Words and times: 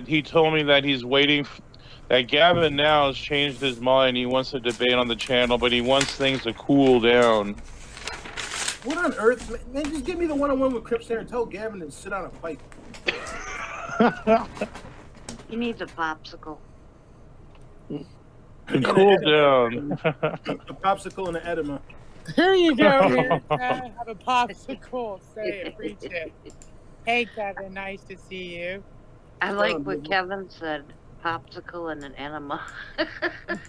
that 0.00 0.08
he 0.08 0.22
told 0.22 0.54
me 0.54 0.62
that 0.64 0.84
he's 0.84 1.04
waiting. 1.04 1.40
F- 1.40 1.60
that 2.08 2.22
Gavin 2.22 2.74
now 2.74 3.06
has 3.06 3.16
changed 3.16 3.60
his 3.60 3.80
mind. 3.80 4.16
He 4.16 4.26
wants 4.26 4.52
a 4.54 4.60
debate 4.60 4.94
on 4.94 5.06
the 5.06 5.14
channel, 5.14 5.58
but 5.58 5.70
he 5.70 5.80
wants 5.80 6.16
things 6.16 6.42
to 6.42 6.52
cool 6.54 6.98
down. 7.00 7.54
What 8.82 8.98
on 8.98 9.14
earth, 9.14 9.64
man? 9.72 9.84
Just 9.84 10.04
give 10.04 10.18
me 10.18 10.26
the 10.26 10.34
one-on-one 10.34 10.72
with 10.72 10.82
Crips 10.82 11.06
there 11.06 11.18
and 11.18 11.28
tell 11.28 11.46
Gavin 11.46 11.80
to 11.80 11.90
sit 11.90 12.12
on 12.12 12.24
a 12.24 12.28
bike. 12.40 12.58
He 15.48 15.56
needs 15.56 15.82
a 15.82 15.86
popsicle. 15.86 16.58
And 17.88 18.84
cool 18.84 19.16
down. 19.18 19.98
A 20.04 20.74
popsicle 20.74 21.26
and 21.26 21.38
an 21.38 21.42
enema. 21.44 21.80
Here 22.36 22.54
you 22.54 22.76
go, 22.76 23.08
man. 23.50 23.92
Have 23.98 24.06
a 24.06 24.14
popsicle. 24.14 25.20
Say 25.34 25.62
it. 25.64 25.76
Preach 25.76 25.98
it. 26.02 26.32
Hey, 27.04 27.26
Kevin. 27.34 27.74
Nice 27.74 28.02
to 28.02 28.16
see 28.16 28.60
you. 28.60 28.84
I 29.42 29.52
like 29.52 29.78
what 29.78 30.04
Kevin 30.04 30.48
said. 30.50 30.84
Popsicle 31.24 31.92
and 31.92 32.02
an 32.02 32.14
enema. 32.14 32.62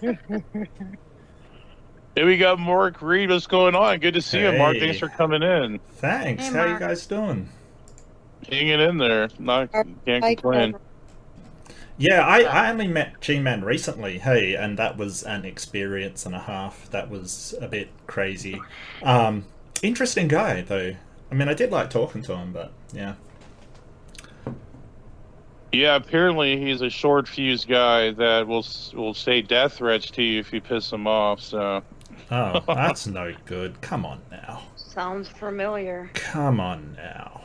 Here 2.14 2.26
we 2.26 2.36
got 2.36 2.58
Mark 2.58 3.00
Reid. 3.02 3.30
What's 3.30 3.46
going 3.46 3.74
on? 3.74 3.98
Good 3.98 4.14
to 4.14 4.22
see 4.22 4.40
you, 4.40 4.52
Mark. 4.52 4.78
Thanks 4.78 4.98
for 4.98 5.08
coming 5.08 5.42
in. 5.42 5.80
Thanks. 5.96 6.48
Hey, 6.48 6.52
How 6.52 6.66
you 6.66 6.78
guys 6.78 7.06
doing? 7.06 7.48
Hanging 8.48 8.80
in 8.80 8.98
there. 8.98 9.28
Not 9.38 9.72
can't 9.72 10.24
Hi, 10.24 10.34
complain. 10.34 10.70
Trevor. 10.72 10.84
Yeah, 11.98 12.26
I, 12.26 12.42
I 12.42 12.70
only 12.70 12.88
met 12.88 13.20
G-Man 13.20 13.64
recently, 13.64 14.18
hey, 14.18 14.54
and 14.54 14.78
that 14.78 14.96
was 14.96 15.22
an 15.22 15.44
experience 15.44 16.26
and 16.26 16.34
a 16.34 16.40
half. 16.40 16.90
That 16.90 17.10
was 17.10 17.54
a 17.60 17.68
bit 17.68 17.90
crazy. 18.06 18.60
Um, 19.02 19.44
interesting 19.82 20.26
guy, 20.26 20.62
though. 20.62 20.96
I 21.30 21.34
mean, 21.34 21.48
I 21.48 21.54
did 21.54 21.70
like 21.70 21.90
talking 21.90 22.22
to 22.22 22.36
him, 22.36 22.52
but 22.52 22.72
yeah. 22.92 23.14
Yeah, 25.72 25.96
apparently 25.96 26.58
he's 26.58 26.82
a 26.82 26.90
short 26.90 27.26
fuse 27.26 27.64
guy 27.64 28.10
that 28.12 28.46
will 28.46 28.64
will 28.94 29.14
say 29.14 29.40
death 29.42 29.74
threats 29.74 30.10
to 30.12 30.22
you 30.22 30.40
if 30.40 30.52
you 30.52 30.60
piss 30.60 30.92
him 30.92 31.06
off. 31.06 31.40
So 31.40 31.82
Oh, 32.30 32.62
that's 32.66 33.06
no 33.06 33.34
good. 33.44 33.80
Come 33.80 34.06
on 34.06 34.20
now. 34.30 34.62
Sounds 34.76 35.28
familiar. 35.28 36.10
Come 36.14 36.60
on 36.60 36.94
now. 36.96 37.42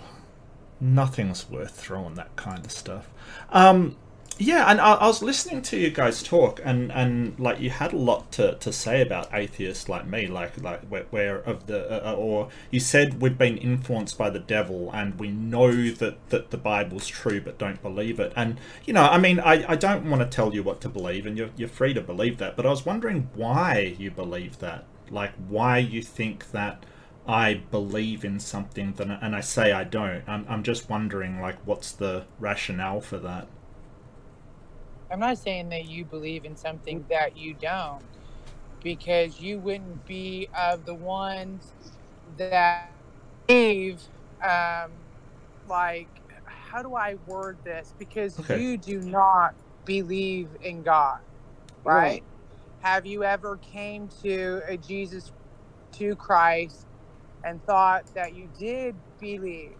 Nothing's 0.80 1.50
worth 1.50 1.72
throwing 1.72 2.16
that 2.16 2.36
kind 2.36 2.64
of 2.66 2.72
stuff. 2.72 3.09
Um, 3.50 3.97
yeah, 4.40 4.70
and 4.70 4.80
I, 4.80 4.94
I 4.94 5.08
was 5.08 5.24
listening 5.24 5.64
to 5.64 5.78
you 5.78 5.90
guys 5.90 6.22
talk, 6.22 6.60
and, 6.64 6.92
and 6.92 7.40
like 7.40 7.60
you 7.60 7.72
had 7.72 7.92
a 7.94 7.98
lot 7.98 8.32
to, 8.34 8.56
to 8.56 8.72
say 8.72 9.02
about 9.02 9.34
atheists 9.34 9.90
like 9.90 10.06
me, 10.06 10.28
like 10.28 10.62
like 10.62 10.82
where, 10.84 11.06
where 11.10 11.38
of 11.38 11.66
the 11.66 12.08
uh, 12.08 12.14
or 12.14 12.50
you 12.70 12.80
said 12.80 13.20
we've 13.20 13.38
been 13.38 13.58
influenced 13.58 14.18
by 14.18 14.30
the 14.30 14.40
devil, 14.40 14.92
and 14.94 15.20
we 15.20 15.30
know 15.30 15.90
that 15.90 16.30
that 16.30 16.52
the 16.52 16.58
Bible's 16.58 17.08
true, 17.08 17.42
but 17.42 17.58
don't 17.58 17.82
believe 17.82 18.20
it. 18.20 18.32
And 18.36 18.60
you 18.86 18.94
know, 18.94 19.04
I 19.06 19.18
mean, 19.18 19.40
I, 19.40 19.72
I 19.72 19.76
don't 19.76 20.10
want 20.10 20.22
to 20.22 20.36
tell 20.36 20.54
you 20.54 20.62
what 20.62 20.82
to 20.82 20.90
believe, 20.90 21.26
and 21.26 21.38
you're 21.38 21.50
you're 21.56 21.68
free 21.68 21.94
to 21.96 22.02
believe 22.02 22.38
that, 22.38 22.56
but 22.56 22.66
I 22.66 22.70
was 22.70 22.86
wondering 22.86 23.30
why 23.34 23.96
you 23.98 24.12
believe 24.12 24.60
that, 24.60 24.86
like 25.10 25.34
why 25.48 25.80
you 25.80 26.02
think 26.02 26.52
that. 26.52 26.86
I 27.30 27.56
believe 27.56 28.24
in 28.24 28.40
something 28.40 28.94
that, 28.94 29.20
and 29.22 29.36
I 29.36 29.42
say 29.42 29.74
I 29.74 29.84
don't. 29.84 30.24
I'm, 30.30 30.46
I'm 30.48 30.64
just 30.64 30.90
wondering, 30.90 31.42
like, 31.42 31.58
what's 31.68 31.92
the 31.92 32.24
rationale 32.40 33.02
for 33.02 33.18
that? 33.18 33.50
I'm 35.11 35.19
not 35.19 35.38
saying 35.38 35.69
that 35.69 35.86
you 35.86 36.06
believe 36.06 36.45
in 36.45 36.56
something 36.56 37.06
that 37.09 37.38
you 37.38 37.53
don't, 37.53 38.03
because 38.84 39.40
you 39.40 39.59
wouldn't 39.59 40.06
be 40.06 40.50
of 40.57 40.85
the 40.85 40.95
ones 40.95 41.73
that 42.38 42.91
believe, 43.47 44.03
um, 44.44 44.91
like, 45.66 46.09
how 46.46 46.81
do 46.84 46.96
I 46.96 47.16
word 47.25 47.59
this? 47.63 47.94
Because 47.97 48.38
Okay. 48.40 48.59
you 48.59 48.78
do 48.78 49.01
not 49.01 49.56
believe 49.85 50.50
in 50.62 50.84
God, 50.84 51.19
right? 51.84 52.23
Have 52.79 53.06
you 53.06 53.23
ever 53.23 53.57
came 53.57 54.09
to 54.22 54.62
a 54.67 54.78
Jesus, 54.78 55.31
to 55.94 56.16
Christ, 56.16 56.85
and 57.44 57.63
thought 57.63 58.06
that 58.13 58.34
you 58.34 58.50
did 58.57 58.97
believe? 59.19 59.78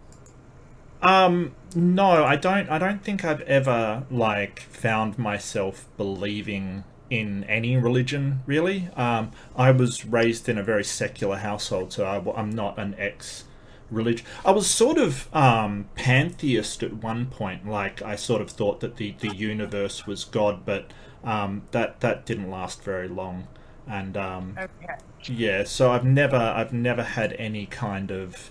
Um, 1.02 1.54
no, 1.74 2.24
I 2.24 2.36
don't. 2.36 2.68
I 2.70 2.78
don't 2.78 3.02
think 3.02 3.24
I've 3.24 3.42
ever 3.42 4.04
like 4.10 4.60
found 4.60 5.18
myself 5.18 5.86
believing 5.96 6.84
in 7.10 7.44
any 7.44 7.76
religion. 7.76 8.42
Really, 8.46 8.88
um, 8.96 9.32
I 9.56 9.70
was 9.70 10.04
raised 10.04 10.48
in 10.48 10.58
a 10.58 10.62
very 10.62 10.84
secular 10.84 11.36
household, 11.36 11.92
so 11.92 12.04
I, 12.04 12.40
am 12.40 12.50
not 12.50 12.78
an 12.78 12.94
ex. 12.98 13.44
Religion. 13.90 14.26
I 14.44 14.50
was 14.50 14.66
sort 14.68 14.98
of 14.98 15.34
um, 15.34 15.88
pantheist 15.94 16.82
at 16.82 16.92
one 17.02 17.24
point. 17.24 17.66
Like 17.66 18.02
I 18.02 18.16
sort 18.16 18.42
of 18.42 18.50
thought 18.50 18.80
that 18.80 18.96
the, 18.96 19.14
the 19.20 19.34
universe 19.34 20.06
was 20.06 20.24
God, 20.26 20.66
but 20.66 20.92
um, 21.24 21.62
that 21.70 22.00
that 22.00 22.26
didn't 22.26 22.50
last 22.50 22.82
very 22.82 23.08
long. 23.08 23.48
And 23.86 24.14
um, 24.18 24.58
Okay. 24.58 24.94
yeah, 25.24 25.64
so 25.64 25.90
I've 25.90 26.04
never 26.04 26.36
I've 26.36 26.74
never 26.74 27.02
had 27.02 27.32
any 27.38 27.64
kind 27.64 28.10
of 28.10 28.50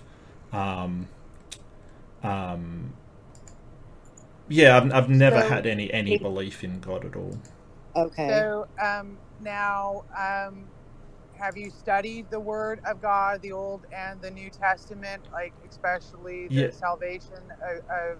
um 2.22 2.30
um 2.52 2.94
yeah, 4.48 4.76
I've, 4.78 4.92
I've 4.92 5.10
never 5.10 5.42
So- 5.42 5.48
had 5.48 5.66
any 5.66 5.92
any 5.92 6.16
belief 6.16 6.64
in 6.64 6.80
God 6.80 7.04
at 7.04 7.16
all. 7.16 7.38
Okay. 7.96 8.28
So 8.28 8.68
um, 8.82 9.20
now, 9.40 10.04
um, 10.18 10.70
have 11.32 11.56
you 11.56 11.70
studied 11.70 12.30
the 12.30 12.40
Word 12.40 12.80
of 12.86 13.00
God, 13.00 13.42
the 13.42 13.52
Old 13.52 13.86
and 13.92 14.20
the 14.22 14.30
New 14.30 14.50
Testament, 14.50 15.24
like 15.32 15.54
especially 15.68 16.48
the 16.48 16.54
Yeah. 16.54 16.70
salvation 16.70 17.52
of, 17.62 17.78
of, 17.90 18.18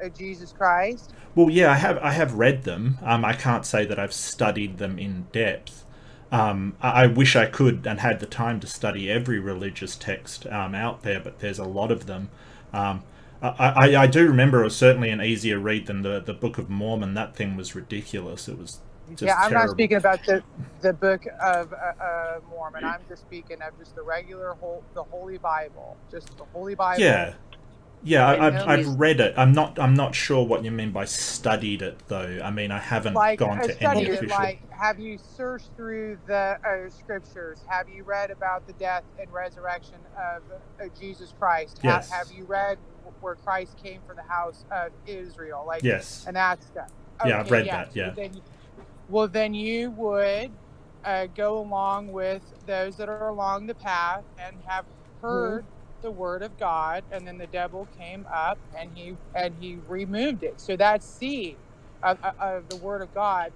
of 0.00 0.14
Jesus 0.14 0.52
Christ? 0.52 1.14
Well, 1.34 1.50
yeah, 1.50 1.72
I 1.72 1.76
have 1.76 1.98
I 1.98 2.12
have 2.12 2.34
read 2.34 2.64
them. 2.64 2.98
Um, 3.02 3.24
I 3.24 3.34
can't 3.34 3.66
say 3.66 3.86
that 3.86 3.98
I've 3.98 4.12
studied 4.12 4.78
them 4.78 4.98
in 4.98 5.28
depth. 5.32 5.84
Um, 6.32 6.76
I, 6.82 7.04
I 7.04 7.06
wish 7.08 7.36
I 7.36 7.46
could 7.46 7.86
and 7.86 8.00
had 8.00 8.20
the 8.20 8.26
time 8.26 8.60
to 8.60 8.66
study 8.68 9.10
every 9.10 9.40
religious 9.40 9.96
text 9.96 10.46
um, 10.48 10.74
out 10.74 11.02
there, 11.04 11.20
but 11.20 11.40
there's 11.40 11.58
a 11.60 11.64
lot 11.64 11.90
of 11.92 12.06
them. 12.06 12.30
I, 13.42 13.48
I, 13.48 13.96
I 14.02 14.06
do 14.06 14.26
remember 14.26 14.60
it 14.60 14.64
was 14.64 14.76
certainly 14.76 15.10
an 15.10 15.22
easier 15.22 15.58
read 15.58 15.86
than 15.86 16.02
the, 16.02 16.20
the 16.20 16.34
Book 16.34 16.58
of 16.58 16.68
Mormon. 16.70 17.14
That 17.14 17.36
thing 17.36 17.56
was 17.56 17.74
ridiculous. 17.74 18.48
It 18.48 18.58
was 18.58 18.80
just 19.16 19.22
yeah, 19.24 19.36
I'm 19.36 19.50
terrible. 19.50 19.54
not 19.54 19.70
speaking 19.70 19.96
about 19.98 20.24
the 20.26 20.42
the 20.82 20.92
Book 20.92 21.24
of 21.42 21.72
uh, 21.72 22.04
uh, 22.04 22.40
Mormon. 22.50 22.84
I'm 22.84 23.02
just 23.08 23.22
speaking 23.22 23.62
of 23.62 23.78
just 23.78 23.94
the 23.96 24.02
regular 24.02 24.54
whole 24.54 24.84
the 24.94 25.04
Holy 25.04 25.38
Bible, 25.38 25.96
just 26.10 26.36
the 26.38 26.44
Holy 26.52 26.74
Bible. 26.74 27.00
Yeah, 27.00 27.34
yeah, 28.02 28.26
I 28.26 28.34
I, 28.34 28.46
I've, 28.46 28.54
know 28.54 28.66
I've 28.66 28.86
read 29.00 29.20
it. 29.20 29.34
I'm 29.36 29.52
not 29.52 29.78
I'm 29.78 29.94
not 29.94 30.14
sure 30.14 30.44
what 30.46 30.64
you 30.64 30.70
mean 30.70 30.92
by 30.92 31.06
studied 31.06 31.82
it 31.82 32.00
though. 32.08 32.40
I 32.44 32.50
mean, 32.50 32.70
I 32.72 32.78
haven't 32.78 33.14
like 33.14 33.38
gone 33.38 33.60
to 33.62 33.72
studied 33.72 34.08
any 34.08 34.10
it, 34.10 34.14
official. 34.16 34.28
like 34.28 34.62
have 34.70 35.00
you 35.00 35.18
searched 35.18 35.70
through 35.76 36.18
the 36.26 36.58
uh, 36.66 36.90
scriptures 36.90 37.64
have 37.68 37.88
you 37.88 38.04
read 38.04 38.30
about 38.30 38.66
the 38.66 38.72
death 38.74 39.04
and 39.20 39.30
resurrection 39.32 39.96
of 40.18 40.42
uh, 40.80 40.88
jesus 40.98 41.34
christ 41.38 41.80
Ha- 41.84 41.88
Yes. 41.88 42.10
have 42.10 42.30
you 42.32 42.44
read 42.44 42.78
where 43.20 43.36
christ 43.36 43.76
came 43.82 44.00
for 44.06 44.14
the 44.14 44.22
house 44.22 44.64
of 44.70 44.92
israel 45.06 45.64
like 45.66 45.82
Yes. 45.82 46.24
and 46.26 46.36
that 46.36 46.62
stuff 46.62 46.88
Yeah, 47.24 47.40
I've 47.40 47.50
read 47.50 47.66
yes. 47.66 47.88
that, 47.88 47.96
yeah. 47.96 48.06
well 48.06 48.14
then, 48.16 48.42
well, 49.08 49.28
then 49.28 49.54
you 49.54 49.90
would 49.92 50.52
uh, 51.04 51.26
go 51.36 51.58
along 51.58 52.12
with 52.12 52.42
those 52.66 52.96
that 52.98 53.08
are 53.08 53.28
along 53.28 53.66
the 53.66 53.74
path 53.74 54.24
and 54.38 54.56
have 54.66 54.86
heard 55.22 55.66
the 56.02 56.10
word 56.10 56.42
of 56.42 56.56
god 56.58 57.04
and 57.10 57.26
then 57.26 57.38
the 57.38 57.46
devil 57.48 57.88
came 57.98 58.26
up 58.32 58.58
and 58.78 58.90
he 58.94 59.16
and 59.34 59.54
he 59.60 59.78
removed 59.88 60.42
it 60.44 60.60
so 60.60 60.76
that 60.76 61.02
seed 61.02 61.58
of- 62.02 62.18
of 62.40 62.68
the 62.68 62.76
word 62.76 63.02
of 63.02 63.12
god 63.14 63.52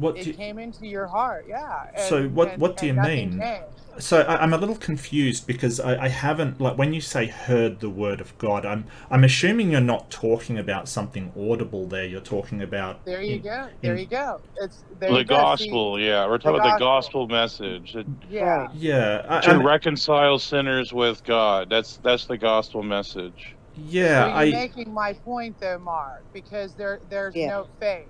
What 0.00 0.16
it 0.18 0.24
do, 0.24 0.32
came 0.32 0.58
into 0.58 0.86
your 0.86 1.06
heart 1.06 1.44
yeah 1.48 1.88
and- 1.94 2.02
So 2.02 2.28
what- 2.28 2.52
and- 2.52 2.60
what 2.62 2.76
do 2.76 2.86
you 2.86 2.94
mean? 2.94 3.38
changed. 3.40 3.64
so 3.98 4.20
I, 4.22 4.40
I'm 4.42 4.52
a 4.54 4.56
little 4.56 4.76
confused 4.76 5.46
because 5.46 5.78
I, 5.80 6.04
I 6.04 6.08
haven't 6.08 6.60
like 6.60 6.78
when 6.78 6.92
you 6.94 7.00
say 7.00 7.26
heard 7.26 7.80
the 7.80 7.90
word 7.90 8.20
of 8.20 8.36
God, 8.38 8.64
I'm 8.64 8.86
I'm 9.10 9.24
assuming 9.24 9.70
you're 9.72 9.80
not 9.80 10.10
talking 10.10 10.58
about 10.58 10.88
something 10.88 11.32
audible 11.38 11.86
there. 11.86 12.06
You're 12.06 12.20
talking 12.36 12.62
about 12.62 13.04
there 13.04 13.20
you 13.22 13.36
in- 13.36 13.42
go 13.42 13.68
there 13.82 13.92
in- 13.94 13.98
you 14.00 14.06
go 14.06 14.40
it's 14.56 14.84
there 15.00 15.10
the 15.10 15.18
you 15.18 15.24
go. 15.24 15.34
See, 15.56 15.66
gospel, 15.68 16.00
yeah, 16.00 16.26
we're 16.26 16.38
talking 16.38 16.52
the 16.62 16.68
about 16.68 16.78
the 16.78 16.84
gospel. 16.84 17.26
gospel 17.26 17.28
message 17.28 17.92
to, 17.92 18.04
yeah 18.30 18.68
Yeah, 18.74 19.26
I, 19.28 19.40
to 19.40 19.50
I'm- 19.50 19.66
reconcile 19.66 20.38
sinners 20.38 20.92
with 20.92 21.22
God. 21.24 21.68
That's 21.68 21.98
that's 21.98 22.24
the 22.26 22.38
gospel 22.38 22.82
message. 22.82 23.54
yeah, 23.76 24.22
so 24.22 24.28
you're 24.28 24.36
I 24.36 24.50
making 24.50 24.92
my 24.94 25.12
point 25.12 25.58
though 25.60 25.78
mark 25.78 26.22
because 26.32 26.74
there 26.74 27.00
there's 27.10 27.34
Yeah. 27.34 27.48
no 27.48 27.66
faith 27.80 28.06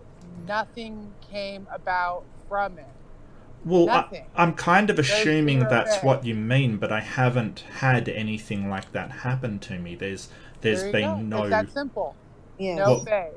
nothing 0.47 1.13
came 1.31 1.67
about 1.73 2.25
from 2.49 2.79
it 2.79 2.87
well, 3.65 3.91
I, 3.91 3.95
nothing. 4.01 4.25
I'm 4.35 4.55
kind 4.55 4.89
of 4.89 4.97
There's 4.97 5.11
assuming 5.11 5.61
that's 5.61 5.97
faith. 5.97 6.05
what 6.05 6.25
you 6.25 6.35
mean, 6.35 6.79
but 6.79 6.91
I 6.91 7.01
haven't 7.01 7.61
had 7.81 8.09
anything 8.09 8.71
like 8.71 8.91
that 8.93 9.11
happen 9.11 9.59
to 9.61 9.79
me. 9.79 9.95
There's 9.95 10.31
there's 10.63 10.81
there 10.81 10.87
you 10.87 10.93
been 10.93 11.29
go. 11.31 11.37
no 11.37 11.43
it's 11.43 11.51
that 11.51 11.71
simple 11.73 12.15
yeah. 12.59 12.77
no 12.77 12.85
Well- 12.87 13.05
faith 13.05 13.35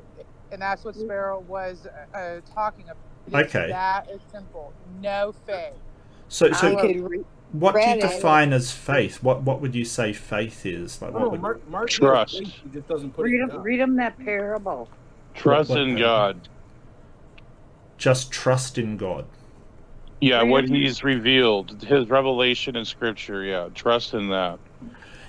and 0.50 0.62
that's 0.62 0.82
what 0.84 0.94
sparrow 0.96 1.40
was 1.40 1.86
uh, 1.86 2.16
uh, 2.16 2.40
talking 2.54 2.84
about 2.84 2.96
It's 3.26 3.54
Okay. 3.54 3.68
that 3.68 4.08
is 4.10 4.20
simple 4.32 4.72
no 5.02 5.34
faith 5.46 5.74
so 6.28 6.50
so 6.52 6.68
re- 6.70 7.24
what 7.52 7.74
do 7.74 7.80
you 7.80 7.86
read 7.86 7.98
it. 7.98 8.00
define 8.00 8.52
as 8.54 8.72
faith? 8.72 9.22
What 9.22 9.42
what 9.42 9.60
would 9.60 9.74
you 9.74 9.84
say 9.84 10.12
faith 10.14 10.64
is? 10.66 11.00
Like 11.02 11.12
what 11.12 11.22
Oh, 11.22 11.28
would 11.28 11.40
Mark, 11.42 11.68
Mark 11.68 11.88
Trust. 11.90 12.42
Just 12.72 12.88
doesn't 12.88 13.12
put 13.14 13.24
Read 13.26 13.40
it 13.42 13.50
him, 13.50 13.62
read 13.62 13.78
him 13.80 13.96
that 13.96 14.18
parable. 14.18 14.88
Trust 15.34 15.70
What- 15.70 15.78
what- 15.80 15.88
in 15.88 15.96
God. 15.98 16.48
Just 17.98 18.30
trust 18.30 18.78
in 18.78 18.96
God. 18.96 19.24
Yeah, 20.20 20.42
what 20.42 20.64
He's 20.68 21.04
revealed, 21.04 21.82
His 21.82 22.08
revelation 22.08 22.76
in 22.76 22.84
Scripture. 22.84 23.42
Yeah, 23.44 23.68
trust 23.74 24.14
in 24.14 24.28
that. 24.30 24.58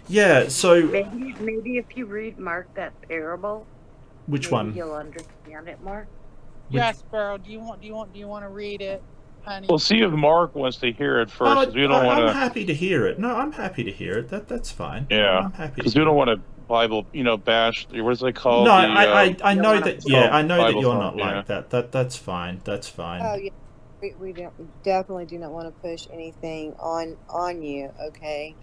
Yeah. 0.08 0.48
So 0.48 0.82
Maybe, 0.84 1.34
maybe 1.40 1.78
if 1.78 1.86
you 1.98 2.06
read 2.06 2.38
Mark 2.40 2.74
that 2.76 2.94
parable, 3.08 3.66
which 4.28 4.46
maybe 4.52 4.54
one? 4.54 4.76
you'll 4.76 4.94
understand 4.94 5.68
it 5.68 5.82
more. 5.84 6.08
Which- 6.70 6.78
Yes, 6.78 7.00
Sparrow. 7.00 7.38
Do 7.38 7.52
you 7.52 7.60
want? 7.60 7.82
Do 7.82 7.88
you 7.88 7.94
want? 7.94 8.14
Do 8.14 8.20
you 8.20 8.28
want 8.28 8.44
to 8.46 8.50
read 8.50 8.82
it, 8.82 9.04
honey? 9.44 9.68
We'll 9.70 9.78
see 9.80 10.02
if 10.02 10.12
Mark 10.12 10.56
wants 10.56 10.78
to 10.78 10.92
hear 10.92 11.20
it 11.20 11.30
first. 11.30 11.52
Oh, 11.52 11.66
'cause 11.66 11.76
we 11.76 11.82
don't 11.82 11.92
I, 11.92 12.06
want 12.06 12.20
I'm 12.22 12.28
to. 12.28 12.34
happy 12.34 12.66
to 12.66 12.74
hear 12.74 13.06
it. 13.06 13.20
No, 13.20 13.36
I'm 13.36 13.52
happy 13.52 13.84
to 13.84 13.92
hear 13.92 14.14
it. 14.20 14.30
That 14.30 14.48
that's 14.48 14.72
fine. 14.72 15.06
Yeah, 15.12 15.40
I'm 15.40 15.52
happy. 15.52 15.74
Because 15.76 15.94
To 15.94 16.00
we 16.00 16.06
don't 16.06 16.16
want 16.16 16.30
to 16.30 16.40
Bible, 16.68 17.08
you 17.14 17.24
know, 17.24 17.38
bash. 17.38 17.88
What 17.92 18.12
is 18.12 18.24
it 18.24 18.36
called? 18.36 18.66
No, 18.66 18.74
The, 18.76 18.88
I, 18.94 19.06
uh, 19.08 19.16
I, 19.16 19.38
I 19.44 19.54
know 19.56 19.80
that. 19.80 20.00
Yeah, 20.06 20.30
I 20.32 20.42
know 20.42 20.64
that 20.66 20.78
you're 20.78 20.96
thump, 20.96 20.98
not 20.98 21.16
yeah. 21.16 21.26
like 21.36 21.46
that. 21.46 21.70
That 21.70 21.92
that's 21.92 22.16
fine. 22.18 22.62
That's 22.64 22.88
fine. 22.90 23.22
Oh 23.22 23.36
yeah, 23.36 23.50
we, 24.02 24.14
we 24.20 24.34
don't 24.34 24.58
we 24.60 24.68
definitely 24.84 25.26
do 25.26 25.40
not 25.40 25.52
want 25.52 25.68
to 25.68 25.82
push 25.82 26.08
anything 26.12 26.74
on 26.80 27.18
on 27.30 27.62
you. 27.62 27.92
Okay. 28.00 28.58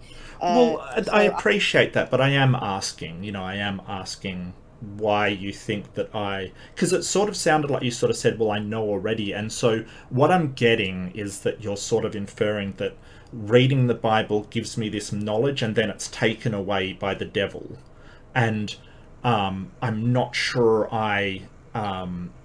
well, 0.53 0.77
Uh, 0.79 0.95
I, 0.95 1.01
so 1.01 1.11
I 1.11 1.23
appreciate 1.23 1.93
that, 1.93 2.09
but 2.11 2.21
I 2.21 2.29
am 2.29 2.55
asking. 2.55 3.23
You 3.23 3.31
know, 3.31 3.43
I 3.43 3.55
am 3.55 3.81
asking 3.87 4.55
why 4.79 5.27
you 5.27 5.53
think 5.53 5.93
that 5.93 6.13
I 6.13 6.53
because 6.75 6.91
it 6.93 7.03
sort 7.03 7.29
of 7.29 7.37
sounded 7.37 7.71
like 7.71 7.83
you 7.83 7.91
sort 7.91 8.09
of 8.09 8.17
said, 8.17 8.37
"Well, 8.39 8.51
I 8.51 8.59
know 8.59 8.83
already," 8.83 9.31
and 9.33 9.51
so 9.51 9.85
what 10.09 10.31
I'm 10.31 10.53
getting 10.53 11.11
is 11.15 11.41
that 11.41 11.63
you're 11.63 11.77
sort 11.77 12.05
of 12.05 12.15
inferring 12.15 12.73
that 12.77 12.97
reading 13.31 13.87
the 13.87 13.95
Bible 13.95 14.43
gives 14.45 14.77
me 14.77 14.89
this 14.89 15.11
knowledge, 15.11 15.61
and 15.61 15.75
then 15.75 15.89
it's 15.89 16.07
taken 16.09 16.53
away 16.53 16.93
by 16.93 17.13
the 17.15 17.25
devil, 17.25 17.77
and 18.35 18.75
um, 19.23 19.73
I'm 19.81 20.13
not 20.13 20.35
sure 20.35 20.93
I. 20.93 21.49
Um, 21.73 22.35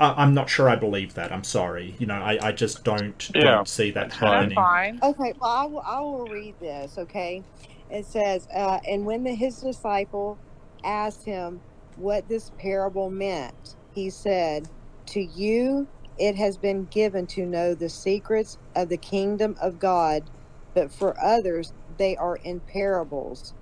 I- 0.00 0.22
I'm 0.22 0.34
not 0.34 0.50
sure 0.50 0.68
I 0.68 0.76
believe 0.76 1.14
that. 1.14 1.32
I'm 1.32 1.44
sorry. 1.44 1.96
You 1.98 2.06
know, 2.06 2.14
I, 2.16 2.48
I 2.48 2.52
just 2.52 2.84
don't 2.84 3.30
Yeah, 3.34 3.40
don't 3.40 3.68
see 3.68 3.90
that 3.92 4.12
that's 4.12 4.18
fine. 4.18 4.44
I'm 4.44 4.50
happening. 4.50 4.54
fine. 4.54 5.02
Okay, 5.02 5.34
well, 5.40 5.50
I 5.50 5.66
will, 5.66 5.82
I 5.86 6.00
will 6.00 6.26
read 6.26 6.56
this, 6.60 6.98
okay? 6.98 7.44
It 7.88 8.06
says, 8.06 8.46
uh, 8.54 8.80
And 8.88 9.06
when 9.06 9.24
the, 9.24 9.34
his 9.34 9.58
disciple 9.60 10.40
asked 10.84 11.24
him 11.26 11.62
what 11.94 12.28
this 12.28 12.50
parable 12.58 13.10
meant, 13.10 13.76
he 13.90 14.10
said, 14.10 14.70
To 15.08 15.20
you 15.20 15.88
it 16.18 16.36
has 16.36 16.58
been 16.58 16.86
given 16.86 17.26
to 17.28 17.46
know 17.46 17.74
the 17.74 17.90
secrets 17.90 18.58
of 18.76 18.88
the 18.90 18.98
kingdom 18.98 19.56
of 19.62 19.78
God, 19.78 20.30
but 20.74 20.92
for 20.92 21.16
others 21.24 21.72
they 21.88 22.16
are 22.16 22.36
in 22.44 22.60
parables, 22.60 23.54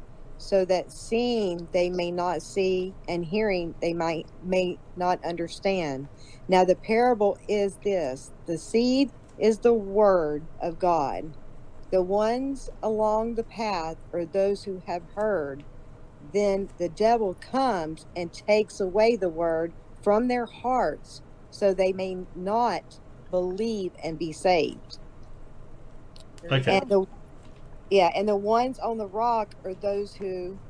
so 0.49 0.65
that 0.67 0.93
seeing 0.93 1.69
they 1.73 1.91
may 1.91 2.13
not 2.13 2.43
see, 2.43 2.97
and 3.09 3.25
hearing 3.27 3.77
they 3.83 3.95
might 3.95 4.29
may 4.43 4.81
not 4.97 5.21
understand. 5.25 6.09
Now 6.49 6.65
the 6.65 6.77
parable 6.77 7.39
is 7.49 7.79
this 7.85 8.33
the 8.47 8.59
seed 8.59 9.13
is 9.39 9.61
the 9.61 9.75
word 9.75 10.49
of 10.61 10.79
God. 10.79 11.37
The 11.93 12.03
ones 12.03 12.69
along 12.83 13.37
the 13.37 13.45
path 13.45 13.99
are 14.13 14.27
those 14.27 14.65
who 14.65 14.83
have 14.87 15.05
heard. 15.15 15.65
Then 16.21 16.71
the 16.79 16.91
devil 16.91 17.37
comes 17.41 18.07
and 18.17 18.33
takes 18.33 18.81
away 18.81 19.17
the 19.17 19.31
word 19.31 19.75
from 20.03 20.29
their 20.29 20.47
hearts 20.47 21.23
so 21.51 21.75
they 21.75 21.93
may 21.93 22.17
not 22.35 23.01
believe 23.31 23.93
and 24.03 24.19
be 24.19 24.33
saved. 24.33 24.99
Okay. 26.51 26.83
And 26.83 26.91
the 26.91 27.07
yeah, 27.91 28.11
and 28.15 28.29
the 28.29 28.37
ones 28.37 28.79
on 28.79 28.99
the 28.99 29.09
rock 29.09 29.55
are 29.65 29.75
those 29.75 30.15
who 30.15 30.61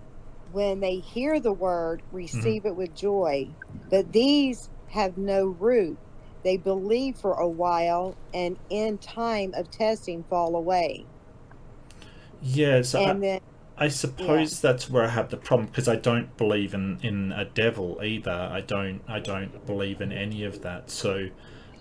when 0.44 0.80
they 0.80 0.96
hear 0.98 1.40
the 1.40 1.52
word 1.52 2.02
receive 2.10 2.66
it 2.66 2.76
with 2.76 2.94
joy. 2.94 3.56
But 3.90 4.12
these 4.12 4.70
have 4.88 5.16
no 5.16 5.46
root. 5.46 6.00
They 6.44 6.56
believe 6.58 7.18
for 7.18 7.34
a 7.34 7.48
while 7.48 8.18
and 8.34 8.58
in 8.70 8.98
time 8.98 9.52
of 9.54 9.70
testing 9.70 10.24
fall 10.24 10.56
away. 10.56 11.08
Yeah, 12.40 12.82
so 12.82 13.00
I, 13.04 13.20
then 13.20 13.40
I 13.78 13.88
suppose 13.88 14.60
that's 14.60 14.90
where 14.90 15.04
I 15.04 15.08
have 15.08 15.30
the 15.30 15.36
problem 15.38 15.66
because 15.68 15.88
I 15.88 15.96
don't 15.96 16.36
believe 16.36 16.74
in, 16.74 17.00
in 17.02 17.32
a 17.32 17.44
devil 17.44 18.00
either. 18.04 18.30
I 18.30 18.60
don't 18.60 19.02
I 19.08 19.20
don't 19.20 19.64
believe 19.66 20.00
in 20.00 20.12
any 20.12 20.44
of 20.44 20.62
that. 20.62 20.90
So, 20.90 21.28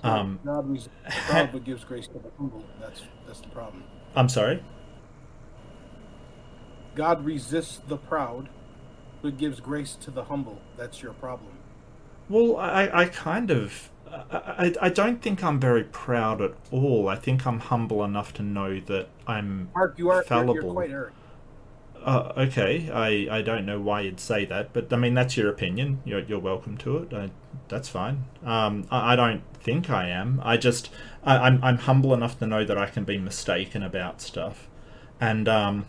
um, 0.03 0.39
God 0.45 0.69
resists 0.69 0.89
the 1.15 1.21
proud 1.25 1.51
but 1.51 1.63
gives 1.65 1.83
grace 1.83 2.07
to 2.07 2.19
the 2.19 2.31
humble. 2.38 2.65
That's 2.80 3.03
that's 3.27 3.41
the 3.41 3.50
problem. 3.50 3.83
I'm 4.15 4.30
sorry. 4.30 4.63
God 6.95 7.25
resists 7.25 7.80
the 7.88 7.98
proud, 7.98 8.50
but 9.22 9.38
gives 9.38 9.60
grace 9.60 9.95
to 10.01 10.12
the 10.12 10.25
humble. 10.25 10.62
That's 10.78 11.01
your 11.01 11.13
problem. 11.13 11.54
Well, 12.30 12.57
I, 12.57 12.90
I 12.94 13.06
kind 13.06 13.51
of 13.51 13.90
I, 14.31 14.74
I, 14.81 14.90
don't 14.90 15.22
think 15.22 15.44
I'm 15.44 15.60
very 15.60 15.84
proud 15.84 16.42
at 16.42 16.54
all. 16.72 17.07
I 17.07 17.16
think 17.16 17.48
I'm 17.48 17.60
humble 17.60 18.04
enough 18.04 18.34
to 18.34 18.44
know 18.44 18.80
that 18.81 19.10
I'm 19.25 19.69
Mark, 19.74 19.95
you 19.98 20.10
are 20.10 20.16
you're, 20.16 20.24
fallible. 20.24 20.56
you're 20.56 20.74
quite 20.74 20.92
arrogant. 20.92 21.16
Uh, 22.04 22.34
okay, 22.38 22.92
I, 22.92 23.38
I 23.38 23.42
don't 23.42 23.66
know 23.66 23.80
why 23.80 24.01
you'd 24.01 24.19
say 24.19 24.45
that, 24.45 24.74
but 24.74 24.92
I 24.92 24.98
mean 24.98 25.13
that's 25.13 25.38
your 25.38 25.50
opinion. 25.50 26.01
You're, 26.06 26.19
you're 26.19 26.40
welcome 26.40 26.78
to 26.80 26.98
it. 26.98 27.13
I, 27.13 27.31
that's 27.69 27.88
fine. 27.88 28.25
Um, 28.45 28.86
I, 28.92 29.13
I 29.13 29.16
don't 29.16 29.42
think 29.56 29.90
I 29.90 30.10
am. 30.10 30.42
I 30.44 30.57
just 30.57 30.90
I, 31.24 31.38
I'm 31.38 31.63
I'm 31.63 31.78
humble 31.78 32.13
enough 32.13 32.38
to 32.40 32.45
know 32.45 32.66
that 32.66 32.78
I 32.78 32.88
can 32.88 33.06
be 33.06 33.18
mistaken 33.18 33.81
about 33.84 34.22
stuff, 34.22 34.68
and 35.19 35.48
um, 35.48 35.86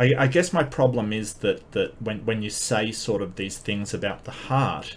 I, 0.00 0.14
I 0.18 0.26
guess 0.28 0.52
my 0.52 0.64
problem 0.64 1.12
is 1.12 1.34
that 1.34 1.72
that 1.72 2.00
when 2.00 2.24
when 2.24 2.42
you 2.42 2.48
say 2.48 2.90
sort 2.90 3.20
of 3.20 3.36
these 3.36 3.58
things 3.58 3.92
about 3.92 4.24
the 4.24 4.30
heart, 4.30 4.96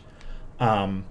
um, 0.60 1.06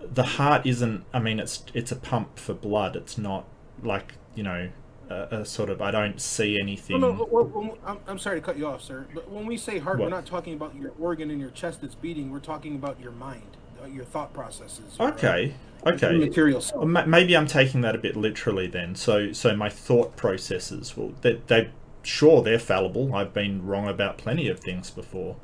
the 0.00 0.22
heart 0.22 0.64
isn't. 0.64 1.04
I 1.12 1.18
mean, 1.20 1.38
it's 1.38 1.62
it's 1.74 1.92
a 1.92 1.96
pump 1.96 2.38
for 2.38 2.54
blood. 2.54 2.96
It's 2.96 3.18
not 3.18 3.44
like 3.82 4.14
you 4.34 4.42
know. 4.42 4.70
A, 5.08 5.42
a 5.42 5.44
sort 5.44 5.70
of, 5.70 5.80
I 5.80 5.92
don't 5.92 6.20
see 6.20 6.58
anything. 6.58 7.00
No, 7.00 7.12
no, 7.12 7.28
well, 7.30 7.44
well, 7.44 7.78
I'm, 7.86 7.98
I'm 8.08 8.18
sorry 8.18 8.40
to 8.40 8.44
cut 8.44 8.58
you 8.58 8.66
off, 8.66 8.82
sir. 8.82 9.06
But 9.14 9.30
when 9.30 9.46
we 9.46 9.56
say 9.56 9.78
heart, 9.78 10.00
What? 10.00 10.06
we're 10.06 10.10
not 10.10 10.26
talking 10.26 10.54
about 10.54 10.74
your 10.74 10.94
organ 10.98 11.30
in 11.30 11.38
your 11.38 11.50
chest 11.50 11.82
that's 11.82 11.94
beating. 11.94 12.32
We're 12.32 12.40
talking 12.40 12.74
about 12.74 12.98
your 12.98 13.12
mind, 13.12 13.56
uh, 13.80 13.86
your 13.86 14.04
thought 14.04 14.32
processes. 14.32 14.96
Okay, 14.98 15.54
your 15.84 15.94
okay. 15.94 16.18
Material. 16.18 16.60
Maybe 16.84 17.36
I'm 17.36 17.46
taking 17.46 17.82
that 17.82 17.94
a 17.94 17.98
bit 17.98 18.16
literally 18.16 18.66
then. 18.66 18.96
So, 18.96 19.30
so 19.30 19.54
my 19.54 19.68
thought 19.68 20.16
processes, 20.16 20.96
well, 20.96 21.12
they, 21.20 21.40
they 21.46 21.70
sure 22.06 22.42
they're 22.42 22.58
fallible. 22.58 23.14
I've 23.14 23.34
been 23.34 23.66
wrong 23.66 23.88
about 23.88 24.18
plenty 24.18 24.48
of 24.48 24.60
things 24.60 24.90
before. 24.90 25.36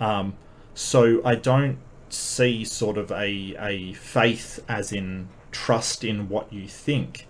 Um, 0.00 0.34
so 0.74 1.20
I 1.24 1.34
don't 1.34 1.78
see 2.08 2.64
sort 2.64 2.96
of 2.98 3.10
a 3.10 3.56
a 3.58 3.92
faith 3.94 4.64
as 4.68 4.92
in 4.92 5.28
trust 5.50 6.04
in 6.04 6.28
what 6.28 6.52
you 6.52 6.68
think. 6.68 7.26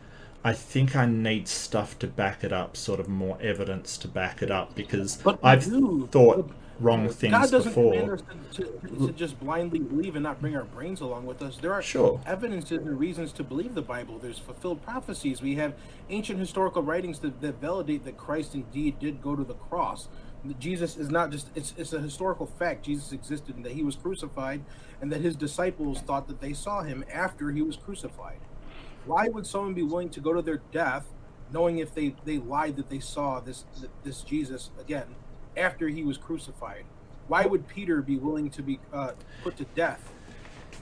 I 0.46 0.52
think 0.52 0.94
I 0.94 1.06
need 1.06 1.48
stuff 1.48 1.98
to 2.00 2.06
back 2.06 2.44
it 2.44 2.52
up, 2.52 2.76
sort 2.76 3.00
of 3.00 3.08
more 3.08 3.38
evidence 3.40 3.96
to 3.98 4.08
back 4.08 4.42
it 4.42 4.50
up, 4.50 4.74
because 4.74 5.16
But 5.16 5.38
I've 5.42 5.64
thought 5.64 6.50
wrong 6.80 7.08
things 7.08 7.32
God 7.32 7.50
doesn't 7.50 7.70
before. 7.70 7.92
command 7.92 8.10
us 8.12 8.22
to, 8.52 8.64
to, 8.64 9.06
to 9.06 9.12
just 9.12 9.38
blindly 9.40 9.78
believe 9.78 10.16
and 10.16 10.22
not 10.22 10.40
bring 10.40 10.56
our 10.56 10.64
brains 10.64 11.00
along 11.00 11.26
with 11.26 11.42
us. 11.42 11.56
There 11.56 11.72
are 11.72 11.82
Sure. 11.82 12.20
evidences 12.26 12.78
and 12.78 12.98
reasons 12.98 13.32
to 13.34 13.44
believe 13.44 13.74
the 13.74 13.82
Bible. 13.82 14.18
There's 14.18 14.38
fulfilled 14.38 14.82
prophecies. 14.82 15.40
We 15.40 15.54
have 15.56 15.74
ancient 16.10 16.38
historical 16.38 16.82
writings 16.82 17.20
that, 17.20 17.40
that 17.40 17.60
validate 17.60 18.04
that 18.04 18.16
Christ 18.16 18.54
indeed 18.54 18.98
did 18.98 19.22
go 19.22 19.36
to 19.36 19.44
the 19.44 19.54
cross. 19.54 20.08
Jesus 20.58 20.96
is 20.96 21.10
not 21.10 21.30
just, 21.30 21.48
it's, 21.54 21.72
it's 21.78 21.92
a 21.94 22.00
historical 22.00 22.46
fact. 22.46 22.84
Jesus 22.84 23.12
existed 23.12 23.56
and 23.56 23.64
that 23.64 23.72
he 23.72 23.82
was 23.82 23.96
crucified 23.96 24.62
and 25.00 25.10
that 25.10 25.22
his 25.22 25.36
disciples 25.36 26.00
thought 26.00 26.28
that 26.28 26.40
they 26.40 26.52
saw 26.52 26.82
him 26.82 27.04
after 27.12 27.50
he 27.50 27.62
was 27.62 27.76
crucified. 27.76 28.40
Why 29.06 29.28
would 29.28 29.46
someone 29.46 29.74
be 29.74 29.82
willing 29.82 30.10
to 30.10 30.20
go 30.20 30.32
to 30.34 30.42
their 30.42 30.60
death 30.72 31.06
knowing 31.52 31.78
if 31.78 31.94
they, 31.94 32.14
they 32.24 32.38
lied 32.38 32.76
that 32.76 32.90
they 32.90 33.00
saw 33.00 33.40
this, 33.40 33.64
this 34.02 34.22
Jesus 34.22 34.70
again 34.80 35.14
after 35.56 35.88
he 35.88 36.02
was 36.02 36.18
crucified? 36.18 36.84
Why 37.28 37.46
would 37.46 37.66
Peter 37.68 38.02
be 38.02 38.16
willing 38.16 38.50
to 38.50 38.62
be 38.62 38.78
uh, 38.92 39.12
put 39.42 39.56
to 39.56 39.64
death? 39.74 40.12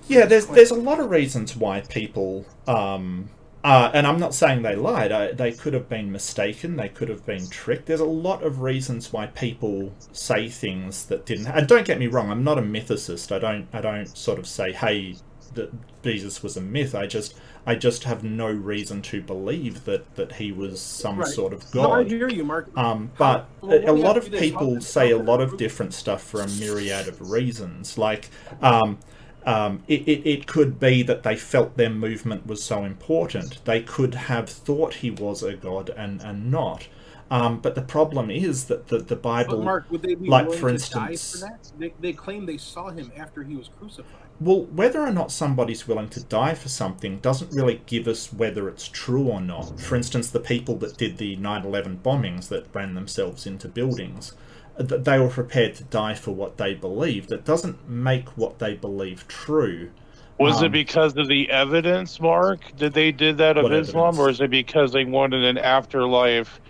Yeah, 0.08 0.26
there's 0.26 0.46
there's 0.46 0.70
a 0.70 0.76
lot 0.76 0.98
of 0.98 1.10
reasons 1.10 1.56
why 1.56 1.82
people 1.82 2.44
um 2.66 3.30
uh, 3.64 3.92
and 3.94 4.06
I'm 4.08 4.18
not 4.18 4.34
saying 4.34 4.62
they 4.62 4.74
lied. 4.74 5.12
I, 5.12 5.32
they 5.32 5.52
could 5.52 5.72
have 5.72 5.88
been 5.88 6.10
mistaken. 6.10 6.76
They 6.76 6.88
could 6.88 7.08
have 7.08 7.24
been 7.24 7.48
tricked. 7.48 7.86
There's 7.86 8.00
a 8.00 8.04
lot 8.04 8.42
of 8.42 8.60
reasons 8.60 9.12
why 9.12 9.26
people 9.28 9.92
say 10.10 10.48
things 10.48 11.06
that 11.06 11.24
didn't. 11.24 11.46
And 11.46 11.68
don't 11.68 11.86
get 11.86 12.00
me 12.00 12.08
wrong. 12.08 12.28
I'm 12.28 12.42
not 12.42 12.58
a 12.58 12.62
mythicist. 12.62 13.30
I 13.30 13.38
don't. 13.38 13.68
I 13.72 13.80
don't 13.80 14.16
sort 14.16 14.40
of 14.40 14.48
say, 14.48 14.72
"Hey, 14.72 15.14
that 15.54 15.72
Jesus 16.02 16.42
was 16.42 16.56
a 16.56 16.60
myth." 16.60 16.94
I 16.94 17.06
just. 17.06 17.34
I 17.64 17.76
just 17.76 18.02
have 18.02 18.24
no 18.24 18.48
reason 18.50 19.02
to 19.02 19.22
believe 19.22 19.84
that 19.84 20.16
that 20.16 20.32
he 20.32 20.50
was 20.50 20.80
some 20.80 21.18
Right. 21.20 21.28
sort 21.28 21.52
of 21.52 21.70
god. 21.70 21.82
No, 21.82 21.92
I 21.92 22.02
hear 22.02 22.28
you, 22.28 22.42
Mark. 22.42 22.76
Um, 22.76 23.12
but 23.16 23.46
Well, 23.60 23.72
a, 23.72 23.92
a 23.92 23.92
lot 23.92 24.16
of. 24.16 24.32
People 24.32 24.80
say 24.80 25.12
a 25.12 25.16
lot 25.16 25.40
of 25.40 25.56
different 25.56 25.94
stuff 25.94 26.24
for 26.24 26.40
a 26.40 26.48
myriad 26.48 27.06
of 27.06 27.30
reasons. 27.30 27.96
Like, 27.96 28.30
um, 28.60 28.98
um, 29.46 29.84
it, 29.86 30.02
it, 30.08 30.28
it 30.28 30.46
could 30.48 30.80
be 30.80 31.04
that 31.04 31.22
they 31.22 31.36
felt 31.36 31.76
their 31.76 31.90
movement 31.90 32.48
was 32.48 32.62
so 32.64 32.82
important. 32.84 33.64
They 33.64 33.80
could 33.80 34.14
have 34.16 34.48
thought 34.48 34.94
he 34.94 35.12
was 35.12 35.44
a 35.44 35.54
god 35.54 35.88
and, 35.96 36.20
and 36.20 36.50
not. 36.50 36.88
Um, 37.32 37.60
but 37.60 37.74
the 37.74 37.80
problem 37.82 38.30
is 38.30 38.64
that 38.66 38.88
the, 38.88 38.98
the 38.98 39.16
Bible. 39.16 39.56
But 39.56 39.64
Mark, 39.64 39.90
would 39.90 40.02
they 40.02 40.14
be 40.14 40.28
like, 40.28 40.52
for 40.52 40.68
to 40.68 40.74
instance- 40.74 41.32
die 41.32 41.38
for 41.38 41.52
that? 41.52 41.72
They, 41.78 41.94
they 41.98 42.12
claim 42.12 42.44
they 42.44 42.58
saw 42.58 42.90
him 42.90 43.10
after 43.16 43.42
he 43.42 43.56
was 43.56 43.68
crucified. 43.78 44.20
Well, 44.38 44.64
whether 44.64 45.00
or 45.00 45.12
not 45.12 45.32
somebody's 45.32 45.88
willing 45.88 46.08
to 46.10 46.22
die 46.24 46.52
for 46.54 46.68
something 46.68 47.20
doesn't 47.20 47.52
really 47.54 47.80
give 47.86 48.06
us 48.06 48.32
whether 48.32 48.68
it's 48.68 48.86
true 48.86 49.28
or 49.28 49.40
not. 49.40 49.80
For 49.80 49.96
instance, 49.96 50.28
the 50.30 50.40
people 50.40 50.76
that 50.78 50.98
did 50.98 51.16
the 51.16 51.36
9 51.36 51.64
11 51.64 52.00
bombings 52.04 52.48
that 52.48 52.66
ran 52.74 52.92
themselves 52.94 53.46
into 53.46 53.66
buildings, 53.68 54.32
th- 54.78 55.02
they 55.02 55.18
were 55.18 55.28
prepared 55.28 55.74
to 55.76 55.84
die 55.84 56.14
for 56.14 56.32
what 56.32 56.58
they 56.58 56.74
believed. 56.74 57.30
That 57.30 57.44
doesn't 57.46 57.88
make 57.88 58.28
what 58.36 58.58
they 58.58 58.74
believe 58.74 59.26
true. 59.26 59.90
Was 60.38 60.58
Um, 60.58 60.66
it 60.66 60.72
because 60.72 61.16
of 61.16 61.28
the 61.28 61.48
evidence, 61.50 62.20
Mark? 62.20 62.60
Did 62.76 62.92
they 62.94 63.12
did 63.12 63.38
that 63.38 63.56
of 63.56 63.72
Islam, 63.72 64.08
evidence? 64.08 64.18
or 64.18 64.30
is 64.30 64.40
it 64.42 64.50
because 64.50 64.92
they 64.92 65.04
wanted 65.04 65.44
an 65.44 65.56
afterlife 65.58 66.60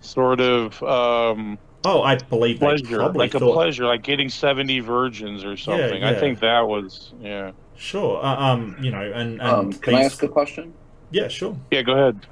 sort 0.00 0.40
of 0.40 0.82
um, 0.82 1.58
Oh, 1.84 2.02
I 2.02 2.16
believe 2.16 2.58
pleasure, 2.58 2.96
probably 2.98 3.20
like 3.20 3.34
a 3.34 3.38
thought. 3.38 3.54
pleasure, 3.54 3.86
like 3.86 4.02
getting 4.02 4.28
seventy 4.28 4.80
virgins 4.80 5.44
or 5.44 5.56
something? 5.56 6.04
I 6.04 6.12
yeah. 6.12 6.20
think 6.20 6.40
that 6.40 6.68
was 6.68 7.12
yeah. 7.20 7.52
Sure. 7.76 8.22
Uh, 8.22 8.36
um, 8.36 8.76
you 8.82 8.90
know, 8.90 9.00
and, 9.00 9.40
and 9.40 9.42
Um, 9.42 9.72
can 9.72 9.94
I 9.94 10.02
ask 10.04 10.22
a 10.22 10.28
question? 10.28 10.74
Yeah, 11.10 11.28
sure. 11.28 11.56
Yeah, 11.70 11.82
go 11.82 11.92
ahead. 11.94 12.26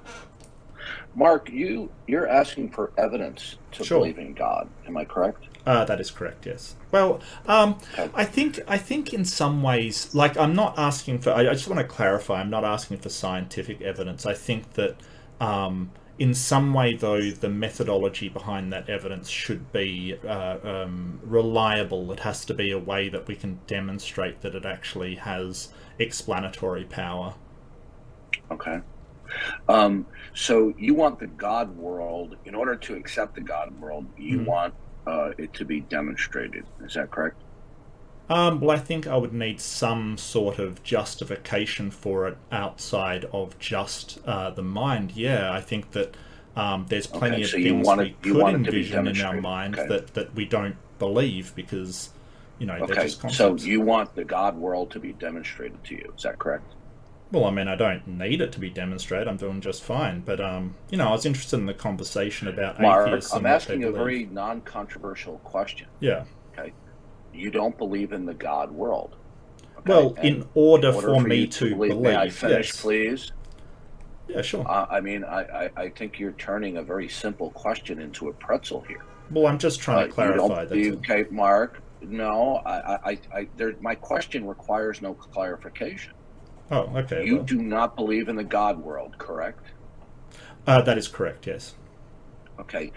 Mark, 1.15 1.49
you 1.51 1.91
you're 2.07 2.29
asking 2.29 2.71
for 2.71 2.93
evidence 2.99 3.57
to 3.73 3.85
Sure. 3.85 3.99
believe 3.99 4.19
in 4.19 4.35
God. 4.35 4.69
Am 4.87 4.97
I 4.97 5.05
correct? 5.05 5.45
Uh, 5.67 5.85
that 5.85 6.01
is 6.01 6.11
correct. 6.11 6.47
Yes. 6.47 6.77
Well, 6.93 7.21
um, 7.47 7.79
I 8.15 8.25
think 8.25 8.61
I 8.69 8.79
think 8.79 9.13
in 9.13 9.25
some 9.25 9.63
ways, 9.63 10.15
like 10.15 10.37
I'm 10.37 10.55
not 10.55 10.79
asking 10.79 11.21
for. 11.21 11.31
I, 11.33 11.41
I 11.49 11.53
just 11.55 11.69
want 11.69 11.81
to 11.81 11.87
clarify. 11.87 12.41
I'm 12.41 12.51
not 12.51 12.65
asking 12.65 12.99
for 12.99 13.09
scientific 13.09 13.81
evidence. 13.81 14.27
I 14.27 14.35
think 14.35 14.75
that 14.75 14.97
um, 15.41 15.91
in 16.19 16.35
some 16.35 16.75
way, 16.75 16.95
though, 16.95 17.31
the 17.31 17.49
methodology 17.49 18.29
behind 18.29 18.73
that 18.73 18.89
evidence 18.89 19.29
should 19.29 19.73
be 19.73 20.17
uh, 20.27 20.59
um, 20.65 21.21
reliable. 21.23 22.11
It 22.13 22.21
has 22.21 22.45
to 22.47 22.55
be 22.55 22.71
a 22.73 22.79
way 22.79 23.09
that 23.09 23.29
we 23.29 23.37
can 23.37 23.61
demonstrate 23.67 24.41
that 24.41 24.55
it 24.55 24.65
actually 24.65 25.17
has 25.17 25.69
explanatory 25.99 26.85
power. 26.85 27.35
Okay. 28.51 28.81
Um, 29.69 30.07
so 30.35 30.75
you 30.79 30.95
want 30.95 31.19
the 31.21 31.27
God 31.27 31.77
world, 31.77 32.37
in 32.45 32.55
order 32.55 32.77
to 32.77 32.95
accept 32.95 33.35
the 33.35 33.43
God 33.43 33.79
world, 33.81 34.07
you 34.17 34.41
Mhm. 34.41 34.45
want 34.47 34.75
uh, 35.07 35.33
it 35.39 35.53
to 35.55 35.65
be 35.65 35.81
demonstrated. 35.81 36.67
Is 36.81 36.95
that 36.95 37.11
correct? 37.11 37.43
Um, 38.29 38.61
well, 38.61 38.77
I 38.77 38.81
think 38.81 39.07
I 39.07 39.17
would 39.17 39.33
need 39.33 39.61
some 39.61 40.19
sort 40.19 40.59
of 40.59 40.83
justification 40.83 41.91
for 41.91 42.29
it 42.29 42.39
outside 42.53 43.25
of 43.27 43.59
just 43.59 44.19
uh, 44.27 44.51
the 44.51 44.63
mind. 44.63 45.13
Yeah, 45.17 45.51
I 45.53 45.61
think 45.63 45.93
that 45.93 46.15
um, 46.55 46.87
there's 46.89 47.07
plenty 47.07 47.43
Okay, 47.43 47.43
of 47.43 47.53
so 47.53 47.59
things 47.59 47.97
want 47.97 48.01
we 48.01 48.19
could 48.23 48.49
want 48.49 48.57
it 48.57 48.65
to 48.65 48.73
be 48.73 48.85
envision 48.85 49.07
in 49.07 49.21
our 49.21 49.35
mind 49.35 49.79
Okay. 49.79 49.89
that, 49.89 50.15
that 50.15 50.35
we 50.35 50.45
don't 50.45 50.77
believe 50.99 51.55
because, 51.55 52.11
you 52.59 52.67
know, 52.67 52.83
they're 52.83 52.97
Okay. 52.97 52.97
just 52.97 53.21
So 53.29 53.55
you 53.55 53.81
want 53.81 54.15
the 54.17 54.25
God 54.25 54.57
world 54.57 54.91
to 54.93 55.01
be 55.01 55.13
demonstrated 55.13 55.85
to 55.85 55.95
you. 55.95 56.13
Is 56.17 56.23
that 56.25 56.39
correct? 56.41 56.75
Well, 57.31 57.45
I 57.47 57.51
mean, 57.51 57.69
I 57.69 57.75
don't 57.77 58.07
need 58.07 58.41
it 58.41 58.53
to 58.53 58.61
be 58.61 58.71
demonstrated. 58.71 59.29
I'm 59.29 59.37
doing 59.37 59.61
just 59.61 59.83
fine. 59.83 60.21
But, 60.23 60.41
um, 60.41 60.77
you 60.91 60.97
know, 60.99 61.09
I 61.09 61.13
was 61.13 61.27
interested 61.27 61.57
in 61.59 61.67
the 61.67 61.75
conversation 61.75 62.49
about 62.49 62.81
Mark, 62.81 63.07
atheists 63.07 63.35
I'm 63.35 63.45
asking 63.45 63.85
a 63.85 63.93
very 63.93 64.25
non-controversial 64.25 65.41
question. 65.41 65.89
Yeah. 66.01 66.25
You 67.33 67.51
don't 67.51 67.77
believe 67.79 68.13
in 68.13 68.27
the 68.27 68.35
God 68.35 68.71
world. 68.71 69.17
okay? 69.79 69.93
Well, 69.93 70.15
in 70.23 70.47
order, 70.55 70.89
order 70.93 71.01
for 71.15 71.21
me 71.21 71.47
to 71.47 71.71
believe, 71.71 71.91
believe, 71.91 72.03
may 72.03 72.17
I 72.17 72.29
finish, 72.31 72.69
yes. 72.69 72.81
please? 72.81 73.33
Yeah, 74.29 74.43
sure. 74.43 74.69
Uh, 74.69 74.87
I 74.91 75.01
mean, 75.01 75.25
I, 75.25 75.41
I, 75.67 75.71
I 75.77 75.89
think 75.91 76.19
you're 76.19 76.33
turning 76.33 76.77
a 76.77 76.83
very 76.83 77.09
simple 77.09 77.51
question 77.51 78.01
into 78.01 78.29
a 78.29 78.33
pretzel 78.33 78.83
here. 78.83 79.05
well, 79.31 79.47
I'm 79.47 79.59
just 79.59 79.81
trying 79.81 79.99
Uh, 79.99 80.03
to 80.03 80.07
you 80.09 80.13
clarify 80.15 80.37
don't 80.37 80.49
that. 80.57 80.69
believe- 80.69 80.97
okay, 80.99 81.25
Mark. 81.31 81.83
No, 82.01 82.57
I, 82.65 82.71
I, 82.79 82.99
I, 83.11 83.19
I 83.35 83.49
there, 83.57 83.75
my 83.81 83.95
question 83.97 84.47
requires 84.47 85.03
no 85.03 85.15
clarification. 85.15 86.13
Oh, 86.71 86.83
okay. 86.97 87.25
You 87.27 87.37
well, 87.37 87.45
do 87.45 87.57
not 87.61 87.97
believe 87.97 88.29
in 88.29 88.37
the 88.37 88.45
God 88.45 88.79
world, 88.79 89.17
correct? 89.19 89.65
uh, 90.67 90.81
that 90.83 90.97
is 90.99 91.09
correct, 91.09 91.47
yes. 91.49 91.75
Okay. 92.61 92.93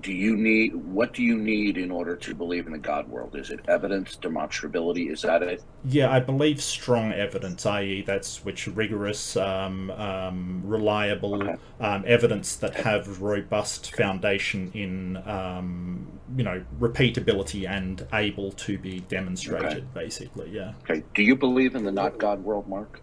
Do 0.00 0.12
you 0.12 0.36
need 0.36 0.74
what 0.74 1.14
do 1.14 1.22
you 1.22 1.38
need 1.38 1.78
in 1.78 1.90
order 1.90 2.14
to 2.16 2.34
believe 2.34 2.66
in 2.66 2.72
the 2.72 2.78
God 2.78 3.08
world? 3.08 3.36
Is 3.36 3.50
it 3.50 3.60
evidence, 3.68 4.18
demonstrability? 4.20 5.10
Is 5.10 5.22
that 5.22 5.42
it? 5.42 5.62
Yeah, 5.84 6.10
I 6.10 6.20
believe 6.20 6.62
strong 6.62 7.12
evidence, 7.12 7.64
i.e., 7.64 8.02
that's 8.02 8.44
which 8.44 8.66
rigorous, 8.66 9.36
um, 9.36 9.90
um, 9.92 10.62
reliable 10.64 11.42
Okay. 11.42 11.56
um, 11.80 12.04
evidence 12.06 12.56
that 12.56 12.74
have 12.76 13.22
robust 13.22 13.94
foundation 13.94 14.70
in, 14.74 15.16
um, 15.28 16.06
you 16.36 16.44
know, 16.44 16.62
repeatability 16.78 17.68
and 17.68 18.06
able 18.12 18.52
to 18.52 18.76
be 18.78 19.00
demonstrated. 19.00 19.66
Okay. 19.78 19.84
Basically, 19.94 20.50
yeah. 20.50 20.72
Okay. 20.82 21.02
Do 21.14 21.22
you 21.22 21.36
believe 21.36 21.74
in 21.74 21.84
the 21.84 21.92
not 21.92 22.18
God 22.18 22.44
world, 22.44 22.68
Mark? 22.68 23.00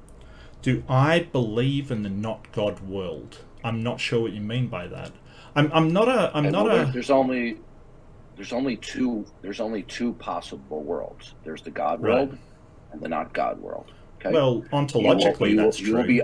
Do 0.61 0.83
I 0.87 1.19
believe 1.19 1.89
in 1.89 2.03
the 2.03 2.09
not 2.09 2.51
God 2.51 2.81
world? 2.81 3.39
I'm 3.63 3.81
not 3.81 3.99
sure 3.99 4.21
what 4.21 4.33
you 4.33 4.41
mean 4.41 4.67
by 4.67 4.87
that. 4.87 5.11
I'm, 5.55 5.71
I'm 5.73 5.91
not 5.91 6.07
a. 6.07 6.31
I'm 6.35 6.45
Okay, 6.45 6.51
not 6.51 6.65
well, 6.65 6.89
a. 6.89 6.91
There's 6.91 7.09
only 7.11 7.57
there's 8.35 8.53
only 8.53 8.77
two 8.77 9.25
there's 9.41 9.59
only 9.59 9.83
two 9.83 10.13
possible 10.13 10.83
worlds. 10.83 11.35
There's 11.43 11.61
the 11.61 11.71
God 11.71 12.01
Right. 12.01 12.13
world 12.27 12.37
and 12.91 13.01
the 13.01 13.09
not 13.09 13.33
God 13.33 13.59
world. 13.59 13.91
Okay. 14.19 14.31
Well, 14.33 14.55
You 14.55 14.59
will- 14.71 14.79
ontologically, 14.79 15.51
you 15.51 15.57
will- 15.57 15.63
that's 15.65 15.79
you 15.79 15.87
true. 15.87 15.97
will 15.97 16.07
be- 16.07 16.21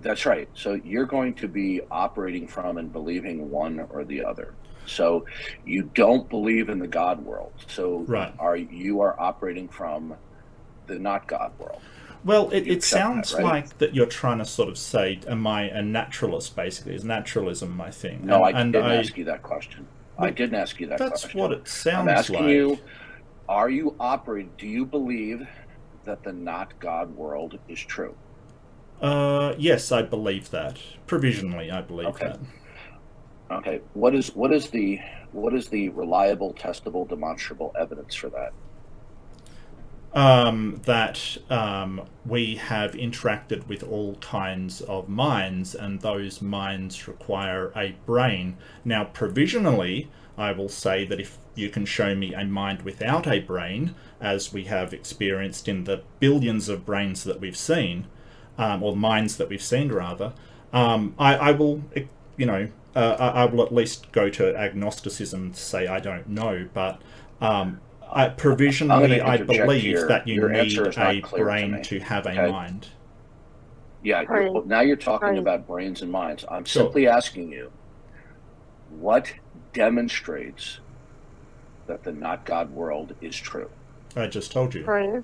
that's 0.00 0.24
right. 0.26 0.48
So 0.54 0.74
you're 0.74 1.04
going 1.06 1.34
to 1.34 1.48
be 1.48 1.80
operating 1.90 2.46
from 2.48 2.78
and 2.78 2.92
believing 2.92 3.50
one 3.50 3.80
or 3.90 4.04
the 4.04 4.24
other. 4.24 4.54
So 4.86 5.26
you 5.64 5.90
don't 5.94 6.28
believe 6.30 6.68
in 6.68 6.78
the 6.78 6.86
God 6.88 7.22
world. 7.24 7.52
So 7.68 7.98
Right. 8.08 8.32
are 8.38 8.56
you 8.56 9.00
are 9.02 9.14
operating 9.20 9.68
from 9.68 10.14
the 10.86 10.98
not 10.98 11.26
God 11.26 11.52
world? 11.58 11.80
Well, 12.24 12.50
it, 12.50 12.68
it 12.68 12.84
sounds 12.84 13.30
that, 13.30 13.42
right? 13.42 13.44
like 13.44 13.78
that 13.78 13.94
you're 13.94 14.06
trying 14.06 14.38
to 14.38 14.44
sort 14.44 14.68
of 14.68 14.76
say, 14.76 15.20
"Am 15.26 15.46
I 15.46 15.62
a 15.64 15.82
naturalist?" 15.82 16.54
Basically, 16.54 16.94
is 16.94 17.04
naturalism 17.04 17.74
my 17.76 17.90
thing? 17.90 18.26
No, 18.26 18.44
and, 18.44 18.56
I 18.56 18.60
and 18.60 18.72
didn't 18.72 18.90
I, 18.90 18.96
ask 18.96 19.16
you 19.16 19.24
that 19.24 19.42
question. 19.42 19.86
I 20.18 20.30
didn't 20.30 20.56
ask 20.56 20.78
you 20.80 20.86
that 20.88 20.98
That's 20.98 21.22
question. 21.22 21.40
what 21.40 21.52
it 21.52 21.66
sounds 21.66 21.94
like. 21.96 22.02
I'm 22.02 22.18
asking 22.18 22.36
like. 22.36 22.48
you, 22.48 22.78
are 23.48 23.70
you 23.70 23.96
operating? 23.98 24.52
Do 24.58 24.66
you 24.66 24.84
believe 24.84 25.46
that 26.04 26.22
the 26.22 26.32
not 26.32 26.78
God 26.78 27.14
world 27.16 27.58
is 27.68 27.80
true? 27.80 28.14
Uh, 29.00 29.54
yes, 29.56 29.90
I 29.90 30.02
believe 30.02 30.50
that. 30.50 30.78
Provisionally, 31.06 31.70
I 31.70 31.80
believe 31.80 32.08
Okay. 32.08 32.26
that. 32.26 32.40
Okay. 33.50 33.80
What 33.94 34.14
is 34.14 34.28
what 34.34 34.52
is 34.52 34.68
the 34.68 35.00
what 35.32 35.54
is 35.54 35.68
the 35.68 35.88
reliable, 35.90 36.52
testable, 36.54 37.08
demonstrable 37.08 37.72
evidence 37.78 38.14
for 38.14 38.28
that? 38.30 38.52
Um, 40.12 40.82
that 40.86 41.38
um, 41.50 42.02
we 42.26 42.56
have 42.56 42.94
interacted 42.94 43.68
with 43.68 43.84
all 43.84 44.16
kinds 44.16 44.80
of 44.80 45.08
minds, 45.08 45.72
and 45.72 46.00
those 46.00 46.42
minds 46.42 47.06
require 47.06 47.70
a 47.76 47.94
brain. 48.06 48.56
Now, 48.84 49.04
provisionally, 49.04 50.10
I 50.36 50.50
will 50.50 50.68
say 50.68 51.04
that 51.04 51.20
if 51.20 51.38
you 51.54 51.68
can 51.68 51.84
show 51.84 52.14
me 52.14 52.34
a 52.34 52.44
mind 52.44 52.82
without 52.82 53.28
a 53.28 53.38
brain, 53.38 53.94
as 54.20 54.52
we 54.52 54.64
have 54.64 54.92
experienced 54.92 55.68
in 55.68 55.84
the 55.84 56.02
billions 56.18 56.68
of 56.68 56.86
brains 56.86 57.22
that 57.24 57.40
we've 57.40 57.56
seen, 57.56 58.06
um, 58.58 58.82
or 58.82 58.96
minds 58.96 59.36
that 59.36 59.48
we've 59.48 59.62
seen 59.62 59.92
rather, 59.92 60.32
um, 60.72 61.14
I, 61.18 61.36
I 61.36 61.50
will, 61.52 61.82
eh, 61.94 62.04
you 62.36 62.46
know, 62.46 62.68
uh, 62.96 63.16
I, 63.18 63.42
I 63.42 63.44
will 63.44 63.62
at 63.62 63.72
least 63.72 64.10
go 64.12 64.28
to 64.30 64.56
agnosticism 64.56 65.52
to 65.52 65.60
say 65.60 65.86
I 65.86 66.00
don't 66.00 66.28
know, 66.28 66.68
but 66.74 67.00
um, 67.40 67.80
I, 68.12 68.28
provisionally 68.28 69.20
I 69.20 69.36
believe 69.38 69.82
here. 69.82 70.08
that 70.08 70.26
you 70.26 70.34
Your 70.34 70.48
need 70.48 70.58
answer 70.60 70.88
is 70.88 70.96
not 70.96 71.14
a 71.14 71.20
clear 71.20 71.38
to 71.44 71.44
brain 71.44 71.82
to, 71.82 71.98
have 72.00 72.26
a 72.26 72.30
Okay. 72.30 72.50
mind. 72.50 72.88
Yeah. 74.02 74.24
Right. 74.28 74.50
you're- 74.50 74.62
Now 74.66 74.80
you're 74.80 74.96
talking 74.96 75.28
Right. 75.28 75.38
about 75.38 75.66
brains 75.66 76.02
and 76.02 76.10
minds. 76.10 76.44
I'm 76.50 76.64
Sure. 76.64 76.84
simply 76.84 77.06
asking 77.06 77.52
you, 77.52 77.70
what 78.98 79.32
demonstrates 79.72 80.80
that 81.86 82.02
the 82.02 82.12
not 82.12 82.44
God 82.44 82.70
world 82.70 83.14
is 83.20 83.36
true? 83.36 83.70
I 84.16 84.26
just 84.26 84.50
told 84.52 84.74
you. 84.74 84.84
Right. 84.84 85.22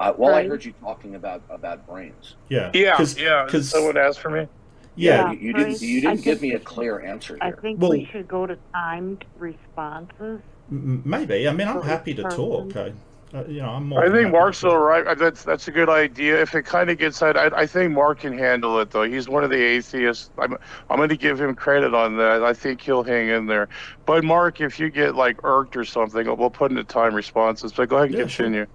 Uh, 0.00 0.12
well, 0.18 0.34
I 0.34 0.46
heard 0.46 0.64
you 0.64 0.74
talking 0.82 1.14
about 1.14 1.42
about 1.48 1.86
brains. 1.86 2.34
Yeah. 2.48 2.70
Yeah. 2.74 3.02
Yeah. 3.16 3.44
Because 3.46 3.70
Someone 3.70 3.96
asked 3.96 4.20
for 4.20 4.28
me. 4.30 4.48
yeah. 4.96 5.26
Yeah. 5.26 5.32
You, 5.32 5.38
you 5.38 5.52
didn't. 5.54 5.80
You 5.80 6.00
didn't 6.00 6.22
give 6.22 6.42
me 6.42 6.52
a 6.54 6.58
clear 6.58 7.00
answer 7.00 7.38
I 7.40 7.52
think 7.52 7.80
Well- 7.80 7.92
we 7.92 8.04
should 8.06 8.26
go 8.28 8.46
to 8.46 8.58
timed 8.74 9.24
responses. 9.38 10.40
M- 10.70 11.02
maybe. 11.04 11.48
I 11.48 11.52
mean, 11.52 11.68
I'm 11.68 11.82
happy 11.82 12.14
to 12.14 12.22
talk. 12.22 12.76
I, 12.76 12.92
uh, 13.34 13.44
you 13.48 13.62
know, 13.62 13.70
I'm 13.70 13.88
more 13.88 14.04
I 14.04 14.10
think 14.10 14.30
Mark's 14.30 14.62
all 14.62 14.78
right. 14.78 15.18
That's 15.18 15.42
that's 15.42 15.66
a 15.66 15.72
good 15.72 15.88
idea. 15.88 16.40
If 16.40 16.54
it 16.54 16.64
kind 16.64 16.88
of 16.88 16.98
gets 16.98 17.18
that, 17.18 17.36
I, 17.36 17.46
I 17.62 17.66
think 17.66 17.92
Mark 17.92 18.20
can 18.20 18.38
handle 18.38 18.78
it 18.78 18.90
though. 18.92 19.02
He's 19.02 19.28
one 19.28 19.42
of 19.42 19.50
the 19.50 19.60
atheists. 19.60 20.30
I'm 20.38 20.56
I'm 20.88 20.98
going 20.98 21.08
to 21.08 21.16
give 21.16 21.40
him 21.40 21.54
credit 21.56 21.94
on 21.94 22.16
that. 22.18 22.44
I 22.44 22.52
think 22.54 22.80
he'll 22.80 23.02
hang 23.02 23.28
in 23.28 23.46
there. 23.46 23.68
But 24.06 24.22
Mark, 24.22 24.60
if 24.60 24.78
you 24.78 24.88
get 24.88 25.16
like 25.16 25.42
irked 25.42 25.76
or 25.76 25.84
something, 25.84 26.26
we'll 26.36 26.48
put 26.50 26.70
in 26.70 26.76
the 26.76 26.84
time 26.84 27.12
responses. 27.14 27.72
But 27.72 27.88
go 27.88 27.96
ahead 27.96 28.10
and 28.10 28.18
Yeah, 28.18 28.26
sure. 28.28 28.46
continue. 28.46 28.66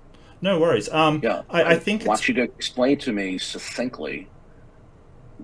No 0.41 0.59
worries. 0.59 0.89
Um, 0.89 1.19
Yeah, 1.23 1.43
I, 1.49 1.63
I 1.63 1.79
think 1.79 2.05
want 2.05 2.19
it's 2.19 2.27
you 2.27 2.33
to 2.35 2.43
explain 2.43 2.97
to 2.99 3.13
me 3.13 3.37
succinctly 3.37 4.27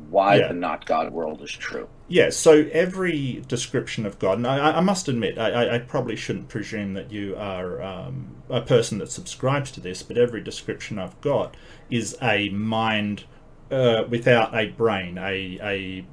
why 0.09 0.35
Yeah. 0.37 0.47
the 0.49 0.53
not 0.53 0.85
God 0.85 1.11
world 1.11 1.41
is 1.41 1.51
true. 1.51 1.87
Yeah, 2.07 2.29
so 2.29 2.67
every 2.71 3.43
description 3.47 4.05
of 4.05 4.19
God, 4.19 4.37
and 4.37 4.45
I, 4.45 4.77
I 4.77 4.79
must 4.81 5.07
admit, 5.07 5.37
I, 5.39 5.75
I- 5.75 5.79
probably 5.79 6.15
shouldn't 6.15 6.49
presume 6.49 6.93
that 6.93 7.11
you 7.11 7.35
are 7.35 7.81
um, 7.81 8.35
a 8.49 8.61
person 8.61 8.99
that 8.99 9.11
subscribes 9.11 9.71
to 9.71 9.79
this, 9.79 10.03
but 10.03 10.17
every 10.17 10.41
description 10.41 10.99
I've 10.99 11.19
got 11.21 11.55
is 11.89 12.15
a 12.21 12.49
mind 12.49 13.23
uh, 13.71 14.03
without 14.07 14.55
a 14.55 14.67
brain, 14.67 15.17
a, 15.17 16.05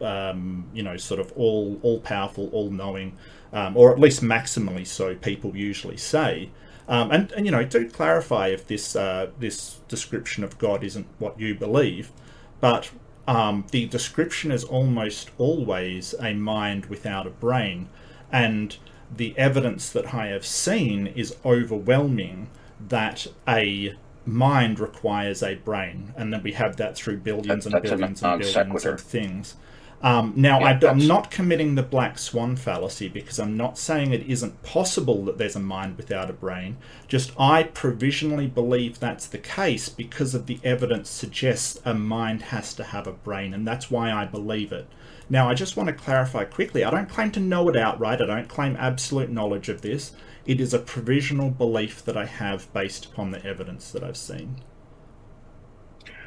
a 0.00 0.04
um, 0.04 0.66
you 0.72 0.82
know, 0.82 0.96
sort 0.96 1.20
of 1.20 1.32
all 1.36 1.80
all 1.82 2.00
powerful, 2.00 2.48
all 2.52 2.70
knowing, 2.70 3.16
um, 3.52 3.76
or 3.76 3.92
at 3.92 3.98
least 3.98 4.22
maximally 4.22 4.86
so. 4.86 5.14
People 5.16 5.56
usually 5.56 5.96
say, 5.96 6.50
um, 6.88 7.10
and 7.10 7.32
and 7.32 7.46
you 7.46 7.50
know, 7.52 7.64
do 7.64 7.88
clarify 7.88 8.48
if 8.48 8.66
this 8.68 8.94
uh, 8.94 9.30
this 9.38 9.80
description 9.88 10.44
of 10.44 10.58
God 10.58 10.84
isn't 10.84 11.06
what 11.18 11.40
you 11.40 11.54
believe, 11.54 12.12
but 12.60 12.90
um, 13.28 13.64
the 13.70 13.86
description 13.86 14.50
is 14.50 14.64
almost 14.64 15.30
always 15.38 16.14
a 16.20 16.32
mind 16.34 16.86
without 16.86 17.26
a 17.26 17.30
brain, 17.30 17.88
and 18.32 18.76
the 19.14 19.36
evidence 19.38 19.90
that 19.90 20.14
I 20.14 20.26
have 20.28 20.46
seen 20.46 21.06
is 21.08 21.36
overwhelming 21.44 22.48
that 22.88 23.26
a 23.48 23.94
mind 24.26 24.78
requires 24.80 25.42
a 25.42 25.54
brain, 25.56 26.12
and 26.16 26.32
that 26.32 26.42
we 26.42 26.52
have 26.52 26.76
that 26.76 26.96
through 26.96 27.18
billions 27.18 27.66
and 27.66 27.74
That- 27.74 27.82
that's 27.82 27.92
a 27.92 27.96
billions 27.96 28.22
and 28.22 28.40
billions 28.64 28.84
of 28.94 29.00
things. 29.00 29.54
Um, 30.02 30.32
now, 30.34 30.60
Yeah, 30.60 30.78
I, 30.82 30.90
am 30.90 31.06
not 31.06 31.30
committing 31.30 31.74
the 31.74 31.82
black 31.82 32.18
swan 32.18 32.56
fallacy 32.56 33.08
because 33.08 33.38
I'm 33.38 33.56
not 33.56 33.76
saying 33.76 34.12
it 34.12 34.26
isn't 34.26 34.62
possible 34.62 35.24
that 35.26 35.36
there's 35.36 35.56
a 35.56 35.60
mind 35.60 35.98
without 35.98 36.30
a 36.30 36.32
brain. 36.32 36.78
Just 37.06 37.32
I 37.38 37.64
provisionally 37.64 38.46
believe 38.46 38.98
that's 38.98 39.26
the 39.26 39.38
case 39.38 39.90
because 39.90 40.34
of 40.34 40.46
the 40.46 40.58
evidence 40.64 41.10
suggests 41.10 41.80
a 41.84 41.92
mind 41.92 42.42
has 42.42 42.72
to 42.74 42.84
have 42.84 43.06
a 43.06 43.12
brain, 43.12 43.52
and 43.52 43.68
that's 43.68 43.90
why 43.90 44.10
I 44.10 44.24
believe 44.24 44.72
it. 44.72 44.88
Now, 45.28 45.50
I 45.50 45.54
just 45.54 45.76
want 45.76 45.88
to 45.88 45.94
clarify 45.94 46.44
quickly 46.44 46.82
I 46.82 46.90
don't 46.90 47.08
claim 47.08 47.30
to 47.32 47.40
know 47.40 47.68
it 47.68 47.76
outright, 47.76 48.22
I 48.22 48.26
don't 48.26 48.48
claim 48.48 48.76
absolute 48.76 49.30
knowledge 49.30 49.68
of 49.68 49.82
this. 49.82 50.12
It 50.46 50.62
is 50.62 50.72
a 50.72 50.78
provisional 50.78 51.50
belief 51.50 52.02
that 52.06 52.16
I 52.16 52.24
have 52.24 52.72
based 52.72 53.04
upon 53.04 53.32
the 53.32 53.44
evidence 53.44 53.92
that 53.92 54.02
I've 54.02 54.16
seen. 54.16 54.62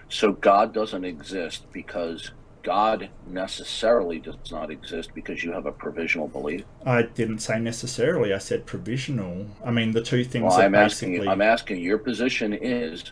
So 0.09 0.31
God 0.31 0.75
doesn't 0.75 1.03
exist 1.03 1.65
because 1.71 2.31
God 2.63 3.09
necessarily 3.27 4.19
does 4.19 4.35
not 4.51 4.71
exist 4.71 5.11
because 5.13 5.43
you 5.43 5.51
have 5.51 5.65
a 5.65 5.71
provisional 5.71 6.27
belief. 6.27 6.63
I 6.85 7.03
didn't 7.03 7.39
say 7.39 7.59
necessarily, 7.59 8.33
I 8.33 8.37
said 8.37 8.65
provisional. 8.65 9.47
I 9.65 9.71
mean, 9.71 9.91
the 9.91 10.01
two 10.01 10.23
things 10.23 10.43
Well, 10.43 10.53
are 10.61 10.63
I'm 10.63 10.75
asking 10.75 11.09
basically. 11.11 11.25
you. 11.27 11.31
I'm 11.31 11.41
asking 11.41 11.79
your 11.81 11.97
position 11.97 12.53
is 12.53 13.11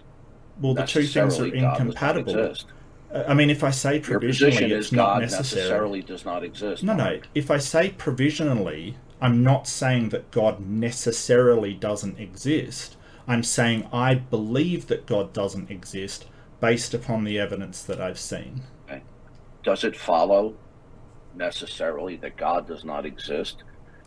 well, 0.60 0.74
the 0.74 0.84
two 0.86 1.02
things 1.04 1.18
are 1.18 1.26
necessarily 1.26 1.52
God 1.60 1.78
does 1.78 2.02
not 2.02 2.18
incompatible. 2.18 2.56
Uh, 3.14 3.24
I 3.28 3.34
mean, 3.34 3.50
if 3.50 3.62
I 3.64 3.72
say 3.72 3.96
Your 3.96 4.02
provisionally, 4.04 4.52
position 4.52 4.72
it's 4.72 4.88
is 4.88 4.92
not 4.94 5.06
God 5.16 5.22
necessary. 5.22 5.62
necessarily 5.62 6.02
does 6.02 6.26
not 6.26 6.44
exist. 6.44 6.84
No, 6.84 6.94
no. 6.94 7.20
If 7.36 7.52
I 7.52 7.58
say 7.58 7.90
provisionally, 7.90 8.96
I'm 9.20 9.44
not 9.44 9.68
saying 9.68 10.10
that 10.10 10.32
God 10.32 10.62
necessarily 10.66 11.74
doesn't 11.74 12.20
exist. 12.20 12.96
I'm 13.28 13.44
saying 13.44 13.88
I 13.92 14.16
believe 14.16 14.88
that 14.88 15.06
God 15.06 15.34
doesn't 15.34 15.70
exist 15.70 16.26
based 16.62 16.94
upon 16.94 17.24
the 17.24 17.38
evidence 17.40 17.82
that 17.84 18.00
I've 18.00 18.20
seen. 18.20 18.62
Does 19.64 19.84
it 19.84 19.96
follow 19.96 20.56
necessarily 21.36 22.18
that 22.18 22.36
God 22.36 22.68
does 22.68 22.84
not 22.84 23.06
exist 23.06 23.64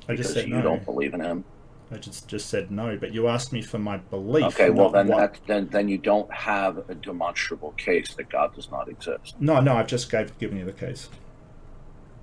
I 0.08 0.16
just 0.16 0.34
said 0.34 0.48
you 0.48 0.56
no. 0.56 0.62
don't 0.62 0.84
believe 0.84 1.14
in 1.14 1.20
Him? 1.20 1.44
I 1.90 1.96
just 1.96 2.28
just 2.28 2.48
said 2.48 2.70
no. 2.70 2.96
But 2.98 3.12
you 3.12 3.28
asked 3.28 3.52
me 3.52 3.62
for 3.62 3.78
my 3.78 3.98
belief. 3.98 4.44
Okay, 4.46 4.70
well 4.70 4.90
then 4.90 5.08
what- 5.08 5.18
that 5.18 5.40
then 5.46 5.68
then 5.70 5.88
you 5.88 5.98
don't 5.98 6.32
have 6.32 6.78
a 6.88 6.94
demonstrable 6.94 7.72
case 7.72 8.14
that 8.14 8.28
God 8.28 8.54
does 8.54 8.70
not 8.70 8.88
exist. 8.88 9.36
No, 9.40 9.60
no. 9.60 9.76
I've 9.76 9.86
just 9.86 10.10
gave 10.10 10.36
given 10.38 10.58
you 10.58 10.64
the 10.64 10.72
case. 10.72 11.08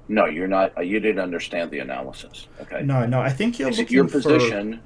No, 0.08 0.26
you're 0.26 0.48
not. 0.48 0.86
You 0.86 1.00
didn't 1.00 1.22
understand 1.22 1.72
the 1.72 1.80
analysis. 1.80 2.48
Okay. 2.62 2.82
No, 2.84 3.06
no. 3.06 3.22
I 3.22 3.30
think 3.30 3.60
you're 3.60 3.70
Is 3.70 3.80
it 3.80 3.92
your 3.92 4.08
position? 4.08 4.82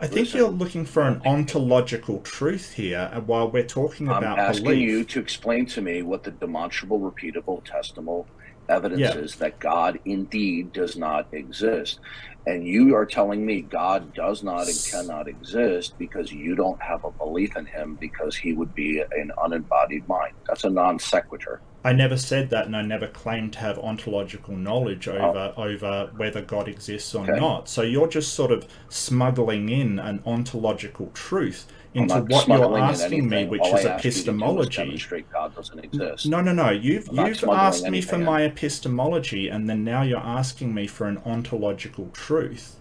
I 0.00 0.06
think 0.08 0.26
Listen. 0.26 0.38
you're 0.38 0.50
looking 0.50 0.84
for 0.84 1.02
an 1.02 1.22
ontological 1.24 2.20
truth 2.20 2.72
here, 2.74 3.10
while 3.26 3.50
we're 3.50 3.64
talking 3.66 4.06
about. 4.06 4.18
I'm 4.24 4.32
about 4.34 4.38
asking 4.50 4.64
belief. 4.64 4.90
you 4.90 5.04
to 5.04 5.20
explain 5.20 5.66
to 5.66 5.80
me 5.82 6.02
what 6.02 6.22
the 6.24 6.32
demonstrable, 6.32 7.00
repeatable, 7.00 7.62
testable 7.64 8.26
evidence 8.68 9.00
Yeah. 9.00 9.14
is 9.16 9.36
that 9.36 9.58
God 9.60 9.98
indeed 10.04 10.72
does 10.72 10.96
not 10.96 11.26
exist. 11.32 11.98
And 12.46 12.66
you 12.66 12.94
are 12.96 13.06
telling 13.06 13.44
me 13.46 13.62
God 13.62 14.12
does 14.14 14.42
not 14.42 14.68
and 14.68 14.78
cannot 14.90 15.28
exist 15.28 15.94
because 15.98 16.30
you 16.32 16.56
don't 16.56 16.80
have 16.82 17.00
a 17.04 17.12
belief 17.24 17.56
in 17.56 17.66
him 17.66 17.96
because 18.00 18.36
he 18.36 18.52
would 18.52 18.74
be 18.74 19.02
an 19.12 19.30
unembodied 19.44 20.04
mind. 20.08 20.32
That's 20.48 20.64
a 20.64 20.70
non 20.70 20.98
sequitur. 20.98 21.62
I 21.86 21.92
never 21.92 22.16
said 22.16 22.50
that, 22.50 22.66
and 22.66 22.76
I 22.76 22.82
never 22.82 23.06
claimed 23.06 23.52
to 23.52 23.60
have 23.60 23.78
ontological 23.78 24.56
knowledge 24.56 25.06
Oh. 25.06 25.12
over 25.12 25.54
over 25.56 26.10
whether 26.16 26.42
God 26.42 26.66
exists 26.66 27.14
or 27.14 27.22
Okay. 27.22 27.38
not. 27.38 27.68
So 27.68 27.82
you're 27.82 28.08
just 28.08 28.34
sort 28.34 28.50
of 28.50 28.66
smuggling 28.88 29.68
in 29.68 30.00
an 30.00 30.20
ontological 30.26 31.12
truth 31.14 31.68
into 31.94 32.22
what 32.22 32.48
you're 32.48 32.76
asking 32.76 33.28
me, 33.28 33.44
which 33.44 33.60
All 33.60 33.76
is 33.76 33.86
I 33.86 33.90
asked 33.90 34.04
you 34.04 34.10
to 34.10 34.16
do 34.16 34.32
was 34.32 34.66
epistemology. 34.66 34.82
demonstrate 34.84 35.30
God 35.30 35.54
doesn't 35.54 35.78
exist. 35.78 36.26
No, 36.26 36.40
no, 36.40 36.52
no. 36.52 36.70
You've 36.70 37.08
you've 37.12 37.44
asked 37.44 37.88
me 37.88 38.00
for 38.00 38.18
my 38.18 38.42
epistemology, 38.42 39.48
and 39.48 39.70
then 39.70 39.84
now 39.84 40.02
you're 40.02 40.18
asking 40.18 40.74
me 40.74 40.88
for 40.88 41.06
an 41.06 41.18
ontological 41.24 42.10
truth. 42.12 42.80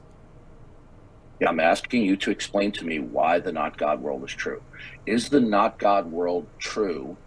Yeah, 1.40 1.50
I'm 1.50 1.60
asking 1.60 2.02
you 2.06 2.18
to 2.18 2.32
explain 2.32 2.72
to 2.72 2.86
me 2.86 2.98
why 2.98 3.40
the 3.40 3.52
not 3.52 3.78
God 3.78 4.02
world 4.02 4.24
is 4.24 4.34
true. 4.34 4.64
Is 5.06 5.30
the 5.30 5.42
not 5.42 5.78
God 5.78 6.08
world 6.08 6.50
true 6.58 7.20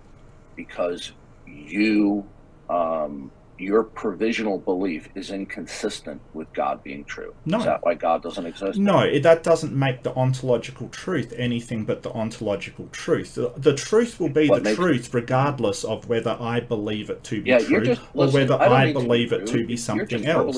because 0.57 1.13
you, 1.49 2.31
um, 2.69 3.33
your 3.59 3.83
provisional 3.83 4.59
belief 4.59 5.09
is 5.15 5.31
inconsistent 5.31 6.21
with 6.33 6.53
God 6.53 6.83
being 6.83 7.05
true? 7.05 7.35
No. 7.45 7.59
Is 7.59 7.65
that 7.65 7.85
why 7.85 7.95
God 7.95 8.23
doesn't 8.23 8.47
exist? 8.47 8.79
No, 8.79 9.01
it, 9.01 9.23
that 9.23 9.43
doesn't 9.43 9.75
make 9.75 10.03
the 10.03 10.15
ontological 10.15 10.89
truth 10.89 11.33
anything 11.37 11.85
but 11.85 12.03
the 12.03 12.11
ontological 12.13 12.89
truth. 12.93 13.35
The, 13.35 13.53
the 13.57 13.75
truth 13.75 14.21
will 14.21 14.29
be 14.29 14.49
What 14.49 14.65
the 14.65 14.75
truth 14.75 15.13
regardless 15.13 15.85
of 15.85 16.09
whether 16.09 16.37
I 16.41 16.61
believe 16.61 17.11
it 17.11 17.25
to 17.25 17.43
be 17.43 17.51
Yeah, 17.51 17.59
true 17.59 17.97
or 18.15 18.29
whether 18.31 18.55
I, 18.55 18.67
I, 18.67 18.85
mean 18.87 18.95
to 18.95 19.01
believe 19.01 19.33
it 19.33 19.47
to 19.49 19.67
be 19.67 19.77
something 19.77 20.27
else. 20.27 20.57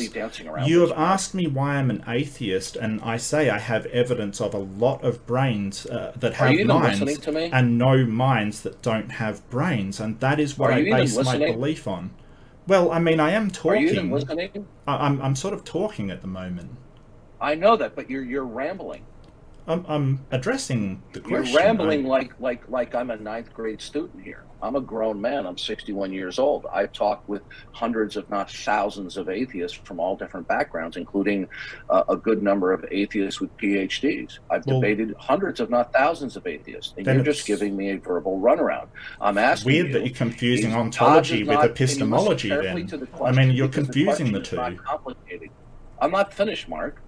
You 0.67 0.81
have 0.81 0.93
asked 0.93 1.35
me 1.35 1.47
why 1.47 1.77
I'm 1.77 1.91
an 1.91 2.05
atheist, 2.07 2.77
and 2.77 3.01
I 3.03 3.17
say 3.17 3.51
I 3.51 3.59
have 3.59 3.87
evidence 3.87 4.41
of 4.41 4.55
a 4.55 4.59
lot 4.59 5.03
of 5.05 5.27
brains 5.27 5.87
uh, 5.87 6.13
that 6.17 6.35
have 6.35 6.59
minds 6.67 7.27
and 7.27 7.79
no 7.79 8.05
minds 8.05 8.63
that 8.63 8.83
don't 8.83 9.13
have 9.13 9.49
brains, 9.51 10.01
and 10.01 10.21
that 10.21 10.41
is 10.41 10.59
what 10.59 10.71
I 10.71 10.83
base 10.83 11.17
my 11.17 11.39
belief 11.39 11.87
on. 11.89 12.11
Well, 12.71 12.93
I 12.93 13.01
mean, 13.01 13.19
I 13.19 13.33
am 13.33 13.51
talking. 13.51 13.73
Are 13.73 13.77
you 13.79 13.91
even 13.91 14.11
listening? 14.13 14.65
I- 14.87 15.05
I'm, 15.05 15.21
I'm 15.21 15.35
sort 15.35 15.55
of 15.55 15.65
talking 15.65 16.09
at 16.13 16.21
the 16.21 16.29
moment. 16.29 16.71
I 17.41 17.57
know 17.57 17.75
that, 17.77 17.97
but 17.97 18.09
you're 18.09 18.23
you're 18.23 18.45
rambling. 18.45 19.05
I'm, 19.67 19.85
I'm 19.89 20.21
addressing 20.31 21.03
the 21.13 21.19
question. 21.19 21.53
You're 21.53 21.63
rambling 21.65 22.07
I- 22.07 22.09
like 22.09 22.39
like 22.39 22.69
like 22.69 22.95
I'm 22.95 23.11
a 23.11 23.17
ninth 23.17 23.53
grade 23.53 23.83
student 23.83 24.23
here. 24.23 24.45
I'm 24.63 24.77
a 24.77 24.81
grown 24.81 25.21
man. 25.21 25.47
I'm 25.47 25.57
61 25.59 26.13
years 26.13 26.39
old. 26.39 26.67
I've 26.73 26.93
talked 26.93 27.29
with 27.29 27.43
hundreds, 27.73 28.17
if 28.17 28.29
not 28.29 28.51
thousands, 28.51 29.17
of 29.17 29.29
atheists 29.29 29.77
from 29.85 29.99
all 30.01 30.17
different 30.17 30.47
backgrounds, 30.49 30.97
including 30.97 31.49
uh, 31.89 32.05
a 32.09 32.17
good 32.17 32.43
number 32.43 32.73
of 32.73 32.85
atheists 32.91 33.41
with 33.41 33.57
PhDs. 33.57 34.39
I've 34.51 34.67
Well- 34.67 34.81
debated 34.81 35.15
hundreds, 35.19 35.61
if 35.61 35.71
not 35.71 35.93
thousands, 35.93 36.37
of 36.37 36.47
atheists, 36.47 36.95
and 36.97 37.07
you're 37.07 37.23
just 37.23 37.47
giving 37.47 37.77
me 37.77 37.91
a 37.91 37.99
verbal 37.99 38.39
runaround. 38.41 38.89
I'm 39.21 39.39
asking 39.39 39.73
weird 39.73 39.87
you. 39.89 39.93
that 39.95 40.07
you're 40.07 40.15
confusing 40.15 40.75
ontology 40.75 41.43
with 41.45 41.55
not- 41.55 41.61
can 41.61 41.69
you 41.69 41.73
listen 41.73 42.03
epistemology 42.03 42.49
then. 42.49 42.87
the 42.87 43.09
I 43.25 43.33
mean, 43.33 43.51
you're 43.51 43.69
confusing 43.69 44.33
the 44.33 44.41
two. 44.41 44.61
I'm 46.01 46.11
not 46.11 46.33
finished, 46.33 46.69
Mark. 46.69 47.01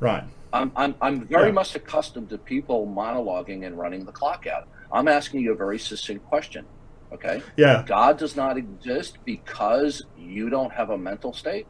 Right. 0.00 0.24
I'm, 0.52 0.72
I'm, 0.76 0.94
I'm 1.02 1.26
very 1.26 1.48
Yeah. 1.48 1.52
much 1.52 1.74
accustomed 1.74 2.30
to 2.30 2.38
people 2.38 2.86
monologuing 2.86 3.66
and 3.66 3.78
running 3.78 4.04
the 4.04 4.12
clock 4.12 4.46
out. 4.46 4.66
I'm 4.90 5.06
asking 5.08 5.40
you 5.40 5.52
a 5.52 5.54
very 5.54 5.78
succinct 5.78 6.24
question. 6.26 6.64
Okay. 7.12 7.42
Yeah. 7.56 7.84
God 7.86 8.18
does 8.18 8.36
not 8.36 8.56
exist 8.56 9.18
because 9.24 10.02
you 10.18 10.50
don't 10.50 10.72
have 10.72 10.90
a 10.90 10.98
mental 10.98 11.32
state. 11.32 11.66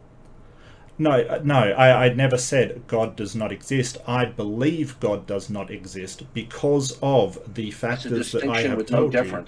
No, 0.98 1.12
uh, 1.12 1.40
no, 1.44 1.54
I, 1.54 2.06
I 2.06 2.14
never 2.14 2.36
said 2.36 2.82
God 2.88 3.14
does 3.14 3.36
not 3.36 3.52
exist. 3.52 3.98
I 4.06 4.24
believe 4.24 4.98
God 4.98 5.26
does 5.26 5.48
not 5.48 5.70
exist 5.70 6.24
because 6.34 6.98
of 7.00 7.38
the 7.54 7.70
factors 7.70 8.32
that 8.32 8.44
I 8.44 8.62
have 8.62 8.78
with 8.78 8.90
no 8.90 9.08
told 9.08 9.14
you. 9.14 9.44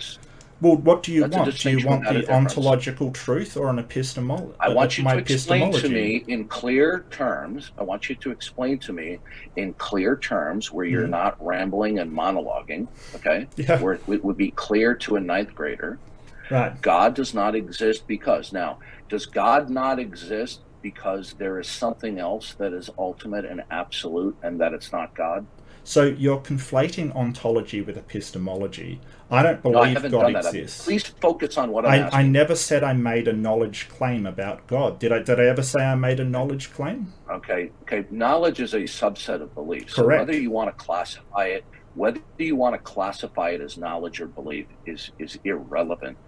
Well, 0.61 0.77
what 0.77 1.03
do 1.03 1.13
you 1.13 1.23
That's 1.23 1.37
want? 1.37 1.59
Do 1.59 1.71
you 1.71 1.87
want 1.87 2.05
the 2.05 2.31
ontological 2.31 3.13
truth 3.13 3.57
or 3.57 3.71
an 3.71 3.79
epistemology? 3.79 4.55
I 4.61 4.69
want 4.69 4.99
you 4.99 5.05
my 5.05 5.15
to 5.15 5.21
explain 5.21 5.73
to 5.73 5.89
me 5.89 6.23
in 6.29 6.45
clear 6.49 7.07
terms. 7.11 7.73
I 7.79 7.83
want 7.83 8.11
you 8.11 8.15
to 8.17 8.31
explain 8.31 8.79
to 8.81 8.93
me 8.93 9.19
in 9.57 9.73
clear 9.75 10.17
terms 10.17 10.71
where 10.71 10.85
you're 10.85 11.07
Mhm. 11.07 11.11
not 11.11 11.45
rambling 11.45 11.99
and 11.99 12.13
monologuing. 12.13 12.89
Okay. 13.15 13.47
Yeah. 13.57 13.81
Where 13.81 13.95
it 13.95 14.25
would 14.25 14.37
be 14.37 14.51
clear 14.51 14.95
to 14.97 15.17
a 15.17 15.21
ninth 15.21 15.55
grader. 15.55 15.99
Right. 16.51 16.79
God 16.83 17.15
does 17.15 17.33
not 17.33 17.55
exist 17.55 18.07
because 18.07 18.53
now, 18.53 18.79
does 19.09 19.25
God 19.25 19.71
not 19.71 19.99
exist 19.99 20.61
because 20.83 21.35
there 21.39 21.59
is 21.59 21.69
something 21.69 22.19
else 22.19 22.55
that 22.55 22.73
is 22.73 22.91
ultimate 22.99 23.45
and 23.45 23.63
absolute 23.71 24.37
and 24.43 24.61
that 24.61 24.75
it's 24.75 24.93
not 24.93 25.15
God? 25.15 25.47
So 25.85 26.05
you're 26.05 26.41
conflating 26.41 27.15
ontology 27.17 27.81
with 27.81 27.97
epistemology. 27.97 29.01
I 29.31 29.43
don't 29.43 29.65
No, 29.65 29.81
I 29.81 29.95
believe 29.95 30.13
God 30.13 30.47
exists. 30.47 30.85
Please 30.85 31.05
focus 31.21 31.57
on 31.57 31.71
what 31.71 31.87
I'm 31.87 32.05
I. 32.13 32.21
I 32.21 32.23
never 32.23 32.55
said 32.55 32.83
I 32.85 32.93
made 32.93 33.29
a 33.29 33.33
knowledge 33.33 33.89
claim 33.89 34.27
about 34.27 34.67
God. 34.67 34.99
Did 34.99 35.13
I? 35.13 35.21
Did 35.21 35.41
I 35.41 35.45
ever 35.45 35.63
say 35.63 35.81
I 35.85 35.95
made 35.95 36.21
a 36.21 36.25
knowledge 36.25 36.73
claim? 36.73 37.13
Okay, 37.31 37.71
okay. 37.83 38.07
Knowledge 38.11 38.61
is 38.61 38.75
a 38.75 38.81
subset 38.81 39.43
of 39.43 39.55
belief. 39.55 39.91
So 39.91 40.03
Correct. 40.03 40.29
whether 40.29 40.39
you 40.39 40.51
want 40.51 40.69
to 40.69 40.85
classify 40.85 41.47
it, 41.47 41.65
whether 41.95 42.21
you 42.39 42.57
want 42.57 42.75
to 42.75 42.81
classify 42.81 43.51
it 43.51 43.61
as 43.61 43.77
knowledge 43.77 44.21
or 44.21 44.27
belief, 44.29 44.67
is 44.87 45.11
is 45.19 45.39
irrelevant 45.45 46.19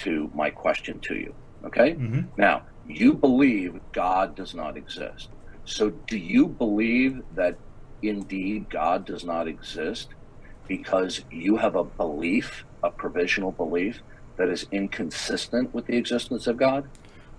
to 0.00 0.30
my 0.34 0.50
question 0.50 1.00
to 1.04 1.14
you. 1.14 1.34
Okay. 1.66 1.94
hmm 1.94 2.20
Now 2.38 2.62
you 2.84 3.14
believe 3.14 3.72
God 3.92 4.36
does 4.36 4.54
not 4.54 4.76
exist. 4.76 5.28
So 5.64 5.90
do 6.06 6.18
you 6.18 6.48
believe 6.48 7.20
that 7.32 7.56
indeed 8.08 8.70
God 8.70 9.04
does 9.04 9.24
not 9.24 9.48
exist 9.48 10.08
because 10.68 11.22
you 11.30 11.56
have 11.56 11.76
a 11.76 11.84
belief, 11.84 12.64
a 12.82 12.90
provisional 12.90 13.52
belief 13.52 14.00
that 14.36 14.48
is 14.48 14.66
inconsistent 14.72 15.72
with 15.74 15.86
the 15.86 15.96
existence 15.96 16.46
of 16.46 16.56
God? 16.56 16.88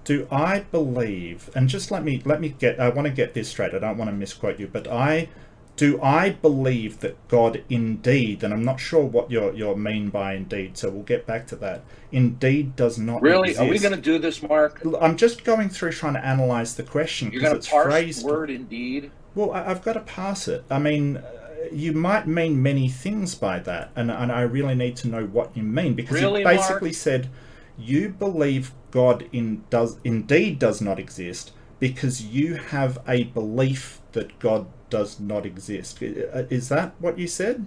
Do 0.04 0.28
I 0.32 0.60
believe? 0.60 1.49
And 1.56 1.67
just 1.67 1.89
let 1.89 2.04
me 2.04 2.21
let 2.25 2.39
me 2.39 2.49
get. 2.49 2.80
I 2.80 2.89
want 2.89 3.08
to 3.08 3.13
get 3.13 3.34
this 3.34 3.49
straight. 3.49 3.73
I 3.73 3.80
don't 3.80 3.97
want 3.97 4.10
to 4.10 4.15
misquote 4.15 4.60
you, 4.60 4.67
but 4.67 4.88
I 4.88 5.30
do. 5.78 5.99
I 5.99 6.30
believe 6.30 6.99
that 6.99 7.28
God 7.28 7.63
indeed, 7.69 8.43
and 8.43 8.54
I'm 8.54 8.63
not 8.63 8.80
sure 8.80 9.04
what 9.04 9.32
you're 9.32 9.51
you 9.54 9.75
mean 9.75 10.10
by 10.10 10.36
indeed. 10.36 10.78
So 10.78 10.91
we'll 10.91 11.04
get 11.04 11.25
back 11.25 11.47
to 11.47 11.56
that. 11.58 11.82
Indeed 12.12 12.75
does 12.75 12.99
not 12.99 13.23
Really? 13.23 13.49
exist. 13.49 13.67
Are 13.67 13.69
we 13.69 13.80
going 13.80 13.95
to 13.95 14.01
do 14.01 14.19
this, 14.19 14.43
Mark? 14.43 14.82
I'm 15.01 15.17
just 15.17 15.43
going 15.43 15.69
through 15.69 15.93
trying 15.93 16.13
to 16.13 16.23
analyze 16.25 16.75
the 16.75 16.84
question 16.84 17.32
because 17.32 17.54
it's 17.54 17.67
parse 17.67 17.86
phrased. 17.86 18.21
the 18.23 18.28
word 18.28 18.51
indeed? 18.51 19.12
Well, 19.36 19.52
I've 19.52 19.84
got 19.84 19.93
to 19.93 20.00
pass 20.00 20.48
it. 20.48 20.63
I 20.71 20.80
mean, 20.80 21.17
uh, 21.17 21.24
you 21.71 21.91
might 21.91 22.26
mean 22.26 22.62
many 22.63 22.88
things 22.88 23.36
by 23.36 23.60
that, 23.60 23.91
and, 23.95 24.10
and 24.10 24.32
I 24.32 24.41
really 24.41 24.76
need 24.76 24.95
to 24.98 25.08
know 25.08 25.26
what 25.26 25.56
you 25.56 25.63
mean 25.63 25.93
because 25.93 26.13
Really, 26.13 26.41
you 26.41 26.48
basically 26.48 26.89
Mark? 26.89 26.95
said 26.95 27.30
you 27.78 28.10
believe 28.10 28.71
God 28.91 29.28
in 29.34 29.63
does 29.69 29.98
indeed 30.04 30.60
does 30.60 30.82
not 30.82 30.98
exist 31.00 31.52
because 31.80 32.21
you 32.24 32.56
have 32.56 32.98
a 33.08 33.26
belief 33.26 34.00
that 34.13 34.39
God 34.39 34.67
does 34.89 35.19
not 35.19 35.45
exist. 35.45 36.02
Is 36.02 36.69
that 36.69 36.93
what 37.00 37.19
you 37.19 37.28
said? 37.28 37.65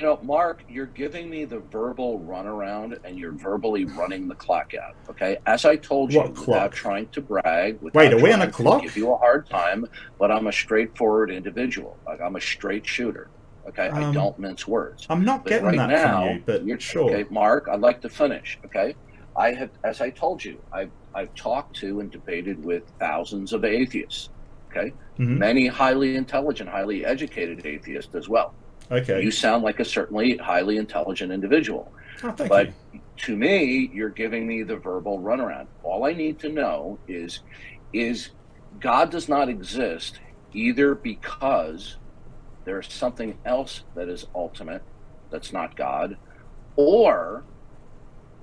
You 0.00 0.06
know, 0.06 0.18
Mark, 0.22 0.64
you're 0.66 0.86
giving 0.86 1.28
me 1.28 1.44
the 1.44 1.58
verbal 1.58 2.20
runaround 2.20 2.98
and 3.04 3.18
you're 3.18 3.32
verbally 3.34 3.84
running 3.84 4.28
the 4.28 4.34
clock 4.34 4.72
out. 4.74 4.94
Okay. 5.10 5.36
As 5.44 5.66
I 5.66 5.76
told 5.76 6.10
you, 6.10 6.20
What 6.20 6.30
without 6.30 6.44
clock? 6.44 6.72
trying 6.72 7.08
to 7.10 7.20
brag, 7.20 7.78
without 7.82 7.98
Wait, 7.98 8.12
are 8.14 8.16
we 8.22 8.32
on 8.32 8.40
a 8.40 8.50
clock? 8.50 8.80
Give 8.82 8.96
you 8.96 9.12
a 9.12 9.18
hard 9.18 9.46
time, 9.50 9.84
but 10.18 10.30
I'm 10.32 10.46
a 10.46 10.52
straightforward 10.52 11.30
individual. 11.30 11.98
Like 12.06 12.22
I'm 12.22 12.36
a 12.36 12.40
straight 12.40 12.86
shooter. 12.86 13.28
Okay. 13.68 13.90
I 13.90 14.04
Um, 14.04 14.14
don't 14.14 14.38
mince 14.38 14.66
words. 14.66 15.06
I'm 15.10 15.22
not 15.22 15.44
But 15.44 15.50
getting 15.50 15.66
right 15.66 15.76
that 15.76 15.90
now, 15.90 16.24
from 16.28 16.36
you, 16.36 16.42
but 16.46 16.64
you're, 16.64 16.80
sure. 16.80 17.10
Okay, 17.14 17.26
Mark, 17.30 17.68
I'd 17.70 17.80
like 17.80 18.00
to 18.00 18.08
finish. 18.08 18.58
Okay, 18.64 18.96
I 19.36 19.52
have, 19.52 19.70
as 19.84 20.00
I 20.00 20.08
told 20.08 20.42
you, 20.42 20.62
I've 20.72 20.92
I've 21.14 21.34
talked 21.34 21.76
to 21.80 22.00
and 22.00 22.10
debated 22.10 22.64
with 22.64 22.84
thousands 22.98 23.52
of 23.52 23.66
atheists. 23.66 24.30
Okay, 24.70 24.94
Mhm. 25.18 25.36
many 25.36 25.66
highly 25.66 26.16
intelligent, 26.16 26.70
highly 26.70 27.04
educated 27.04 27.66
atheists 27.66 28.14
as 28.14 28.28
well. 28.30 28.54
Okay. 28.90 29.22
You 29.22 29.30
sound 29.30 29.62
like 29.62 29.80
a 29.80 29.84
certainly 29.84 30.36
highly 30.36 30.76
intelligent 30.76 31.32
individual. 31.32 31.92
oh, 32.24 32.32
thank 32.32 32.48
but 32.50 32.66
you. 32.92 33.00
to 33.18 33.36
me, 33.36 33.90
you're 33.92 34.10
giving 34.10 34.46
me 34.46 34.62
the 34.62 34.76
verbal 34.76 35.20
runaround. 35.20 35.66
All 35.82 36.04
I 36.04 36.12
need 36.12 36.38
to 36.40 36.48
know 36.48 36.98
is 37.06 37.40
is 37.92 38.30
God 38.80 39.10
does 39.10 39.28
not 39.28 39.48
exist 39.48 40.20
either 40.52 40.94
because 40.94 41.96
there's 42.64 42.92
something 42.92 43.38
else 43.44 43.84
that 43.94 44.08
is 44.08 44.26
ultimate 44.34 44.82
that's 45.30 45.52
not 45.52 45.76
God, 45.76 46.16
or 46.76 47.44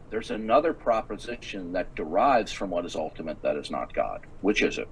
there's 0.10 0.32
another 0.32 0.74
proposition 0.74 1.74
that 1.74 1.94
derives 1.96 2.52
from 2.52 2.70
what 2.70 2.86
is 2.86 2.96
ultimate 2.96 3.42
that 3.42 3.58
is 3.58 3.70
not 3.70 3.94
God. 3.94 4.22
Which 4.42 4.62
is 4.62 4.78
it? 4.78 4.88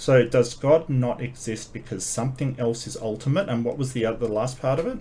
So 0.00 0.24
does 0.24 0.54
God 0.54 0.88
not 0.88 1.20
exist 1.20 1.74
because 1.74 2.06
something 2.06 2.56
else 2.58 2.86
is 2.86 2.96
ultimate? 2.96 3.50
And 3.50 3.66
what 3.66 3.76
was 3.76 3.92
the 3.92 4.06
other 4.06 4.26
the 4.26 4.32
last 4.32 4.58
part 4.58 4.78
of 4.78 4.86
it? 4.86 4.98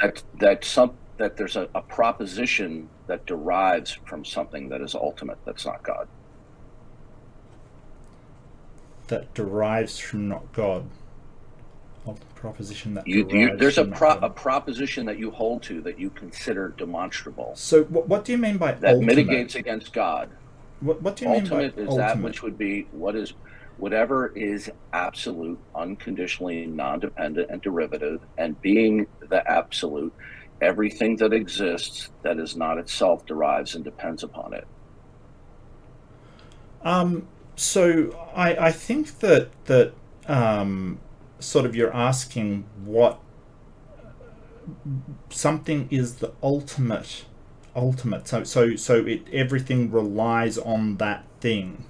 That 0.00 0.24
that 0.40 0.64
some 0.64 0.94
that 1.18 1.36
there's 1.36 1.54
a, 1.54 1.68
a 1.72 1.82
proposition 1.82 2.88
that 3.06 3.24
derives 3.26 3.96
from 4.04 4.24
something 4.24 4.68
that 4.70 4.80
is 4.80 4.96
ultimate 4.96 5.38
that's 5.44 5.64
not 5.64 5.84
God. 5.84 6.08
that 9.06 9.32
derives 9.34 9.98
from 9.98 10.28
not 10.28 10.52
God. 10.52 10.84
Of 12.04 12.18
the 12.18 12.26
proposition 12.34 12.94
that 12.94 13.06
You, 13.06 13.28
you, 13.30 13.56
there's 13.56 13.78
a 13.78 13.84
pro, 13.84 14.14
a 14.14 14.30
proposition 14.30 15.06
that 15.06 15.18
you 15.18 15.30
hold 15.30 15.62
to 15.64 15.80
that 15.82 16.00
you 16.00 16.10
consider 16.10 16.70
demonstrable 16.76 17.52
So 17.54 17.84
what, 17.84 18.08
what 18.08 18.24
do 18.24 18.32
you 18.32 18.38
mean 18.38 18.56
by 18.56 18.72
that 18.72 18.94
ultimate? 18.94 19.06
mitigates 19.06 19.54
against 19.54 19.92
God. 19.92 20.28
What, 20.80 21.00
what 21.02 21.14
do 21.14 21.26
you 21.26 21.30
mean 21.30 21.42
ultimate 21.42 21.76
by 21.76 21.82
is 21.82 21.88
ultimate? 21.88 22.08
that 22.08 22.20
which 22.20 22.42
would 22.42 22.58
be 22.58 22.88
what 22.90 23.14
is 23.14 23.34
whatever 23.78 24.32
is 24.36 24.70
absolute, 24.92 25.58
unconditionally 25.74 26.66
non-dependent 26.66 27.50
and 27.50 27.62
derivative, 27.62 28.20
and 28.38 28.60
being 28.60 29.06
the 29.28 29.48
absolute, 29.50 30.12
everything 30.60 31.16
that 31.16 31.32
exists 31.32 32.10
that 32.22 32.38
is 32.38 32.56
not 32.56 32.78
itself 32.78 33.26
derives 33.26 33.74
and 33.74 33.84
depends 33.84 34.22
upon 34.22 34.54
it. 34.54 34.66
Um, 36.82 37.26
so 37.56 38.10
I, 38.34 38.56
I 38.56 38.72
think 38.72 39.20
that 39.20 39.50
that 39.66 39.92
um, 40.26 40.98
sort 41.38 41.66
of 41.66 41.76
you're 41.76 41.94
asking 41.94 42.64
what 42.84 43.20
something 45.30 45.88
is 45.90 46.16
the 46.16 46.32
ultimate 46.42 47.24
ultimate. 47.74 48.28
So 48.28 48.44
so 48.44 48.76
so 48.76 49.04
it 49.06 49.26
everything 49.32 49.90
relies 49.90 50.58
on 50.58 50.96
that 50.96 51.24
thing. 51.40 51.84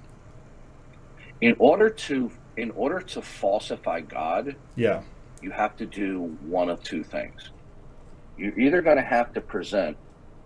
In 1.43 1.55
order 1.59 1.89
to 1.89 2.31
in 2.57 2.71
order 2.71 3.01
to 3.01 3.21
falsify 3.21 4.01
God, 4.01 4.57
Yeah. 4.75 5.03
you 5.41 5.51
have 5.51 5.75
to 5.77 5.87
do 5.87 6.37
one 6.39 6.69
of 6.69 6.83
two 6.83 7.03
things. 7.03 7.51
You're 8.37 8.57
either 8.59 8.81
going 8.81 8.97
to 8.97 9.03
have 9.03 9.33
to 9.33 9.41
present 9.41 9.97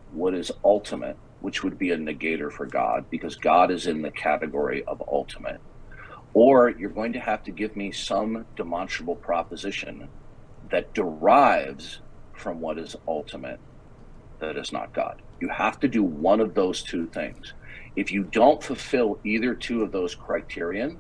what 0.10 0.34
is 0.36 0.52
ultimate, 0.64 1.20
which 1.40 1.64
would 1.64 1.78
be 1.78 1.92
a 1.92 1.98
negator 1.98 2.52
for 2.52 2.68
God, 2.68 3.06
because 3.12 3.36
God 3.38 3.72
is 3.72 3.88
in 3.88 4.02
the 4.04 4.12
category 4.12 4.84
of 4.86 5.04
ultimate, 5.08 5.62
or 6.34 6.72
you're 6.72 6.92
going 6.92 7.14
to 7.14 7.20
have 7.22 7.44
to 7.46 7.54
give 7.54 7.76
me 7.76 7.92
some 7.92 8.48
demonstrable 8.58 9.18
proposition 9.18 10.10
that 10.72 10.94
derives 10.96 12.02
from 12.34 12.62
what 12.62 12.80
is 12.80 12.96
ultimate 13.08 13.62
that 14.42 14.58
is 14.58 14.72
not 14.74 14.94
God. 14.94 15.22
You 15.42 15.50
have 15.50 15.80
to 15.82 15.90
do 15.90 16.04
one 16.04 16.42
of 16.42 16.56
those 16.56 16.84
two 16.84 17.08
things. 17.08 17.54
If 17.98 18.12
you 18.12 18.24
don't 18.24 18.64
fulfill 18.64 19.20
either 19.24 19.56
two 19.56 19.82
of 19.82 19.92
those 19.92 20.14
criterion, 20.14 21.00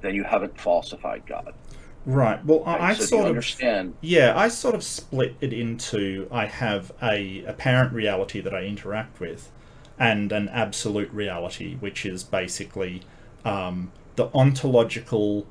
then 0.00 0.16
you 0.16 0.24
haven't 0.24 0.60
falsified 0.60 1.24
God. 1.26 1.54
Right. 2.04 2.44
Well, 2.44 2.64
I, 2.66 2.72
Right? 2.72 2.80
I 2.80 2.94
so 2.94 3.04
sort 3.04 3.22
of 3.22 3.28
understand 3.28 3.94
Yeah, 4.00 4.36
I 4.36 4.48
sort 4.48 4.74
of 4.74 4.82
split 4.82 5.36
it 5.40 5.52
into 5.52 6.26
I 6.32 6.46
have 6.46 6.90
a 7.00 7.44
apparent 7.44 7.92
reality 7.92 8.40
that 8.40 8.52
I 8.52 8.64
interact 8.64 9.20
with, 9.20 9.52
and 9.96 10.32
an 10.32 10.48
absolute 10.48 11.10
reality, 11.12 11.76
which 11.76 12.04
is 12.04 12.24
basically 12.24 13.02
um, 13.44 13.92
the 14.16 14.28
ontological 14.34 15.46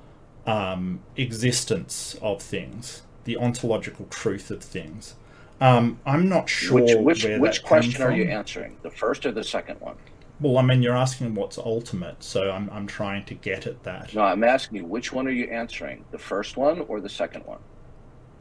um, 0.45 0.99
existence 1.15 2.17
of 2.21 2.41
things, 2.41 3.03
the 3.23 3.37
ontological 3.37 4.05
truth 4.09 4.51
of 4.51 4.61
things. 4.61 5.15
Um, 5.61 5.99
I'm 6.05 6.27
not 6.27 6.49
sure 6.49 6.81
which 6.81 7.23
which 7.23 7.39
which 7.39 7.63
question 7.63 8.01
are 8.01 8.11
you 8.11 8.25
answering? 8.25 8.75
The 8.81 8.89
first 8.89 9.25
or 9.25 9.31
the 9.31 9.45
second 9.45 9.79
one? 9.79 9.95
Well, 10.41 10.57
I 10.57 10.63
mean, 10.63 10.81
you're 10.81 10.97
asking 10.97 11.35
what's 11.35 11.59
ultimate, 11.59 12.23
so 12.23 12.49
I'm 12.49 12.67
I'm 12.71 12.87
trying 12.87 13.25
to 13.25 13.35
get 13.35 13.67
at 13.67 13.83
that. 13.83 14.15
No, 14.15 14.21
I'm 14.21 14.43
asking 14.43 14.77
you 14.77 14.85
which 14.85 15.13
one 15.13 15.27
are 15.27 15.31
you 15.31 15.45
answering? 15.45 16.03
The 16.11 16.17
first 16.17 16.57
one 16.57 16.81
or 16.81 16.99
the 16.99 17.09
second 17.09 17.45
one? 17.45 17.59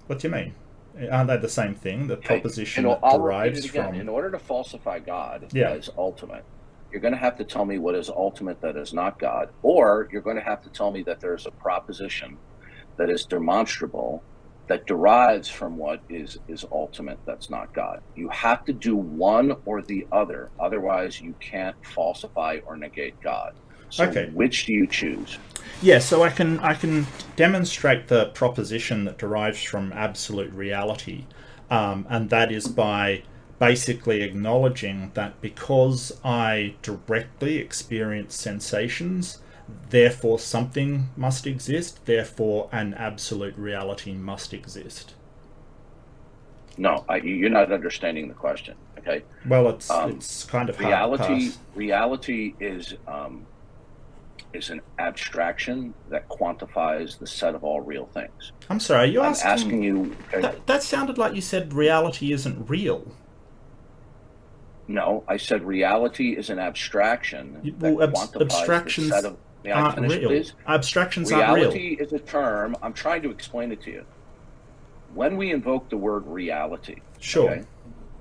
What 0.06 0.18
do 0.20 0.28
you 0.28 0.34
mean? 0.34 0.54
Aren't 1.12 1.28
they 1.28 1.36
the 1.36 1.48
same 1.48 1.74
thing? 1.74 2.06
The 2.06 2.16
proposition 2.16 2.84
that 2.84 3.00
derives 3.02 3.66
from. 3.66 3.94
In 3.94 4.08
order 4.08 4.30
to 4.30 4.38
falsify 4.38 5.00
God 5.00 5.48
Yeah. 5.52 5.72
as 5.72 5.90
ultimate, 5.98 6.44
you're 6.90 7.02
going 7.02 7.12
to 7.14 7.20
have 7.20 7.36
to 7.36 7.44
tell 7.44 7.66
me 7.66 7.78
what 7.78 7.94
is 7.94 8.08
ultimate 8.08 8.62
that 8.62 8.76
is 8.76 8.94
not 8.94 9.18
God, 9.18 9.48
or 9.62 10.08
you're 10.10 10.22
going 10.22 10.36
to 10.36 10.42
have 10.42 10.62
to 10.62 10.70
tell 10.70 10.90
me 10.90 11.02
that 11.02 11.20
there's 11.20 11.46
a 11.46 11.50
proposition 11.52 12.38
that 12.96 13.10
is 13.10 13.26
demonstrable 13.26 14.24
that 14.70 14.86
derives 14.86 15.48
from 15.48 15.76
what 15.76 16.00
is 16.08 16.38
is 16.46 16.64
ultimate 16.70 17.18
that's 17.26 17.50
not 17.50 17.74
God. 17.74 18.00
You 18.14 18.28
have 18.28 18.64
to 18.66 18.72
do 18.72 18.94
one 18.94 19.56
or 19.64 19.82
the 19.82 20.06
other, 20.12 20.52
otherwise 20.60 21.20
you 21.20 21.34
can't 21.40 21.74
falsify 21.84 22.58
or 22.64 22.76
negate 22.76 23.20
God. 23.20 23.54
So 23.88 24.04
Okay. 24.04 24.30
which 24.32 24.66
do 24.66 24.72
you 24.72 24.86
choose? 24.86 25.38
Yeah, 25.82 25.98
so 25.98 26.22
I 26.22 26.30
can 26.30 26.60
I 26.60 26.74
can 26.74 27.08
demonstrate 27.34 28.06
the 28.06 28.26
proposition 28.26 29.04
that 29.06 29.18
derives 29.18 29.60
from 29.64 29.92
absolute 29.92 30.52
reality, 30.52 31.24
um, 31.68 32.06
and 32.08 32.30
that 32.30 32.52
is 32.52 32.68
by 32.68 33.24
basically 33.58 34.22
acknowledging 34.22 35.10
that 35.14 35.40
because 35.40 36.12
I 36.24 36.76
directly 36.80 37.56
experience 37.56 38.36
sensations, 38.36 39.38
therefore 39.90 40.38
something 40.38 41.10
must 41.16 41.46
exist, 41.46 42.06
therefore 42.06 42.68
an 42.72 42.94
absolute 42.94 43.56
reality 43.56 44.12
must 44.14 44.52
exist. 44.54 45.14
No, 46.76 47.04
I, 47.08 47.16
you're 47.16 47.50
not 47.50 47.72
understanding 47.72 48.28
the 48.28 48.34
question. 48.34 48.76
Okay. 48.98 49.24
Well, 49.44 49.68
it's 49.70 49.90
Um, 49.90 50.10
it's 50.12 50.44
kind 50.44 50.68
of 50.70 50.78
reality 50.78 51.52
reality 51.74 52.54
is 52.60 52.94
um, 53.06 53.46
is 54.52 54.70
an 54.70 54.80
abstraction 54.98 55.94
that 56.08 56.28
quantifies 56.28 57.18
the 57.18 57.26
set 57.26 57.54
of 57.54 57.64
all 57.64 57.80
real 57.80 58.06
things. 58.06 58.52
I'm 58.68 58.80
sorry, 58.80 59.08
are 59.08 59.12
you 59.12 59.22
I'm 59.22 59.36
asking? 59.36 59.50
asking 59.50 59.82
you. 59.82 60.16
okay, 60.32 60.40
That, 60.40 60.66
that 60.66 60.82
sounded 60.82 61.18
like 61.18 61.34
you 61.34 61.40
said 61.42 61.72
reality 61.74 62.32
isn't 62.32 62.68
real. 62.68 63.16
no, 64.88 65.24
I 65.28 65.36
said 65.36 65.62
reality 65.62 66.30
is 66.36 66.50
an 66.50 66.58
abstraction 66.58 67.62
well, 67.78 67.98
quantifies 68.08 68.40
abstractions 68.42 69.08
the 69.10 69.14
set 69.16 69.24
of. 69.24 69.38
May 69.64 69.72
I 69.72 69.80
Aren't 69.80 69.94
finish, 69.96 70.12
real. 70.16 70.28
please? 70.28 70.54
Abstractions 70.66 71.30
aren't 71.32 71.44
real. 71.46 71.54
Reality 71.70 71.96
is 72.00 72.12
a 72.12 72.18
term. 72.18 72.76
I'm 72.82 72.92
trying 72.92 73.22
to 73.22 73.30
explain 73.30 73.72
it 73.72 73.82
to 73.82 73.90
you. 73.90 74.04
When 75.14 75.36
we 75.36 75.50
invoke 75.50 75.90
the 75.90 75.96
word 75.96 76.26
reality, 76.26 76.96
Sure. 77.18 77.50
okay, 77.50 77.64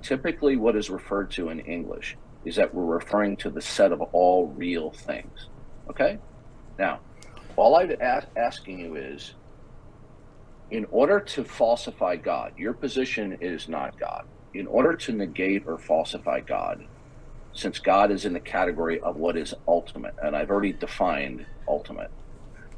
typically 0.02 0.58
what 0.58 0.75
is 0.75 0.89
referred 0.89 1.32
to 1.32 1.49
in 1.49 1.60
English 1.62 2.17
is 2.45 2.56
that 2.56 2.73
we're 2.73 2.86
referring 2.86 3.38
to 3.38 3.49
the 3.49 3.62
set 3.62 3.91
of 3.91 4.02
all 4.02 4.47
real 4.47 4.91
things. 4.91 5.47
Okay? 5.89 6.17
Now, 6.78 6.99
all 7.56 7.75
I'm 7.75 7.91
asking 8.36 8.80
you 8.80 8.95
is 8.95 9.34
in 10.71 10.86
order 10.91 11.19
to 11.19 11.43
falsify 11.43 12.15
God, 12.15 12.54
your 12.58 12.73
position 12.73 13.38
is 13.41 13.67
not 13.67 13.99
God. 13.99 14.25
In 14.54 14.67
order 14.67 14.93
to 14.95 15.12
negate 15.12 15.63
or 15.67 15.78
falsify 15.78 16.39
God, 16.41 16.86
since 17.54 17.80
God 17.80 18.12
is 18.12 18.26
in 18.26 18.34
the 18.34 18.40
category 18.40 19.00
of 19.02 19.18
what 19.18 19.38
is 19.38 19.54
ultimate, 19.68 20.16
and 20.22 20.36
I've 20.36 20.50
already 20.50 20.74
defined 20.74 21.46
ultimate, 21.68 22.12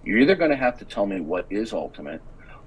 you're 0.03 0.19
either 0.19 0.35
going 0.35 0.51
to 0.51 0.57
have 0.57 0.77
to 0.79 0.85
tell 0.85 1.05
me 1.05 1.19
what 1.21 1.45
is 1.49 1.73
ultimate, 1.73 2.23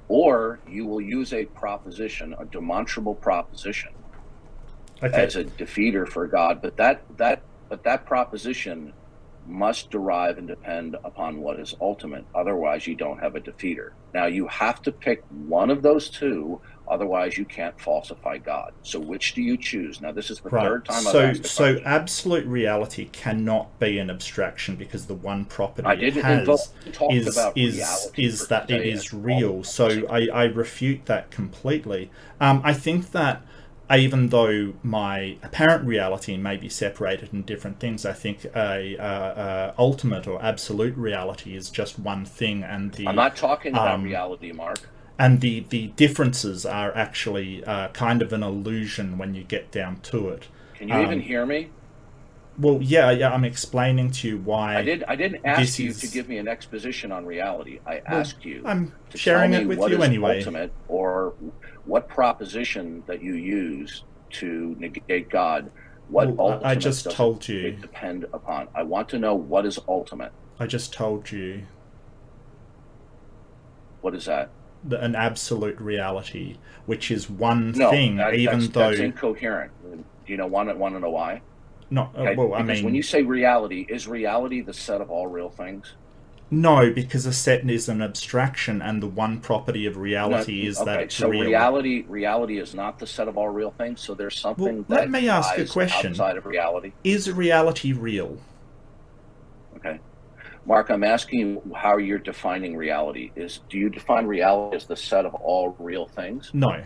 or 0.08 0.60
you 0.68 0.86
will 0.86 1.00
use 1.00 1.32
a 1.32 1.46
proposition, 1.46 2.34
a 2.38 2.44
demonstrable 2.46 3.14
proposition, 3.14 3.90
Okay. 5.02 5.22
as 5.24 5.36
a 5.36 5.44
defeater 5.44 6.06
for 6.08 6.26
God. 6.28 6.60
But 6.62 6.76
that 6.76 7.04
that 7.16 7.42
but 7.68 7.82
that 7.84 8.06
proposition 8.06 8.92
must 9.46 9.90
derive 9.90 10.38
and 10.38 10.46
depend 10.48 10.96
upon 11.04 11.40
what 11.40 11.58
is 11.60 11.74
ultimate. 11.80 12.26
Otherwise, 12.34 12.86
you 12.86 12.94
don't 12.94 13.18
have 13.18 13.34
a 13.34 13.40
defeater. 13.40 13.90
Now 14.14 14.26
you 14.26 14.46
have 14.48 14.80
to 14.82 14.92
pick 14.92 15.24
one 15.28 15.70
of 15.70 15.82
those 15.82 16.08
two. 16.10 16.60
Otherwise, 16.86 17.38
you 17.38 17.46
can't 17.46 17.78
falsify 17.80 18.38
God. 18.38 18.72
So, 18.82 19.00
which 19.00 19.34
do 19.34 19.42
you 19.42 19.56
choose? 19.56 20.00
Now, 20.00 20.12
this 20.12 20.30
is 20.30 20.40
the 20.40 20.50
Right. 20.50 20.64
third 20.66 20.84
time 20.84 21.02
So, 21.02 21.20
I've 21.20 21.30
asked 21.30 21.42
the 21.42 21.48
so 21.48 21.64
question. 21.72 21.86
absolute 21.86 22.46
reality 22.46 23.06
cannot 23.06 23.78
be 23.78 23.98
an 23.98 24.10
abstraction 24.10 24.76
because 24.76 25.06
the 25.06 25.14
one 25.14 25.46
property 25.46 25.88
I 25.88 25.94
it 25.94 25.96
didn't 25.96 26.22
has 26.22 26.40
invoke, 26.40 26.60
is 27.10 27.38
is 27.56 28.12
is 28.16 28.48
that 28.48 28.70
it 28.70 28.86
is 28.86 29.14
real. 29.14 29.64
So 29.64 30.06
I, 30.10 30.28
I 30.32 30.44
refute 30.44 31.06
that 31.06 31.30
completely. 31.30 32.10
Um, 32.40 32.60
I 32.64 32.74
think 32.74 33.12
that 33.12 33.42
even 33.90 34.28
though 34.28 34.74
my 34.82 35.36
apparent 35.42 35.86
reality 35.86 36.36
may 36.36 36.56
be 36.56 36.68
separated 36.68 37.32
in 37.32 37.42
different 37.42 37.80
things, 37.80 38.06
I 38.06 38.12
think 38.12 38.44
a, 38.56 38.96
uh 38.98 39.02
uh 39.02 39.74
ultimate 39.78 40.26
or 40.26 40.42
absolute 40.42 40.96
reality 40.96 41.54
is 41.56 41.70
just 41.70 41.98
one 41.98 42.24
thing, 42.24 42.62
and 42.62 42.92
the 42.92 43.06
I'm 43.06 43.16
not 43.16 43.36
talking 43.36 43.72
about 43.72 43.94
um, 43.94 44.04
reality, 44.04 44.52
Mark. 44.52 44.88
And 45.18 45.40
the 45.40 45.60
the 45.68 45.88
differences 45.88 46.66
are 46.66 46.94
actually 46.96 47.64
uh, 47.64 47.88
kind 47.88 48.22
of 48.22 48.32
an 48.32 48.42
illusion 48.42 49.18
when 49.18 49.34
you 49.34 49.44
get 49.44 49.70
down 49.70 50.00
to 50.00 50.28
it. 50.28 50.48
Can 50.74 50.88
you 50.88 50.96
even 51.00 51.14
um, 51.14 51.20
hear 51.20 51.46
me? 51.46 51.70
Well, 52.58 52.78
yeah, 52.80 53.10
yeah. 53.10 53.32
I'm 53.32 53.44
explaining 53.44 54.10
to 54.12 54.28
you 54.28 54.38
why 54.38 54.76
I 54.76 54.82
did. 54.82 55.04
I 55.04 55.16
didn't 55.16 55.44
ask 55.44 55.78
you 55.78 55.90
is- 55.90 56.00
to 56.00 56.06
give 56.08 56.28
me 56.28 56.38
an 56.38 56.46
exposition 56.48 57.10
on 57.12 57.26
reality. 57.26 57.80
I 57.86 58.02
Well, 58.08 58.20
asked 58.20 58.44
you 58.44 58.62
I'm 58.64 58.92
to 59.10 59.18
sharing 59.18 59.52
tell 59.52 59.60
it 59.60 59.64
me 59.64 59.68
with 59.68 59.78
what 59.78 59.90
you 59.90 59.98
is 59.98 60.04
anyway. 60.04 60.38
ultimate 60.38 60.72
or 60.88 61.34
what 61.84 62.08
proposition 62.08 63.02
that 63.06 63.22
you 63.22 63.34
use 63.34 64.04
to 64.30 64.74
negate 64.78 65.30
God. 65.30 65.70
What 66.08 66.30
Well, 66.36 66.60
I- 66.64 66.74
just 66.74 67.04
does 67.04 67.12
it- 67.12 67.16
told 67.16 67.48
you. 67.48 67.72
depend 67.72 68.24
upon. 68.32 68.68
I 68.74 68.82
want 68.82 69.08
to 69.10 69.18
know 69.18 69.34
what 69.34 69.64
is 69.66 69.78
ultimate. 69.88 70.32
I 70.60 70.66
just 70.66 70.92
told 70.92 71.30
you 71.32 71.62
What 74.00 74.14
is 74.14 74.26
that? 74.26 74.50
An 74.90 75.14
absolute 75.14 75.80
reality, 75.80 76.56
which 76.86 77.10
is 77.10 77.28
one 77.30 77.72
No, 77.72 77.90
thing, 77.90 78.16
that- 78.16 78.34
even 78.34 78.58
that's, 78.60 78.72
though 78.72 78.88
that's 78.90 79.00
incoherent. 79.00 79.72
Do 79.82 80.32
you 80.32 80.36
know 80.36 80.46
want 80.46 80.68
to 80.70 80.74
want 80.76 80.94
to 80.94 81.00
know 81.00 81.10
why? 81.10 81.42
not. 81.90 82.14
uh, 82.16 82.20
Okay, 82.22 82.36
well, 82.36 82.54
I 82.54 82.62
because 82.62 82.78
mean, 82.78 82.84
when 82.86 82.94
you 82.94 83.02
say 83.02 83.22
reality, 83.22 83.86
is 83.88 84.08
reality 84.08 84.60
the 84.62 84.72
set 84.74 85.00
of 85.00 85.10
all 85.10 85.26
real 85.26 85.50
things? 85.50 85.94
no, 86.50 86.90
because 86.92 87.26
a 87.26 87.32
set 87.32 87.68
is 87.68 87.88
an 87.88 88.00
abstraction, 88.00 88.80
and 88.80 89.02
the 89.02 89.06
one 89.08 89.40
property 89.40 89.86
of 89.86 89.96
reality 89.96 90.62
No, 90.62 90.68
is 90.68 90.78
okay, 90.78 90.84
that 90.92 91.00
it's 91.00 91.14
so 91.16 91.28
real. 91.28 91.42
reality 91.42 92.04
reality 92.08 92.58
is 92.58 92.74
not 92.74 92.98
the 92.98 93.06
set 93.06 93.28
of 93.28 93.36
all 93.36 93.48
real 93.48 93.70
things. 93.72 94.00
So 94.02 94.14
there's 94.14 94.38
something 94.38 94.84
let 94.88 95.10
that 95.10 95.10
me 95.10 95.28
ask 95.28 95.56
a 95.58 95.66
question. 95.66 96.12
outside 96.12 96.36
of 96.36 96.46
reality. 96.46 96.92
Is 97.02 97.30
reality 97.30 97.92
real? 97.92 98.38
Mark, 100.66 100.90
I'm 100.90 101.04
asking 101.04 101.40
you 101.40 101.72
how 101.74 101.96
you're 101.98 102.18
defining 102.18 102.76
reality. 102.76 103.32
Is 103.36 103.60
do 103.70 103.78
you 103.78 103.88
define 103.90 104.26
reality 104.26 104.76
as 104.76 104.86
the 104.86 104.96
set 104.96 105.24
of 105.26 105.34
all 105.34 105.74
real 105.78 106.06
things? 106.06 106.52
No. 106.52 106.84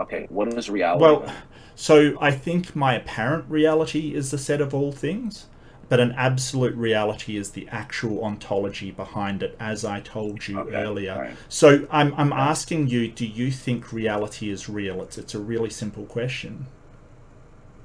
Okay, 0.00 0.26
what 0.30 0.48
is 0.48 0.68
reality? 0.70 1.14
Well, 1.14 1.20
then? 1.20 1.34
so 1.76 2.16
I 2.20 2.32
think 2.32 2.74
my 2.74 2.94
apparent 2.94 3.48
reality 3.48 4.14
is 4.14 4.30
the 4.32 4.38
set 4.38 4.60
of 4.60 4.74
all 4.74 4.90
things, 4.92 5.48
but 5.88 6.00
an 6.00 6.12
absolute 6.16 6.74
reality 6.74 7.36
is 7.36 7.52
the 7.52 7.68
actual 7.68 8.24
ontology 8.24 8.90
behind 8.90 9.42
it, 9.44 9.56
as 9.60 9.84
I 9.84 10.00
told 10.00 10.48
you 10.48 10.68
Okay, 10.68 10.74
earlier. 10.74 11.18
alright. 11.18 11.38
So 11.48 11.86
I'm 11.90 12.14
I'm 12.14 12.32
asking 12.32 12.88
you, 12.88 13.12
do 13.12 13.26
you 13.26 13.50
think 13.52 13.92
reality 13.92 14.50
is 14.50 14.68
real? 14.68 15.02
It's 15.02 15.18
it's 15.18 15.34
a 15.34 15.40
really 15.40 15.70
simple 15.70 16.06
question. 16.06 16.66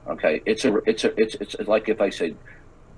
okay, 0.07 0.41
it's 0.45 0.65
a 0.65 0.75
it's 0.89 1.03
a 1.03 1.13
it's 1.17 1.35
it's 1.39 1.55
like 1.67 1.89
if 1.89 2.01
I 2.01 2.09
say, 2.09 2.35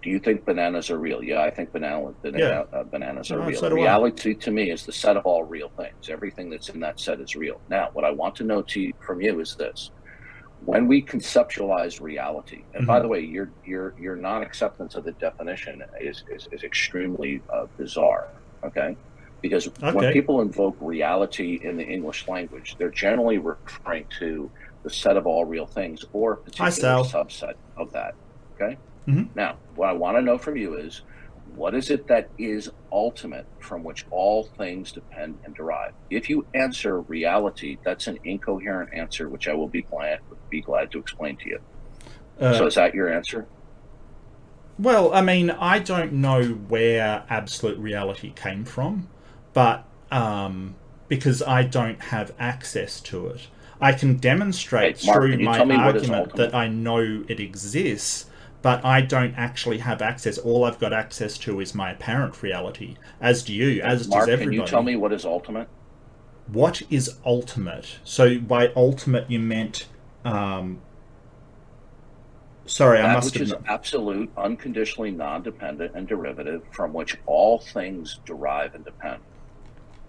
do 0.04 0.10
you 0.10 0.20
think 0.20 0.46
bananas 0.46 0.92
are 0.92 1.00
real? 1.00 1.24
Yeah, 1.24 1.42
I 1.42 1.50
think 1.50 1.72
banana, 1.72 2.12
banana 2.22 2.66
uh, 2.74 2.84
bananas 2.84 3.32
are 3.32 3.39
real. 3.39 3.60
so 3.60 3.70
reality 3.70 4.36
to 4.36 4.52
me 4.52 4.70
is 4.70 4.86
the 4.86 4.92
set 4.92 5.16
of 5.16 5.26
all 5.26 5.44
real 5.44 5.70
things. 5.78 6.10
Everything 6.10 6.50
that's 6.50 6.70
in 6.70 6.80
that 6.82 7.00
set 7.00 7.22
is 7.22 7.36
real. 7.36 7.62
Now, 7.70 7.89
what 7.94 8.04
I 8.04 8.12
want 8.12 8.36
to 8.36 8.44
know 8.44 8.62
to 8.63 8.82
you, 8.82 8.94
from 9.00 9.22
you 9.22 9.39
is 9.39 9.56
this: 9.56 9.92
when 10.66 10.88
we 10.88 11.02
conceptualize 11.02 12.02
reality, 12.02 12.66
and 12.74 12.86
by 12.86 13.00
Mhm. 13.00 13.04
the 13.04 13.08
way, 13.08 13.22
your 13.22 13.54
your 13.63 13.96
your 13.98 14.16
non-acceptance 14.18 14.96
of 14.96 15.06
the 15.06 15.13
definition 15.13 15.82
is 16.02 16.24
is, 16.30 16.48
is 16.52 16.63
extremely 16.63 17.42
uh, 17.50 17.66
bizarre. 17.78 18.28
Okay, 18.66 18.98
because 19.42 19.70
when 19.80 20.12
people 20.12 20.42
invoke 20.42 20.76
reality 20.82 21.60
in 21.63 21.78
the 21.78 21.86
English 21.86 22.28
language, 22.28 22.76
they're 22.78 22.89
generally 23.08 23.38
referring 23.38 24.06
to 24.20 24.52
the 24.84 24.89
set 24.89 25.16
of 25.16 25.26
all 25.26 25.46
real 25.46 25.66
things 25.66 26.04
or 26.12 26.34
a 26.34 26.38
particular 26.38 27.04
subset 27.04 27.54
of 27.78 27.89
that. 27.94 28.16
Okay. 28.56 28.78
Mhm. 29.08 29.30
Now, 29.36 29.58
what 29.76 29.89
I 29.89 29.94
want 29.94 30.18
to 30.18 30.22
know 30.22 30.38
from 30.38 30.58
you 30.58 30.76
is, 30.76 31.02
what 31.56 31.76
is 31.76 31.89
it 31.89 32.08
that 32.08 32.30
is 32.38 32.72
ultimate 32.92 33.46
from 33.60 33.84
which 33.84 34.06
all 34.10 34.44
things 34.58 34.92
depend 34.92 35.38
and 35.44 35.54
derive? 35.54 35.94
If 36.10 36.30
you 36.30 36.46
answer 36.54 37.02
reality, 37.02 37.78
that's 37.84 38.08
an 38.08 38.18
incoherent 38.24 38.94
answer, 38.94 39.30
which 39.30 39.48
I 39.48 39.54
will 39.54 39.68
be 39.68 39.82
glad 39.84 40.20
be 40.50 40.62
glad 40.62 40.92
to 40.92 41.00
explain 41.00 41.38
to 41.38 41.50
you. 41.50 41.60
Uh, 42.39 42.58
so, 42.58 42.66
is 42.68 42.76
that 42.76 42.94
your 42.94 43.13
answer? 43.13 43.48
Well, 44.80 45.13
I 45.13 45.22
mean, 45.22 45.52
I 45.52 45.80
don't 45.80 46.13
know 46.13 46.44
where 46.44 47.24
absolute 47.30 47.78
reality 47.78 48.32
came 48.32 48.66
from, 48.66 49.08
but 49.54 49.86
um, 50.12 50.76
because 51.08 51.44
I 51.44 51.63
don't 51.63 52.02
have 52.02 52.34
access 52.39 53.00
to 53.02 53.28
it, 53.28 53.48
I 53.80 53.94
can 53.94 54.18
demonstrate 54.18 55.00
Hey, 55.00 55.08
Mark, 55.08 55.22
through 55.22 55.38
my 55.39 55.58
tell 55.58 55.66
me 55.66 55.78
what 55.78 55.96
is 55.96 56.10
argument 56.10 56.36
that 56.38 56.56
I 56.56 56.68
know 56.68 57.24
it 57.28 57.39
exists, 57.39 58.26
but 58.63 58.84
I 58.84 59.02
don't 59.02 59.36
actually 59.36 59.78
have 59.80 60.02
access. 60.02 60.39
All 60.39 60.63
I've 60.63 60.80
got 60.80 60.93
access 60.93 61.38
to 61.39 61.60
is 61.60 61.76
my 61.76 61.91
apparent 61.91 62.41
reality, 62.41 62.95
as 63.21 63.43
do 63.43 63.54
you, 63.54 63.84
as 63.84 64.08
Mark, 64.08 64.26
does 64.28 64.39
can 64.39 64.52
you 64.52 64.65
tell 64.65 64.82
me 64.82 64.95
what 64.95 65.13
is 65.13 65.26
ultimate? 65.26 65.67
what 66.47 66.82
is 66.89 67.17
ultimate? 67.26 67.97
So 68.04 68.39
by 68.39 68.71
ultimate, 68.76 69.30
you 69.30 69.39
meant. 69.39 69.88
Um, 70.26 70.82
sorry, 72.65 72.99
I 72.99 73.04
that 73.04 73.13
must 73.13 73.28
which 73.28 73.34
have. 73.36 73.41
is 73.43 73.52
not- 73.52 73.63
absolute, 73.67 74.32
unconditionally 74.38 75.12
non-dependent 75.12 75.95
and 75.95 76.08
derivative, 76.08 76.63
from 76.71 76.93
which 76.93 77.17
all 77.26 77.60
things 77.60 78.19
derive 78.26 78.76
and 78.76 78.84
depend. 78.86 79.19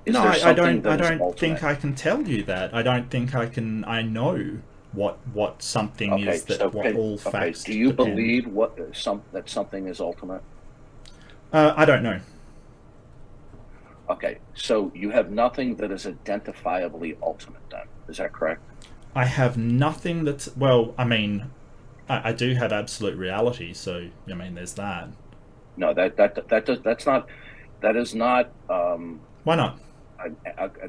Is 0.07 0.15
no, 0.15 0.23
I, 0.23 0.51
I 0.51 0.53
don't. 0.53 0.87
I 0.87 0.97
don't 0.97 1.39
think 1.39 1.63
I 1.63 1.75
can 1.75 1.95
tell 1.95 2.23
you 2.23 2.43
that. 2.45 2.75
I 2.75 2.83
don't 2.83 3.11
think 3.11 3.35
I 3.35 3.47
can. 3.47 3.85
I 3.85 4.03
know 4.03 4.59
what 4.95 5.19
what 5.33 5.63
something 5.63 6.13
Okay, 6.13 6.29
is 6.29 6.45
that 6.45 6.59
so 6.59 6.69
what 6.71 6.85
can- 6.87 6.97
all 6.97 7.15
okay, 7.15 7.31
facts. 7.31 7.65
do 7.65 7.73
you 7.77 7.91
depend. 7.93 8.17
believe 8.17 8.47
what 8.47 8.79
some 8.93 9.23
that 9.33 9.49
something 9.49 9.89
is 9.89 10.01
ultimate? 10.01 10.43
Uh, 11.53 11.73
I 11.77 11.85
don't 11.85 12.03
know. 12.03 12.21
Okay, 14.11 14.39
so 14.55 14.93
you 14.95 15.11
have 15.11 15.31
nothing 15.31 15.77
that 15.77 15.91
is 15.91 16.05
identifiably 16.05 17.17
ultimate. 17.23 17.63
Then 17.71 17.87
is 18.09 18.19
that 18.19 18.33
correct? 18.33 18.61
I 19.15 19.25
have 19.25 19.57
nothing 19.57 20.25
that's 20.25 20.55
well. 20.57 20.95
I 20.99 21.05
mean, 21.05 21.51
I, 22.09 22.31
I 22.31 22.33
do 22.33 22.55
have 22.55 22.73
absolute 22.73 23.17
reality, 23.17 23.73
so 23.73 24.09
I 24.31 24.35
mean, 24.35 24.55
there's 24.55 24.75
that. 24.75 25.09
No, 25.77 25.95
that 25.95 26.17
that 26.17 26.49
that 26.49 26.67
does, 26.67 26.81
that's 26.83 27.07
not 27.07 27.29
that 27.81 27.97
is 27.97 28.15
not 28.15 28.51
um, 28.69 29.21
Why 29.45 29.57
not? 29.57 29.79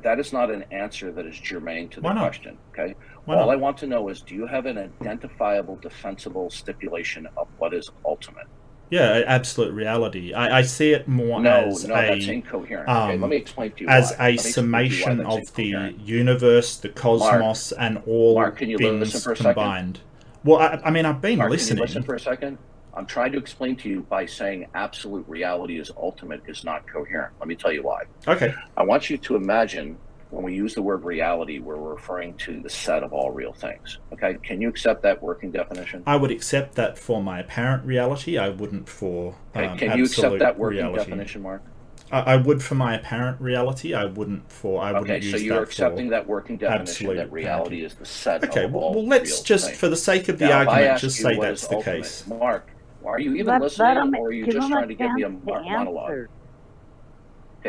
that 0.03 0.17
is 0.19 0.31
not 0.31 0.49
an 0.49 0.63
answer 0.71 1.11
that 1.11 1.25
is 1.25 1.37
germane 1.37 1.89
to 1.89 1.99
the 2.01 2.09
question. 2.11 2.57
Okay. 2.71 2.95
Why 3.25 3.35
All? 3.35 3.49
I 3.49 3.55
want 3.55 3.77
to 3.79 3.87
know 3.87 4.09
is, 4.09 4.21
do 4.21 4.35
you 4.35 4.45
have 4.45 4.65
an 4.65 4.77
identifiable, 4.77 5.77
defensible 5.77 6.49
stipulation 6.49 7.27
of 7.37 7.47
what 7.57 7.73
is 7.73 7.89
ultimate? 8.05 8.45
Yeah, 8.91 9.23
absolute 9.25 9.73
reality. 9.73 10.33
I, 10.33 10.59
I 10.59 10.61
see 10.61 10.93
it 10.93 11.07
more 11.07 11.41
No, 11.41 11.65
as 11.65 11.87
no, 11.87 11.95
a 11.95 11.97
that's 11.97 12.27
incoherent. 12.27 12.87
okay, 12.87 13.13
um, 13.15 13.21
let 13.21 13.29
me 13.31 13.35
explain 13.37 13.71
to 13.71 13.81
you 13.83 13.89
as 13.89 14.11
why. 14.11 14.27
A 14.27 14.29
me 14.29 14.33
explain 14.35 14.43
to 14.43 14.43
you 14.43 14.43
why 14.43 14.51
summation 14.51 15.21
of 15.25 15.55
the 15.55 15.95
universe, 15.99 16.77
the 16.77 16.89
cosmos, 16.89 17.71
and 17.71 18.01
all 18.05 18.35
Mark, 18.35 18.57
can 18.57 18.69
you 18.69 18.77
listen 18.77 18.99
things 18.99 19.23
for 19.23 19.31
a 19.31 19.35
second? 19.37 19.53
combined. 19.55 19.99
Well, 20.43 20.59
I, 20.59 20.79
I 20.85 20.91
mean, 20.91 21.05
I've 21.05 21.19
been 21.19 21.39
Mark, 21.39 21.49
can 21.49 21.51
listening. 21.57 21.77
you 21.79 21.83
listen 21.83 22.03
for 22.03 22.13
a 22.13 22.19
second? 22.19 22.59
I'm 22.93 23.07
trying 23.07 23.31
to 23.31 23.39
explain 23.39 23.75
to 23.77 23.89
you 23.89 24.01
by 24.03 24.27
saying 24.27 24.67
absolute 24.75 25.27
reality 25.27 25.79
is 25.79 25.91
ultimate 25.97 26.43
is 26.47 26.63
not 26.63 26.87
coherent. 26.87 27.33
Let 27.39 27.47
me 27.47 27.55
tell 27.55 27.71
you 27.71 27.81
why. 27.83 28.03
Okay, 28.27 28.53
I 28.77 28.83
want 28.83 29.09
you 29.09 29.17
to 29.17 29.35
imagine 29.35 29.97
when 30.29 30.43
we 30.43 30.53
use 30.55 30.73
the 30.73 30.81
word 30.81 31.03
reality, 31.03 31.59
we're 31.59 31.77
referring 31.77 32.33
to 32.35 32.59
the 32.61 32.69
set 32.69 33.03
of 33.03 33.13
all 33.13 33.31
real 33.31 33.53
things. 33.53 33.99
Okay, 34.13 34.37
can 34.43 34.59
you 34.59 34.69
accept 34.69 35.01
that 35.03 35.21
working 35.21 35.51
definition? 35.51 36.03
I 36.05 36.15
would 36.15 36.31
accept 36.31 36.75
that 36.75 36.97
for 36.97 37.21
my 37.21 37.39
apparent 37.39 37.85
reality. 37.85 38.37
I 38.37 38.49
wouldn't 38.49 38.89
for 38.89 39.35
Okay, 39.55 39.65
um, 39.67 39.77
can 39.77 39.97
you 39.97 40.03
accept 40.05 40.25
absolute 40.25 40.39
that 40.39 40.57
working 40.57 40.79
reality. 40.79 40.97
definition, 40.97 41.41
Mark? 41.41 41.63
I, 42.11 42.19
I 42.21 42.35
would 42.37 42.61
for 42.61 42.75
my 42.75 42.95
apparent 42.95 43.39
reality. 43.39 43.93
I 43.93 44.05
wouldn't 44.05 44.51
for. 44.51 44.81
I 44.81 44.91
wouldn't 44.91 45.09
Okay, 45.09 45.25
use 45.25 45.31
so 45.31 45.37
you're 45.37 45.57
that 45.57 45.63
accepting 45.63 46.07
for. 46.07 46.11
that 46.11 46.27
working 46.27 46.57
definition 46.57 46.81
absolute 47.07 47.15
that 47.17 47.31
reality 47.31 47.83
is 47.83 47.95
the 47.95 48.05
set 48.05 48.43
Okay, 48.43 48.65
of 48.65 48.73
well, 48.73 48.83
all 48.83 48.93
well 48.95 49.07
let's 49.07 49.31
real 49.31 49.43
just, 49.43 49.65
things. 49.67 49.77
for 49.79 49.89
the 49.89 49.97
sake 49.97 50.27
of 50.29 50.37
the 50.37 50.45
Now, 50.45 50.59
argument, 50.67 50.99
just 50.99 51.17
say 51.17 51.39
that's 51.39 51.67
the 51.67 51.75
ultimate, 51.77 52.03
case. 52.03 52.27
Mark, 52.27 52.69
are 53.05 53.19
you 53.19 53.35
even 53.35 53.47
Let, 53.47 53.61
listening, 53.61 53.87
let 53.95 53.97
him, 53.97 54.15
or 54.15 54.27
are 54.27 54.31
you 54.31 54.45
give 54.45 54.55
just 54.55 54.67
trying 54.69 54.87
to 54.89 54.95
give 54.95 55.13
me 55.13 55.23
a 55.23 55.29
chance 55.29 55.43
mo- 55.45 55.63
monologue? 55.63 56.11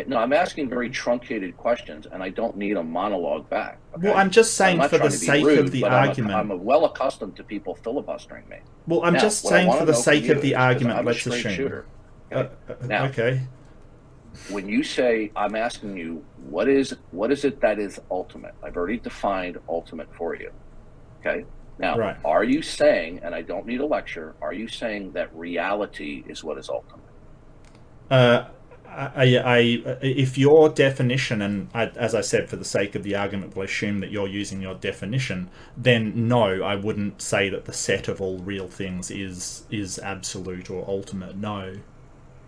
No, 0.07 0.19
I'm 0.19 0.33
asking 0.33 0.69
very 0.69 0.91
truncated 0.91 1.57
questions, 1.57 2.07
and 2.11 2.23
I 2.23 2.29
don't 2.29 2.57
need 2.57 2.77
a 2.77 2.83
monologue 2.83 3.49
back. 3.49 3.79
okay? 3.95 4.09
Well, 4.09 4.17
I'm 4.17 4.31
just 4.31 4.55
saying 4.55 4.79
not 4.79 4.91
for 4.91 4.99
the 4.99 5.09
trying 5.09 5.13
to 5.13 5.19
be 5.21 5.27
sake 5.27 5.45
rude, 5.47 5.59
of 5.61 5.71
the 5.71 5.81
but 5.83 5.93
I'm 5.93 6.09
argument. 6.09 6.35
I'm, 6.35 6.65
well 6.65 6.85
accustomed 6.85 7.37
to 7.37 7.45
people 7.45 7.75
filibustering 7.77 8.49
me. 8.49 8.57
well, 8.87 9.03
I'm 9.05 9.15
Now, 9.15 9.21
just 9.21 9.43
saying 9.47 9.73
for 9.73 9.85
the 9.87 9.95
sake 9.95 10.29
of 10.29 10.43
the 10.43 10.55
argument, 10.55 10.99
I'm 10.99 11.05
let's 11.07 11.25
assume. 11.27 11.53
shooter. 11.53 11.87
Uh, 12.33 12.39
Okay? 12.39 12.51
uh, 12.69 12.87
Now- 12.87 13.05
okay. 13.07 13.41
when 14.51 14.69
you 14.69 14.83
say 14.83 15.31
I'm 15.35 15.55
asking 15.57 15.97
you 15.97 16.23
what 16.51 16.69
is 16.69 16.95
what 17.11 17.31
is 17.33 17.45
it 17.45 17.61
that 17.61 17.79
is 17.79 17.99
ultimate? 18.11 18.55
I've 18.63 18.77
already 18.77 18.99
defined 18.99 19.59
ultimate 19.69 20.13
for 20.15 20.35
you. 20.35 20.51
Okay. 21.21 21.45
Now, 21.79 21.97
Right. 21.99 22.17
are 22.25 22.43
you 22.45 22.63
saying, 22.63 23.21
and 23.23 23.35
I 23.35 23.43
don't 23.43 23.67
need 23.67 23.81
a 23.81 23.87
lecture, 23.87 24.35
are 24.41 24.53
you 24.55 24.67
saying 24.67 25.13
that 25.13 25.35
reality 25.37 26.25
is 26.27 26.43
what 26.43 26.57
is 26.59 26.69
ultimate? 26.71 27.05
Uh, 28.11 28.45
I, 28.97 29.37
I, 29.45 29.59
if 30.01 30.39
your 30.39 30.71
definition, 30.71 31.43
and 31.43 31.69
I, 31.75 31.87
as 31.97 32.15
I 32.15 32.23
said, 32.23 32.49
for 32.49 32.57
the 32.57 32.65
sake 32.65 32.95
of 32.95 33.03
the 33.03 33.15
argument, 33.15 33.55
we'll 33.55 33.67
assume 33.67 34.01
that 34.01 34.11
you're 34.11 34.29
using 34.29 34.63
your 34.63 34.75
definition, 34.75 35.51
then 35.77 36.29
no, 36.29 36.63
I 36.63 36.77
wouldn't 36.77 37.21
say 37.21 37.51
that 37.51 37.67
the 37.67 37.73
set 37.73 38.09
of 38.09 38.21
all 38.21 38.39
real 38.39 38.69
things 38.69 39.11
is 39.11 39.65
is 39.71 39.99
absolute 39.99 40.71
or 40.71 40.85
ultimate. 40.89 41.37
No. 41.37 41.75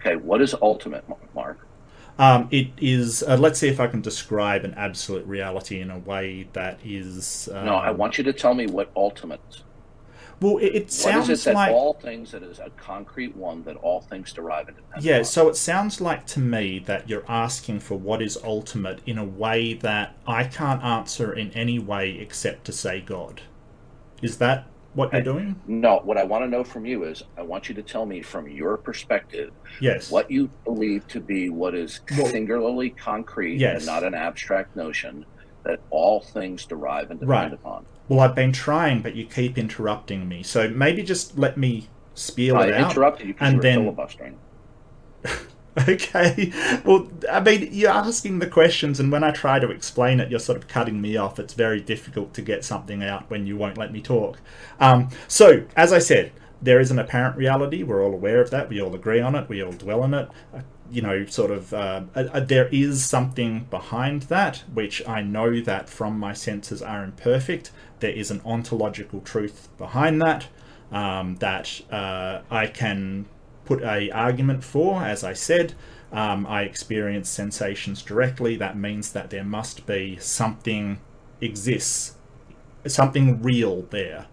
Okay, 0.00 0.16
what 0.16 0.40
is 0.40 0.54
ultimate, 0.62 1.04
Mark? 1.34 1.58
Um, 2.18 2.48
it 2.50 2.68
is. 2.78 3.22
Uh, 3.22 3.36
let's 3.36 3.58
see 3.58 3.68
if 3.68 3.78
I 3.78 3.86
can 3.86 4.00
describe 4.00 4.64
an 4.64 4.74
absolute 4.74 5.26
reality 5.26 5.80
in 5.80 5.90
a 5.90 5.98
way 5.98 6.48
that 6.54 6.80
is. 6.84 7.48
Um, 7.52 7.66
no, 7.66 7.74
I 7.74 7.90
want 7.90 8.18
you 8.18 8.24
to 8.24 8.32
tell 8.32 8.54
me 8.54 8.66
what 8.66 8.90
ultimate. 8.96 9.62
Well, 10.40 10.58
it, 10.58 10.74
it 10.74 10.92
sounds 10.92 11.28
it 11.28 11.40
that 11.44 11.54
like. 11.54 11.72
all 11.72 11.94
things 11.94 12.30
that 12.30 12.42
is 12.44 12.58
a 12.60 12.70
concrete 12.76 13.36
one 13.36 13.62
that 13.64 13.76
all 13.76 14.02
things 14.02 14.32
derive 14.32 14.68
and 14.68 14.76
depend 14.76 15.02
Yeah, 15.04 15.16
upon? 15.16 15.24
so 15.24 15.48
it 15.48 15.56
sounds 15.56 16.00
like 16.00 16.26
to 16.28 16.40
me 16.40 16.78
that 16.80 17.08
you're 17.08 17.24
asking 17.28 17.80
for 17.80 17.98
what 17.98 18.22
is 18.22 18.38
ultimate 18.44 19.00
in 19.04 19.18
a 19.18 19.24
way 19.24 19.74
that 19.74 20.16
I 20.26 20.44
can't 20.44 20.82
answer 20.84 21.32
in 21.32 21.50
any 21.52 21.78
way 21.78 22.18
except 22.18 22.64
to 22.66 22.72
say 22.72 23.00
God. 23.00 23.42
Is 24.22 24.38
that 24.38 24.66
what 24.94 25.12
you're 25.12 25.22
doing? 25.22 25.60
No, 25.66 26.00
what 26.04 26.16
I 26.16 26.24
want 26.24 26.44
to 26.44 26.48
know 26.48 26.64
from 26.64 26.86
you 26.86 27.04
is 27.04 27.22
I 27.36 27.42
want 27.42 27.68
you 27.68 27.74
to 27.74 27.82
tell 27.82 28.06
me 28.06 28.22
from 28.22 28.48
your 28.48 28.76
perspective 28.78 29.50
Yes. 29.80 30.10
what 30.10 30.30
you 30.30 30.50
believe 30.64 31.06
to 31.08 31.20
be 31.20 31.50
what 31.50 31.74
is 31.74 32.00
singularly 32.08 32.90
concrete 32.90 33.58
Yes. 33.58 33.78
and 33.78 33.86
not 33.86 34.04
an 34.04 34.14
abstract 34.14 34.76
notion 34.76 35.24
that 35.64 35.80
all 35.90 36.20
things 36.32 36.64
derive 36.64 37.10
and 37.10 37.18
depend 37.20 37.28
Right. 37.30 37.52
upon. 37.52 37.86
Well, 38.08 38.20
I've 38.20 38.34
been 38.34 38.52
trying, 38.52 39.02
but 39.02 39.14
you 39.14 39.26
keep 39.26 39.58
interrupting 39.58 40.28
me. 40.28 40.42
So 40.42 40.68
maybe 40.68 41.02
just 41.02 41.38
let 41.38 41.56
me 41.58 41.88
spiel 42.14 42.56
I 42.56 42.66
it 42.66 42.74
out. 42.74 42.90
interrupted 42.90 43.26
you 43.26 43.34
because 43.34 43.46
and 43.48 43.52
you 43.54 43.58
were 43.58 43.62
then- 43.62 43.78
filibustering. 43.84 44.38
Okay. 45.86 46.52
Well, 46.84 47.08
I 47.30 47.38
mean, 47.40 47.68
you're 47.70 47.90
asking 47.92 48.40
the 48.40 48.48
questions, 48.48 48.98
and 48.98 49.12
when 49.12 49.22
I 49.22 49.30
try 49.30 49.60
to 49.60 49.70
explain 49.70 50.18
it, 50.18 50.28
you're 50.28 50.40
sort 50.40 50.58
of 50.58 50.66
cutting 50.66 51.00
me 51.00 51.16
off. 51.16 51.38
It's 51.38 51.54
very 51.54 51.80
difficult 51.80 52.34
to 52.34 52.42
get 52.42 52.64
something 52.64 53.02
out 53.04 53.30
when 53.30 53.46
you 53.46 53.56
won't 53.56 53.78
let 53.78 53.92
me 53.92 54.00
talk. 54.00 54.40
Um, 54.80 55.10
so, 55.28 55.62
as 55.76 55.92
I 55.92 56.00
said, 56.00 56.32
there 56.60 56.80
is 56.80 56.90
an 56.90 56.98
apparent 56.98 57.36
reality. 57.36 57.84
We're 57.84 58.02
all 58.04 58.12
aware 58.12 58.40
of 58.40 58.50
that. 58.50 58.68
We 58.68 58.80
all 58.82 58.92
agree 58.94 59.20
on 59.20 59.36
it. 59.36 59.48
We 59.48 59.62
all 59.62 59.70
dwell 59.70 60.02
on 60.02 60.14
it. 60.14 60.28
Uh, 60.52 60.60
you 60.90 61.02
know, 61.02 61.26
sort 61.26 61.50
of, 61.52 61.72
uh, 61.72 62.02
uh, 62.16 62.24
uh, 62.32 62.40
there 62.40 62.68
is 62.72 63.04
something 63.04 63.66
behind 63.70 64.22
that, 64.22 64.64
which 64.72 65.06
I 65.06 65.20
know 65.22 65.60
that 65.60 65.88
from 65.88 66.18
my 66.18 66.32
senses 66.32 66.82
are 66.82 67.04
imperfect. 67.04 67.70
There 68.00 68.10
is 68.10 68.30
an 68.30 68.40
ontological 68.44 69.20
truth 69.20 69.68
behind 69.78 70.20
that 70.22 70.48
um, 70.90 71.36
that 71.36 71.80
uh, 71.90 72.40
I 72.50 72.66
can 72.66 73.26
put 73.64 73.82
a 73.82 74.10
argument 74.10 74.64
for. 74.64 75.02
As 75.02 75.24
I 75.24 75.32
said, 75.32 75.74
um, 76.12 76.46
I 76.46 76.62
experience 76.62 77.28
sensations 77.28 78.02
directly. 78.02 78.56
That 78.56 78.76
means 78.76 79.12
that 79.12 79.30
there 79.30 79.44
must 79.44 79.86
be 79.86 80.16
something 80.18 81.00
exists, 81.40 82.16
something 82.86 83.42
real 83.42 83.82
there, 83.90 84.26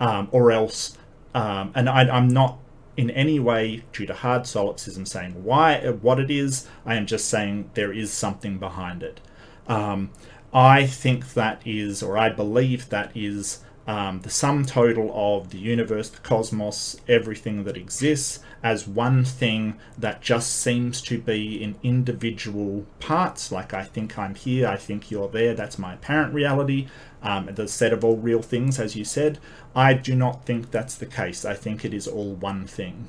um, 0.00 0.28
or 0.30 0.52
else. 0.52 0.98
Um, 1.34 1.72
and 1.74 1.88
I, 1.88 2.02
I'm 2.08 2.28
not 2.28 2.58
in 2.94 3.10
any 3.10 3.40
way, 3.40 3.84
due 3.94 4.04
to 4.04 4.12
hard 4.12 4.46
solipsism, 4.46 5.06
saying 5.06 5.44
why, 5.44 5.80
what 5.88 6.20
it 6.20 6.30
is. 6.30 6.68
I 6.84 6.96
am 6.96 7.06
just 7.06 7.26
saying 7.28 7.70
there 7.72 7.90
is 7.92 8.12
something 8.12 8.58
behind 8.58 9.02
it. 9.02 9.20
Um, 9.66 10.10
I 10.54 10.86
think 10.86 11.34
that 11.34 11.62
is, 11.64 12.02
or 12.02 12.18
I 12.18 12.28
believe 12.28 12.88
that 12.90 13.10
is, 13.14 13.60
um, 13.86 14.20
the 14.20 14.30
sum 14.30 14.64
total 14.64 15.10
of 15.14 15.50
the 15.50 15.58
universe, 15.58 16.08
the 16.08 16.20
cosmos, 16.20 17.00
everything 17.08 17.64
that 17.64 17.76
exists 17.76 18.38
as 18.62 18.86
one 18.86 19.24
thing 19.24 19.74
that 19.98 20.20
just 20.22 20.54
seems 20.54 21.00
to 21.02 21.18
be 21.18 21.60
in 21.60 21.74
individual 21.82 22.86
parts. 23.00 23.50
Like 23.50 23.74
I 23.74 23.82
think 23.82 24.16
I'm 24.16 24.34
here, 24.36 24.68
I 24.68 24.76
think 24.76 25.10
you're 25.10 25.28
there. 25.28 25.54
That's 25.54 25.78
my 25.78 25.94
apparent 25.94 26.32
reality. 26.32 26.86
Um, 27.22 27.48
the 27.52 27.66
set 27.66 27.92
of 27.92 28.04
all 28.04 28.16
real 28.16 28.42
things, 28.42 28.78
as 28.78 28.94
you 28.94 29.04
said. 29.04 29.38
I 29.74 29.94
do 29.94 30.14
not 30.14 30.44
think 30.44 30.70
that's 30.70 30.94
the 30.94 31.06
case. 31.06 31.44
I 31.44 31.54
think 31.54 31.84
it 31.84 31.94
is 31.94 32.06
all 32.06 32.34
one 32.34 32.66
thing. 32.66 33.08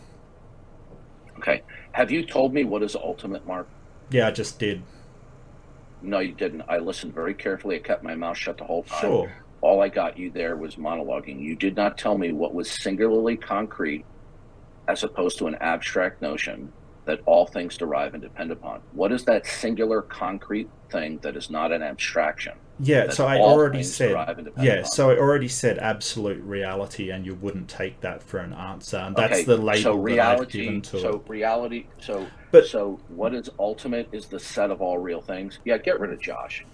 Okay. 1.37 1.61
Have 1.91 2.09
you 2.09 2.25
told 2.25 2.53
me 2.53 2.63
what 2.63 2.81
is 2.81 2.95
ultimate, 2.95 3.45
Mark? 3.45 3.67
Yeah, 4.09 4.27
I 4.27 4.31
just 4.31 4.57
did. 4.59 4.81
No, 6.03 6.19
you 6.19 6.33
didn't. 6.33 6.63
I 6.67 6.77
listened 6.79 7.13
very 7.13 7.33
carefully. 7.33 7.77
I 7.77 7.79
kept 7.79 8.03
my 8.03 8.13
mouth 8.13 8.37
shut 8.37 8.57
the 8.57 8.65
whole 8.65 8.83
time. 8.83 9.01
Sure. 9.01 9.33
All 9.61 9.81
I 9.81 9.87
got 9.87 10.17
you 10.17 10.29
there 10.29 10.57
was 10.57 10.75
monologuing. 10.75 11.41
You 11.41 11.55
did 11.55 11.75
not 11.75 11.97
tell 11.97 12.17
me 12.17 12.33
what 12.33 12.53
was 12.53 12.69
singularly 12.69 13.37
concrete 13.37 14.05
as 14.89 15.03
opposed 15.03 15.37
to 15.37 15.47
an 15.47 15.55
abstract 15.61 16.21
notion 16.21 16.71
that 17.05 17.21
all 17.25 17.45
things 17.45 17.77
derive 17.77 18.13
and 18.13 18.21
depend 18.21 18.51
upon. 18.51 18.81
What 18.91 19.11
is 19.13 19.23
that 19.25 19.45
singular 19.47 20.01
concrete 20.01 20.69
thing 20.91 21.19
that 21.21 21.37
is 21.37 21.49
not 21.49 21.71
an 21.71 21.81
abstraction? 21.81 22.53
Yeah, 22.79 23.05
that 23.05 23.13
so 23.13 23.27
I 23.27 23.37
already 23.37 23.83
said. 23.83 24.09
derive 24.09 24.37
and 24.39 24.45
depend 24.45 24.65
Yeah, 24.65 24.73
upon? 24.79 24.91
so 24.91 25.11
I 25.11 25.17
already 25.17 25.47
said 25.47 25.77
absolute 25.77 26.41
reality, 26.43 27.11
and 27.11 27.25
you 27.25 27.35
wouldn't 27.35 27.69
take 27.69 28.01
that 28.01 28.23
for 28.23 28.39
an 28.39 28.53
answer. 28.53 28.97
And 28.97 29.15
that's 29.15 29.33
okay, 29.33 29.43
the 29.43 29.57
label 29.57 29.81
so 29.81 29.91
that 29.91 29.97
I've 29.99 30.03
reality, 30.03 30.63
given 30.65 30.81
to 30.81 30.99
so 30.99 31.09
it. 31.15 31.29
reality, 31.29 31.85
so 32.01 32.25
But- 32.51 32.65
so 32.67 32.99
what 33.09 33.33
is 33.35 33.49
ultimate 33.59 34.09
is 34.11 34.25
the 34.27 34.39
set 34.39 34.71
of 34.71 34.81
all 34.81 34.97
real 34.97 35.21
things. 35.21 35.59
Yeah, 35.65 35.77
get 35.77 35.99
rid 35.99 36.11
of 36.11 36.19
Josh. 36.19 36.65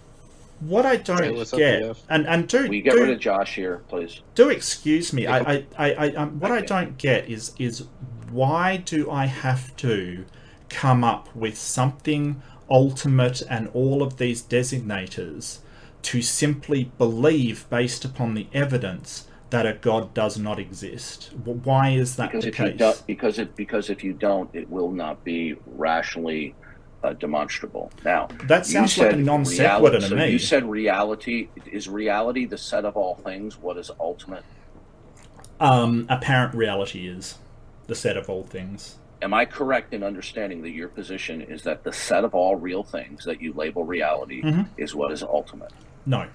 What 0.61 0.86
I 0.86 0.97
don't 0.97 1.23
Hey, 1.23 1.32
what's 1.32 1.53
up, 1.53 1.57
get, 1.59 1.82
BF? 1.84 1.97
and 2.09 2.28
and 2.28 2.47
do 2.47 2.63
Will 2.63 2.73
you 2.76 2.82
get 2.82 2.93
do, 2.93 3.01
rid 3.01 3.09
of 3.11 3.19
Josh 3.19 3.55
here, 3.55 3.82
please? 3.88 4.21
do 4.36 4.49
excuse 4.49 5.13
me. 5.13 5.26
I, 5.26 5.39
I, 5.39 5.65
I, 5.78 5.93
I 5.93 6.07
um, 6.15 6.39
what 6.39 6.51
I 6.51 6.61
don't 6.61 6.97
get 6.97 7.30
is 7.30 7.53
is 7.57 7.86
why 8.30 8.76
do 8.78 9.09
I 9.09 9.26
have 9.26 9.76
to 9.78 10.26
come 10.69 11.03
up 11.03 11.34
with 11.36 11.57
something 11.57 12.41
ultimate 12.69 13.41
and 13.49 13.69
all 13.73 14.03
of 14.03 14.17
these 14.17 14.41
designators 14.43 15.59
to 16.03 16.21
simply 16.21 16.91
believe 16.97 17.69
based 17.69 18.05
upon 18.05 18.33
the 18.33 18.47
evidence 18.53 19.27
that 19.49 19.65
a 19.65 19.73
god 19.73 20.13
does 20.13 20.37
not 20.37 20.59
exist? 20.59 21.31
Why 21.43 21.89
is 21.89 22.15
that 22.17 22.31
because 22.31 22.43
the 22.43 22.49
if 22.49 22.59
you 22.59 22.65
case? 22.69 22.77
don't, 22.77 23.07
because 23.07 23.39
it 23.39 23.55
because 23.55 23.89
if 23.89 24.03
you 24.03 24.13
don't, 24.13 24.49
it 24.53 24.69
will 24.69 24.91
not 24.91 25.23
be 25.23 25.55
rationally 25.65 26.55
uh, 27.03 27.13
demonstrable. 27.13 27.91
Now, 28.03 28.27
That 28.47 28.65
sounds 28.65 28.97
like 28.97 29.13
a 29.13 29.15
non 29.15 29.45
sequitur 29.45 29.99
to 30.01 30.07
so 30.07 30.15
me. 30.15 30.29
You 30.31 30.39
said 30.39 30.65
reality 30.69 31.47
is 31.71 31.87
reality 31.89 32.45
the 32.45 32.57
set 32.57 32.85
of 32.85 32.95
all 32.97 33.15
things. 33.15 33.57
What 33.57 33.77
is 33.77 33.89
ultimate? 33.99 34.43
um, 35.61 36.05
apparent 36.09 36.53
reality 36.55 37.07
is 37.07 37.37
the 37.87 37.95
set 37.95 38.15
of 38.15 38.29
all 38.29 38.43
things. 38.43 38.97
Am 39.21 39.33
I 39.33 39.43
correct 39.43 39.93
in 39.93 40.03
understanding 40.03 40.61
that 40.61 40.69
your 40.69 40.87
position 40.87 41.41
is 41.41 41.63
that 41.63 41.83
the 41.83 41.91
set 41.91 42.23
of 42.23 42.33
all 42.33 42.55
real 42.55 42.83
things 42.83 43.25
that 43.25 43.41
you 43.41 43.51
label 43.51 43.83
reality 43.83 44.41
Mhm. 44.41 44.67
is 44.77 44.95
what 44.95 45.11
is 45.11 45.21
ultimate? 45.21 45.73
No, 46.05 46.25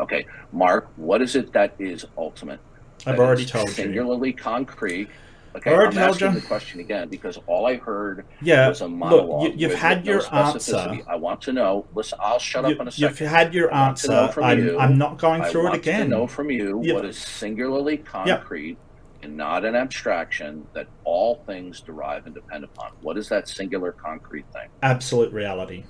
Okay, 0.00 0.26
Mark, 0.52 0.88
what 0.96 1.22
is 1.22 1.36
it 1.36 1.52
that 1.52 1.74
is 1.78 2.04
ultimate? 2.18 2.58
I've 3.06 3.16
That 3.16 3.20
already 3.20 3.44
told 3.46 3.68
you. 3.68 3.74
Singularly 3.74 4.32
concrete. 4.32 5.08
Okay, 5.54 5.70
I 5.70 5.74
already 5.74 5.98
I'm 5.98 6.08
asking 6.10 6.32
you. 6.34 6.40
the 6.40 6.46
question 6.48 6.80
again 6.80 7.08
because 7.08 7.38
all 7.46 7.64
I 7.66 7.76
heard 7.76 8.24
Yeah, 8.42 8.68
was 8.68 8.80
a 8.80 8.88
monologue. 8.88 9.42
look, 9.42 9.52
you, 9.52 9.58
you've 9.60 9.70
with- 9.70 9.78
had 9.78 10.04
no 10.04 10.12
your 10.12 10.20
specificity. 10.20 10.88
answer. 10.98 11.04
I 11.08 11.14
want 11.14 11.40
to 11.42 11.52
know. 11.52 11.86
Listen, 11.94 12.18
I'll 12.20 12.40
shut 12.40 12.66
You, 12.66 12.74
up 12.74 12.80
in 12.80 12.88
a 12.88 12.90
second. 12.90 13.20
you've 13.20 13.30
had 13.30 13.54
your 13.54 13.72
I 13.72 13.78
want 13.82 13.90
answer. 14.04 14.42
I'm, 14.42 14.58
you- 14.64 14.78
I'm 14.80 14.98
not 14.98 15.16
going 15.18 15.42
I 15.42 15.48
through 15.50 15.60
it 15.60 15.70
want 15.70 15.76
again. 15.76 16.00
to 16.00 16.08
know 16.08 16.26
from 16.26 16.50
you 16.50 16.80
Yep. 16.82 16.94
what 16.96 17.04
is 17.04 17.16
singularly 17.16 17.98
concrete 17.98 18.78
and 19.22 19.36
not 19.36 19.64
an 19.64 19.76
abstraction 19.76 20.66
that 20.72 20.88
all 21.04 21.36
things 21.46 21.80
derive 21.82 22.26
and 22.26 22.34
depend 22.34 22.64
upon. 22.64 22.90
What 23.00 23.16
is 23.16 23.28
that 23.28 23.46
singular 23.48 23.92
concrete 23.92 24.46
thing? 24.52 24.68
Absolute 24.82 25.32
reality. 25.32 25.84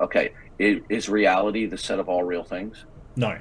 Okay, 0.00 0.32
is 0.60 1.08
reality 1.08 1.66
the 1.66 1.78
set 1.78 1.98
of 1.98 2.08
all 2.08 2.22
real 2.22 2.44
things? 2.44 2.84
No, 3.16 3.36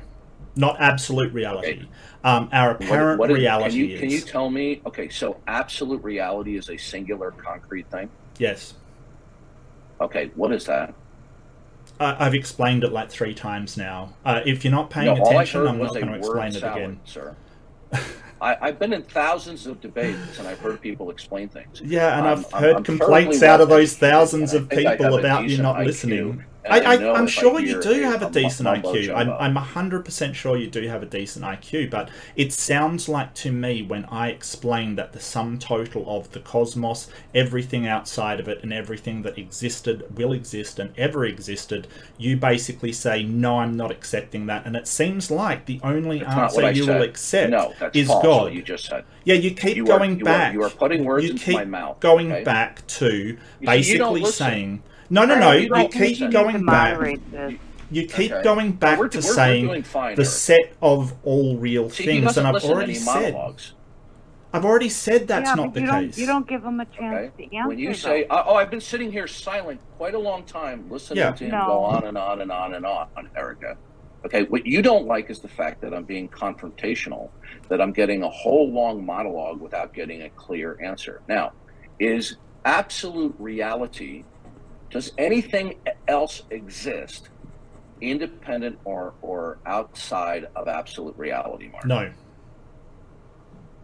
not 0.55 0.77
absolute 0.79 1.33
reality. 1.33 1.87
Um, 2.23 2.49
our 2.51 2.69
What- 2.73 2.81
apparent 2.83 3.19
what 3.19 3.31
is- 3.31 3.37
reality 3.37 3.69
can 3.71 3.77
you, 3.89 3.93
is 3.95 3.99
Can 3.99 4.09
you 4.09 4.21
tell 4.21 4.49
me? 4.49 4.81
Okay, 4.85 5.09
so 5.09 5.37
absolute 5.47 6.03
reality 6.03 6.57
is 6.57 6.69
a 6.69 6.77
singular 6.77 7.31
concrete 7.31 7.89
thing. 7.91 8.09
yes. 8.37 8.73
Okay, 10.01 10.31
what 10.35 10.53
is 10.53 10.65
that? 10.65 10.93
I, 11.99 12.25
I've 12.25 12.33
explained 12.33 12.85
it 12.85 12.93
like 12.93 13.09
three 13.11 13.33
times 13.33 13.75
now. 13.75 14.13
Uh, 14.23 14.39
if 14.45 14.63
you're 14.63 14.71
not 14.71 14.89
paying 14.89 15.07
no, 15.13 15.21
attention, 15.21 15.67
I'm 15.67 15.77
not 15.77 15.93
going 15.93 16.07
to 16.07 16.13
explain 16.15 16.55
it 16.55 16.63
again. 16.63 16.99
sir. 17.03 17.35
I, 18.41 18.55
I've 18.61 18.79
been 18.79 18.93
in 18.93 19.03
thousands 19.03 19.67
of 19.67 19.81
debates 19.81 20.39
and 20.39 20.47
I've 20.47 20.59
heard 20.59 20.79
people 20.79 21.09
explain 21.09 21.49
things. 21.49 21.81
Yeah, 21.83 22.17
and 22.17 22.25
I'm- 22.25 22.39
I've 22.39 22.53
I'm- 22.53 22.63
heard 22.63 22.75
I'm 22.77 22.83
complaints 22.85 23.43
out 23.43 23.59
of 23.59 23.67
those 23.67 23.97
thousands 23.97 24.53
of 24.53 24.69
people 24.69 25.17
about 25.19 25.49
you 25.49 25.57
not 25.61 25.75
IQ, 25.75 25.85
listening. 25.85 26.43
I, 26.69 26.81
I, 26.81 26.95
know 26.97 27.13
I'm 27.13 27.23
if 27.25 27.37
I 27.37 27.41
sure 27.41 27.59
you 27.59 27.81
do 27.81 28.01
have 28.03 28.21
a 28.21 28.29
decent 28.29 28.67
IQ. 28.67 29.15
I'm. 29.15 29.29
I'm 29.31 29.55
100% 29.55 30.33
sure 30.35 30.57
you 30.57 30.69
do 30.69 30.87
have 30.87 31.01
a 31.01 31.05
decent 31.05 31.45
IQ, 31.45 31.89
but 31.89 32.09
it 32.35 32.51
sounds 32.51 33.07
like 33.07 33.33
to 33.35 33.51
me 33.51 33.81
when 33.83 34.05
I 34.05 34.29
explain 34.29 34.95
that 34.95 35.13
the 35.13 35.19
sum 35.19 35.57
total 35.57 36.03
of 36.07 36.31
the 36.31 36.39
cosmos, 36.41 37.09
everything 37.33 37.87
outside 37.87 38.39
of 38.39 38.47
it, 38.47 38.61
and 38.61 38.73
everything 38.73 39.21
that 39.21 39.37
existed, 39.37 40.17
will 40.17 40.33
exist, 40.33 40.79
and 40.79 40.91
ever 40.97 41.25
existed, 41.25 41.87
you 42.17 42.35
basically 42.35 42.91
say, 42.91 43.23
No, 43.23 43.59
I'm 43.59 43.77
not 43.77 43.91
accepting 43.91 44.47
that. 44.47 44.65
And 44.65 44.75
it 44.75 44.87
seems 44.87 45.31
like 45.31 45.65
the 45.65 45.79
only 45.83 46.19
That's 46.19 46.35
answer 46.57 46.71
you 46.71 46.83
said. 46.85 46.95
will 46.95 47.03
accept 47.03 47.51
no, 47.51 47.73
is 47.93 48.07
false, 48.07 48.23
God. 48.23 48.53
You 48.53 48.61
just 48.61 48.85
said. 48.85 49.05
Yeah, 49.23 49.35
you 49.35 49.51
keep 49.51 49.77
You 49.77 49.83
are- 49.83 49.97
going 49.99 50.19
you 50.19 50.23
are- 50.25 50.25
back. 50.25 50.53
you 50.53 50.63
are 50.63 50.69
putting 50.69 51.05
words 51.05 51.25
you 51.25 51.31
into 51.31 51.51
my 51.53 51.65
mouth, 51.65 51.99
Going 51.99 52.31
okay? 52.31 52.43
back 52.43 52.85
to 52.87 53.13
you 53.15 53.37
basically 53.61 54.21
listen. 54.21 54.33
saying, 54.33 54.83
no, 55.09 55.25
no, 55.25 55.39
no. 55.39 55.51
you 55.51 55.61
You, 55.75 55.89
keep 55.89 56.31
going 56.31 56.65
back. 56.65 56.99
You 57.91 58.05
keep 58.05 58.31
Okay. 58.31 58.43
going 58.43 58.73
back 58.73 58.99
we're, 58.99 59.07
to 59.09 59.17
we're, 59.17 59.23
we're 59.25 59.33
saying 59.33 59.83
fine, 59.83 60.15
the 60.15 60.21
Eric. 60.21 60.31
set 60.31 60.77
of 60.81 61.13
all 61.23 61.57
real 61.57 61.89
See, 61.89 62.05
things, 62.05 62.37
and 62.37 62.47
I've 62.47 62.63
already 62.63 62.93
said, 62.93 63.33
monologues. 63.33 63.73
I've 64.53 64.65
already 64.65 64.89
said 64.89 65.27
that's 65.27 65.49
yeah, 65.49 65.55
not 65.55 65.73
the 65.73 65.81
case. 65.81 66.17
you 66.17 66.25
don't 66.27 66.47
give 66.47 66.61
them 66.61 66.79
a 66.79 66.85
chance 66.85 67.31
Okay. 67.35 67.49
to 67.49 67.55
answer. 67.55 67.67
When 67.69 67.79
you 67.79 67.87
though. 67.89 67.93
say, 67.93 68.25
"Oh, 68.29 68.43
oh, 68.47 68.55
I've 68.55 68.69
been 68.71 68.81
sitting 68.81 69.11
here 69.11 69.27
silent 69.27 69.81
quite 69.91 70.13
a 70.15 70.19
long 70.19 70.43
time, 70.45 70.87
listening 70.89 71.17
Yeah. 71.19 71.31
to 71.31 71.43
him 71.45 71.51
No. 71.51 71.65
go 71.65 71.83
on 71.83 72.05
and 72.05 72.17
on 72.17 72.41
and 72.41 72.51
on 72.51 72.73
and 72.75 72.85
on," 72.85 73.07
Erica. 73.35 73.75
Okay, 74.25 74.43
what 74.49 74.65
you 74.65 74.81
don't 74.81 75.05
like 75.07 75.29
is 75.29 75.39
the 75.39 75.47
fact 75.47 75.81
that 75.81 75.93
I'm 75.93 76.03
being 76.05 76.29
confrontational, 76.29 77.29
that 77.69 77.79
I'm 77.81 77.93
getting 77.93 78.21
a 78.23 78.29
whole 78.29 78.73
long 78.73 79.05
monologue 79.05 79.61
without 79.61 79.93
getting 79.93 80.23
a 80.23 80.29
clear 80.35 80.77
answer. 80.83 81.21
Now, 81.27 81.51
is 81.99 82.37
absolute 82.65 83.35
reality? 83.39 84.25
Does 84.91 85.11
anything 85.17 85.75
else 86.07 86.41
exist, 86.49 87.29
independent 88.01 88.79
or 88.85 89.15
or 89.21 89.59
outside 89.65 90.47
of 90.55 90.67
absolute 90.67 91.15
reality, 91.17 91.69
Mark? 91.69 91.85
no, 91.85 92.11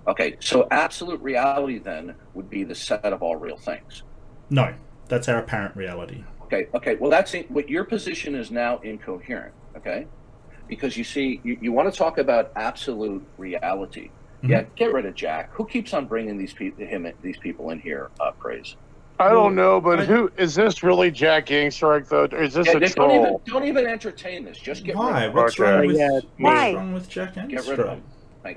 Okay, 0.08 0.36
so 0.39 0.68
absolute 0.70 1.20
reality 1.22 1.80
then 1.80 2.16
would 2.36 2.47
be 2.49 2.64
the 2.64 2.76
set 2.76 3.03
of 3.06 3.24
all 3.24 3.36
real 3.38 3.58
things. 3.58 4.03
no, 4.51 4.74
that's 5.08 5.28
our 5.28 5.39
apparent 5.39 5.76
reality. 5.76 6.24
Okay, 6.43 6.68
okay. 6.76 6.95
Well, 6.99 7.10
that's 7.10 7.34
it. 7.34 7.49
What 7.49 7.70
your 7.70 7.84
position 7.86 8.36
is 8.36 8.51
now 8.51 8.80
incoherent. 8.84 9.53
Okay, 9.78 10.06
because 10.68 10.95
you 10.97 11.03
see, 11.03 11.41
you, 11.43 11.58
you 11.62 11.72
want 11.72 11.91
to 11.91 11.97
talk 11.97 12.18
about 12.20 12.51
absolute 12.56 13.28
reality. 13.38 14.14
Mhm. 14.43 14.49
Yeah, 14.49 14.64
get 14.76 14.93
rid 14.93 15.06
of 15.08 15.16
Jack. 15.16 15.49
Who 15.53 15.66
keeps 15.66 15.93
on 15.93 16.06
bringing 16.08 16.38
these 16.38 16.53
people, 16.53 16.86
him, 16.86 17.08
these 17.22 17.38
people 17.39 17.72
in 17.72 17.80
here? 17.80 18.12
Uh, 18.20 18.32
praise. 18.39 18.76
I 19.20 19.30
don't 19.30 19.55
know, 19.55 19.80
but 19.80 20.01
I- 20.01 20.05
who 20.05 20.32
is 20.38 20.55
this 20.55 20.84
really 20.84 21.09
Jack 21.11 21.47
Gangstrike 21.47 22.07
though? 22.09 22.26
Or 22.32 22.43
is 22.43 22.53
this 22.53 22.68
Yeah, 22.68 22.78
a 22.78 22.80
just 22.80 22.95
don't 22.95 23.11
even 23.11 23.24
troll? 23.26 23.41
don't 23.45 23.66
even 23.66 23.88
entertain 23.88 24.43
this. 24.43 24.57
Just 24.57 24.84
get 24.84 24.95
Why? 24.95 25.26
rid 25.26 25.30
of 25.30 25.30
him. 25.32 25.36
What's 25.43 25.59
wrong 25.59 25.88
with 25.88 25.97
Yeah, 25.97 26.20
what's 26.39 26.74
wrong 26.76 26.93
with 26.93 27.09
Jack 27.09 27.34
Get 27.36 27.68
rid 27.68 27.80
of 27.80 27.88
him. 27.88 28.03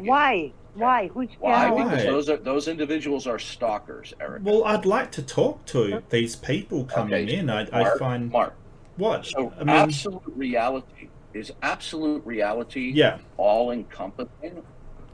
Why? 0.05 0.53
Why? 0.75 1.09
Who's 1.09 1.29
Why? 1.41 1.69
down? 1.69 1.89
Because 1.91 2.05
those 2.05 2.29
are 2.29 2.37
those 2.37 2.69
individuals 2.69 3.27
are 3.27 3.39
stalkers, 3.39 4.15
Eric. 4.21 4.43
Well, 4.45 4.65
I'd 4.65 4.87
like 4.87 5.11
to 5.13 5.23
talk 5.23 5.65
to 5.67 6.03
these 6.11 6.37
people 6.37 6.85
coming 6.85 7.15
Okay, 7.15 7.37
in. 7.37 7.51
I, 7.51 7.67
I 7.73 7.97
find 7.99 8.31
Mark. 8.31 8.55
what 8.97 9.27
So 9.27 9.53
I 9.61 9.65
mean. 9.65 9.69
absolute 9.71 10.23
reality 10.37 11.09
is 11.35 11.53
absolute 11.63 12.25
reality 12.27 12.91
yeah. 12.95 13.19
all 13.37 13.71
encompassing 13.71 14.63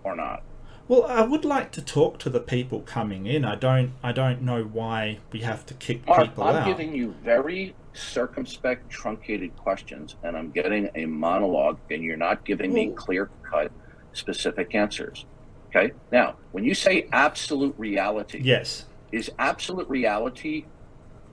or 0.05 0.17
not? 0.17 0.43
Well, 0.87 1.05
I 1.05 1.23
would 1.23 1.45
like 1.45 1.73
to 1.73 1.83
talk 1.83 2.19
to 2.21 2.31
the 2.31 2.41
people 2.41 2.81
coming 2.81 3.27
in. 3.27 3.45
I 3.45 3.55
don't. 3.55 3.93
I 4.03 4.13
don't 4.13 4.43
know 4.43 4.65
why 4.65 5.19
we 5.33 5.41
have 5.41 5.65
to 5.67 5.75
kick 5.75 6.07
Mark, 6.07 6.29
people 6.29 6.45
I'm 6.45 6.57
out. 6.57 6.67
giving 6.67 6.95
you 6.95 7.15
very 7.25 7.75
circumspect, 7.95 8.91
truncated 8.91 9.57
questions, 9.57 10.17
and 10.23 10.37
I'm 10.37 10.51
getting 10.51 10.91
a 10.95 11.07
monologue, 11.07 11.79
and 11.91 12.03
you're 12.03 12.17
not 12.19 12.45
giving 12.45 12.73
me 12.75 12.91
clear 12.95 13.31
cut, 13.43 13.73
specific 14.13 14.75
answers. 14.75 15.25
Okay? 15.69 15.93
Now, 16.13 16.37
when 16.53 16.65
you 16.65 16.75
say 16.75 17.09
absolute 17.13 17.75
reality, 17.79 18.41
Yes. 18.43 18.85
is 19.11 19.31
absolute 19.39 19.89
reality 19.89 20.67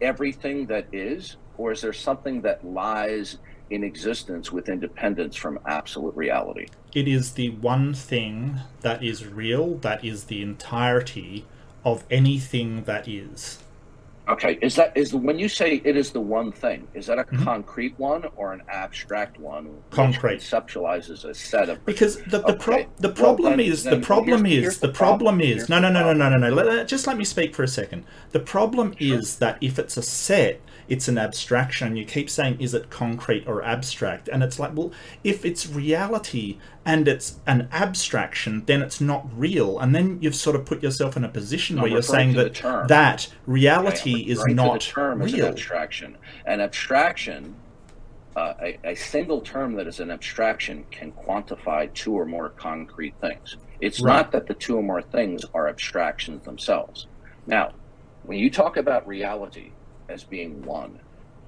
everything 0.01 0.65
that 0.67 0.87
is, 0.91 1.37
or 1.57 1.71
is 1.71 1.81
there 1.81 1.93
something 1.93 2.41
that 2.41 2.65
lies 2.65 3.37
in 3.71 3.83
existence 3.83 4.51
with 4.51 4.69
independence 4.69 5.35
from 5.35 5.57
absolute 5.65 6.15
reality? 6.15 6.67
It 6.93 7.07
is 7.07 7.31
the 7.33 7.49
one 7.51 7.93
thing 7.93 8.59
that 8.81 9.03
is 9.03 9.25
real, 9.25 9.75
that 9.77 10.03
is 10.05 10.25
the 10.25 10.41
entirety 10.41 11.45
of 11.83 12.03
anything 12.11 12.83
that 12.83 13.07
is. 13.07 13.59
Okay, 14.29 14.59
is 14.61 14.75
that 14.75 14.95
is 14.95 15.11
the 15.11 15.17
when 15.17 15.39
you 15.39 15.49
say 15.49 15.81
it 15.83 15.97
is 15.97 16.11
the 16.11 16.21
one 16.21 16.51
thing, 16.51 16.87
is 16.93 17.07
that 17.07 17.17
a 17.17 17.23
Mhm. 17.23 17.43
concrete 17.43 17.95
one 17.97 18.23
or 18.35 18.53
an 18.53 18.61
abstract 18.69 19.39
one? 19.39 19.67
Concrete. 19.89 20.37
conceptualizes 20.39 21.25
a 21.25 21.33
set 21.33 21.69
of 21.69 21.83
Because 21.85 22.17
the 22.27 22.39
the, 22.39 22.53
pro- 22.53 22.75
Okay. 22.75 22.87
the 22.99 23.07
Well, 23.07 23.15
problem 23.17 23.57
then- 23.57 23.59
is 23.71 23.83
the 23.83 23.97
problem 23.99 24.45
here's- 24.45 24.57
is 24.59 24.63
here's 24.63 24.77
the 24.77 24.87
the 24.87 24.93
problem 24.93 25.37
problem. 25.39 25.57
is 25.57 25.69
no 25.69 25.79
no 25.79 25.89
no 25.91 26.03
no 26.03 26.13
no 26.13 26.29
no 26.29 26.49
no 26.49 26.53
let- 26.53 26.87
just 26.87 27.07
let 27.07 27.17
me 27.17 27.23
speak 27.25 27.55
for 27.55 27.63
a 27.63 27.67
second. 27.67 28.03
The 28.31 28.39
problem 28.39 28.93
Sure. 28.99 29.17
is 29.17 29.37
that 29.37 29.57
if 29.59 29.79
it's 29.79 29.97
a 29.97 30.03
set, 30.03 30.61
it's 30.91 31.07
an 31.07 31.17
abstraction. 31.17 31.95
You 31.95 32.03
keep 32.03 32.29
saying 32.29 32.57
is 32.59 32.73
it 32.73 32.89
concrete 32.89 33.47
or 33.47 33.63
abstract, 33.63 34.27
and 34.27 34.43
it's 34.43 34.59
like 34.59 34.75
well, 34.75 34.91
if 35.23 35.45
it's 35.45 35.65
reality 35.65 36.59
and 36.85 37.07
it's 37.07 37.39
an 37.47 37.69
abstraction, 37.71 38.65
then 38.65 38.81
it's 38.81 38.99
not 38.99 39.25
real, 39.33 39.79
and 39.79 39.95
then 39.95 40.17
you've 40.21 40.35
sort 40.35 40.55
of 40.57 40.65
put 40.65 40.83
yourself 40.83 41.15
in 41.15 41.23
a 41.23 41.29
position 41.29 41.79
where 41.79 41.89
you're 41.89 42.01
saying 42.01 42.33
that 42.33 42.55
that 42.89 43.29
reality 43.45 44.29
is 44.29 44.45
not 44.47 44.81
term 44.81 45.21
as 45.21 45.31
an 45.31 45.39
real. 45.39 45.47
abstraction. 45.47 46.17
An 46.45 46.59
abstraction, 46.59 47.55
uh, 48.35 48.53
a, 48.61 48.77
a 48.83 48.95
single 48.95 49.39
term 49.39 49.75
that 49.75 49.87
is 49.87 50.01
an 50.01 50.11
abstraction 50.11 50.85
can 50.91 51.13
quantify 51.13 51.93
two 51.93 52.13
or 52.13 52.25
more 52.25 52.49
concrete 52.49 53.15
things. 53.21 53.55
It's 53.79 54.01
Right. 54.01 54.17
not 54.17 54.31
that 54.33 54.45
the 54.45 54.55
two 54.55 54.75
or 54.77 54.83
more 54.83 55.01
things 55.01 55.45
are 55.53 55.69
abstractions 55.69 56.43
themselves. 56.43 57.07
Now, 57.47 57.71
when 58.23 58.37
you 58.39 58.49
talk 58.51 58.75
about 58.75 59.07
reality 59.07 59.71
as 60.11 60.23
being 60.23 60.61
one, 60.63 60.99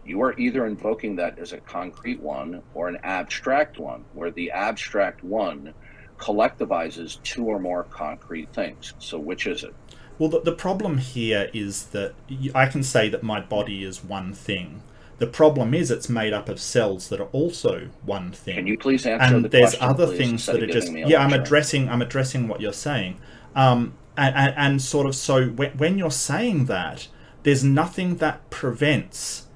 you 0.05 0.21
are 0.21 0.37
either 0.39 0.65
invoking 0.65 1.15
that 1.17 1.39
as 1.39 1.53
a 1.53 1.59
concrete 1.59 2.19
one 2.19 2.61
or 2.73 2.87
an 2.87 2.97
abstract 3.03 3.77
one, 3.79 4.03
where 4.13 4.31
the 4.31 4.51
abstract 4.51 5.23
one 5.23 5.73
collectivizes 6.17 7.21
two 7.23 7.45
or 7.45 7.59
more 7.59 7.83
concrete 7.83 8.51
things. 8.53 8.93
So, 8.99 9.19
which 9.19 9.47
is 9.47 9.63
it? 9.63 9.73
Well, 10.19 10.29
the, 10.29 10.41
the 10.41 10.51
problem 10.51 10.97
here 10.97 11.49
is 11.53 11.85
that 11.87 12.13
I 12.53 12.67
can 12.67 12.83
say 12.83 13.09
that 13.09 13.23
my 13.23 13.41
body 13.41 13.83
is 13.83 14.03
one 14.03 14.33
thing. 14.33 14.83
The 15.17 15.27
problem 15.27 15.73
is 15.73 15.89
it's 15.89 16.09
made 16.09 16.33
up 16.33 16.49
of 16.49 16.59
cells 16.59 17.09
that 17.09 17.19
are 17.19 17.29
also 17.31 17.89
one 18.03 18.31
thing. 18.31 18.55
Can 18.55 18.67
you 18.67 18.77
please 18.77 19.05
answer 19.05 19.35
and 19.35 19.45
the 19.45 19.49
there's 19.49 19.75
question, 19.75 19.87
other 19.87 20.07
please, 20.07 20.17
things 20.17 20.45
that 20.47 20.61
are 20.61 20.67
just 20.67 20.91
yeah. 20.91 21.23
I'm 21.23 21.33
addressing 21.33 21.87
I'm 21.87 22.01
addressing 22.01 22.47
what 22.47 22.61
you're 22.61 22.73
saying, 22.73 23.19
um, 23.55 23.93
and, 24.17 24.35
and, 24.35 24.53
and 24.57 24.81
sort 24.81 25.07
of 25.07 25.15
so 25.15 25.47
when, 25.47 25.77
when 25.77 25.97
you're 25.97 26.11
saying 26.11 26.65
that, 26.65 27.07
there's 27.43 27.63
nothing 27.63 28.17
that 28.17 28.49
prevents 28.49 29.47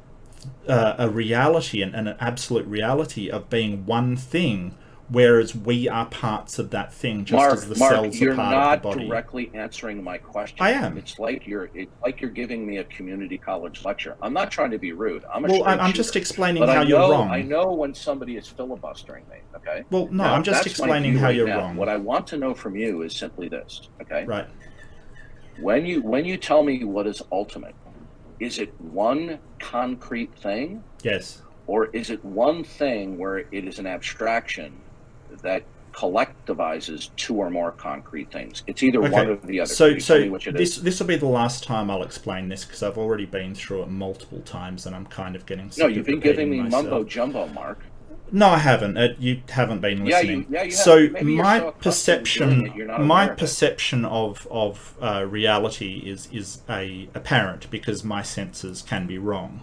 uh, 0.68 0.96
a 0.98 1.10
reality 1.10 1.82
and, 1.82 1.96
and 1.96 2.08
an 2.10 2.18
absolute 2.20 2.66
reality 2.68 3.30
of 3.30 3.50
being 3.50 3.86
one 3.86 4.16
thing, 4.16 4.76
whereas 5.10 5.56
we 5.56 5.88
are 5.88 6.06
parts 6.06 6.60
of 6.60 6.70
that 6.72 6.94
thing, 6.94 7.24
just 7.24 7.38
Mark, 7.38 7.54
as 7.54 7.70
the 7.70 7.76
Mark, 7.78 7.94
cells 7.94 8.22
are 8.22 8.36
part 8.36 8.76
of 8.76 8.82
the 8.82 8.90
body. 8.90 9.00
You're 9.00 9.08
not 9.08 9.10
directly 9.10 9.52
answering 9.54 10.04
my 10.04 10.18
question. 10.18 10.58
I 10.60 10.72
am. 10.72 10.98
It's 10.98 11.18
like 11.18 11.48
you're 11.48 11.70
it's 11.74 11.92
like 12.04 12.20
you're 12.20 12.30
giving 12.30 12.66
me 12.68 12.78
a 12.78 12.84
community 12.86 13.38
college 13.38 13.86
lecture. 13.86 14.18
I'm 14.22 14.34
not 14.34 14.52
trying 14.52 14.72
to 14.72 14.78
be 14.80 14.92
rude. 14.92 15.24
I'm 15.34 15.46
a 15.46 15.48
well, 15.48 15.64
I'm, 15.64 15.80
I'm 15.80 15.88
shooter. 15.88 15.98
just 15.98 16.16
explaining 16.18 16.64
how 16.64 16.82
I 16.82 16.84
you're 16.84 17.00
know, 17.00 17.12
wrong. 17.12 17.30
I 17.32 17.42
know 17.42 17.72
when 17.72 17.94
somebody 17.94 18.36
is 18.36 18.48
filibustering 18.48 19.24
me. 19.30 19.38
Okay. 19.56 19.84
Well, 19.90 20.08
no, 20.08 20.24
Now, 20.24 20.34
I'm 20.34 20.44
just 20.44 20.66
explaining 20.66 21.18
how 21.18 21.26
right 21.28 21.36
you're 21.36 21.48
now. 21.48 21.60
wrong. 21.60 21.76
What 21.78 21.90
I 21.90 21.96
want 21.98 22.28
to 22.28 22.38
know 22.38 22.54
from 22.54 22.76
you 22.76 23.02
is 23.04 23.16
simply 23.16 23.48
this. 23.48 23.88
Okay. 24.02 24.26
Right. 24.26 24.48
When 25.60 25.86
you 25.86 26.02
when 26.02 26.26
you 26.26 26.38
tell 26.38 26.64
me 26.64 26.84
what 26.84 27.08
is 27.08 27.22
ultimate, 27.32 27.76
is 28.40 28.60
it 28.60 28.74
one 28.80 29.40
concrete 29.60 30.34
thing, 30.38 30.84
Yes. 31.04 31.42
or 31.66 31.88
is 31.88 32.10
it 32.10 32.24
one 32.24 32.64
thing 32.64 33.18
where 33.18 33.40
it 33.40 33.66
is 33.68 33.80
an 33.80 33.88
abstraction 33.88 34.74
that 35.42 35.64
collectivizes 35.94 37.10
two 37.16 37.36
or 37.36 37.50
more 37.50 37.72
concrete 37.72 38.32
things? 38.32 38.64
It's 38.68 38.84
either 38.84 39.02
one 39.02 39.14
Okay. 39.14 39.30
or 39.32 39.36
the 39.38 39.62
other. 39.62 39.74
So, 39.74 39.88
Can 39.88 39.96
you 39.96 40.02
tell 40.02 40.20
me 40.20 40.40
so 40.40 40.52
this 40.52 40.78
is? 40.78 40.84
this 40.84 41.00
will 41.00 41.08
be 41.08 41.16
the 41.16 41.26
last 41.26 41.64
time 41.64 41.90
I'll 41.90 42.04
explain 42.04 42.50
this 42.50 42.64
because 42.66 42.84
I've 42.84 42.98
already 43.00 43.26
been 43.26 43.56
through 43.56 43.84
it 43.84 43.90
multiple 43.90 44.42
times 44.42 44.86
and 44.86 44.96
I'm 44.96 45.08
kind 45.08 45.36
of 45.36 45.46
getting 45.48 45.72
sick 45.72 45.82
No, 45.82 45.88
you've 45.88 46.06
been 46.06 46.20
giving 46.20 46.50
me 46.52 46.62
myself. 46.62 46.84
mumbo 46.84 47.04
jumbo, 47.04 47.48
Mark. 47.48 47.80
No, 48.32 48.50
I 48.50 48.58
haven't. 48.58 48.98
Uh, 48.98 49.10
you 49.20 49.42
haven't 49.50 49.80
been 49.80 50.06
Yeah, 50.06 50.18
listening. 50.18 50.40
you- 50.42 50.46
yeah, 50.50 50.64
you 50.64 50.72
so 50.72 51.10
my 51.22 51.60
so 51.60 51.68
accustomed 51.70 51.74
doing 51.74 51.82
perception, 51.82 52.66
it, 52.82 53.00
my 53.00 53.26
of 53.30 53.38
perception 53.38 54.06
of 54.06 54.48
of 54.52 54.96
uh, 55.02 55.26
reality 55.28 56.04
is 56.06 56.28
is 56.32 56.62
a 56.70 57.08
apparent 57.16 57.70
because 57.72 58.04
my 58.04 58.22
senses 58.22 58.82
can 58.82 59.08
be 59.08 59.18
wrong. 59.18 59.62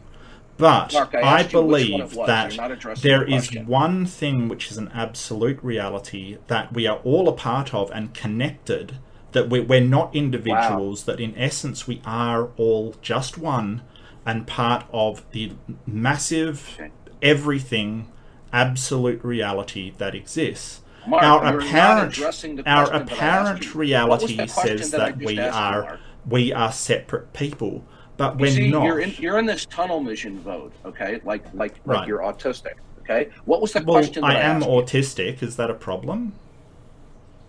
But 0.57 0.93
Mark, 0.95 1.15
I 1.15 1.19
I, 1.21 1.41
asked 1.41 1.53
you 1.53 1.63
which 1.63 1.91
one 1.91 2.01
believe 2.01 2.27
that 2.27 2.53
You're 2.55 2.63
not 2.63 2.71
addressing 2.71 3.03
there 3.11 3.25
the 3.27 3.35
is 3.35 3.51
one 3.67 4.07
thing 4.07 4.49
which 4.49 4.71
is 4.71 4.79
an 4.79 4.89
absolute 4.95 5.59
reality 5.63 6.39
that 6.47 6.73
we 6.73 6.87
are 6.87 6.99
all 7.05 7.29
a 7.29 7.33
part 7.33 7.75
of 7.75 7.91
and 7.91 8.15
connected. 8.15 8.99
That 9.33 9.51
we, 9.51 9.59
we're 9.61 9.81
not 9.81 10.15
individuals. 10.15 11.05
That 11.05 11.19
in 11.21 11.37
essence 11.37 11.89
we 11.89 12.01
are 12.07 12.51
all 12.57 12.95
just 13.03 13.37
one 13.37 13.83
and 14.25 14.47
part 14.47 14.87
of 14.93 15.29
the 15.33 15.53
massive 15.87 16.77
Okay. 16.79 16.91
everything 17.21 18.11
absolute 18.55 19.23
reality 19.25 19.93
that 19.99 20.15
exists. 20.15 20.81
Mark, 21.07 21.23
our 21.23 21.59
apparent 21.59 22.19
our 22.19 22.25
question 22.25 22.59
apparent 22.61 23.65
you. 23.65 23.73
Reality 23.73 24.47
says 24.47 24.91
that 24.93 24.99
that 24.99 25.17
we 25.19 25.35
you, 25.35 25.43
are 25.43 25.99
we 26.27 26.53
are 26.53 26.73
separate 26.73 27.33
people, 27.35 27.85
but 28.17 28.35
You 28.35 28.41
we're 28.41 28.51
see, 28.51 28.71
not. 28.71 28.85
You're 28.85 29.01
in, 29.01 29.11
you're 29.19 29.39
in 29.39 29.45
this 29.45 29.67
tunnel 29.67 30.03
vision 30.03 30.43
mode, 30.45 30.73
okay? 30.85 31.21
Like 31.25 31.45
like 31.53 31.75
like 31.85 32.09
you're 32.09 32.21
autistic, 32.21 32.75
okay? 33.01 33.29
What 33.45 33.61
was 33.61 33.73
the 33.73 33.83
well, 33.83 33.97
question? 33.97 34.23
That 34.23 34.31
I 34.31 34.41
am 34.41 34.63
you? 34.63 34.69
I 34.69 34.71
am 34.71 34.83
autistic. 34.85 35.43
Is 35.43 35.57
that 35.57 35.71
a 35.71 35.75
problem? 35.75 36.33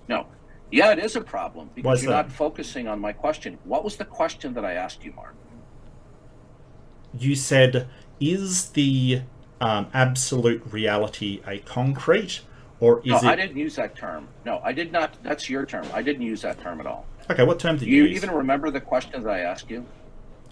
No. 0.10 0.28
Yeah, 0.72 0.92
it 0.92 1.00
is 1.00 1.16
a 1.16 1.22
problem 1.22 1.70
because 1.74 2.04
you're 2.04 2.12
that? 2.12 2.28
not 2.28 2.32
focusing 2.32 2.88
on 2.88 3.00
my 3.00 3.14
question. 3.14 3.58
What 3.64 3.86
was 3.86 3.96
the 3.96 4.06
question 4.06 4.54
that 4.56 4.66
I 4.66 4.74
asked 4.74 5.06
you, 5.06 5.14
Mark? 5.14 5.36
You 7.18 7.36
said, 7.36 7.88
"Is 8.20 8.72
the 8.72 9.22
um, 9.62 9.88
absolute 9.94 10.62
reality 10.72 11.42
a 11.48 11.60
concrete, 11.60 12.42
or 12.80 13.00
is 13.00 13.12
no, 13.12 13.18
it?" 13.18 13.24
I 13.26 13.36
didn't 13.36 13.58
use 13.58 13.76
that 13.76 13.96
term. 13.96 14.28
No, 14.46 14.62
I 14.64 14.74
did 14.74 14.92
not. 14.92 15.22
That's 15.24 15.50
your 15.50 15.66
term. 15.66 15.86
I 15.94 16.02
didn't 16.02 16.24
use 16.24 16.42
that 16.42 16.60
term 16.62 16.80
at 16.80 16.88
all. 16.88 17.06
Okay, 17.30 17.44
what 17.44 17.60
term 17.60 17.78
did 17.78 17.86
Do 17.86 17.92
you, 17.92 18.04
you 18.04 18.10
use? 18.10 18.24
even 18.24 18.32
remember 18.32 18.70
the 18.70 18.82
questions 18.82 19.26
I 19.26 19.40
asked 19.40 19.70
you? 19.70 19.86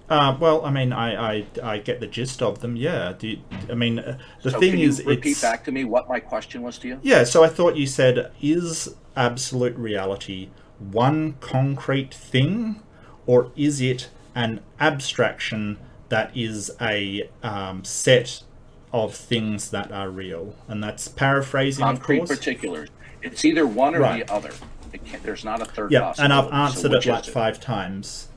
Uh, 0.10 0.36
well, 0.40 0.66
I 0.66 0.72
mean, 0.72 0.92
I, 0.92 1.38
I 1.38 1.46
I 1.64 1.78
get 1.78 2.00
the 2.00 2.08
gist 2.08 2.42
of 2.42 2.60
them. 2.60 2.76
Yeah. 2.76 3.14
Do 3.18 3.28
you, 3.30 3.40
I 3.70 3.74
mean 3.74 4.00
uh, 4.00 4.18
the 4.42 4.52
so 4.52 4.60
thing 4.60 4.72
can 4.72 4.80
is, 4.80 5.00
you 5.00 5.06
repeat 5.06 5.32
it's 5.32 5.42
back 5.42 5.64
to 5.66 5.72
me 5.72 5.86
what 5.86 6.10
my 6.10 6.20
question 6.20 6.62
was 6.62 6.78
to 6.80 6.88
you? 6.90 7.00
Yeah, 7.02 7.24
so 7.24 7.44
I 7.44 7.48
thought 7.48 7.78
you 7.78 7.88
said, 7.88 8.32
is 8.42 8.96
absolute 9.16 9.76
reality 9.76 10.50
one 10.80 11.34
concrete 11.40 12.14
thing, 12.14 12.82
or 13.26 13.52
is 13.56 13.80
it 13.80 14.10
an 14.36 14.62
abstraction 14.80 15.78
that 16.10 16.36
is 16.36 16.72
a 16.82 17.30
um, 17.42 17.84
set 17.84 18.44
of 18.94 19.14
things 19.16 19.72
that 19.72 19.92
are 19.92 20.10
real? 20.10 20.56
And 20.68 20.82
that's 20.84 21.08
paraphrasing, 21.08 21.84
Concrete 21.84 22.22
of 22.22 22.28
course. 22.28 22.40
particulars. 22.40 22.90
It's 23.22 23.44
either 23.44 23.66
one 23.66 23.96
or 23.96 24.02
Right. 24.02 24.26
the 24.26 24.34
other. 24.34 24.52
It 24.94 25.02
there's 25.24 25.44
not 25.44 25.62
a 25.62 25.66
third. 25.66 25.92
Yeah, 25.92 26.14
and 26.20 26.32
I've 26.32 26.50
possibility. 26.52 26.52
So 26.52 26.88
answered 26.88 26.94
it 27.10 27.14
like 27.14 27.28
is 27.28 27.34
five 27.34 27.60
times. 27.60 28.28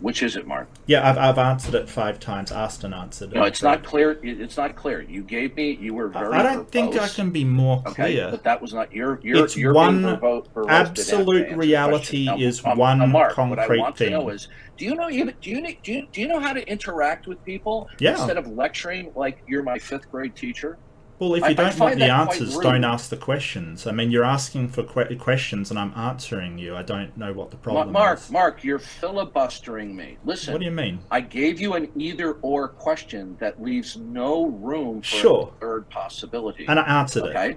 Which 0.00 0.22
is 0.22 0.36
it, 0.36 0.46
Mark? 0.46 0.68
Yeah, 0.86 1.08
I've, 1.08 1.18
I've 1.18 1.38
answered 1.38 1.74
it 1.74 1.88
five 1.88 2.20
times, 2.20 2.52
asked 2.52 2.84
and 2.84 2.94
answered. 2.94 3.32
No, 3.32 3.42
it. 3.42 3.48
it's 3.48 3.62
not 3.62 3.82
clear. 3.82 4.20
It's 4.22 4.56
not 4.56 4.76
clear. 4.76 5.00
You 5.02 5.22
gave 5.24 5.56
me. 5.56 5.72
You 5.80 5.92
were 5.94 6.06
very. 6.06 6.32
I 6.34 6.42
don't 6.44 6.70
think 6.70 6.96
I 6.96 7.08
can 7.08 7.30
be 7.30 7.44
more 7.44 7.82
Okay, 7.84 8.12
clear. 8.14 8.30
but 8.30 8.44
that 8.44 8.62
was 8.62 8.72
not 8.72 8.92
your. 8.92 9.18
Your 9.24 9.44
It's 9.44 9.56
your 9.56 9.74
one 9.74 10.02
verbose 10.02 10.46
absolute 10.68 11.56
reality 11.56 12.26
question. 12.26 12.46
is 12.46 12.64
um, 12.64 12.78
one 12.78 13.00
uh, 13.02 13.06
Mark, 13.08 13.36
What 13.36 13.56
concrete 13.58 13.78
I 13.78 13.82
want 13.82 13.96
to 13.96 14.10
know 14.10 14.20
thing. 14.26 14.30
is, 14.36 14.48
do 14.76 14.84
you 14.84 14.94
know 14.94 15.08
you 15.08 15.32
do 15.40 15.50
you 15.50 15.76
do 15.82 15.92
you, 15.92 16.06
do 16.12 16.20
you 16.20 16.28
know 16.28 16.38
how 16.38 16.52
to 16.52 16.64
interact 16.68 17.26
with 17.26 17.44
people 17.44 17.88
Yeah. 17.98 18.12
instead 18.12 18.36
of 18.36 18.46
lecturing 18.46 19.10
like 19.16 19.42
you're 19.48 19.64
my 19.64 19.78
fifth 19.78 20.08
grade 20.12 20.36
teacher? 20.36 20.78
Well, 21.18 21.34
if 21.34 21.40
you 21.40 21.46
I 21.46 21.52
don't 21.54 21.72
find 21.72 21.80
want 21.80 21.98
the 21.98 22.10
answers, 22.10 22.56
don't 22.58 22.84
ask 22.84 23.10
the 23.10 23.16
questions. 23.16 23.88
I 23.88 23.92
mean, 23.92 24.12
you're 24.12 24.24
asking 24.24 24.68
for 24.68 24.84
que- 24.84 25.16
questions, 25.16 25.68
and 25.70 25.78
I'm 25.78 25.92
answering 25.96 26.58
you. 26.58 26.76
I 26.76 26.82
don't 26.82 27.16
know 27.16 27.32
what 27.32 27.50
the 27.50 27.56
problem 27.56 27.90
Mark, 27.92 28.18
is. 28.20 28.30
Mark, 28.30 28.44
Mark, 28.54 28.64
you're 28.64 28.78
filibustering 28.78 29.96
me. 29.96 30.16
Listen, 30.24 30.52
What 30.52 30.60
do 30.60 30.64
you 30.64 30.70
mean? 30.70 31.00
I 31.10 31.20
gave 31.20 31.60
you 31.60 31.74
an 31.74 31.88
either 31.96 32.34
or 32.34 32.68
question 32.68 33.36
that 33.40 33.60
leaves 33.60 33.96
no 33.96 34.46
room 34.46 35.00
for 35.02 35.06
Sure. 35.06 35.52
a 35.56 35.60
third 35.60 35.90
possibility. 35.90 36.66
And 36.68 36.78
I 36.78 37.00
answered 37.00 37.24
it. 37.24 37.30
okay. 37.30 37.56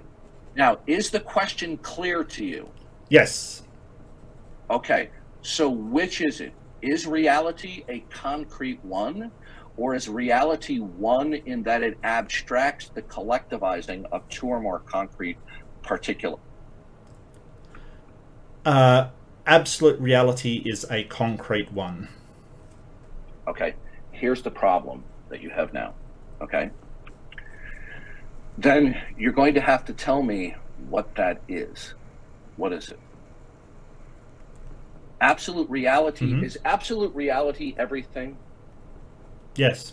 Now, 0.56 0.78
is 0.88 1.10
the 1.10 1.20
question 1.20 1.76
clear 1.78 2.24
to 2.24 2.44
you? 2.44 2.68
Yes. 3.10 3.62
Okay, 4.70 5.10
so 5.42 5.68
which 5.70 6.20
is 6.20 6.40
it? 6.40 6.52
Is 6.82 7.06
reality 7.06 7.84
a 7.88 8.00
concrete 8.10 8.84
one, 8.84 9.30
or 9.76 9.94
is 9.94 10.08
reality 10.08 10.78
one 10.78 11.34
in 11.34 11.62
that 11.64 11.82
it 11.82 11.98
abstracts 12.02 12.90
the 12.94 13.02
collectivizing 13.02 14.04
of 14.12 14.28
two 14.28 14.46
or 14.46 14.60
more 14.60 14.80
concrete 14.80 15.38
particular? 15.82 16.38
Uh, 18.64 19.08
absolute 19.46 20.00
reality 20.00 20.62
is 20.64 20.84
a 20.90 21.04
concrete 21.04 21.72
one. 21.72 22.08
Okay, 23.48 23.74
here's 24.12 24.42
the 24.42 24.50
problem 24.50 25.04
that 25.30 25.40
you 25.40 25.50
have 25.50 25.72
now. 25.72 25.94
Okay, 26.40 26.70
then 28.58 29.00
you're 29.16 29.32
going 29.32 29.54
to 29.54 29.60
have 29.60 29.84
to 29.86 29.92
tell 29.92 30.22
me 30.22 30.54
what 30.76 31.14
that 31.16 31.42
is. 31.48 31.94
What 32.56 32.72
is 32.72 32.90
it? 32.90 33.00
Absolute 35.20 35.70
reality 35.70 36.32
Mhm. 36.32 36.44
is 36.44 36.58
absolute 36.64 37.14
reality 37.14 37.74
everything. 37.78 38.36
Yes. 39.56 39.92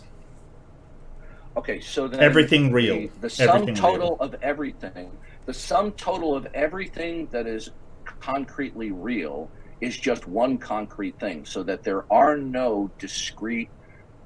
Okay, 1.56 1.80
so 1.80 2.08
then 2.08 2.20
Everything 2.20 2.72
real. 2.72 2.94
The, 2.94 3.10
the 3.22 3.30
sum 3.30 3.48
Everything 3.48 3.74
total 3.74 4.10
real. 4.10 4.18
of 4.20 4.34
everything, 4.42 5.10
the 5.46 5.54
sum 5.54 5.92
total 5.92 6.34
of 6.36 6.46
everything 6.54 7.26
that 7.32 7.46
is 7.46 7.70
concretely 8.04 8.92
real 8.92 9.50
is 9.80 9.98
just 9.98 10.26
one 10.28 10.58
concrete 10.58 11.18
thing, 11.18 11.44
so 11.44 11.62
that 11.62 11.82
there 11.82 12.04
are 12.12 12.36
no 12.36 12.90
discrete 12.98 13.70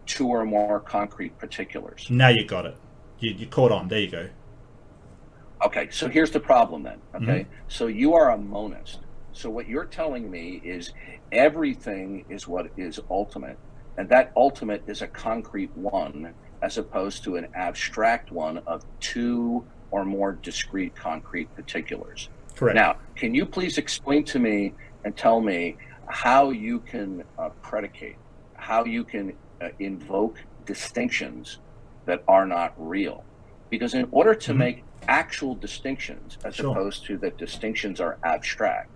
two 0.06 0.28
or 0.28 0.44
more 0.44 0.80
concrete 0.80 1.38
particulars. 1.38 2.08
Now 2.10 2.28
you 2.28 2.44
got 2.44 2.66
it. 2.66 2.76
You, 3.20 3.32
you 3.32 3.46
caught 3.46 3.72
on. 3.72 3.88
There 3.88 4.00
you 4.00 4.10
go. 4.10 4.28
Okay, 5.64 5.88
so 5.90 6.08
here's 6.08 6.30
the 6.30 6.40
problem 6.40 6.82
then. 6.82 6.98
Mm-hmm. 7.14 7.30
Okay, 7.30 7.46
so 7.68 7.86
you 7.86 8.14
are 8.14 8.32
a 8.32 8.36
monist. 8.36 8.98
So 9.32 9.48
what 9.48 9.66
you're 9.66 9.86
telling 9.86 10.30
me 10.30 10.60
is 10.62 10.92
everything 11.32 12.24
is 12.28 12.46
what 12.46 12.70
is 12.76 13.00
ultimate, 13.10 13.58
and 13.96 14.08
that 14.08 14.32
ultimate 14.36 14.82
is 14.86 15.02
a 15.02 15.06
concrete 15.08 15.70
one 15.76 16.34
as 16.62 16.78
opposed 16.78 17.24
to 17.24 17.36
an 17.36 17.46
abstract 17.54 18.32
one 18.32 18.58
of 18.66 18.82
two 19.00 19.64
or 19.90 20.04
more 20.04 20.32
discrete 20.32 20.94
concrete 20.96 21.54
particulars. 21.54 22.28
Correct. 22.56 22.74
Now, 22.76 22.96
can 23.16 23.34
you 23.34 23.46
please 23.46 23.78
explain 23.78 24.24
to 24.26 24.38
me 24.38 24.74
and 25.04 25.16
tell 25.16 25.40
me 25.40 25.76
how 26.08 26.50
you 26.50 26.80
can 26.80 27.22
uh, 27.38 27.50
predicate, 27.62 28.16
how 28.54 28.84
you 28.84 29.04
can 29.04 29.32
uh, 29.60 29.68
invoke 29.78 30.38
distinctions 30.64 31.60
that 32.06 32.22
are 32.28 32.46
not 32.46 32.72
real? 32.76 33.24
Because 33.70 33.94
in 33.94 34.06
order 34.10 34.34
to 34.34 34.52
Mhm. 34.52 34.56
make 34.56 34.84
actual 35.08 35.54
distinctions, 35.54 36.38
as 36.44 36.56
Sure. 36.56 36.70
opposed 36.70 37.04
to 37.06 37.18
that 37.18 37.36
distinctions 37.38 38.00
are 38.00 38.18
abstract, 38.24 38.90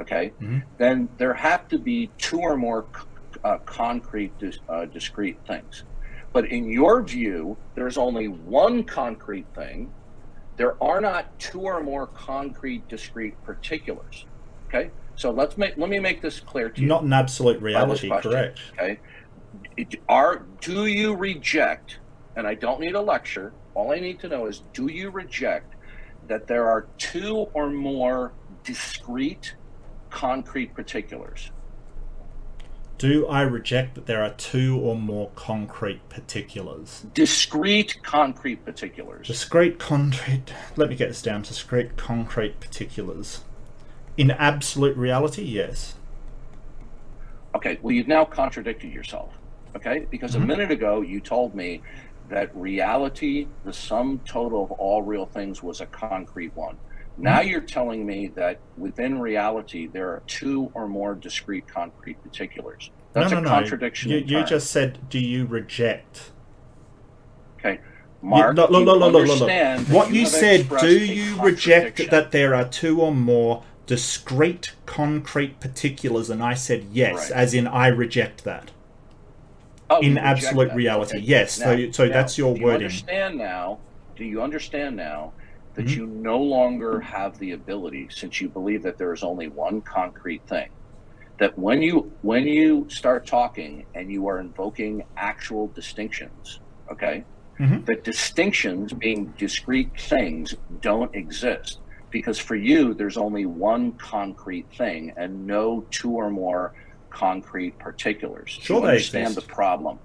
okay, 0.00 0.32
Mhm. 0.40 0.62
then 0.78 1.08
there 1.18 1.34
have 1.34 1.66
to 1.68 1.78
be 1.78 2.12
two 2.18 2.38
or 2.40 2.56
more 2.56 2.86
c- 2.94 3.02
uh, 3.44 3.58
concrete, 3.58 4.36
dis- 4.38 4.60
uh, 4.68 4.84
discrete 4.86 5.38
things. 5.46 5.84
But 6.32 6.46
in 6.50 6.68
your 6.70 7.02
view, 7.02 7.56
there's 7.74 7.96
only 7.96 8.28
one 8.28 8.84
concrete 8.84 9.46
thing. 9.54 9.92
There 10.56 10.82
are 10.82 11.00
not 11.00 11.38
two 11.38 11.60
or 11.60 11.82
more 11.82 12.06
concrete, 12.06 12.86
discrete 12.88 13.42
particulars. 13.44 14.26
Okay? 14.68 14.90
So 15.16 15.30
let's 15.30 15.56
make 15.56 15.76
let 15.76 15.88
me 15.88 15.98
make 15.98 16.20
this 16.22 16.38
clear 16.38 16.68
to 16.68 16.80
you. 16.80 16.86
Not 16.86 17.02
an 17.02 17.12
absolute 17.12 17.60
reality, 17.60 18.08
question. 18.08 18.30
correct? 18.30 18.60
Okay. 18.74 19.00
It- 19.76 20.00
Are 20.08 20.46
do 20.60 20.86
you 20.86 21.14
reject? 21.14 21.98
And 22.36 22.46
I 22.46 22.54
don't 22.54 22.80
need 22.80 22.94
a 22.94 23.00
lecture. 23.00 23.52
All 23.74 23.90
I 23.92 23.98
need 23.98 24.20
to 24.20 24.28
know 24.28 24.46
is 24.46 24.62
do 24.72 24.86
you 24.86 25.10
reject 25.10 25.74
that 26.28 26.46
there 26.46 26.68
are 26.68 26.86
two 26.98 27.48
or 27.54 27.70
more 27.70 28.32
discrete 28.62 29.56
concrete 30.10 30.74
particulars? 30.74 31.50
Do 32.98 33.28
I 33.28 33.42
reject 33.42 33.94
that 33.94 34.06
there 34.06 34.22
are 34.24 34.30
two 34.30 34.76
or 34.80 34.96
more 34.96 35.30
concrete 35.36 36.08
particulars? 36.08 37.06
Discrete 37.14 38.02
concrete 38.02 38.64
particulars. 38.64 39.28
Discrete 39.28 39.78
concrete. 39.78 40.52
Let 40.76 40.88
me 40.90 40.96
get 40.96 41.08
this 41.08 41.22
down. 41.22 41.42
Discrete 41.42 41.96
concrete 41.96 42.58
particulars. 42.58 43.42
In 44.16 44.32
absolute 44.32 44.96
reality, 44.96 45.44
yes. 45.44 45.94
Okay, 47.54 47.78
well, 47.82 47.94
you've 47.94 48.08
now 48.08 48.24
contradicted 48.24 48.92
yourself. 48.92 49.32
Okay, 49.76 50.06
because 50.10 50.34
a 50.34 50.40
Mhm. 50.40 50.46
minute 50.46 50.70
ago 50.72 51.00
you 51.00 51.20
told 51.20 51.54
me 51.54 51.80
that 52.28 52.54
reality, 52.56 53.46
the 53.64 53.72
sum 53.72 54.20
total 54.24 54.64
of 54.64 54.72
all 54.72 55.02
real 55.02 55.24
things, 55.24 55.62
was 55.62 55.80
a 55.80 55.86
concrete 55.86 56.54
one. 56.56 56.76
Now 57.18 57.40
mm-hmm. 57.40 57.48
you're 57.48 57.60
telling 57.60 58.06
me 58.06 58.28
that 58.36 58.60
within 58.76 59.20
reality 59.20 59.88
there 59.88 60.08
are 60.08 60.22
two 60.26 60.70
or 60.74 60.86
more 60.86 61.14
discrete 61.14 61.66
concrete 61.66 62.22
particulars. 62.22 62.90
That's 63.12 63.32
no, 63.32 63.40
a 63.40 63.44
contradiction. 63.44 64.10
no. 64.10 64.18
You, 64.18 64.38
you 64.38 64.44
just 64.44 64.70
said, 64.70 65.08
do 65.08 65.18
you 65.18 65.44
reject? 65.46 66.30
okay, 67.58 67.80
Mark. 68.22 68.56
look, 68.56 68.70
look, 68.70 68.80
you 68.80 68.86
look, 68.86 69.00
look, 69.00 69.12
look, 69.12 69.22
look. 69.26 69.30
understand 69.50 69.88
What 69.88 70.12
you 70.12 70.20
have 70.20 70.28
said, 70.28 70.68
do 70.80 70.96
you 70.96 71.40
reject 71.42 72.10
that 72.10 72.30
there 72.30 72.54
are 72.54 72.68
two 72.68 73.00
or 73.00 73.12
more 73.12 73.64
discrete 73.86 74.72
concrete 74.86 75.58
particulars? 75.58 76.30
And 76.30 76.42
I 76.42 76.54
said 76.54 76.86
yes, 76.92 77.30
Right. 77.30 77.30
as 77.32 77.52
in 77.52 77.66
I 77.66 77.88
reject 77.88 78.44
that. 78.44 78.70
Oh, 79.90 80.00
you 80.00 80.10
in 80.10 80.18
absolute 80.18 80.72
reality, 80.72 81.16
Okay. 81.16 81.26
yes. 81.26 81.52
So 81.52 81.72
you- 81.72 81.92
so 81.92 82.08
that's 82.08 82.38
your 82.38 82.50
wording. 82.50 82.60
do 82.60 82.68
you 82.68 82.74
understand 82.84 83.38
now? 83.38 83.78
Do 84.14 84.24
you 84.24 84.42
understand 84.42 84.96
now 84.96 85.32
that 85.78 85.86
Mhm. 85.86 85.96
you 85.96 86.06
no 86.08 86.42
longer 86.42 86.98
have 87.00 87.38
the 87.38 87.52
ability, 87.52 88.08
since 88.10 88.40
you 88.40 88.48
believe 88.48 88.82
that 88.82 88.98
there 88.98 89.12
is 89.12 89.22
only 89.22 89.46
one 89.46 89.80
concrete 89.80 90.42
thing, 90.48 90.68
that 91.38 91.56
when 91.56 91.80
you 91.80 92.10
when 92.22 92.48
you 92.48 92.84
start 92.90 93.24
talking 93.24 93.86
and 93.94 94.10
you 94.10 94.26
are 94.26 94.40
invoking 94.40 95.04
actual 95.16 95.68
distinctions, 95.68 96.58
okay, 96.90 97.24
Mhm. 97.60 97.86
that 97.86 98.02
distinctions 98.02 98.92
being 98.92 99.32
discrete 99.38 99.92
things 100.00 100.56
don't 100.80 101.14
exist 101.14 101.78
because 102.10 102.40
for 102.40 102.56
you 102.56 102.92
there's 102.92 103.16
only 103.16 103.46
one 103.46 103.92
concrete 103.92 104.66
thing 104.76 105.12
and 105.16 105.46
no 105.46 105.86
two 105.92 106.10
or 106.10 106.28
more 106.28 106.72
concrete 107.10 107.78
particulars. 107.78 108.50
Sure 108.50 108.78
you 108.78 108.82
they 108.82 108.88
understand 108.88 109.26
exist. 109.28 109.46
the 109.48 109.54
problem? 109.54 110.00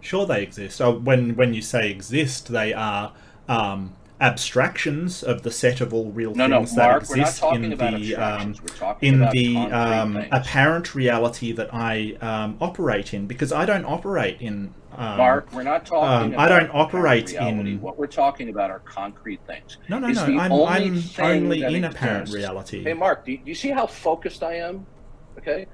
Sure, 0.00 0.26
they 0.26 0.42
exist. 0.42 0.76
So 0.76 0.98
when 0.98 1.34
when 1.36 1.54
you 1.54 1.62
say 1.62 1.90
exist, 1.90 2.48
they 2.52 2.74
are 2.74 3.14
um, 3.48 3.94
abstractions 4.20 5.22
of 5.22 5.42
the 5.42 5.50
set 5.50 5.80
of 5.80 5.92
all 5.92 6.10
real 6.10 6.34
No, 6.34 6.46
no, 6.46 6.58
things 6.58 6.74
that 6.76 6.88
Mark, 6.90 7.02
exist 7.02 7.42
in 7.52 7.70
the 7.76 8.16
um, 8.16 8.22
abstractions. 8.52 8.62
we're 8.62 8.68
talking 8.68 9.08
in 9.08 9.28
the 9.30 9.56
um, 9.56 10.16
apparent 10.32 10.94
reality 10.94 11.52
that 11.52 11.68
I 11.72 12.16
um, 12.20 12.56
operate 12.60 13.12
in, 13.12 13.26
because 13.26 13.52
I 13.52 13.66
don't 13.66 13.84
operate 13.84 14.40
in. 14.40 14.72
Um, 14.96 15.18
Mark, 15.18 15.52
we're 15.52 15.62
not 15.62 15.84
talking 15.84 16.08
um, 16.28 16.32
about 16.32 16.50
I 16.52 16.58
don't 16.58 16.70
operate 16.74 17.30
reality. 17.32 17.72
in- 17.72 17.80
What 17.82 17.98
we're 17.98 18.06
talking 18.06 18.48
about 18.48 18.70
are 18.70 18.78
concrete 18.80 19.40
things. 19.46 19.76
No, 19.88 19.98
no, 19.98 20.08
is 20.08 20.16
no. 20.16 20.22
I'm, 20.40 20.52
only 20.52 21.02
I'm 21.18 21.42
only 21.44 21.62
in 21.62 21.84
apparent 21.84 22.22
exists. 22.22 22.34
reality. 22.34 22.82
Hey, 22.84 22.94
Mark, 22.94 23.26
do 23.26 23.32
you, 23.32 23.38
do 23.38 23.44
you 23.46 23.54
see 23.54 23.70
how 23.70 23.86
focused 23.86 24.42
I 24.42 24.54
am? 24.54 24.86
Okay. 25.38 25.66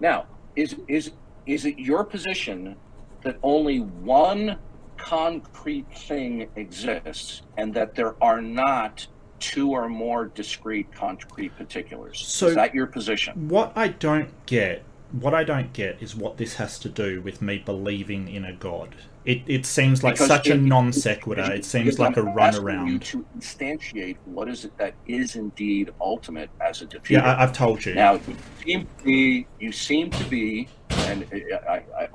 Now, 0.00 0.26
is 0.56 0.76
is 0.88 1.12
is 1.46 1.66
it 1.66 1.78
your 1.78 2.04
position 2.04 2.76
that 3.22 3.38
only 3.42 3.80
one 3.80 4.56
concrete 5.04 5.86
thing 5.96 6.48
exists, 6.56 7.42
and 7.56 7.74
that 7.74 7.94
there 7.94 8.14
are 8.22 8.40
not 8.40 9.06
two 9.40 9.70
or 9.72 9.88
more 9.88 10.26
discrete 10.26 10.92
concrete 10.94 11.56
particulars? 11.56 12.20
So- 12.24 12.48
is 12.48 12.54
that 12.54 12.74
your 12.74 12.86
position? 12.86 13.48
What 13.48 13.72
I 13.76 13.88
don't 13.88 14.30
get, 14.46 14.84
what 15.12 15.34
I 15.34 15.44
don't 15.44 15.72
get, 15.72 16.00
is 16.00 16.14
what 16.16 16.36
this 16.36 16.54
has 16.54 16.78
to 16.80 16.88
do 16.88 17.20
with 17.20 17.42
me 17.42 17.58
believing 17.58 18.28
in 18.28 18.44
a 18.44 18.52
god. 18.52 18.94
It 19.24 19.42
it 19.46 19.66
seems 19.66 20.02
like 20.02 20.14
Because 20.14 20.26
such 20.28 20.48
a 20.48 20.56
non 20.56 20.92
sequitur. 20.92 21.52
It 21.52 21.64
seems 21.64 21.98
like 21.98 22.16
a 22.16 22.20
I'm 22.20 22.34
run 22.34 22.48
asking 22.48 22.64
You 22.66 22.72
around. 22.72 23.02
to 23.02 23.24
instantiate 23.38 24.16
what 24.24 24.48
is 24.48 24.64
it 24.64 24.76
that 24.78 24.94
is 25.06 25.36
indeed 25.36 25.92
ultimate 26.00 26.50
as 26.60 26.82
a 26.82 26.86
defeater. 26.86 27.10
Yeah, 27.10 27.32
I, 27.34 27.42
I've 27.44 27.52
told 27.52 27.84
you. 27.86 27.94
Now, 27.94 28.14
you 28.14 28.36
seem 28.64 28.86
to 28.98 29.04
be, 29.04 29.46
you 29.60 29.70
seem 29.70 30.10
to 30.10 30.24
be, 30.24 30.68
and 30.90 31.24
I, 31.32 31.84
I, 31.96 32.02
I, 32.02 32.08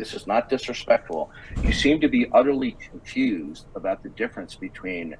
this 0.00 0.14
is 0.14 0.26
not 0.26 0.48
disrespectful. 0.48 1.30
You 1.62 1.72
seem 1.74 2.00
to 2.00 2.08
be 2.08 2.26
utterly 2.32 2.72
confused 2.90 3.66
about 3.74 4.02
the 4.02 4.08
difference 4.08 4.54
between 4.56 5.14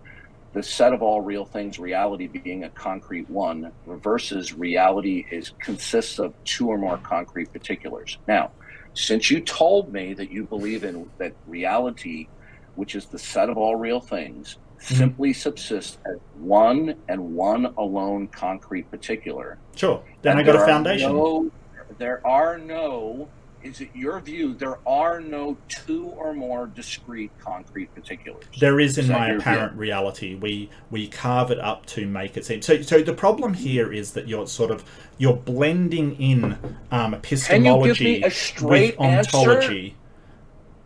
the 0.55 0.63
set 0.63 0.95
of 0.95 1.03
all 1.03 1.21
real 1.21 1.45
things, 1.45 1.79
reality 1.79 2.27
being 2.27 2.65
a 2.65 2.71
concrete 2.71 3.29
one, 3.29 3.71
versus 3.87 4.55
reality 4.55 5.27
is 5.31 5.53
consists 5.61 6.19
of 6.19 6.33
two 6.45 6.67
or 6.69 6.79
more 6.79 6.97
concrete 6.97 7.53
particulars. 7.53 8.17
Now, 8.27 8.51
since 8.95 9.31
you 9.31 9.41
told 9.41 9.93
me 9.93 10.15
that 10.15 10.33
you 10.33 10.45
believe 10.45 10.83
in 10.83 11.09
that 11.19 11.35
reality, 11.47 12.27
which 12.75 12.95
is 12.95 13.05
the 13.07 13.19
set 13.19 13.51
of 13.51 13.59
all 13.59 13.77
real 13.77 14.01
things, 14.01 14.57
Mm-hmm. 14.81 14.95
simply 14.95 15.33
subsists 15.35 15.99
as 16.07 16.17
one 16.39 16.95
and 17.07 17.35
one 17.35 17.67
alone 17.77 18.27
concrete 18.29 18.91
particular. 18.91 19.59
Sure. 19.77 20.03
Then 20.23 20.39
I 20.39 20.43
got 20.43 20.57
a 20.57 20.61
foundation. 20.61 21.13
no- 21.13 21.51
there 21.99 22.27
are 22.27 22.57
no. 22.57 23.29
Is 23.63 23.81
it 23.83 23.91
your 23.95 24.19
view? 24.21 24.55
There 24.55 24.79
are 24.87 25.21
no 25.21 25.57
two 25.69 26.07
or 26.07 26.33
more 26.33 26.67
discrete 26.67 27.31
concrete 27.39 27.95
particulars. 27.95 28.45
There 28.59 28.81
is 28.81 28.97
in 28.97 29.05
Is 29.05 29.11
my 29.11 29.29
apparent 29.31 29.77
reality. 29.77 30.35
We 30.35 30.71
we 30.91 31.09
carve 31.09 31.51
it 31.51 31.61
up 31.61 31.85
to 31.87 32.07
make 32.07 32.37
it 32.37 32.47
seem. 32.47 32.63
So 32.63 32.81
so 32.81 33.03
the 33.03 33.13
problem 33.13 33.55
here 33.55 33.93
is 33.93 34.13
that 34.13 34.27
you're 34.27 34.47
sort 34.47 34.71
of 34.71 34.85
you're 35.19 35.37
blending 35.37 36.17
in 36.17 36.59
um, 36.91 37.15
epistemology 37.15 38.23
a 38.23 38.33
with 38.63 38.99
ontology. 38.99 39.97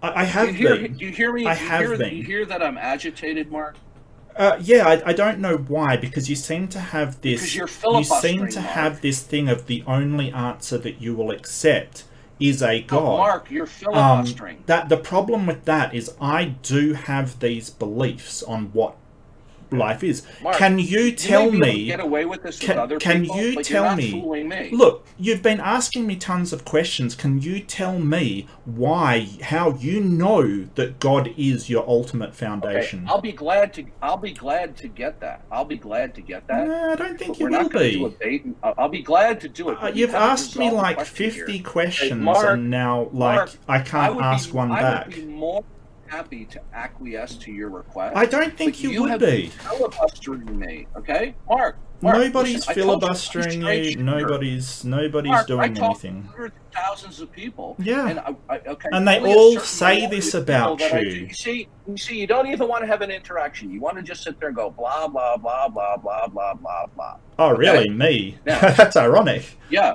I, 0.02 0.22
I 0.22 0.24
Do 0.24 0.30
have 0.32 0.46
you 0.48 0.54
hear? 0.54 0.76
been. 0.76 0.96
Do 0.96 1.04
you 1.04 1.12
hear 1.12 1.32
me? 1.32 1.46
I 1.46 1.54
do 1.56 1.64
have 1.64 1.80
hear, 1.80 1.96
been. 1.96 2.10
Do 2.10 2.16
you 2.16 2.24
hear 2.24 2.44
that 2.46 2.62
I'm 2.62 2.76
agitated, 2.76 3.52
Mark? 3.52 3.76
Uh, 4.36 4.58
yeah, 4.60 4.88
I, 4.88 5.10
I 5.10 5.12
don't 5.12 5.38
know 5.38 5.56
why 5.56 5.96
because 5.96 6.28
you 6.28 6.34
seem 6.34 6.66
to 6.68 6.80
have 6.80 7.20
this. 7.20 7.54
You're 7.54 7.68
you 7.84 8.02
seem 8.02 8.48
to 8.48 8.60
Mark. 8.60 8.74
have 8.74 9.00
this 9.00 9.22
thing 9.22 9.48
of 9.48 9.66
the 9.66 9.84
only 9.86 10.32
answer 10.32 10.76
that 10.78 11.00
you 11.00 11.14
will 11.14 11.30
accept 11.30 12.04
is 12.40 12.62
a 12.62 12.82
Oh, 12.82 12.86
god. 12.86 13.16
Mark, 13.18 13.50
you're 13.50 13.68
um, 13.92 14.26
that 14.66 14.88
the 14.88 14.96
problem 14.96 15.46
with 15.46 15.64
that 15.64 15.94
is 15.94 16.14
I 16.20 16.44
do 16.62 16.94
have 16.94 17.40
these 17.40 17.70
beliefs 17.70 18.42
on 18.42 18.66
what 18.72 18.96
life 19.74 20.02
is. 20.04 20.22
Mark, 20.42 20.56
can 20.56 20.78
you 20.78 21.12
tell 21.12 21.50
may 21.50 21.50
be 21.50 21.56
able 21.56 21.66
to 21.66 21.72
me? 21.72 21.84
get 21.86 22.00
away 22.00 22.24
with 22.24 22.42
this 22.42 22.58
can- 22.58 22.70
with 22.70 22.78
other 22.78 22.98
can 22.98 23.22
people, 23.22 23.36
you 23.36 23.62
tell 23.62 23.94
me- 23.96 24.42
me. 24.44 24.70
Look, 24.72 25.06
you've 25.18 25.42
been 25.42 25.60
asking 25.60 26.06
me 26.06 26.16
tons 26.16 26.52
of 26.52 26.64
questions. 26.64 27.14
Can 27.14 27.40
you 27.40 27.60
tell 27.60 27.98
me 27.98 28.46
why, 28.64 29.28
how 29.42 29.74
you 29.78 30.00
know 30.00 30.64
that 30.74 30.98
God 31.00 31.30
is 31.36 31.68
your 31.70 31.84
ultimate 31.88 32.30
Okay, 32.30 32.36
foundation? 32.46 33.06
I'll 33.08 33.20
be 33.20 33.32
glad 33.32 33.72
to. 33.74 33.84
I'll 34.02 34.16
be 34.16 34.32
glad 34.32 34.76
to 34.78 34.88
get 34.88 35.20
that. 35.20 35.42
I'll 35.50 35.64
be 35.64 35.76
glad 35.76 36.14
to 36.14 36.20
get 36.20 36.46
that. 36.48 36.66
Nah, 36.66 36.92
I 36.92 36.96
don't 36.96 37.18
think 37.18 37.32
But 37.32 37.38
you 37.40 37.44
will 37.46 37.52
not 37.52 37.72
going 37.72 37.90
to 37.92 37.98
do 37.98 38.06
a 38.06 38.10
be. 38.10 38.42
and- 38.44 38.54
I'll 38.62 38.74
I'll 38.78 38.88
be 38.88 39.02
glad 39.02 39.40
to 39.42 39.48
do 39.48 39.70
it. 39.70 39.78
Uh, 39.82 39.86
you 39.88 40.04
you've 40.06 40.14
asked 40.14 40.56
me 40.58 40.70
like 40.70 40.96
question 40.96 41.30
50 41.30 41.52
here. 41.52 41.62
questions 41.62 42.20
Mark, 42.22 42.46
and 42.46 42.70
now 42.70 43.08
like 43.12 43.36
Mark, 43.36 43.50
I 43.68 43.74
I 43.76 43.78
can't 43.80 44.14
would 44.16 44.24
ask 44.24 44.50
be, 44.50 44.56
one 44.56 44.72
I 44.72 44.80
back. 44.82 45.24
more 45.24 45.64
happy 46.14 46.44
to 46.46 46.60
acquiesce 46.72 47.34
to 47.36 47.50
your 47.52 47.70
request. 47.70 48.16
I 48.16 48.26
don't 48.26 48.56
think 48.56 48.82
you, 48.82 48.90
you 48.90 49.02
would 49.02 49.20
be. 49.20 49.48
filibustering 49.48 50.58
me. 50.58 50.86
Okay, 50.96 51.34
Mark. 51.48 51.76
Mark 52.00 52.18
Nobody's 52.18 52.66
listen, 52.66 52.74
you, 52.76 52.82
filibustering 52.82 53.62
you. 53.62 53.96
Nobody's 53.96 54.84
nobody's 54.84 55.30
Mark, 55.30 55.46
doing 55.46 55.76
anything. 55.78 56.22
hundreds 56.24 56.54
of 56.54 56.72
thousands 56.74 57.20
of 57.20 57.32
people. 57.32 57.76
Yeah. 57.78 58.08
And, 58.08 58.18
I, 58.20 58.34
I, 58.50 58.58
okay, 58.58 58.88
And 58.92 59.08
they 59.08 59.20
all 59.20 59.58
say 59.58 60.06
this 60.06 60.34
about 60.34 60.78
people 60.78 60.90
that 60.90 60.96
I 60.96 61.00
you. 61.00 61.26
You 61.26 61.34
see, 61.34 61.68
you 61.88 61.96
see, 61.96 62.18
you 62.18 62.26
don't 62.26 62.46
even 62.48 62.68
want 62.68 62.82
to 62.82 62.86
have 62.86 63.00
an 63.00 63.10
interaction. 63.10 63.70
You 63.70 63.80
want 63.80 63.96
to 63.96 64.02
just 64.02 64.22
sit 64.22 64.38
there 64.38 64.48
and 64.48 64.56
go 64.56 64.70
blah 64.70 65.08
blah 65.08 65.36
blah 65.38 65.68
blah 65.68 65.96
blah 65.96 66.26
blah 66.28 66.54
blah 66.54 66.86
blah. 66.94 67.16
Oh, 67.38 67.50
Okay. 67.52 67.58
really? 67.58 67.88
Me? 67.88 68.38
Yeah. 68.46 68.70
That's 68.76 68.96
ironic. 68.96 69.56
Yeah. 69.70 69.94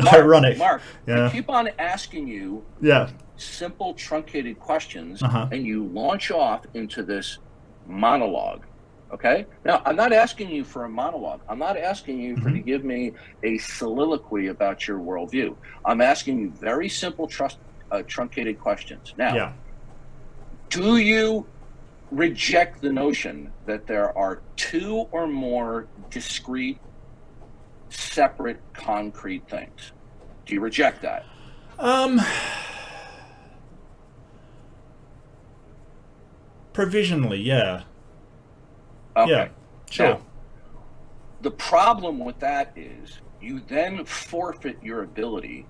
Ironic. 0.12 0.56
Mark, 0.56 0.80
Yeah. 1.06 1.26
I 1.26 1.30
keep 1.30 1.50
on 1.50 1.68
asking 1.78 2.26
you 2.26 2.64
Yeah. 2.80 3.10
Simple, 3.42 3.94
truncated 3.94 4.58
questions, 4.58 5.22
Uh-huh. 5.22 5.48
and 5.52 5.66
you 5.66 5.86
launch 5.86 6.30
off 6.30 6.64
into 6.74 7.02
this 7.02 7.38
monologue. 7.86 8.64
Okay? 9.12 9.46
Now, 9.64 9.82
I'm 9.84 9.96
not 9.96 10.12
asking 10.12 10.50
you 10.50 10.64
for 10.64 10.84
a 10.84 10.88
monologue. 10.88 11.42
I'm 11.48 11.58
not 11.58 11.76
asking 11.76 12.18
you 12.20 12.36
for 12.38 12.48
Mhm. 12.50 12.54
to 12.54 12.60
give 12.60 12.84
me 12.84 13.12
a 13.42 13.58
soliloquy 13.58 14.46
about 14.48 14.88
your 14.88 14.98
worldview. 15.00 15.56
I'm 15.84 16.00
asking 16.00 16.38
you 16.38 16.50
very 16.50 16.88
simple, 16.88 17.26
trust, 17.28 17.58
uh, 17.90 18.02
truncated 18.06 18.58
questions. 18.58 19.12
Now, 19.18 19.34
Yeah. 19.34 19.52
do 20.70 20.96
you 20.96 21.46
reject 22.10 22.80
the 22.82 22.92
notion 22.92 23.52
that 23.66 23.86
there 23.86 24.16
are 24.16 24.42
two 24.56 25.08
or 25.12 25.26
more 25.26 25.88
discrete 26.10 26.78
separate 27.92 28.60
concrete 28.72 29.48
things. 29.48 29.92
Do 30.46 30.54
you 30.54 30.60
reject 30.60 31.02
that? 31.02 31.24
Um, 31.78 32.20
provisionally, 36.72 37.40
yeah, 37.40 37.82
Okay. 39.16 39.30
yeah, 39.30 39.48
sure. 39.90 40.06
Now, 40.08 40.20
the 41.42 41.50
problem 41.50 42.18
with 42.24 42.38
that 42.40 42.72
is 42.76 43.20
you 43.40 43.60
then 43.60 44.04
forfeit 44.04 44.78
your 44.82 45.02
ability 45.02 45.66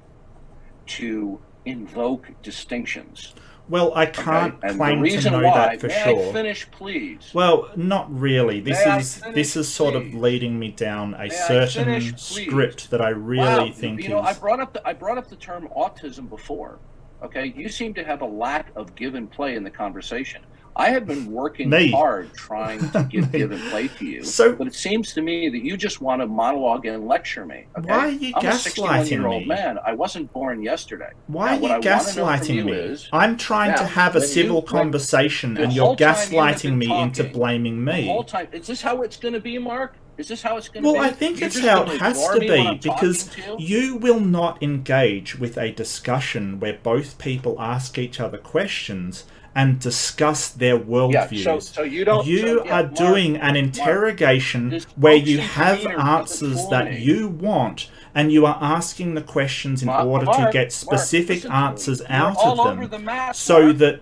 to 0.87 1.41
invoke 1.65 2.31
distinctions. 2.43 3.35
well, 3.69 3.93
I 3.95 4.07
can't 4.07 4.61
the 4.61 4.75
claim 4.75 5.03
to 5.05 5.31
know 5.31 5.43
why, 5.43 5.77
that 5.77 5.81
for 5.81 5.89
sure. 5.89 6.29
I 6.29 6.33
finish, 6.33 6.69
please? 6.73 7.31
Well, 7.33 7.71
not 7.77 8.13
really. 8.13 8.61
This 8.61 8.85
May 8.85 8.99
is 8.99 9.17
finish, 9.19 9.35
this 9.35 9.57
is 9.57 9.73
sort 9.73 9.95
of 9.95 10.13
leading 10.13 10.59
me 10.59 10.73
down 10.73 11.15
a 11.15 11.19
May 11.19 11.29
certain 11.31 11.85
finish, 11.85 12.21
script 12.21 12.91
that 12.91 13.01
I 13.01 13.11
really 13.11 13.39
wow, 13.71 13.73
think 13.73 14.03
you 14.03 14.09
know, 14.11 14.19
I 14.19 14.33
is. 14.33 14.39
brought 14.39 14.61
up 14.61 14.75
the, 14.75 14.87
I 14.87 14.93
brought 14.93 15.17
up 15.19 15.29
the 15.29 15.37
term 15.37 15.69
autism 15.77 16.29
before. 16.29 16.81
Okay, 17.23 17.53
you 17.57 17.69
seem 17.69 17.95
to 17.95 18.05
have 18.05 18.21
a 18.23 18.27
lack 18.27 18.73
of 18.75 18.95
give 18.97 19.15
and 19.15 19.31
play 19.31 19.55
in 19.55 19.63
the 19.63 19.71
conversation. 19.71 20.43
I 20.75 20.89
have 20.91 21.07
been 21.07 21.31
working 21.31 21.69
Me. 21.69 21.91
hard 21.91 22.33
trying 22.35 22.79
to 22.93 23.05
give 23.11 23.31
give 23.31 23.53
and 23.53 23.61
play 23.71 23.89
to 23.89 24.05
you, 24.07 24.25
So- 24.25 24.55
but 24.55 24.67
it 24.67 24.75
seems 24.75 25.13
to 25.15 25.21
me 25.23 25.49
that 25.51 25.63
you 25.63 25.77
just 25.77 26.01
want 26.01 26.23
to 26.23 26.27
monologue 26.27 26.87
and 26.87 27.07
lecture 27.07 27.45
me. 27.45 27.67
Okay? 27.79 27.89
Why 27.89 27.99
are 27.99 28.09
you 28.11 28.33
I'm 28.37 28.47
a 28.47 28.49
gaslighting 28.49 29.03
61-year-old 29.03 29.43
me? 29.43 29.49
man. 29.49 29.79
I 29.85 29.93
wasn't 29.93 30.33
born 30.33 30.63
yesterday. 30.63 31.11
Why 31.27 31.45
Now, 31.45 31.51
are 31.51 31.55
you 31.55 31.59
I 31.59 31.63
wanna 31.63 31.75
know 31.75 31.81
from 31.83 31.99
gaslighting 32.25 32.55
you 32.55 32.65
me? 32.65 32.73
is- 32.73 33.09
I'm 33.13 33.37
trying 33.37 33.77
to 33.77 33.85
have 33.85 34.15
a 34.17 34.21
when 34.21 34.29
you- 34.29 34.35
civil 34.35 34.63
conversation, 34.63 35.57
and 35.59 35.73
you're 35.73 35.95
time 35.97 36.07
you 36.33 36.39
gaslighting 36.39 36.77
me 36.77 37.01
into 37.03 37.23
talking, 37.25 37.39
blaming 37.39 37.85
The 37.85 37.93
me. 37.93 38.07
whole 38.07 38.25
time, 38.25 38.49
is 38.53 38.67
this 38.67 38.81
how 38.83 39.03
it's 39.03 39.17
going 39.17 39.35
to 39.35 39.41
be, 39.41 39.59
Mark? 39.59 39.95
Is 40.19 40.29
this 40.29 40.43
how 40.43 40.57
it's 40.59 40.69
going 40.69 40.83
to 40.85 40.87
Well, 40.89 40.95
be? 40.95 41.01
Well, 41.01 41.09
I 41.09 41.13
think 41.13 41.41
it's 41.43 41.59
how 41.59 41.83
it 41.85 42.01
has 42.01 42.29
to 42.29 42.39
be 42.41 42.79
because 42.83 43.29
to 43.29 43.57
you 43.59 43.97
will 43.97 44.21
not 44.21 44.63
engage 44.63 45.39
with 45.39 45.57
a 45.57 45.71
discussion 45.73 46.61
where 46.61 46.79
both 46.83 47.19
people 47.19 47.57
ask 47.59 47.97
each 47.99 48.21
other 48.21 48.37
questions 48.39 49.25
and 49.55 49.79
discuss 49.81 50.49
their 50.49 50.77
Yeah, 50.77 50.81
worldviews. 50.85 51.45
so, 51.45 51.59
so 51.61 51.83
you 51.83 52.05
don't. 52.05 52.27
you 52.27 52.39
so, 52.41 52.65
yeah, 52.65 52.73
are 52.81 52.83
Mark, 52.85 52.95
doing 52.95 53.37
an 53.37 53.57
interrogation 53.57 54.71
this 54.71 54.85
where 54.97 55.15
you 55.17 55.39
have 55.39 55.85
answers 55.87 56.67
that 56.69 57.01
you 57.01 57.29
want 57.29 57.91
and 58.15 58.33
you 58.33 58.45
are 58.47 58.59
asking 58.61 59.15
the 59.15 59.23
questions 59.23 59.83
in 59.83 59.87
Mark- 59.87 60.07
order 60.07 60.27
to 60.27 60.51
get 60.53 60.73
specific 60.73 61.45
answers 61.51 62.01
You're 62.01 62.11
out 62.11 62.37
of 62.39 62.57
them 62.59 62.89
the 62.91 62.99
map, 62.99 63.35
so 63.37 63.65
Mark. 63.67 63.77
that 63.79 64.01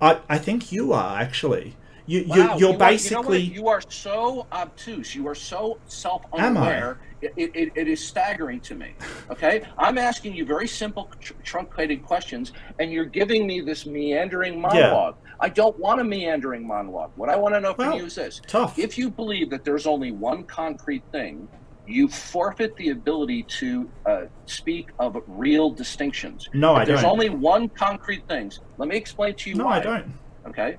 I, 0.00 0.18
I 0.28 0.38
think 0.38 0.72
you 0.72 0.92
are 0.92 1.20
actually 1.20 1.76
you, 2.06 2.24
Wow, 2.26 2.36
you 2.36 2.42
you 2.42 2.48
you're 2.48 2.50
are- 2.50 2.58
you 2.58 2.72
know 2.72 2.78
basically 2.78 3.40
You, 3.40 3.68
are 3.68 3.80
so 3.88 4.46
obtuse. 4.52 5.14
You 5.14 5.26
are 5.28 5.34
so 5.34 5.78
self-unaware. 5.86 6.98
It, 7.22 7.32
it, 7.54 7.72
it 7.74 7.88
is 7.88 8.06
staggering 8.06 8.60
to 8.60 8.74
me. 8.74 8.92
Okay, 9.30 9.62
I'm 9.78 9.96
asking 9.96 10.34
you 10.34 10.44
very 10.44 10.68
simple, 10.68 11.10
tr- 11.20 11.32
truncated 11.42 12.02
questions, 12.02 12.52
and 12.78 12.92
you're 12.92 13.06
giving 13.06 13.46
me 13.46 13.62
this 13.62 13.86
meandering 13.86 14.60
monologue. 14.60 15.16
I 15.40 15.48
don't 15.48 15.78
want 15.78 16.00
a 16.00 16.04
meandering 16.04 16.66
monologue. 16.66 17.12
What 17.16 17.30
I 17.30 17.36
want 17.36 17.54
to 17.54 17.60
know 17.60 17.72
from 17.72 17.86
Well, 17.88 17.96
you 17.98 18.04
is 18.06 18.14
this: 18.16 18.42
tough. 18.46 18.78
if 18.78 18.98
you 18.98 19.10
believe 19.10 19.48
that 19.50 19.64
there's 19.64 19.86
only 19.86 20.12
one 20.12 20.44
concrete 20.44 21.02
thing, 21.12 21.48
you 21.86 22.08
forfeit 22.08 22.76
the 22.76 22.90
ability 22.90 23.44
to 23.60 23.90
uh, 24.04 24.22
speak 24.44 24.90
of 24.98 25.16
real 25.26 25.70
distinctions. 25.70 26.46
no, 26.52 26.74
If 26.76 26.82
I 26.82 26.84
there's 26.84 27.02
don't. 27.02 27.10
only 27.12 27.30
one 27.30 27.70
concrete 27.70 28.28
thing. 28.28 28.52
Let 28.76 28.88
me 28.90 28.96
explain 28.96 29.34
to 29.36 29.50
you 29.50 29.56
no, 29.56 29.64
why. 29.64 29.78
I 29.78 29.80
don't. 29.80 30.12
Okay. 30.46 30.76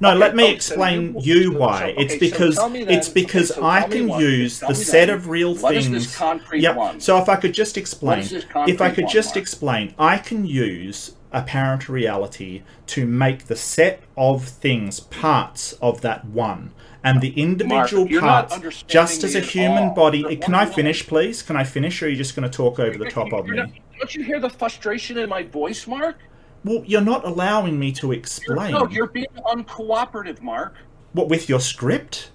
No, 0.00 0.10
Okay, 0.10 0.18
let 0.18 0.36
me 0.36 0.44
oh, 0.44 0.46
so 0.48 0.52
explain 0.52 1.16
you- 1.20 1.40
you 1.42 1.52
why. 1.52 1.94
so- 1.96 2.00
it's 2.02 2.14
okay, 2.14 2.28
so 2.28 2.32
because 2.32 2.54
tell 2.56 2.68
me 2.68 2.80
it's 2.82 3.08
because 3.08 3.50
okay, 3.52 3.60
so 3.60 3.66
I 3.66 3.82
can 3.82 4.08
one- 4.08 4.20
use 4.20 4.60
the 4.60 4.74
set 4.74 5.06
then, 5.06 5.16
of 5.16 5.28
real 5.28 5.54
what 5.54 5.74
is 5.74 5.86
things. 5.86 6.06
this 6.06 6.16
concrete 6.16 6.60
Yep. 6.62 6.76
one? 6.76 7.00
So 7.00 7.18
if 7.18 7.28
I 7.28 7.36
could 7.36 7.52
just 7.54 7.76
explain, 7.78 8.20
if 8.66 8.80
I 8.80 8.90
could 8.90 9.04
one, 9.04 9.12
just 9.12 9.30
Mark? 9.30 9.36
explain, 9.38 9.94
I 9.98 10.18
can 10.18 10.46
use 10.46 11.12
apparent 11.32 11.88
reality 11.88 12.62
to 12.86 13.06
make 13.06 13.46
the 13.46 13.56
set 13.56 14.02
of 14.16 14.44
things 14.44 15.00
parts 15.00 15.72
of 15.82 16.00
that 16.02 16.24
one. 16.24 16.70
And 17.04 17.20
the 17.20 17.30
individual 17.40 18.06
you're 18.08 18.20
parts, 18.20 18.82
just 18.88 19.22
as 19.22 19.34
a 19.36 19.40
human 19.40 19.94
body. 19.94 20.18
You're 20.20 20.36
Can 20.36 20.54
I 20.54 20.66
finish, 20.66 21.06
please? 21.06 21.40
Can 21.42 21.56
I 21.56 21.62
finish, 21.62 22.02
or 22.02 22.06
are 22.06 22.08
you 22.08 22.16
just 22.16 22.34
going 22.34 22.48
to 22.50 22.54
talk 22.56 22.80
over 22.80 22.98
the 22.98 23.10
top 23.10 23.32
of 23.32 23.46
me? 23.46 23.56
don't 23.98 24.14
you 24.14 24.22
hear 24.24 24.40
the 24.40 24.50
frustration 24.50 25.16
in 25.16 25.28
my 25.28 25.42
voice, 25.42 25.86
Mark? 25.86 26.16
Well, 26.66 26.82
you're 26.84 27.00
not 27.00 27.24
allowing 27.24 27.78
me 27.78 27.92
to 27.92 28.08
You're, 28.08 28.14
explain. 28.16 28.72
no, 28.72 28.88
you're 28.88 29.06
being 29.06 29.26
uncooperative, 29.46 30.42
Mark. 30.42 30.74
What 31.12 31.28
with 31.28 31.48
your 31.48 31.60
script? 31.60 32.32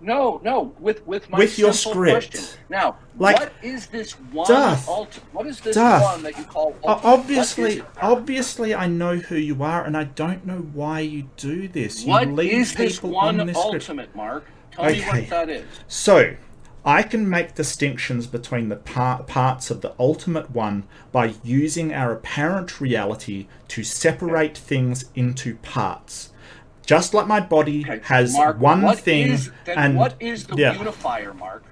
No, 0.00 0.40
no, 0.44 0.74
with 0.78 1.06
with 1.06 1.28
my 1.30 1.38
With 1.38 1.58
your 1.58 1.72
script. 1.72 2.30
question. 2.30 2.60
Now, 2.68 2.96
Like, 3.18 3.38
what 3.38 3.52
is 3.62 3.86
this 3.88 4.12
one? 4.12 4.46
Duff. 4.48 4.86
What 5.32 5.46
is 5.46 5.60
this 5.60 5.74
Duff. 5.74 6.02
one 6.02 6.22
that 6.22 6.36
you 6.38 6.44
call? 6.44 6.74
Obviously, 6.84 7.82
obviously, 8.00 8.74
I 8.74 8.86
know 8.88 9.16
who 9.16 9.36
you 9.36 9.62
are, 9.62 9.84
and 9.84 9.96
I 9.96 10.04
don't 10.04 10.44
know 10.46 10.58
why 10.72 11.00
you 11.00 11.28
do 11.36 11.68
this. 11.68 12.02
You 12.04 12.10
What 12.10 12.28
lead 12.28 12.52
is 12.52 12.74
this 12.74 12.96
people 12.96 13.10
one 13.10 13.40
on 13.40 13.46
this 13.46 13.56
script. 13.56 13.74
ultimate, 13.74 14.14
Mark? 14.16 14.44
Tell 14.72 14.86
me 14.86 15.00
what 15.02 15.28
that 15.30 15.48
is. 15.50 15.64
So, 15.88 16.34
I 16.86 17.02
can 17.02 17.28
make 17.28 17.56
distinctions 17.56 18.28
between 18.28 18.68
the 18.68 18.76
par- 18.76 19.24
parts 19.24 19.72
of 19.72 19.80
the 19.80 19.92
ultimate 19.98 20.52
one 20.52 20.84
by 21.10 21.34
using 21.42 21.92
our 21.92 22.12
apparent 22.12 22.80
reality 22.80 23.48
to 23.68 23.82
separate 23.82 24.56
things 24.56 25.06
into 25.16 25.56
parts. 25.56 26.32
Just 26.86 27.12
like 27.12 27.26
my 27.26 27.40
body 27.40 27.82
Okay, 27.84 27.98
has 28.04 28.34
Mark, 28.34 28.60
one 28.60 28.82
what 28.82 29.00
thing, 29.00 29.32
is- 29.32 29.50
then 29.64 29.76
and 29.76 29.96
what 29.96 30.14
is 30.20 30.46
the 30.46 30.54
yeah. 30.56 30.78
unifier, 30.78 31.34
Mark? 31.34 31.64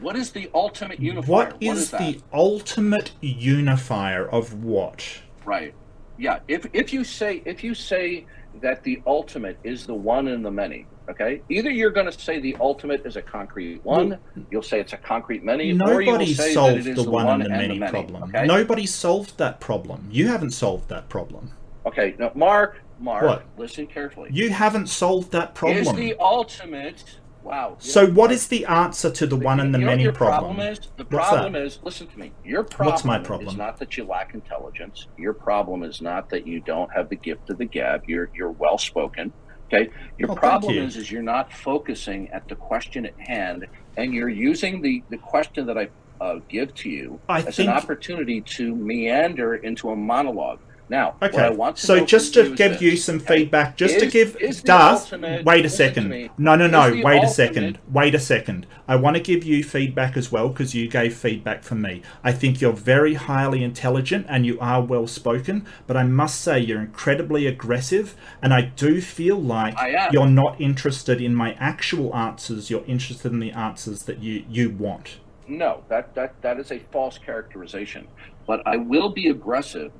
What 0.00 0.16
is 0.16 0.30
the 0.30 0.50
ultimate 0.54 1.00
unifier? 1.00 1.30
what 1.30 1.56
is, 1.60 1.90
the 1.90 2.20
ultimate 2.32 3.12
unifier 3.20 4.26
of 4.26 4.64
what? 4.64 5.06
right? 5.44 5.74
Yeah. 6.18 6.38
If 6.48 6.66
if 6.72 6.94
you 6.94 7.04
say 7.04 7.42
if 7.44 7.62
you 7.62 7.74
say 7.74 8.24
that 8.62 8.82
the 8.82 9.02
ultimate 9.06 9.58
is 9.62 9.86
the 9.86 9.94
one 9.94 10.28
in 10.28 10.42
the 10.42 10.50
many, 10.50 10.86
okay? 11.08 11.42
Either 11.48 11.70
you're 11.70 11.90
going 11.90 12.06
to 12.10 12.18
say 12.18 12.40
the 12.40 12.56
ultimate 12.60 13.04
is 13.04 13.16
a 13.16 13.22
concrete 13.22 13.84
one, 13.84 14.18
you'll 14.50 14.62
say 14.62 14.80
it's 14.80 14.92
a 14.92 14.96
concrete 14.98 15.44
many, 15.44 15.64
or 15.64 16.00
you 16.02 16.10
will 16.12 16.18
Nobody 16.18 16.34
say 16.34 16.52
solved 16.52 16.74
that 16.76 16.80
it 16.80 16.86
is 16.86 16.96
the, 16.96 17.02
the, 17.04 17.10
one, 17.10 17.28
and 17.28 17.42
the 17.42 17.46
and 17.46 17.56
many, 17.56 17.78
many 17.78 17.90
problem. 17.90 18.22
Okay. 18.24 18.46
Nobody 18.46 18.86
solved 18.86 19.38
that 19.38 19.60
problem. 19.60 20.08
You 20.10 20.28
haven't 20.28 20.52
solved 20.52 20.88
that 20.88 21.08
problem. 21.08 21.52
Okay. 21.86 22.14
Now, 22.18 22.32
Mark, 22.34 22.80
Mark, 22.98 23.24
What? 23.24 23.44
listen 23.56 23.86
carefully. 23.86 24.30
You 24.32 24.50
haven't 24.50 24.88
solved 24.88 25.32
that 25.32 25.54
problem. 25.54 25.78
Is 25.86 25.92
the 25.92 26.14
ultimate? 26.18 27.04
Wow. 27.42 27.76
So 27.78 28.08
what 28.08 28.32
is 28.32 28.48
the 28.48 28.66
answer 28.66 29.08
to 29.08 29.24
the 29.24 29.36
one 29.36 29.60
and 29.60 29.72
the 29.72 29.78
you 29.78 29.84
know 29.84 29.90
many 29.92 30.02
your 30.02 30.12
problem? 30.12 30.56
problem 30.56 30.72
is? 30.72 30.80
The 30.96 31.04
What's 31.04 31.28
problem 31.28 31.52
that? 31.52 31.62
is, 31.62 31.78
listen 31.84 32.08
to 32.08 32.18
me. 32.18 32.32
Your 32.44 32.64
problem, 32.64 32.92
What's 32.92 33.04
my 33.04 33.20
problem? 33.20 33.48
is 33.50 33.56
not 33.56 33.78
that 33.78 33.96
you 33.96 34.04
lack 34.04 34.34
intelligence. 34.34 35.06
Your 35.16 35.32
problem 35.32 35.84
is 35.84 36.00
not 36.02 36.28
that 36.30 36.44
you 36.44 36.58
don't 36.58 36.92
have 36.92 37.08
the 37.08 37.14
gift 37.14 37.48
of 37.50 37.58
the 37.58 37.64
gab. 37.64 38.02
You're 38.08 38.30
you're 38.34 38.50
well 38.50 38.78
spoken. 38.78 39.32
Okay. 39.72 39.90
Your 40.18 40.30
Oh, 40.30 40.34
problem 40.34 40.74
you. 40.74 40.82
is 40.82 40.96
is 40.96 41.10
you're 41.10 41.22
not 41.22 41.52
focusing 41.52 42.28
at 42.32 42.46
the 42.48 42.56
question 42.56 43.06
at 43.06 43.14
hand, 43.18 43.66
and 43.96 44.12
you're 44.14 44.28
using 44.28 44.80
the 44.82 45.04
the 45.10 45.18
question 45.18 45.66
that 45.66 45.76
I 45.78 45.88
uh, 46.20 46.36
give 46.48 46.72
to 46.74 46.88
you 46.88 47.20
I 47.28 47.42
as 47.42 47.56
think 47.56 47.68
an 47.68 47.68
opportunity 47.68 48.42
to 48.56 48.74
meander 48.74 49.56
into 49.56 49.90
a 49.90 49.96
monologue. 49.96 50.60
Now, 50.88 51.16
Okay, 51.20 51.50
want 51.50 51.76
to 51.78 51.86
so 51.86 52.04
just 52.04 52.34
to 52.34 52.54
give 52.54 52.80
you 52.80 52.96
some 52.96 53.16
okay? 53.16 53.38
feedback, 53.38 53.76
just 53.76 53.98
to 53.98 54.06
give 54.06 54.36
is 54.36 54.62
Darth. 54.62 55.12
Wait 55.44 55.64
a 55.64 55.68
second. 55.68 56.30
No, 56.38 56.54
no, 56.54 56.68
no. 56.68 56.88
Is 56.88 57.04
Wait 57.04 57.24
a 57.24 57.28
second. 57.28 57.78
Wait 57.90 58.14
a 58.14 58.20
second. 58.20 58.66
I 58.86 58.94
want 58.94 59.16
to 59.16 59.22
give 59.22 59.42
you 59.42 59.64
feedback 59.64 60.16
as 60.16 60.30
well 60.30 60.48
because 60.48 60.74
you 60.74 60.88
gave 60.88 61.16
feedback 61.16 61.64
for 61.64 61.74
me. 61.74 62.02
I 62.22 62.32
think 62.32 62.60
you're 62.60 62.72
very 62.72 63.14
highly 63.14 63.64
intelligent 63.64 64.26
and 64.28 64.46
you 64.46 64.60
are 64.60 64.80
well 64.80 65.08
spoken, 65.08 65.66
but 65.88 65.96
I 65.96 66.04
must 66.04 66.40
say 66.40 66.60
you're 66.60 66.80
incredibly 66.80 67.46
aggressive, 67.46 68.14
and 68.40 68.54
I 68.54 68.60
do 68.62 69.00
feel 69.00 69.40
like 69.40 69.76
you're 70.12 70.28
not 70.28 70.60
interested 70.60 71.20
in 71.20 71.34
my 71.34 71.54
actual 71.54 72.14
answers. 72.14 72.70
You're 72.70 72.84
interested 72.84 73.32
in 73.32 73.40
the 73.40 73.52
answers 73.52 74.04
that 74.04 74.20
you 74.22 74.44
you 74.48 74.70
want. 74.70 75.18
No, 75.48 75.84
that, 75.88 76.14
that, 76.14 76.40
that 76.42 76.58
is 76.58 76.72
a 76.72 76.80
false 76.90 77.18
characterization. 77.18 78.08
But 78.46 78.66
I 78.66 78.76
will 78.76 79.10
be 79.10 79.28
aggressive 79.28 79.92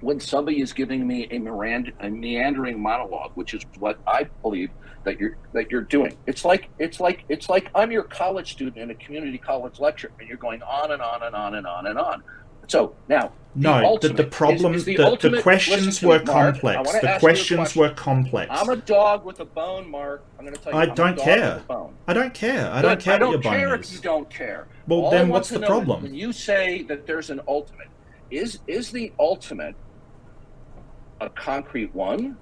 when 0.00 0.20
somebody 0.20 0.60
is 0.60 0.72
giving 0.72 1.06
me 1.06 1.24
a, 1.30 1.38
Mirand- 1.38 1.92
a 2.00 2.08
meandering 2.08 2.80
monologue, 2.80 3.32
which 3.34 3.54
is 3.54 3.64
what 3.78 3.98
I 4.06 4.24
believe 4.42 4.70
that 5.04 5.18
you're 5.20 5.36
that 5.52 5.70
you're 5.70 5.82
doing. 5.82 6.16
It's 6.26 6.44
like 6.44 6.68
it's 6.78 7.00
like 7.00 7.24
it's 7.28 7.48
like 7.48 7.70
I'm 7.74 7.90
your 7.90 8.02
college 8.04 8.52
student 8.52 8.76
in 8.76 8.90
a 8.90 8.94
community 8.94 9.38
college 9.38 9.78
lecture, 9.80 10.10
and 10.18 10.28
you're 10.28 10.38
going 10.38 10.62
on 10.62 10.92
and 10.92 11.00
on 11.02 11.22
and 11.22 11.34
on 11.34 11.54
and 11.54 11.66
on 11.66 11.86
and 11.86 11.98
on. 11.98 12.22
So 12.66 12.94
now, 13.08 13.32
the 13.56 13.62
No, 13.62 13.98
the, 13.98 14.10
the 14.10 14.24
is- 14.26 14.28
problem, 14.34 14.74
is 14.74 14.84
the, 14.84 14.96
the, 14.96 15.30
the 15.30 15.40
questions 15.42 16.02
were. 16.02 16.18
Complex. 16.20 16.92
The 16.92 16.98
ask 16.98 17.02
you 17.02 17.08
a 17.08 17.18
questions 17.18 17.58
question. 17.58 17.80
were 17.80 17.90
complex. 17.90 18.50
I'm 18.52 18.68
a 18.68 18.76
dog 18.76 19.24
with 19.24 19.40
a 19.40 19.46
bone, 19.46 19.90
Mark. 19.90 20.22
I'm 20.38 20.44
going 20.44 20.54
to 20.54 20.60
tell 20.60 20.72
you. 20.74 20.78
I 20.78 20.82
I'm 20.82 20.94
don't 20.94 21.18
care. 21.18 21.54
With 21.54 21.64
a 21.64 21.66
bone. 21.66 21.94
I 22.06 22.12
don't 22.12 22.34
care. 22.34 22.70
I 22.70 22.82
don't 22.82 23.00
care 23.00 23.14
I 23.14 23.18
don't 23.18 23.32
your 23.32 23.40
care 23.40 23.74
if 23.74 23.90
you 23.90 24.00
don't 24.00 24.28
care. 24.28 24.68
Well, 24.86 25.00
All 25.06 25.10
then 25.10 25.28
what's 25.30 25.48
the 25.48 25.60
problem? 25.60 26.02
When 26.02 26.14
you 26.14 26.32
say 26.32 26.82
that 26.84 27.06
there's 27.06 27.30
an 27.30 27.40
ultimate, 27.48 27.88
is 28.30 28.58
is 28.66 28.90
the 28.90 29.12
ultimate 29.18 29.74
a 31.20 31.30
concrete 31.30 31.94
one? 31.94 32.36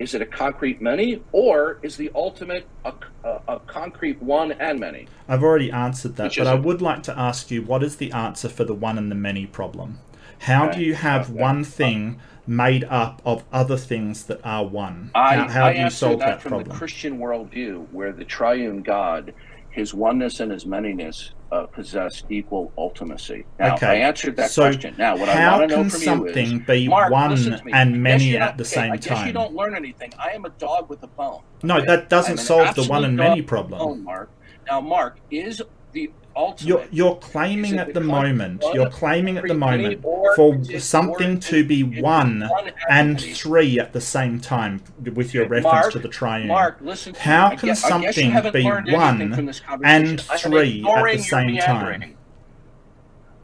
is 0.00 0.14
it 0.14 0.22
a 0.22 0.26
concrete 0.26 0.80
many, 0.80 1.22
or 1.30 1.78
is 1.82 1.96
the 1.96 2.10
ultimate 2.14 2.66
a, 2.86 2.92
a, 3.22 3.40
a 3.48 3.60
concrete 3.60 4.20
one 4.20 4.50
and 4.52 4.80
many? 4.80 5.06
I've 5.28 5.42
already 5.42 5.70
answered 5.70 6.16
that, 6.16 6.24
Which 6.24 6.38
but 6.38 6.46
I 6.46 6.54
would 6.54 6.80
like 6.80 7.02
to 7.04 7.16
ask 7.16 7.50
you 7.50 7.62
what 7.62 7.82
is 7.82 7.96
the 7.96 8.10
answer 8.10 8.48
for 8.48 8.64
the 8.64 8.74
one 8.74 8.96
and 8.96 9.10
the 9.10 9.14
many 9.14 9.46
problem? 9.46 9.98
How 10.40 10.68
Okay, 10.68 10.78
do 10.78 10.84
you 10.86 10.94
have 10.94 11.30
okay. 11.30 11.38
one 11.38 11.60
uh, 11.60 11.64
thing 11.64 12.20
made 12.46 12.84
up 12.84 13.20
of 13.26 13.44
other 13.52 13.76
things 13.76 14.24
that 14.24 14.40
are 14.42 14.64
one? 14.64 15.10
I, 15.14 15.36
how 15.36 15.48
how 15.48 15.66
I 15.66 15.72
do 15.74 15.80
you 15.80 15.90
solve 15.90 16.20
that, 16.20 16.26
that 16.26 16.42
from 16.42 16.52
the 16.52 16.56
problem? 16.64 16.78
Christian 16.78 17.18
worldview, 17.18 17.86
where 17.92 18.12
the 18.12 18.24
triune 18.24 18.82
God, 18.82 19.34
his 19.70 19.94
oneness 19.94 20.40
and 20.40 20.50
his 20.50 20.64
manyness 20.64 21.30
uh, 21.52 21.66
possess 21.66 22.24
equal 22.28 22.72
ultimacy. 22.78 23.44
Now, 23.58 23.74
Okay, 23.74 23.86
I 23.86 23.94
answered 23.96 24.36
that 24.36 24.50
so 24.50 24.62
question. 24.62 24.94
Now, 24.98 25.16
what 25.16 25.28
I 25.28 25.58
want 25.58 25.70
to 25.70 25.76
know 25.76 25.82
can 25.82 25.90
from 25.90 26.00
something 26.00 26.50
you 26.50 26.58
is, 26.58 26.66
be 26.66 26.88
Mark, 26.88 27.12
one 27.12 27.32
and 27.72 28.02
many 28.02 28.36
at 28.36 28.56
the 28.56 28.62
okay, 28.62 28.68
same 28.68 28.92
I 28.92 28.96
guess 28.96 29.06
time? 29.06 29.26
you 29.28 29.32
don't 29.32 29.54
learn 29.54 29.74
anything. 29.74 30.12
I 30.18 30.30
am 30.30 30.44
a 30.44 30.50
dog 30.50 30.88
with 30.88 31.02
a 31.02 31.06
bone. 31.08 31.42
No, 31.62 31.76
okay? 31.76 31.86
that 31.86 32.08
doesn't 32.08 32.38
solve 32.38 32.74
the 32.74 32.84
one 32.84 33.04
and 33.04 33.16
many 33.16 33.42
problem. 33.42 33.78
bone, 33.78 34.04
Mark. 34.04 34.30
Now, 34.66 34.80
Mark, 34.80 35.18
is 35.30 35.62
the 35.92 36.10
ultimate 36.36 36.68
You're, 36.68 36.86
you're 36.90 37.16
claiming 37.16 37.78
at 37.78 37.94
the 37.94 38.00
moment, 38.00 38.64
you're 38.72 38.90
claiming 38.90 39.36
at 39.36 39.46
the 39.46 39.54
moment 39.54 40.02
for 40.36 40.62
something 40.78 41.40
to 41.40 41.64
be 41.64 41.82
one 41.82 42.48
and 42.88 43.20
three 43.20 43.78
at 43.78 43.92
the 43.92 44.00
same 44.00 44.40
time 44.40 44.82
with 45.14 45.34
your 45.34 45.46
reference 45.46 45.64
Mark, 45.64 45.92
to 45.92 45.98
the 45.98 46.08
triune. 46.08 46.48
Mark, 46.48 46.78
listen. 46.80 47.14
How. 47.14 47.50
Can 47.50 47.68
guess- 47.68 47.84
I 47.84 48.00
guess 48.00 48.16
you 48.16 48.32
something 48.32 48.52
be 48.52 48.92
one 48.92 49.34
from 49.34 49.46
this 49.46 49.60
conversation. 49.60 50.08
and 50.08 50.20
three 50.20 50.84
at 50.86 51.16
the 51.16 51.22
same 51.22 51.56
time? 51.58 52.16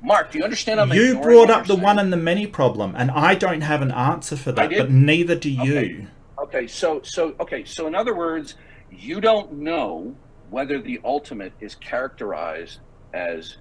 Mark, 0.02 0.30
do 0.30 0.38
you 0.38 0.44
understand? 0.44 0.80
I'm 0.80 0.92
you 0.92 1.20
brought 1.20 1.50
up 1.50 1.66
the 1.66 1.74
one 1.74 1.98
and 1.98 2.12
the 2.12 2.16
many 2.16 2.46
problem, 2.46 2.94
and 2.96 3.10
I 3.10 3.34
don't 3.34 3.62
have 3.62 3.82
an 3.82 3.90
answer 3.90 4.36
for 4.36 4.52
that, 4.52 4.70
but 4.70 4.90
neither 4.90 5.34
do 5.34 5.50
you. 5.50 5.78
Okay. 5.78 6.08
Okay, 6.38 6.66
so 6.66 7.00
so 7.02 7.34
okay, 7.40 7.64
so 7.64 7.86
in 7.86 7.94
other 7.94 8.14
words, 8.14 8.54
you 8.90 9.20
don't 9.20 9.52
know 9.54 10.14
whether 10.48 10.80
the 10.80 11.00
ultimate 11.04 11.54
is 11.60 11.74
characterized 11.74 12.80
as 13.14 13.56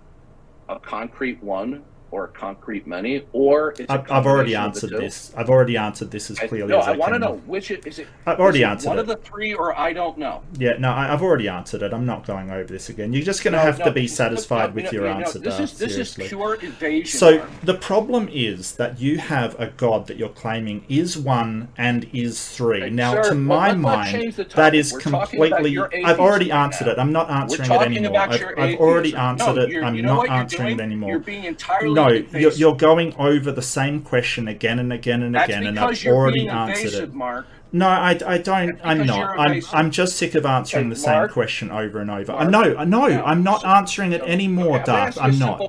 a 0.69 0.79
concrete 0.79 1.41
one 1.43 1.85
or 2.15 2.27
concrete 2.27 2.87
money, 2.87 3.23
or 3.33 3.75
I've, 3.89 4.09
I've 4.09 4.25
already 4.25 4.53
combination 4.53 4.85
of 4.85 4.91
the 4.91 4.95
answered 4.95 5.01
this. 5.01 5.33
I've 5.35 5.49
already 5.49 5.75
answered 5.75 6.11
this 6.11 6.31
as 6.31 6.39
I- 6.39 6.47
clearly 6.47 6.71
no, 6.71 6.79
as 6.79 6.87
I, 6.87 6.93
I 6.93 6.95
want 6.95 7.11
to 7.11 7.19
know 7.19 7.35
which 7.45 7.71
it, 7.71 7.85
is 7.85 7.99
it. 7.99 8.07
I've 8.25 8.39
already 8.39 8.61
it 8.61 8.67
answered 8.67 8.87
one 8.87 8.99
it. 8.99 9.01
of 9.01 9.07
the 9.07 9.17
three, 9.17 9.53
or 9.53 9.77
I 9.77 9.91
don't 9.91 10.17
know. 10.17 10.41
Yeah, 10.57 10.77
no, 10.79 10.91
I, 10.91 11.11
I've 11.11 11.21
already 11.21 11.49
answered 11.49 11.81
it. 11.81 11.91
I'm 11.93 12.05
not 12.05 12.25
going 12.25 12.49
over 12.49 12.63
this 12.63 12.87
again. 12.87 13.11
You're 13.11 13.23
just 13.23 13.43
going 13.43 13.51
to 13.51 13.57
No, 13.57 13.65
have 13.65 13.79
no, 13.79 13.85
to 13.85 13.91
be 13.91 14.07
satisfied 14.07 14.73
with 14.73 14.93
your 14.93 15.07
answer, 15.07 15.39
This 15.39 15.59
is 15.59 15.77
this 15.77 15.97
is 15.97 16.13
pure 16.13 16.57
evasion. 16.61 17.19
So 17.19 17.45
the 17.63 17.73
problem 17.73 18.29
is 18.31 18.75
that 18.75 19.01
you 19.01 19.17
have 19.17 19.59
a 19.59 19.67
God 19.67 20.07
that 20.07 20.15
you're 20.15 20.29
claiming 20.29 20.85
is 20.87 21.17
one 21.17 21.67
and 21.77 22.09
is 22.13 22.49
three. 22.55 22.83
Okay, 22.83 22.89
now, 22.91 23.21
sir, 23.21 23.29
to 23.31 23.35
my 23.35 23.73
mind, 23.73 24.33
that 24.55 24.73
is 24.73 24.93
We're 24.93 24.99
completely. 25.01 25.77
I've 26.05 26.19
already 26.19 26.49
answered 26.49 26.85
now. 26.85 26.93
it. 26.93 26.99
I'm 26.99 27.11
not 27.11 27.29
answering 27.29 27.69
it 27.69 27.81
anymore. 27.81 28.19
I've, 28.19 28.41
I've 28.57 28.79
already 28.79 29.13
answered 29.15 29.55
no, 29.55 29.61
it. 29.63 29.83
I'm 29.83 30.01
not 30.01 30.29
answering 30.29 30.77
doing? 30.77 30.79
it 30.79 30.83
anymore. 30.83 31.09
You're 31.09 31.19
being 31.19 31.43
entirely 31.43 31.93
no, 31.93 32.04
you're, 32.09 32.51
you're 32.53 32.75
going 32.75 33.13
over 33.17 33.51
the 33.51 33.61
same 33.61 34.01
question 34.01 34.47
again 34.47 34.79
and 34.79 34.91
again 34.93 35.21
and 35.23 35.35
That's 35.35 35.49
again, 35.49 35.67
and 35.67 35.79
I've 35.79 36.05
already 36.07 36.47
answered 36.47 36.93
it. 37.03 37.13
Mark. 37.13 37.45
No, 37.71 37.87
I, 37.89 38.17
I 38.25 38.37
don't. 38.37 38.79
I'm 38.83 39.05
not. 39.05 39.37
I'm. 39.37 39.61
I'm 39.73 39.91
just 39.91 40.15
sick 40.15 40.33
of 40.35 40.45
answering 40.45 40.85
Okay, 40.85 40.89
the 40.93 40.99
same 41.01 41.13
Mark. 41.15 41.31
question 41.33 41.71
over 41.71 41.99
and 41.99 42.09
over. 42.09 42.31
Mark. 42.31 42.49
no, 42.49 42.83
no, 42.85 43.07
Now, 43.07 43.25
I'm 43.25 43.43
not 43.43 43.65
answering 43.65 44.13
it 44.13 44.21
so- 44.21 44.27
anymore, 44.27 44.75
okay, 44.77 44.85
Darth. 44.85 45.17
I'm 45.19 45.37
not. 45.37 45.59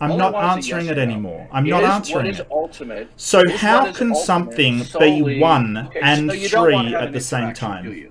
I'm 0.00 0.10
All 0.12 0.18
not 0.18 0.32
want 0.32 0.58
is 0.58 0.68
a 0.72 0.74
answering 0.74 0.86
yes 0.86 0.92
it 0.92 0.96
no. 0.96 1.02
anymore. 1.02 1.48
I'm 1.52 1.64
not 1.64 1.84
Is 1.84 1.88
answering 1.90 2.26
it. 2.26 2.46
ultimate. 2.50 3.08
So 3.16 3.42
how 3.50 3.92
can 3.92 4.14
something 4.16 4.82
be 4.98 5.38
one 5.38 5.76
Okay, 5.76 6.00
and 6.02 6.28
so 6.30 6.34
you 6.36 6.48
don't 6.48 6.72
wanna 6.72 6.88
three 6.88 6.96
at 6.96 7.12
the 7.12 7.20
same 7.20 7.52
time? 7.54 8.10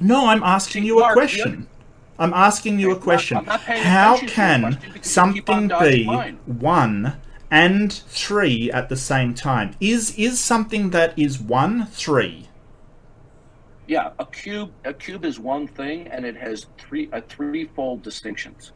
No, 0.00 0.26
I'm 0.26 0.42
asking 0.42 0.82
See, 0.84 0.86
you 0.86 0.98
a 0.98 1.00
Mark, 1.00 1.14
question. 1.14 1.66
I'm 2.18 2.32
asking 2.32 2.78
you 2.78 2.90
a 2.92 2.98
question. 2.98 3.38
I'm 3.38 3.44
not 3.44 3.60
paying 3.60 3.82
How 3.82 4.14
attention 4.14 4.28
to 4.28 4.34
your 4.34 4.34
can 4.34 4.60
question 4.62 4.92
because 4.92 5.16
you 5.16 5.32
keep 5.34 5.50
on 5.50 5.68
something 5.68 5.90
be 5.90 6.04
one 6.46 7.16
and 7.50 7.92
three 7.92 8.70
at 8.70 8.88
the 8.88 8.96
same 8.96 9.34
time? 9.34 9.74
Is 9.80 10.14
is 10.16 10.40
something 10.40 10.90
that 10.90 11.18
is 11.18 11.40
one 11.40 11.86
three? 11.86 12.48
Yeah, 13.86 14.10
a 14.18 14.26
cube. 14.26 14.72
A 14.84 14.92
cube 14.92 15.24
is 15.24 15.38
one 15.38 15.68
thing, 15.68 16.08
and 16.08 16.24
it 16.24 16.36
has 16.36 16.66
three 16.78 17.08
a 17.12 17.20
threefold 17.20 18.02
distinctions. 18.02 18.72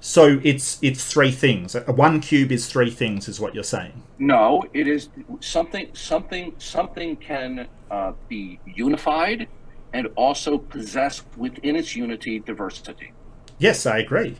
So 0.00 0.40
it's 0.44 0.78
it's 0.82 1.10
three 1.12 1.32
things. 1.32 1.74
A 1.74 1.92
One 1.92 2.20
cube 2.20 2.52
is 2.52 2.68
three 2.68 2.90
things, 2.90 3.28
is 3.28 3.40
what 3.40 3.54
you're 3.54 3.64
saying. 3.64 4.02
No, 4.18 4.62
it 4.72 4.86
is 4.86 5.08
something. 5.40 5.88
Something. 5.94 6.54
Something 6.58 7.16
can 7.16 7.66
uh, 7.90 8.12
be 8.28 8.60
unified, 8.64 9.48
and 9.92 10.08
also 10.16 10.58
possess 10.58 11.22
within 11.36 11.76
its 11.76 11.96
unity 11.96 12.38
diversity. 12.40 13.12
Yes, 13.58 13.86
I 13.86 13.98
agree. 13.98 14.36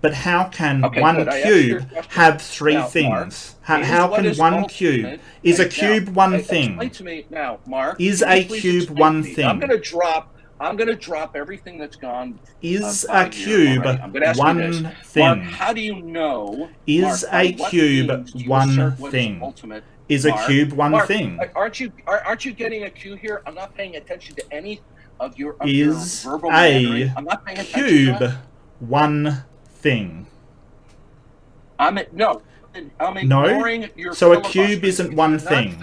But 0.00 0.14
how 0.14 0.44
can 0.48 0.84
Okay, 0.84 1.00
one 1.00 1.16
good. 1.16 1.28
I 1.28 1.40
asked 1.40 1.48
you 1.48 1.54
your 1.54 1.80
cube 1.80 2.04
have 2.08 2.40
three 2.40 2.74
Now, 2.74 2.86
things? 2.86 3.56
How, 3.62 3.80
is 3.80 3.86
how 3.88 4.10
what 4.10 4.22
can 4.22 4.34
one 4.36 4.64
cube 4.66 5.20
is 5.42 5.58
a 5.58 5.64
Now, 5.64 5.68
cube 5.68 6.08
one 6.10 6.34
ex- 6.34 6.42
Explain 6.44 6.78
thing? 6.78 6.90
to 6.90 7.04
me 7.04 7.26
now, 7.28 7.58
Mark. 7.66 8.00
Is 8.00 8.22
a 8.22 8.44
cube 8.44 8.88
one 8.90 9.22
thing? 9.22 9.44
I'm 9.46 9.58
going 9.58 9.70
to 9.70 9.78
drop. 9.78 10.34
I'm 10.58 10.76
going 10.76 10.88
to 10.88 10.96
drop 10.96 11.36
everything 11.36 11.78
that's 11.78 11.96
gone. 11.96 12.38
Is 12.62 13.06
uh, 13.08 13.24
a 13.26 13.28
cube 13.30 13.84
already. 13.84 14.02
I'm 14.02 14.12
gonna 14.12 14.26
ask 14.26 14.38
you 14.38 14.44
one 14.44 14.56
this. 14.58 14.80
Mark, 14.82 14.94
thing? 15.04 15.40
how 15.40 15.72
do 15.72 15.80
you 15.80 16.02
know? 16.02 16.68
Is 16.86 17.24
Mark, 17.30 17.44
a 17.44 17.52
cube 17.52 18.08
means 18.08 18.32
do 18.32 18.38
you 18.38 18.48
one 18.50 18.70
assert 18.70 18.98
what 18.98 19.08
is 19.08 19.12
thing? 19.12 19.54
Is 20.10 20.24
a 20.26 20.30
Mark, 20.30 20.46
cube 20.46 20.72
one 20.72 20.90
Mark, 20.90 21.06
thing? 21.06 21.38
Aren't 21.54 21.78
you 21.78 21.92
are- 22.06 22.20
aren't 22.26 22.44
you 22.44 22.52
getting 22.52 22.82
a 22.82 22.90
cue 22.90 23.14
here? 23.14 23.42
I'm 23.46 23.54
not 23.54 23.74
paying 23.76 23.94
attention 23.94 24.34
to 24.34 24.44
any 24.52 24.80
of 25.20 25.38
your 25.38 25.54
of 25.60 25.68
your 25.68 25.92
Is 25.94 26.24
verbal 26.24 26.50
a 26.50 26.52
meandering. 26.52 27.12
I'm 27.16 27.24
not 27.24 27.46
paying 27.46 27.58
attention. 27.60 28.14
to 28.14 28.18
cube 28.18 28.32
one 28.80 29.44
thing? 29.76 30.26
I'm 31.78 31.96
at, 31.96 32.12
no. 32.12 32.42
I'm 33.00 33.28
No? 33.28 33.44
ignoring 33.44 33.88
your 33.96 34.12
So 34.12 34.32
a 34.32 34.40
cube 34.40 34.84
isn't 34.84 35.14
one 35.14 35.38
thing. 35.38 35.80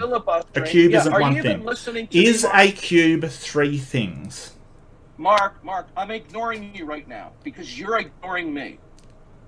A 0.54 0.60
cube 0.60 0.92
Yeah, 0.92 0.98
isn't 1.00 1.12
are 1.12 1.20
one 1.20 1.34
thing. 1.40 1.64
to 1.64 1.92
me, 1.92 2.08
Is 2.12 2.46
a 2.52 2.70
cube 2.70 3.24
three 3.28 3.78
things? 3.78 4.52
Mark, 5.16 5.62
Mark, 5.64 5.88
I'm 5.96 6.10
ignoring 6.10 6.74
you 6.74 6.84
right 6.84 7.08
now 7.08 7.32
because 7.42 7.78
you're 7.78 7.98
ignoring 7.98 8.52
me. 8.54 8.78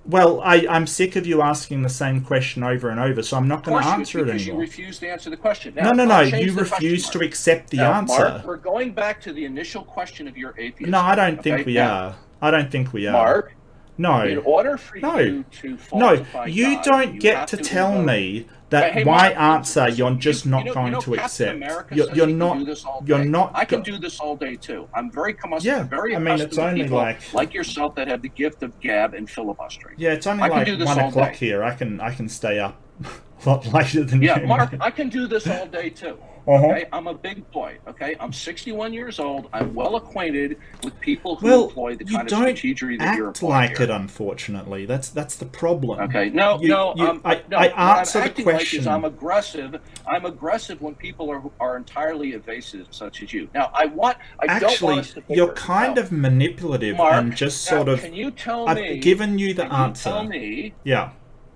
Well, 0.03 0.41
I, 0.41 0.65
I'm 0.67 0.87
sick 0.87 1.15
of 1.15 1.27
you 1.27 1.41
asking 1.43 1.83
the 1.83 1.89
same 1.89 2.21
question 2.21 2.63
over 2.63 2.89
and 2.89 2.99
over, 2.99 3.21
so 3.21 3.37
I'm 3.37 3.47
not 3.47 3.63
going 3.63 3.81
to 3.83 3.87
you, 3.87 3.93
answer 3.93 4.19
it 4.19 4.25
because 4.25 4.47
you 4.47 4.55
refuse 4.55 4.97
to 4.99 5.07
answer 5.07 5.29
the 5.29 5.37
question. 5.37 5.75
No, 5.75 5.83
Now, 5.83 5.91
no, 5.91 6.05
no. 6.05 6.13
I'll 6.15 6.27
You 6.27 6.53
refuse 6.53 7.07
to 7.11 7.19
accept 7.19 7.69
the 7.69 7.77
Now, 7.77 7.93
answer. 7.93 8.29
Mark, 8.29 8.45
we're 8.45 8.57
going 8.57 8.93
back 8.93 9.21
to 9.21 9.33
the 9.33 9.45
initial 9.45 9.83
question 9.83 10.27
of 10.27 10.35
your 10.37 10.55
atheism. 10.57 10.91
No, 10.91 10.99
I 11.01 11.13
don't 11.13 11.41
think 11.41 11.67
we 11.67 11.75
Now, 11.75 11.93
are. 12.07 12.15
I 12.41 12.51
don't 12.51 12.71
think 12.71 12.93
we 12.93 13.05
are. 13.05 13.11
Mark, 13.13 13.53
no. 13.99 14.23
in 14.23 14.35
no, 14.35 14.41
order 14.41 14.77
for 14.77 14.97
No. 14.97 15.19
you 15.19 15.45
to 15.51 15.77
no. 15.93 16.25
You 16.47 16.75
God, 16.75 16.83
don't 16.83 17.13
you 17.15 17.19
get 17.19 17.37
have 17.37 17.49
to 17.51 17.57
tell 17.57 18.01
me 18.01 18.47
that 18.71 18.93
Hey, 18.93 19.03
my 19.03 19.11
Mark, 19.29 19.37
answer 19.37 19.87
you're 19.89 20.11
you- 20.11 20.17
just 20.17 20.45
you 20.45 20.51
not 20.51 20.65
know- 20.65 20.73
going 20.73 20.85
you 20.87 20.91
know 20.93 21.01
to 21.01 21.13
accept. 21.15 21.55
America 21.55 21.95
You're, 21.95 22.11
you're 22.15 22.27
not. 22.27 22.57
do 22.59 22.65
this 22.65 22.83
all 22.85 23.03
You're 23.05 23.23
not. 23.25 23.51
I 23.53 23.65
can 23.65 23.81
do 23.83 23.97
this 23.99 24.19
all 24.19 24.35
day 24.35 24.55
too. 24.55 24.87
I'm 24.95 25.11
very 25.11 25.31
accustomed, 25.31 25.63
Yeah, 25.63 25.83
very 25.83 26.15
I 26.15 26.19
mean, 26.19 26.39
it's 26.41 26.57
only 26.57 26.87
like- 26.87 27.33
like 27.33 27.53
yourself 27.53 27.95
that 27.95 28.07
have 28.07 28.21
the 28.21 28.29
gift 28.29 28.63
of 28.63 28.77
gab 28.79 29.13
and 29.13 29.29
filibustering. 29.29 29.95
Yeah, 29.97 30.13
it's 30.13 30.25
only 30.25 30.43
I 30.43 30.47
like 30.47 30.67
one 30.67 30.99
o'clock 30.99 31.31
day. 31.33 31.37
here. 31.45 31.63
I 31.63 31.73
can 31.75 31.99
I 31.99 32.11
can 32.11 32.27
stay 32.29 32.59
up 32.59 32.75
lot 33.45 33.65
later 33.73 34.03
than 34.09 34.21
Yeah. 34.21 34.39
Mark. 34.39 34.73
I 34.79 34.91
can 34.91 35.09
do 35.09 35.27
this 35.27 35.47
all 35.47 35.65
day 35.67 35.89
too. 35.89 36.17
Uh-huh. 36.47 36.65
Okay, 36.69 36.85
I'm 36.91 37.05
a 37.05 37.13
big 37.13 37.49
boy. 37.51 37.77
Okay, 37.87 38.15
I'm 38.19 38.33
61 38.33 38.93
years 38.93 39.19
old. 39.19 39.47
I'm 39.53 39.75
well 39.75 39.95
acquainted 39.95 40.57
with 40.83 40.99
people 40.99 41.35
who 41.35 41.45
Well, 41.45 41.63
employ 41.67 41.95
the 41.97 42.03
kind 42.05 42.31
of 42.31 42.35
strategery 42.39 42.97
that 42.97 43.15
you're 43.15 43.27
employing 43.27 43.51
like 43.53 43.77
here. 43.77 43.83
it. 43.83 43.89
Unfortunately, 43.91 44.87
that's 44.87 45.09
that's 45.09 45.35
the 45.35 45.45
problem. 45.45 45.99
Okay, 45.99 46.31
no, 46.31 46.59
You- 46.59 46.69
no, 46.69 46.93
you- 46.97 47.05
um, 47.07 47.21
I- 47.23 47.43
no. 47.47 47.57
I 47.57 47.67
what 47.67 47.73
I'm 47.77 47.97
answer 47.99 48.19
the 48.19 48.25
acting 48.25 48.45
like 48.47 48.55
is 48.55 48.59
question. 48.69 48.87
I'm 48.87 49.05
aggressive. 49.05 49.79
I'm 50.07 50.25
aggressive 50.25 50.81
when 50.81 50.95
people 50.95 51.29
are 51.29 51.43
are 51.59 51.77
entirely 51.77 52.31
evasive, 52.33 52.87
such 52.89 53.21
as 53.21 53.31
you. 53.31 53.47
Now, 53.53 53.69
I 53.75 53.85
want. 53.85 54.17
I 54.39 54.57
don't 54.57 54.81
want 54.81 54.99
Actually, 54.99 55.23
you're 55.35 55.53
kind 55.53 55.95
Now, 55.97 56.01
of 56.01 56.11
manipulative 56.11 56.97
Mark, 56.97 57.13
and 57.13 57.35
just 57.35 57.69
now, 57.69 57.77
sort 57.77 57.89
of. 57.89 58.01
Can 58.01 58.15
you 58.15 58.31
tell 58.31 58.67
I've 58.67 58.77
me? 58.77 58.97
given 58.97 59.37
you 59.37 59.53
the 59.53 59.61
can 59.67 59.71
you 59.71 59.77
answer. 59.77 60.09
tell 60.09 60.23
me? 60.23 60.73
Yeah. 60.83 61.11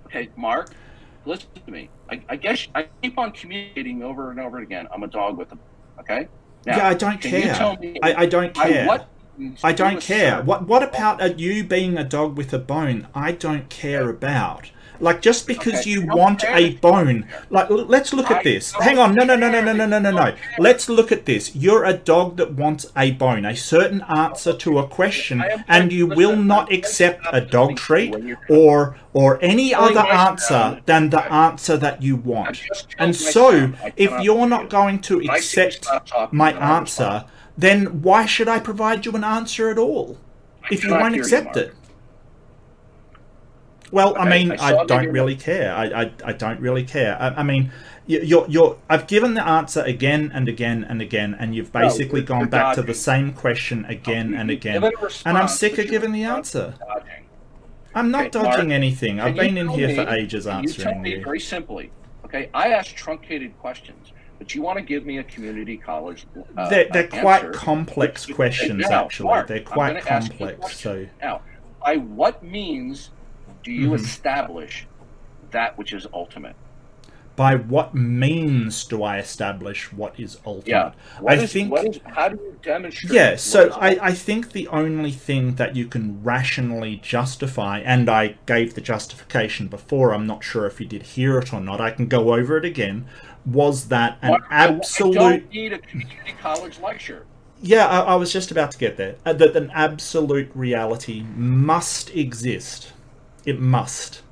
Okay, 0.06 0.28
Mark, 0.36 0.70
listen 1.26 1.48
to 1.64 1.70
me. 1.70 1.90
I, 2.10 2.22
I 2.28 2.36
guess 2.36 2.68
I 2.74 2.88
keep 3.02 3.18
on 3.18 3.32
communicating 3.32 4.02
over 4.02 4.30
and 4.30 4.40
over 4.40 4.58
again. 4.58 4.88
I'm 4.92 5.02
a 5.02 5.08
dog 5.08 5.36
with 5.36 5.48
them. 5.48 5.60
Okay. 6.00 6.28
Now, 6.64 6.78
yeah, 6.78 6.88
I 6.88 6.94
don't 6.94 7.20
can 7.20 7.34
you 7.34 7.42
care. 7.42 7.54
tell 7.54 7.76
me 7.76 7.98
I, 8.02 8.22
I 8.22 8.26
don't 8.26 8.54
care. 8.54 8.86
what 8.86 9.08
I 9.62 9.72
don't 9.72 10.00
care. 10.00 10.42
What 10.42 10.66
what 10.66 10.82
about 10.82 11.38
you 11.38 11.62
being 11.64 11.98
a 11.98 12.04
dog 12.04 12.36
with 12.36 12.52
a 12.52 12.58
bone? 12.58 13.08
I 13.14 13.32
don't 13.32 13.68
care 13.68 14.08
about. 14.08 14.70
Like 15.00 15.20
just 15.22 15.46
because 15.46 15.80
Okay, 15.80 15.90
you 15.90 16.06
don't 16.06 16.16
want 16.18 16.44
a 16.44 16.74
bone, 16.74 17.26
like 17.50 17.70
l- 17.70 17.84
let's 17.84 18.12
look 18.12 18.30
I 18.30 18.38
at 18.38 18.44
this. 18.44 18.72
Hang 18.72 18.98
on, 18.98 19.14
no, 19.14 19.24
no, 19.24 19.36
no, 19.36 19.50
no, 19.50 19.60
no, 19.60 19.72
no, 19.72 19.86
no, 19.86 19.98
no, 19.98 20.10
no. 20.10 20.34
Let's 20.58 20.88
look 20.88 21.12
at 21.12 21.26
this. 21.26 21.54
You're 21.54 21.84
a 21.84 21.94
dog 21.94 22.36
that 22.38 22.52
wants 22.54 22.86
a 22.96 23.12
bone, 23.12 23.44
a 23.44 23.56
certain 23.56 24.02
answer 24.02 24.52
to 24.56 24.78
a 24.78 24.86
question, 24.88 25.44
and 25.68 25.92
you 25.92 26.06
will 26.06 26.36
not 26.36 26.72
accept 26.72 27.26
a 27.32 27.40
dog 27.40 27.76
treat 27.76 28.14
or 28.48 28.96
or 29.12 29.38
any 29.42 29.74
other 29.74 30.00
answer 30.00 30.82
than 30.86 31.10
the 31.10 31.24
answer 31.32 31.76
that 31.78 32.02
you 32.02 32.16
want. 32.16 32.62
And 32.98 33.16
so, 33.16 33.72
if 33.96 34.10
you're 34.20 34.46
not 34.46 34.68
going 34.68 35.00
to 35.00 35.18
When 35.18 35.30
I 35.30 35.40
say 35.40 35.66
accept 35.68 36.12
my 36.32 36.52
answer, 36.52 37.24
then 37.56 38.02
why 38.02 38.26
should 38.26 38.48
I 38.48 38.58
provide 38.58 39.06
you 39.06 39.12
an 39.12 39.24
answer 39.24 39.70
at 39.70 39.78
all? 39.78 40.18
If 40.70 40.84
you 40.84 40.90
won't 40.90 41.14
accept 41.14 41.56
it. 41.56 41.74
Well, 43.92 44.16
I 44.18 44.28
mean, 44.28 44.52
I 44.52 44.76
I, 44.78 44.84
don't 44.84 45.10
really 45.10 45.36
care. 45.36 45.72
I, 45.74 46.02
I, 46.02 46.10
I 46.24 46.32
don't 46.32 46.60
really 46.60 46.82
care. 46.84 47.16
I, 47.20 47.28
I 47.28 47.42
mean, 47.42 47.70
you- 48.06 48.20
you're, 48.22 48.46
you're. 48.48 48.78
I've 48.88 49.06
given 49.06 49.34
the 49.34 49.46
answer 49.46 49.82
again 49.82 50.30
and 50.34 50.48
again 50.48 50.84
and 50.88 51.00
again, 51.00 51.36
and 51.38 51.54
you've 51.54 51.72
basically 51.72 52.20
you're- 52.20 52.26
gone 52.26 52.48
back 52.48 52.74
to 52.76 52.82
the 52.82 52.94
same 52.94 53.32
question 53.32 53.84
again 53.86 54.30
You- 54.30 54.36
and 54.38 54.50
again. 54.50 54.82
And 55.24 55.38
I'm 55.38 55.48
sick 55.48 55.78
of 55.78 55.88
giving 55.88 56.12
the 56.12 56.24
answer. 56.24 56.74
dodging. 56.78 57.12
I'm 57.94 58.10
not 58.10 58.26
Okay, 58.26 58.38
Mark, 58.42 58.56
dodging 58.56 58.72
anything. 58.72 59.20
I've 59.20 59.36
been 59.36 59.56
in 59.56 59.68
here 59.68 59.88
me- 59.88 59.94
for 59.96 60.08
ages 60.10 60.44
can 60.44 60.64
you 60.64 60.68
tell 60.70 60.94
me 60.98 61.12
you. 61.16 61.24
very 61.24 61.40
simply, 61.40 61.90
okay? 62.26 62.50
I 62.52 62.68
ask 62.72 62.94
truncated 62.94 63.56
questions, 63.58 64.12
but 64.38 64.54
you 64.54 64.60
want 64.60 64.76
to 64.78 64.84
give 64.84 65.06
me 65.06 65.16
a 65.18 65.22
community 65.24 65.78
college. 65.78 66.26
Uh, 66.58 66.68
They're, 66.68 66.88
they're 66.92 67.08
quite 67.08 67.52
complex 67.54 68.26
questions, 68.26 68.84
Now, 68.90 69.04
actually. 69.04 69.28
Mark, 69.28 69.46
They're 69.46 69.60
quite 69.60 69.94
gonna 70.04 70.10
ask 70.10 70.28
you 70.38 70.44
a 70.46 70.52
complex. 70.52 70.76
So, 70.78 71.06
Now, 71.22 71.40
by 71.82 71.96
what 71.96 72.42
means 72.42 73.10
do 73.66 73.72
you 73.72 73.90
Mhm. 73.90 73.94
establish 73.96 74.86
that 75.50 75.76
which 75.76 75.92
is 75.92 76.06
ultimate? 76.14 76.54
by 77.34 77.54
what 77.54 77.94
means 77.94 78.82
do 78.86 79.02
I 79.02 79.18
establish 79.18 79.92
what 79.92 80.18
is 80.18 80.38
ultimate? 80.46 80.68
Yeah. 80.68 80.92
What 81.20 81.38
I 81.38 81.42
is- 81.42 81.52
think. 81.52 81.70
What 81.70 81.84
is, 81.86 82.00
how 82.06 82.30
do 82.30 82.36
you 82.36 82.56
demonstrate? 82.62 83.12
Yeah, 83.12 83.36
so 83.36 83.68
I. 83.78 83.98
I 84.00 84.12
think 84.14 84.52
the 84.52 84.66
only 84.68 85.10
thing 85.10 85.56
that 85.56 85.76
you 85.76 85.84
can 85.86 86.22
rationally 86.22 86.96
justify, 87.02 87.80
and 87.80 88.08
I 88.08 88.36
gave 88.46 88.72
the 88.72 88.80
justification 88.80 89.66
before, 89.68 90.14
I'm 90.14 90.26
not 90.26 90.44
sure 90.44 90.64
if 90.64 90.80
you 90.80 90.86
did 90.86 91.02
hear 91.02 91.36
it 91.38 91.52
or 91.52 91.60
not, 91.60 91.78
I 91.78 91.90
can 91.90 92.06
go 92.06 92.32
over 92.32 92.56
it 92.56 92.64
again, 92.64 93.04
was 93.44 93.88
that 93.88 94.16
an 94.22 94.30
Mark, 94.30 94.44
I- 94.48 94.64
I 94.64 94.68
absolute. 94.68 95.14
don't 95.14 95.52
need 95.52 95.74
a 95.74 95.78
community 95.78 96.34
college 96.40 96.78
lecture. 96.80 97.26
Yeah, 97.60 97.86
I, 97.86 98.00
I 98.00 98.14
was 98.14 98.32
just 98.32 98.50
about 98.50 98.70
to 98.70 98.78
get 98.78 98.96
there. 98.96 99.16
Uh, 99.26 99.34
that 99.34 99.54
an 99.54 99.70
absolute 99.74 100.50
reality 100.54 101.22
must 101.36 102.16
exist. 102.16 102.92
It 103.46 103.60
must. 103.60 104.22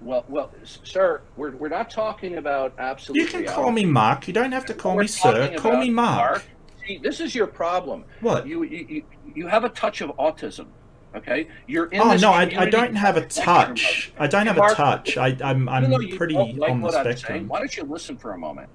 Well, 0.00 0.24
well, 0.28 0.52
sir, 0.84 1.20
we're, 1.36 1.56
we're 1.56 1.68
not 1.68 1.90
talking 1.90 2.36
about 2.36 2.72
absolute. 2.78 3.20
You 3.20 3.26
can 3.26 3.44
call 3.44 3.72
me 3.72 3.84
Mark. 3.84 4.28
You 4.28 4.32
don't 4.32 4.52
have 4.52 4.64
to 4.66 4.74
call 4.74 4.94
We're 4.94 5.02
me 5.02 5.08
sir. 5.08 5.56
Call 5.58 5.76
me 5.76 5.90
Mark. 5.90 6.44
See, 6.86 6.98
this 6.98 7.20
is 7.20 7.34
your 7.34 7.48
problem. 7.48 8.04
What? 8.20 8.46
You, 8.46 8.62
you 8.62 8.86
you 8.88 9.04
you 9.34 9.46
have 9.48 9.64
a 9.64 9.68
touch 9.68 10.00
of 10.00 10.10
autism. 10.16 10.66
Okay, 11.16 11.48
you're 11.66 11.86
in. 11.86 12.00
Oh 12.00 12.16
no, 12.16 12.30
I, 12.30 12.42
I 12.56 12.70
don't 12.70 12.94
have 12.94 13.16
a 13.16 13.26
touch. 13.26 14.12
I 14.18 14.28
don't 14.28 14.46
have 14.46 14.58
a 14.58 14.74
touch. 14.74 15.16
I, 15.16 15.36
I'm 15.42 15.68
I'm 15.68 15.90
pretty 16.16 16.34
like 16.34 16.70
on 16.70 16.80
the 16.80 16.88
I'm 16.88 17.04
saying, 17.04 17.16
spectrum. 17.16 17.48
why 17.48 17.58
don't 17.58 17.76
you 17.76 17.82
listen 17.82 18.16
for 18.16 18.34
a 18.34 18.38
moment? 18.38 18.68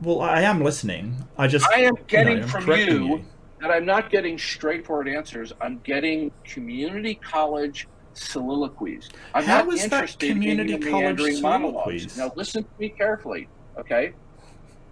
Well, 0.00 0.22
I 0.22 0.40
am 0.42 0.62
listening. 0.62 1.28
I 1.36 1.46
just 1.46 1.66
I 1.68 1.80
am 1.80 1.94
getting 2.06 2.38
you 2.38 2.40
know, 2.42 2.48
from 2.48 2.64
correcting 2.64 3.04
you, 3.04 3.24
that 3.60 3.70
I'm 3.70 3.84
not 3.84 4.08
getting 4.08 4.38
straightforward 4.38 5.08
answers. 5.08 5.52
I'm 5.60 5.78
getting 5.80 6.30
community 6.44 7.16
college 7.16 7.86
soliloquies. 8.20 9.08
I'm 9.34 9.44
How 9.44 9.62
not 9.64 9.78
interested 9.78 10.30
community 10.30 10.74
in 10.74 10.80
meandering 10.80 11.40
monologues. 11.40 12.12
soliloquies? 12.12 12.16
Now 12.18 12.32
listen 12.36 12.62
to 12.64 12.70
me 12.78 12.90
carefully, 12.90 13.48
okay? 13.78 14.12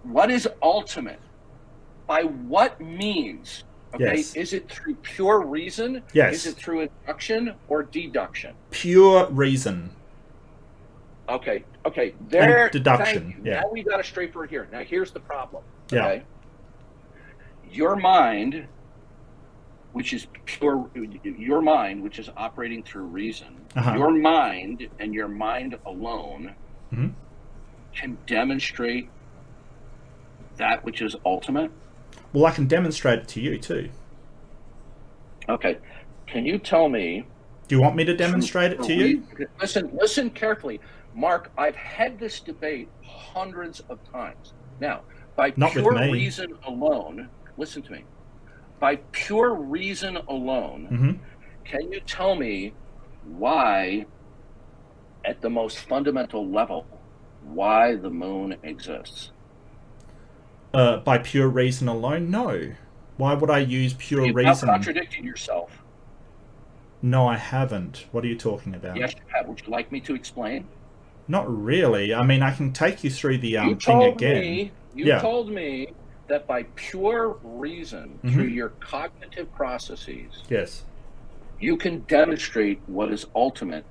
What 0.03 0.31
is 0.31 0.47
ultimate? 0.61 1.19
By 2.07 2.23
what 2.23 2.79
means? 2.81 3.63
Okay, 3.93 4.17
Yes. 4.17 4.35
is 4.35 4.53
it 4.53 4.69
through 4.69 4.95
pure 4.95 5.41
reason? 5.41 6.01
Yes. 6.13 6.33
Is 6.35 6.47
it 6.47 6.55
through 6.55 6.81
induction 6.81 7.55
or 7.67 7.83
deduction? 7.83 8.53
Pure 8.71 9.27
reason. 9.31 9.91
Okay, 11.27 11.63
okay. 11.85 12.13
There. 12.29 12.69
deduction, 12.69 13.39
yeah. 13.43 13.61
Now 13.61 13.69
we 13.71 13.83
got 13.83 13.99
a 13.99 14.03
straight 14.03 14.29
straightforward 14.29 14.49
here. 14.49 14.67
Now 14.71 14.79
here's 14.79 15.11
the 15.11 15.19
problem. 15.19 15.63
Yeah. 15.91 16.05
Okay. 16.05 16.23
Your 17.71 17.95
mind, 17.95 18.67
which 19.93 20.13
is 20.13 20.27
pure, 20.45 20.89
your 21.23 21.61
mind, 21.61 22.03
which 22.03 22.19
is 22.19 22.29
operating 22.37 22.83
through 22.83 23.03
reason, 23.03 23.55
Uh-huh. 23.75 23.95
your 23.97 24.11
mind 24.11 24.87
and 24.99 25.13
your 25.13 25.27
mind 25.27 25.77
alone 25.85 26.53
Mhm. 26.93 27.13
can 27.95 28.17
demonstrate 28.27 29.09
that 30.57 30.83
which 30.83 31.01
is 31.01 31.15
ultimate. 31.25 31.71
Well, 32.33 32.45
I 32.45 32.51
can 32.51 32.67
demonstrate 32.67 33.19
it 33.19 33.27
to 33.29 33.41
you 33.41 33.57
too. 33.57 33.89
Okay. 35.47 35.77
Can 36.27 36.45
you 36.45 36.59
tell 36.59 36.89
me? 36.89 37.25
Do 37.67 37.75
you 37.75 37.81
want 37.81 37.95
me 37.95 38.03
to 38.05 38.15
demonstrate 38.15 38.71
it 38.71 38.81
to 38.83 38.93
you? 38.93 39.23
Listen, 39.59 39.89
listen 39.93 40.29
carefully. 40.29 40.79
Mark, 41.15 41.51
I've 41.57 41.75
had 41.75 42.19
this 42.19 42.39
debate 42.39 42.87
hundreds 43.03 43.79
of 43.81 43.99
times. 44.11 44.53
Now, 44.79 45.01
by 45.35 45.53
Not 45.55 45.71
pure 45.71 45.91
reason 46.11 46.53
alone, 46.65 47.29
listen 47.57 47.81
to 47.83 47.91
me. 47.91 48.03
By 48.79 48.97
pure 49.11 49.53
reason 49.53 50.17
alone, 50.27 50.85
hmm 50.89 51.11
can 51.65 51.91
you 51.91 51.99
tell 52.01 52.35
me 52.35 52.73
why, 53.21 54.05
at 55.23 55.41
the 55.41 55.49
most 55.49 55.77
fundamental 55.79 56.51
level, 56.51 56.87
why 57.39 57.95
the 57.95 58.09
moon 58.09 58.57
exists? 58.63 59.31
Uh, 60.73 60.97
by 60.97 61.17
pure 61.17 61.47
reason 61.47 61.87
alone, 61.87 62.29
no. 62.29 62.73
Why 63.17 63.33
would 63.33 63.49
I 63.49 63.59
use 63.59 63.93
pure 63.93 64.21
You've 64.25 64.35
now 64.41 64.55
reason? 64.55 64.69
contradicted 64.69 65.23
yourself. 65.25 65.71
No, 67.01 67.27
I 67.27 67.37
haven't. 67.37 68.05
What 68.11 68.23
are 68.23 68.27
you 68.27 68.37
talking 68.37 68.73
about? 68.75 68.95
Yes, 68.97 69.13
you 69.15 69.21
have. 69.35 69.47
Would 69.47 69.61
you 69.65 69.71
like 69.71 69.91
me 69.91 70.01
to 70.01 70.15
explain? 70.15 70.69
Not 71.27 71.45
really. 71.49 72.13
I 72.13 72.23
mean, 72.23 72.41
I 72.41 72.51
can 72.51 72.73
take 72.73 73.03
you 73.03 73.09
through 73.09 73.37
the 73.39 73.57
um, 73.57 73.69
you 73.69 73.75
thing 73.75 74.01
told 74.01 74.15
again. 74.15 74.41
me 74.41 74.71
you 74.93 75.05
Yeah. 75.07 75.19
told 75.21 75.49
me 75.51 75.87
that 76.29 76.47
by 76.47 76.63
pure 76.75 77.37
reason 77.43 78.17
Mhm. 78.23 78.33
through 78.33 78.43
your 78.45 78.69
cognitive 78.79 79.53
processes 79.53 80.43
Yes. 80.49 80.85
you 81.59 81.75
can 81.75 81.99
demonstrate 82.07 82.79
what 82.87 83.11
is 83.11 83.25
ultimate 83.35 83.83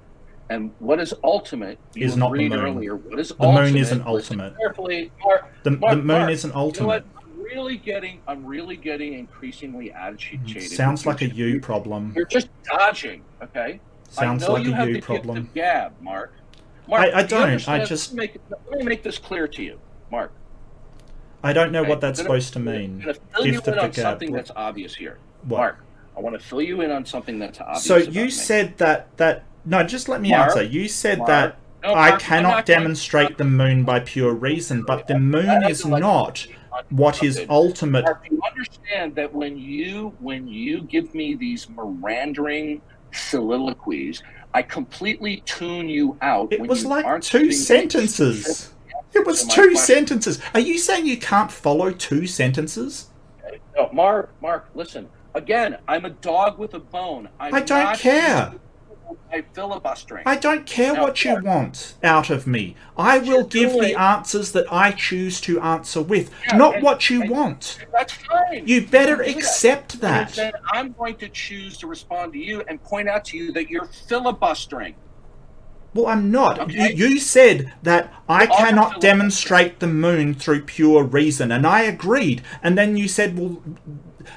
and 0.48 0.70
what 0.78 0.98
is 1.00 1.12
ultimate 1.22 1.78
you 1.94 2.06
Is 2.06 2.16
not 2.16 2.32
the 2.32 2.48
moon. 2.48 2.58
earlier 2.58 2.96
what 2.96 3.18
is 3.20 3.28
The 3.28 3.46
moon 3.46 3.76
isn't 3.76 3.76
listen 3.76 4.02
ultimate. 4.40 4.56
carefully 4.58 5.10
Mark, 5.22 5.44
The, 5.64 5.70
Mark, 5.72 5.90
the 5.90 5.96
moon 5.98 6.06
Mark, 6.06 6.30
isn't 6.30 6.50
you 6.50 6.54
know 6.54 6.60
ultimate. 6.60 7.04
really 7.36 7.76
getting 7.76 8.20
i'm 8.28 8.44
really 8.46 8.76
getting 8.76 9.14
increasingly 9.14 9.90
agitated 9.92 10.62
Sounds 10.70 11.04
like 11.06 11.20
a 11.22 11.28
you. 11.28 11.60
problem. 11.60 12.12
you're 12.16 12.24
just 12.26 12.48
dodging 12.64 13.22
okay 13.42 13.80
Sounds 14.10 14.42
I 14.44 14.46
know 14.46 14.52
like 14.54 14.64
you 14.64 14.72
a 14.72 14.76
have 14.76 14.88
you 14.88 14.94
the 14.94 15.00
problem. 15.02 15.36
gift 15.36 15.48
of 15.48 15.54
gab 15.54 15.92
mark 16.00 16.32
Mark, 16.88 17.02
I- 17.02 17.18
I 17.18 17.22
do 17.22 17.28
don't. 17.36 17.68
I 17.68 17.84
just- 17.84 18.14
make, 18.14 18.38
let 18.70 18.78
me 18.78 18.84
make 18.86 19.02
this 19.02 19.18
clear 19.18 19.46
to 19.48 19.62
you 19.62 19.78
mark 20.10 20.32
I 21.42 21.52
don't 21.52 21.70
know 21.72 21.80
Okay, 21.80 21.88
what 21.90 22.00
that's 22.00 22.18
gonna- 22.20 22.28
supposed 22.40 22.52
to 22.54 22.58
mean. 22.60 23.00
I'm 23.00 23.04
going 23.04 23.14
to 23.14 23.20
fill 23.34 23.46
you 23.46 23.60
in 23.60 23.78
on 23.78 23.92
something 23.92 24.32
that's 24.32 24.50
obvious 24.56 24.94
here. 24.94 25.18
What? 25.44 25.58
Mark, 25.58 25.84
I 26.16 26.20
want 26.20 26.38
to 26.40 26.44
fill 26.44 26.62
you 26.62 26.80
in 26.80 26.90
on 26.90 27.04
something 27.06 27.38
that's 27.38 27.60
obvious. 27.60 27.84
So 27.84 27.96
you 27.96 28.24
me. 28.24 28.30
said 28.30 28.76
that 28.78 29.16
that 29.18 29.44
no, 29.64 29.82
just 29.84 30.08
let 30.08 30.20
me 30.20 30.30
Mark, 30.30 30.50
answer. 30.50 30.62
You 30.62 30.88
said 30.88 31.18
Mark, 31.18 31.28
that 31.28 31.56
No, 31.82 31.90
I 31.90 32.10
Mark, 32.10 32.12
I'm 32.14 32.18
cannot 32.20 32.66
demonstrate 32.66 33.38
the 33.38 33.44
moon 33.44 33.84
by 33.84 34.00
pure 34.00 34.32
reason, 34.32 34.82
but 34.82 35.06
the 35.06 35.18
moon 35.18 35.62
is 35.64 35.84
not 35.86 36.46
what 36.90 37.22
is 37.22 37.44
ultimate. 37.48 38.04
Mark, 38.04 38.26
you 38.30 38.40
understand 38.50 39.14
that 39.14 39.32
when 39.32 39.56
you 39.56 40.12
when 40.18 40.48
you 40.48 40.82
give 40.82 41.14
me 41.14 41.34
these 41.36 41.68
meandering 41.68 42.80
soliloquies, 43.12 44.22
I 44.54 44.62
completely 44.62 45.42
tune 45.46 45.88
you 45.88 46.16
out. 46.20 46.52
It 46.52 46.60
when 46.60 46.68
was 46.68 46.82
you 46.82 46.88
like 46.88 47.04
aren't 47.04 47.22
two 47.24 47.46
me 47.46 47.52
sentences. 47.52 48.72
It 49.14 49.26
was 49.26 49.46
my 49.46 49.54
two 49.54 49.70
question. 49.70 49.76
sentences. 49.96 50.40
Are 50.54 50.60
you 50.60 50.78
saying 50.78 51.06
you 51.06 51.16
can't 51.18 51.50
follow 51.50 51.90
two 51.90 52.26
sentences? 52.26 53.08
No, 53.76 53.88
Mark, 53.92 54.30
Mark, 54.42 54.68
listen. 54.74 55.08
Again, 55.34 55.78
I'm 55.86 56.04
a 56.04 56.10
dog 56.10 56.58
with 56.58 56.74
a 56.74 56.78
bone. 56.80 57.28
I'm 57.38 57.54
I 57.54 57.60
don't 57.60 57.84
not 57.84 57.98
care. 57.98 58.52
I 59.32 59.42
filibustering. 59.54 60.22
I 60.26 60.36
don't 60.36 60.66
care 60.66 60.92
Now, 60.92 61.02
what 61.04 61.24
you 61.24 61.40
want 61.42 61.94
out 62.02 62.28
of 62.28 62.46
me. 62.46 62.76
I 62.96 63.18
will 63.18 63.44
give 63.44 63.72
the 63.72 63.98
answers 63.98 64.52
that 64.52 64.70
I 64.70 64.90
choose 64.92 65.40
to 65.42 65.60
answer 65.62 66.02
with, 66.02 66.30
Yeah, 66.46 66.56
not 66.58 66.74
and- 66.74 66.82
what 66.82 67.08
you 67.08 67.22
want. 67.30 67.78
That's 67.90 68.12
fine. 68.12 68.66
You 68.66 68.86
better 68.86 69.16
can 69.16 69.24
do 69.26 69.32
that. 69.32 69.38
accept 69.38 70.00
that. 70.02 70.54
I'm 70.72 70.92
going 70.92 71.16
to 71.16 71.28
choose 71.30 71.78
to 71.78 71.86
respond 71.86 72.34
to 72.34 72.38
you 72.38 72.62
and 72.68 72.82
point 72.82 73.08
out 73.08 73.24
to 73.26 73.38
you 73.38 73.50
that 73.52 73.70
you're 73.70 73.86
filibustering. 73.86 74.94
Well, 75.94 76.06
I'm 76.06 76.30
not. 76.30 76.58
Okay. 76.58 76.92
You, 76.92 77.08
you 77.08 77.18
said 77.18 77.72
that 77.82 78.12
I 78.28 78.40
oh, 78.40 78.42
You 78.42 78.64
cannot 78.64 79.00
demonstrate 79.00 79.80
the 79.80 79.86
moon 79.86 80.34
through 80.34 80.62
pure 80.62 81.02
reason, 81.02 81.50
and 81.50 81.66
I 81.66 81.82
agreed. 81.82 82.42
And 82.62 82.76
then 82.76 82.96
you 82.96 83.08
said, 83.08 83.38
well, 83.38 83.62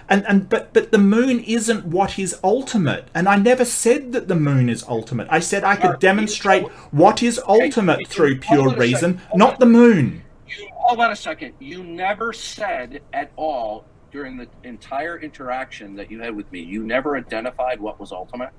and 0.10 0.26
and 0.28 0.49
but 0.49 0.74
but 0.74 0.91
the 0.91 0.97
moon 0.97 1.41
isn't 1.41 1.86
what 1.86 2.18
is 2.18 2.39
ultimate, 2.43 3.10
and 3.14 3.28
I 3.28 3.36
never 3.36 3.66
said 3.66 4.14
that 4.14 4.28
the 4.28 4.36
moon 4.36 4.70
is 4.70 4.84
ultimate. 4.88 5.28
I 5.30 5.39
said 5.39 5.64
I 5.64 5.76
could 5.76 5.99
demonstrate 5.99 6.68
what 6.91 7.22
is 7.22 7.39
ultimate 7.47 7.99
you- 8.02 8.06
through 8.06 8.39
pure 8.39 8.74
reason, 8.76 9.20
second, 9.20 9.38
not 9.38 9.60
the 9.60 9.66
moon. 9.66 10.24
You 10.47 10.70
hold 10.74 10.99
on 10.99 11.12
a 11.12 11.16
second. 11.16 11.54
You 11.60 11.84
never 11.84 12.34
said 12.34 13.02
at 13.14 13.32
all 13.36 13.86
during 14.12 14.38
the 14.38 14.47
entire 14.64 15.18
interaction 15.20 15.95
that 15.95 16.12
you 16.12 16.20
had 16.22 16.36
with 16.36 16.52
me. 16.52 16.62
You 16.62 16.84
never 16.84 17.16
identified 17.16 17.80
what 17.80 17.99
was 17.99 18.12
ultimate. 18.12 18.49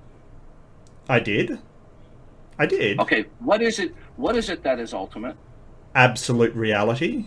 I 1.09 1.21
did. 1.21 1.59
I 2.63 2.67
did. 2.67 3.01
Okay, 3.01 3.25
what 3.41 3.61
is 3.61 3.81
it? 3.81 3.93
What 4.17 4.37
is 4.37 4.49
it 4.49 4.63
that 4.63 4.79
is 4.79 4.95
ultimate? 4.95 5.37
Absolute 5.97 6.55
reality. 6.55 7.27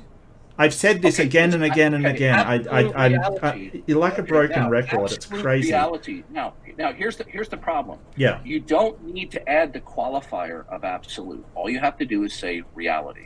I've 0.58 0.74
said 0.74 1.02
this 1.02 1.20
Okay, 1.20 1.28
again 1.28 1.54
and 1.54 1.66
again 1.66 1.94
and 1.94 2.06
again. 2.08 2.40
I, 2.40 2.56
I, 2.72 3.08
I, 3.08 3.28
I, 3.44 3.82
you're 3.86 4.00
like 4.00 4.18
a 4.18 4.24
broken 4.24 4.62
now, 4.64 4.70
record. 4.70 5.12
It's 5.12 5.26
crazy. 5.26 5.68
Reality. 5.72 6.24
Now, 6.32 6.54
now 6.78 6.94
here's 6.94 7.18
the 7.18 7.26
here's 7.28 7.50
the 7.50 7.58
problem. 7.58 8.00
Yeah. 8.16 8.40
You 8.46 8.62
don't 8.62 9.04
need 9.04 9.30
to 9.32 9.50
add 9.50 9.74
the 9.74 9.82
qualifier 9.82 10.66
of 10.70 10.86
absolute. 10.86 11.46
All 11.54 11.70
you 11.70 11.82
have 11.82 11.98
to 11.98 12.06
do 12.06 12.24
is 12.24 12.34
say 12.34 12.64
reality. 12.74 13.26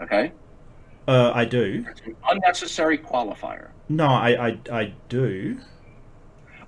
Okay, 0.00 0.32
Uh, 1.06 1.30
I 1.34 1.44
do. 1.44 1.84
it's 1.90 2.00
an 2.06 2.16
unnecessary 2.30 2.96
qualifier. 2.96 3.68
No, 3.90 4.06
I, 4.06 4.48
I, 4.48 4.58
I 4.72 4.94
do. 5.10 5.58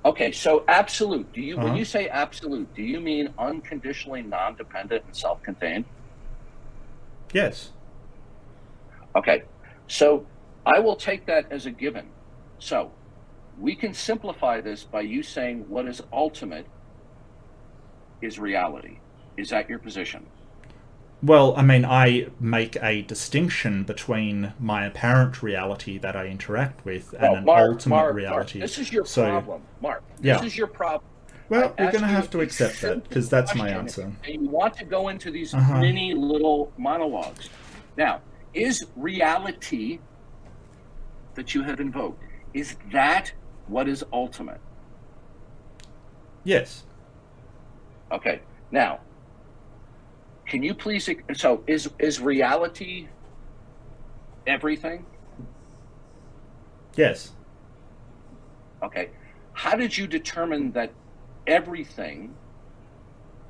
Okay, 0.05 0.32
so 0.32 0.64
absolute. 0.68 1.32
Do 1.32 1.40
you 1.40 1.57
when 1.57 1.66
Uh-huh. 1.68 1.76
you 1.76 1.84
say 1.84 2.09
absolute, 2.09 2.74
do 2.74 2.82
you 2.82 3.00
mean 3.00 3.28
unconditionally 3.38 4.22
non-dependent 4.22 5.05
and 5.07 5.16
self-contained? 5.16 5.84
Yes. 7.32 7.72
Okay, 9.16 9.42
so 9.86 10.26
I 10.66 10.80
will 10.80 10.96
take 10.96 11.26
that 11.26 11.46
as 11.50 11.66
a 11.66 11.70
given. 11.70 12.14
So 12.59 12.98
we 13.57 13.76
can 13.76 13.94
simplify 13.94 14.61
this 14.61 14.84
by 14.84 15.03
you 15.03 15.22
saying 15.22 15.64
what 15.68 15.86
is 15.86 16.00
ultimate 16.12 16.66
is 18.20 18.38
reality. 18.38 19.03
Is 19.36 19.50
that 19.50 19.68
your 19.68 19.78
position? 19.78 20.30
Well, 21.23 21.55
I 21.57 21.62
mean, 21.62 21.85
I 21.85 22.29
make 22.41 22.77
a 22.83 23.03
distinction 23.03 23.85
between 23.85 24.55
my 24.59 24.85
apparent 24.87 25.41
reality 25.43 25.97
that 25.99 26.16
I 26.16 26.27
interact 26.27 26.85
with 26.85 27.14
and 27.16 27.37
an 27.39 27.45
Mark, 27.45 27.70
ultimate 27.70 27.95
Mark, 27.95 28.05
Mark, 28.07 28.16
reality. 28.16 28.59
this 28.61 28.77
is 28.79 28.93
your 28.93 29.05
So- 29.05 29.25
problem, 29.29 29.62
Mark. 29.81 30.03
Yeah. 30.20 30.39
This 30.39 30.47
is 30.53 30.59
your 30.59 30.66
problem. 30.66 31.05
Well, 31.49 31.75
I 31.79 31.85
we're 31.85 31.93
going 31.93 32.03
to 32.03 32.09
have 32.09 32.31
to 32.31 32.41
accept 32.41 32.81
that 32.81 33.05
because 33.09 33.29
that's 33.29 33.55
my 33.55 33.68
answer. 33.68 34.11
And 34.25 34.43
you 34.43 34.49
want 34.49 34.75
to 34.79 34.85
go 34.85 35.09
into 35.09 35.31
these 35.31 35.55
Uh-huh. 35.55 35.81
mini 35.81 36.12
little 36.14 36.73
monologues. 36.77 37.51
Now, 37.97 38.20
is 38.55 38.85
reality 38.97 40.01
that 41.35 41.55
you 41.55 41.62
have 41.62 41.79
invoked, 41.79 42.23
is 42.55 42.77
that 42.91 43.33
what 43.68 43.87
is 43.87 44.05
ultimate? 44.12 44.61
Yes. 46.43 46.85
Okay. 48.11 48.41
Now, 48.70 49.01
can 50.53 50.62
you 50.62 50.74
please 50.74 51.09
so 51.32 51.64
is 51.66 51.88
is 51.98 52.20
reality 52.20 53.09
everything? 54.46 55.07
Yes. 56.94 57.30
Okay. 58.82 59.09
How 59.55 59.76
did 59.76 59.96
you 59.96 60.07
determine 60.07 60.72
that 60.72 60.92
everything 61.46 62.34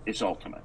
is 0.07 0.23
ultimate? 0.23 0.63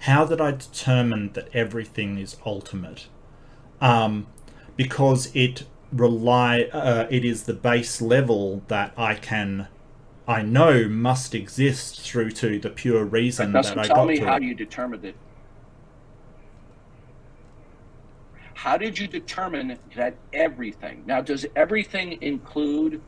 How 0.00 0.26
did 0.26 0.42
I 0.42 0.50
determine 0.50 1.32
that 1.32 1.48
everything 1.54 2.18
is 2.18 2.36
ultimate? 2.44 3.06
Um, 3.80 4.26
because 4.76 5.34
it 5.34 5.64
rely 5.92 6.64
uh, 6.74 7.06
it 7.08 7.24
is 7.24 7.44
the 7.44 7.54
base 7.54 8.02
level 8.02 8.62
that 8.68 8.92
I 8.98 9.14
can 9.14 9.68
I 10.26 10.42
know 10.42 10.88
must 10.88 11.34
exist 11.34 12.00
through 12.00 12.30
to 12.32 12.58
the 12.58 12.70
pure 12.70 13.04
reason 13.04 13.52
that 13.52 13.76
I 13.76 13.86
tell 13.86 13.96
got 13.96 14.08
me 14.08 14.18
to. 14.18 14.24
how 14.24 14.36
it. 14.36 14.42
you 14.42 14.54
determined 14.54 15.04
it. 15.04 15.16
How 18.54 18.78
did 18.78 18.98
you 18.98 19.06
determine 19.06 19.78
that 19.94 20.16
everything? 20.32 21.02
Now, 21.06 21.20
does 21.20 21.44
everything 21.54 22.22
include 22.22 23.02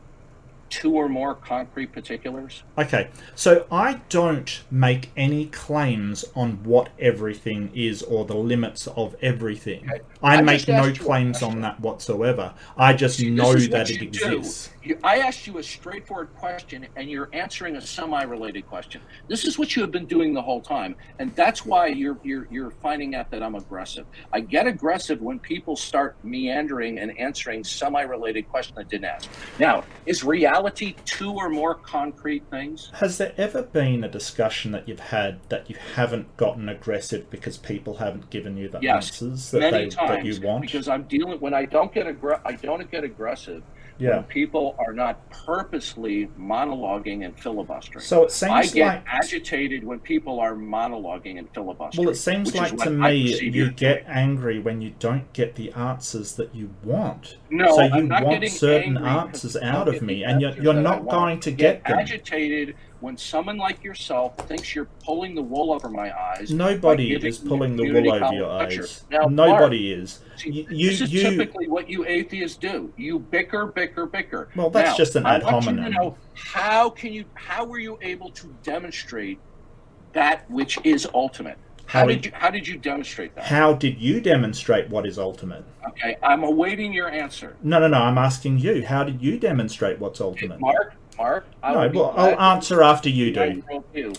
two 0.69 0.93
or 0.93 1.09
more 1.09 1.33
concrete 1.33 1.91
particulars? 1.91 2.63
Okay, 2.77 3.09
so 3.33 3.65
I 3.71 4.01
don't 4.09 4.61
make 4.69 5.09
any 5.17 5.47
claims 5.47 6.25
on 6.35 6.63
what 6.63 6.89
everything 6.99 7.71
is 7.73 8.03
or 8.03 8.25
the 8.25 8.35
limits 8.35 8.85
of 8.87 9.15
everything. 9.21 9.89
Okay. 9.89 10.01
I, 10.21 10.37
I 10.37 10.41
make 10.41 10.67
no 10.67 10.75
asked 10.75 10.99
you 10.99 11.03
a 11.03 11.07
claims 11.07 11.43
on 11.43 11.61
that 11.61 11.79
whatsoever. 11.79 12.53
I 12.77 12.93
just 12.93 13.17
See, 13.17 13.29
know 13.29 13.53
this 13.53 13.63
is 13.63 13.69
what 13.69 13.77
that 13.77 13.89
it 13.91 14.01
exists. 14.01 14.69
You, 14.83 14.97
I 15.03 15.19
asked 15.19 15.45
you 15.47 15.57
a 15.57 15.63
straightforward 15.63 16.33
question, 16.35 16.87
and 16.95 17.09
you're 17.09 17.29
answering 17.33 17.75
a 17.75 17.81
semi-related 17.81 18.67
question. 18.67 19.01
This 19.27 19.43
is 19.45 19.59
what 19.59 19.75
you 19.75 19.81
have 19.81 19.91
been 19.91 20.05
doing 20.05 20.33
the 20.33 20.41
whole 20.41 20.61
time, 20.61 20.95
and 21.19 21.35
that's 21.35 21.65
why 21.65 21.87
you're 21.87 22.17
you're 22.23 22.47
you're 22.49 22.71
finding 22.71 23.15
out 23.15 23.29
that 23.31 23.43
I'm 23.43 23.55
aggressive. 23.55 24.05
I 24.31 24.39
get 24.39 24.65
aggressive 24.65 25.21
when 25.21 25.39
people 25.39 25.75
start 25.75 26.15
meandering 26.23 26.99
and 26.99 27.17
answering 27.19 27.63
semi-related 27.63 28.49
questions 28.49 28.77
I 28.77 28.83
didn't 28.83 29.05
ask. 29.05 29.29
Now, 29.59 29.83
is 30.05 30.23
reality 30.23 30.95
two 31.05 31.33
or 31.33 31.49
more 31.49 31.75
concrete 31.75 32.43
things? 32.49 32.91
Has 32.95 33.17
there 33.17 33.33
ever 33.37 33.63
been 33.63 34.03
a 34.03 34.09
discussion 34.09 34.71
that 34.71 34.87
you've 34.87 34.99
had 34.99 35.39
that 35.49 35.69
you 35.69 35.75
haven't 35.95 36.35
gotten 36.37 36.69
aggressive 36.69 37.29
because 37.29 37.57
people 37.57 37.95
haven't 37.97 38.29
given 38.29 38.57
you 38.57 38.69
the 38.69 38.79
Yes, 38.81 39.21
answers 39.21 39.51
that 39.51 39.59
Many 39.59 39.85
they 39.85 39.89
times, 39.89 40.06
that 40.07 40.25
you 40.25 40.39
want? 40.41 40.61
because 40.61 40.87
I'm 40.87 41.03
dealing 41.03 41.39
when 41.39 41.53
I 41.53 41.65
don't 41.65 41.93
get 41.93 42.05
aggr- 42.07 42.41
I 42.45 42.53
don't 42.53 42.89
get 42.91 43.03
aggressive. 43.03 43.63
yeah. 43.99 44.17
When 44.17 44.23
people 44.25 44.75
are 44.77 44.93
not 44.93 45.27
purposely 45.31 46.27
monologuing 46.39 47.25
and 47.25 47.37
filibustering. 47.39 48.03
So 48.03 48.25
it 48.25 48.31
seems 48.31 48.51
I 48.51 48.63
get 48.67 48.87
like 48.87 49.03
agitated 49.07 49.83
when 49.83 49.99
people 49.99 50.39
are 50.39 50.53
monologuing 50.53 51.39
and 51.39 51.49
filibustering. 51.53 52.05
well, 52.05 52.13
it 52.13 52.17
seems 52.17 52.53
like 52.55 52.77
to 52.77 52.89
me 52.91 53.15
you 53.41 53.71
get 53.71 54.03
angry 54.07 54.59
when 54.59 54.81
you 54.81 54.93
don't 54.99 55.31
get 55.33 55.55
the 55.55 55.71
answers 55.71 56.35
that 56.35 56.53
you 56.53 56.69
want. 56.83 57.37
No, 57.49 57.75
so 57.75 57.81
you 57.83 57.93
I'm 57.93 58.07
not 58.07 58.23
want 58.23 58.47
certain 58.49 58.97
answers 58.97 59.57
out 59.57 59.87
of 59.87 60.01
me, 60.03 60.23
and 60.23 60.41
you're, 60.41 60.55
you're 60.61 60.73
not 60.73 61.07
going 61.07 61.39
to 61.41 61.51
get 61.51 61.83
get 61.83 61.85
them. 61.85 61.99
agitated 61.99 62.75
when 62.99 63.15
someone 63.17 63.57
like 63.57 63.83
yourself 63.83 64.35
thinks 64.47 64.73
you're 64.73 64.87
pulling 65.03 65.35
the 65.35 65.41
wool 65.41 65.71
over 65.71 65.89
my 65.89 66.11
eyes. 66.17 66.51
Nobody 66.51 67.13
is 67.13 67.37
pulling 67.37 67.75
the 67.75 67.83
wool 67.83 68.11
over 68.13 68.33
your 68.33 68.47
lecture. 68.47 68.83
eyes. 68.83 69.03
Now, 69.11 69.27
Mark, 69.27 69.31
Nobody 69.31 69.91
is. 69.93 70.19
See, 70.35 70.49
You, 70.51 70.67
you, 70.69 70.89
this 70.89 71.01
is 71.01 71.13
you 71.13 71.21
typically 71.21 71.67
what 71.67 71.89
you 71.89 72.05
atheists 72.05 72.57
do. 72.57 72.91
You 72.97 73.19
bicker, 73.19 73.67
bicker, 73.67 74.05
bicker. 74.05 74.49
Well, 74.55 74.69
that's 74.69 74.91
Now, 74.91 74.97
just 74.97 75.15
an 75.15 75.25
I 75.25 75.35
ad 75.35 75.43
want 75.43 75.65
you 75.65 75.71
to 75.71 75.77
hominem. 75.81 75.93
know 75.93 76.17
how 76.33 76.89
can 76.89 77.13
you? 77.13 77.25
How 77.35 77.65
were 77.65 77.79
you 77.79 77.97
able 78.01 78.31
to 78.31 78.47
demonstrate 78.63 79.39
that 80.13 80.49
which 80.49 80.79
is 80.83 81.07
ultimate? 81.13 81.57
How, 81.85 81.99
How 82.01 82.05
did 82.07 82.21
did- 82.21 82.25
you? 82.25 82.31
How 82.37 82.49
did 82.49 82.67
you 82.67 82.77
demonstrate 82.77 83.33
that? 83.35 83.45
How 83.45 83.73
did 83.73 83.97
you 84.01 84.19
demonstrate 84.19 84.89
what 84.89 85.05
is 85.05 85.17
ultimate? 85.17 85.63
Okay, 85.87 86.17
I'm 86.21 86.43
awaiting 86.43 86.91
your 86.91 87.09
answer. 87.09 87.55
No, 87.63 87.79
no, 87.79 87.87
no. 87.87 87.99
I'm 87.99 88.17
asking 88.17 88.59
you. 88.59 88.85
How 88.85 89.05
did 89.05 89.21
you 89.21 89.39
demonstrate 89.39 89.97
what's 89.99 90.19
ultimate? 90.19 90.59
Mark, 90.59 90.95
Mark, 91.17 91.47
I 91.63 91.73
No, 91.73 91.79
will 91.89 91.93
well, 91.93 92.13
I'll 92.15 92.39
answer 92.55 92.83
after 92.83 93.09
you 93.09 93.33
do. 93.33 93.63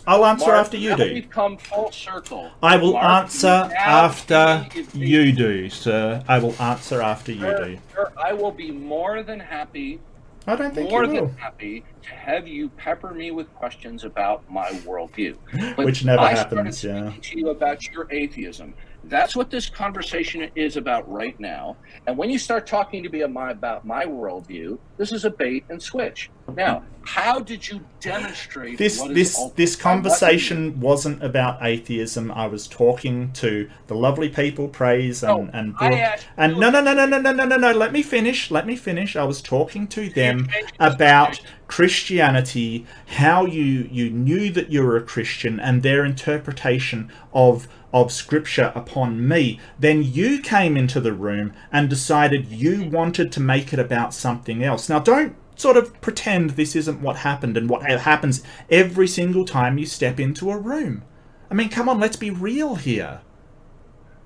I'll 0.06 0.24
answer 0.24 0.46
Mark, 0.48 0.58
after 0.60 0.76
you 0.76 0.96
do. 0.96 1.14
We've 1.14 1.30
come 1.30 1.56
full 1.56 1.92
circle. 1.92 2.50
I 2.62 2.76
will 2.76 2.94
Mark, 2.94 3.24
answer 3.24 3.70
after 3.76 4.66
you 4.94 5.32
do, 5.32 5.68
sir. 5.70 6.22
I 6.26 6.38
will 6.38 6.54
answer 6.60 7.00
after 7.00 7.32
you 7.32 7.40
Sir, 7.40 7.64
do. 7.64 7.78
sir, 7.94 8.12
I 8.16 8.32
will 8.32 8.50
be 8.50 8.70
more 8.70 9.22
than 9.22 9.38
happy, 9.38 10.00
I 10.46 10.56
don't 10.56 10.74
think 10.74 10.90
more 10.90 11.04
you 11.04 11.12
than 11.12 11.20
will. 11.26 11.34
happy 11.36 11.84
to 12.02 12.08
have 12.10 12.48
you 12.48 12.68
pepper 12.70 13.12
me 13.12 13.30
with 13.30 13.52
questions 13.54 14.04
about 14.04 14.48
my 14.50 14.68
worldview. 14.86 15.36
But 15.76 15.84
Which 15.86 16.04
never 16.04 16.20
I 16.22 16.30
happens, 16.32 16.82
yeah. 16.82 17.12
to 17.22 17.38
you 17.38 17.50
about 17.50 17.86
your 17.90 18.06
atheism. 18.10 18.74
That's 19.08 19.34
what 19.34 19.50
this 19.50 19.68
conversation 19.68 20.50
is 20.54 20.76
about 20.76 21.10
right 21.10 21.38
now. 21.40 21.76
And 22.06 22.16
when 22.16 22.30
you 22.30 22.38
start 22.38 22.66
talking 22.66 23.02
to 23.02 23.08
me 23.08 23.22
about 23.22 23.84
my, 23.84 24.04
worldview, 24.04 24.78
this 24.96 25.12
is 25.12 25.24
a 25.24 25.30
bait 25.30 25.64
and 25.68 25.82
switch. 25.82 26.30
Now, 26.56 26.82
how 27.04 27.40
did 27.40 27.68
you 27.68 27.80
demonstrate 28.00 28.78
This 28.78 29.02
this 29.02 29.04
this 29.04 29.36
By 29.38 29.42
what 29.42 29.56
means? 29.56 29.76
conversation 29.76 30.80
wasn't 30.80 31.22
about 31.22 31.58
atheism. 31.62 32.30
I 32.32 32.46
was 32.46 32.66
talking 32.66 33.32
to 33.34 33.68
the 33.86 33.94
lovely 33.94 34.28
people, 34.28 34.68
praise 34.68 35.22
and 35.22 35.46
No, 35.46 35.50
and 35.52 35.76
Brooke. 35.76 36.20
and 36.36 36.58
no 36.58 36.70
no 36.70 36.80
no 36.80 36.94
no 36.94 37.06
no 37.06 37.18
no 37.18 37.32
no 37.32 37.44
no 37.44 37.56
no. 37.56 37.72
Let 37.72 37.92
me 37.92 38.02
finish. 38.02 38.50
Let 38.50 38.66
me 38.66 38.76
finish. 38.76 39.16
I 39.16 39.24
was 39.24 39.42
talking 39.42 39.86
to 39.88 40.08
them 40.08 40.48
about. 40.80 41.40
Christianity, 41.68 42.86
how 43.08 43.44
you 43.44 43.86
you 43.92 44.08
knew 44.08 44.50
that 44.52 44.70
you 44.70 44.82
were 44.82 44.96
a 44.96 45.02
Christian, 45.02 45.60
and 45.60 45.82
their 45.82 46.02
interpretation 46.02 47.12
of 47.34 47.68
of 48.02 48.12
scripture 48.12 48.72
upon 48.74 49.26
me. 49.26 49.60
Then 49.78 50.02
you 50.02 50.40
came 50.40 50.76
into 50.76 51.00
the 51.00 51.12
room 51.12 51.52
and 51.72 51.88
decided 51.88 52.46
you 52.46 52.84
wanted 52.84 53.32
to 53.32 53.40
make 53.40 53.72
it 53.72 53.78
about 53.78 54.14
something 54.14 54.62
else. 54.62 54.88
Now 54.88 54.98
don't 54.98 55.36
sort 55.56 55.76
of 55.76 56.00
pretend 56.00 56.50
this 56.50 56.76
isn't 56.76 57.00
what 57.00 57.16
happened 57.16 57.56
and 57.56 57.68
what 57.68 57.82
happens 57.82 58.42
every 58.70 59.08
single 59.08 59.44
time 59.44 59.78
you 59.78 59.86
step 59.86 60.20
into 60.20 60.50
a 60.50 60.58
room. 60.58 61.04
I 61.50 61.54
mean, 61.54 61.68
come 61.68 61.88
on, 61.88 61.98
let's 61.98 62.16
be 62.16 62.30
real 62.30 62.76
here. 62.76 63.22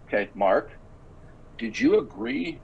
Okay, 0.07 0.28
Mark, 0.35 0.73
did 1.57 1.78
you 1.78 1.99
agree 1.99 2.61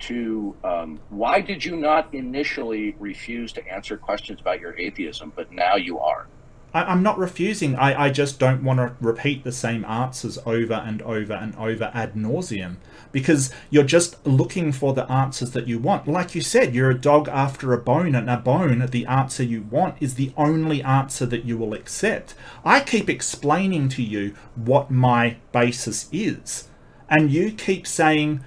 to 0.00 0.54
um, 0.62 1.00
why 1.08 1.40
did 1.40 1.64
you 1.64 1.76
not 1.76 2.12
initially 2.12 2.94
refuse 2.98 3.52
to 3.54 3.66
answer 3.66 3.96
questions 3.96 4.40
about 4.40 4.60
your 4.60 4.76
atheism, 4.78 5.32
but 5.34 5.50
now 5.50 5.76
you 5.76 5.98
are? 5.98 6.28
I, 6.74 6.92
am 6.92 7.04
not 7.04 7.18
refusing. 7.18 7.76
I, 7.76 8.06
I 8.06 8.10
just 8.10 8.40
don't 8.40 8.64
want 8.64 8.80
to 8.80 8.96
repeat 9.00 9.44
the 9.44 9.52
same 9.52 9.84
answers 9.84 10.38
over 10.44 10.74
and 10.74 11.00
over 11.02 11.32
and 11.32 11.54
over 11.56 11.92
ad 11.94 12.14
nauseum 12.14 12.76
because 13.12 13.54
you're 13.70 13.84
just 13.84 14.26
looking 14.26 14.72
for 14.72 14.92
the 14.92 15.10
answers 15.10 15.52
that 15.52 15.68
you 15.68 15.78
want. 15.78 16.08
Like 16.08 16.34
you 16.34 16.40
said, 16.40 16.74
you're 16.74 16.90
a 16.90 16.98
dog 16.98 17.28
after 17.28 17.72
a 17.72 17.78
bone, 17.78 18.16
and 18.16 18.28
a 18.28 18.36
bone, 18.36 18.84
the 18.90 19.06
answer 19.06 19.44
you 19.44 19.62
want, 19.62 19.94
is 20.00 20.16
the 20.16 20.32
only 20.36 20.82
answer 20.82 21.24
that 21.26 21.44
you 21.44 21.56
will 21.56 21.74
accept. 21.74 22.34
I 22.64 22.80
keep 22.80 23.08
explaining 23.08 23.88
to 23.90 24.02
you 24.02 24.34
what 24.56 24.90
my 24.90 25.36
basis 25.52 26.08
is, 26.10 26.68
and 27.08 27.30
you 27.30 27.52
keep 27.52 27.86
saying, 27.86 28.44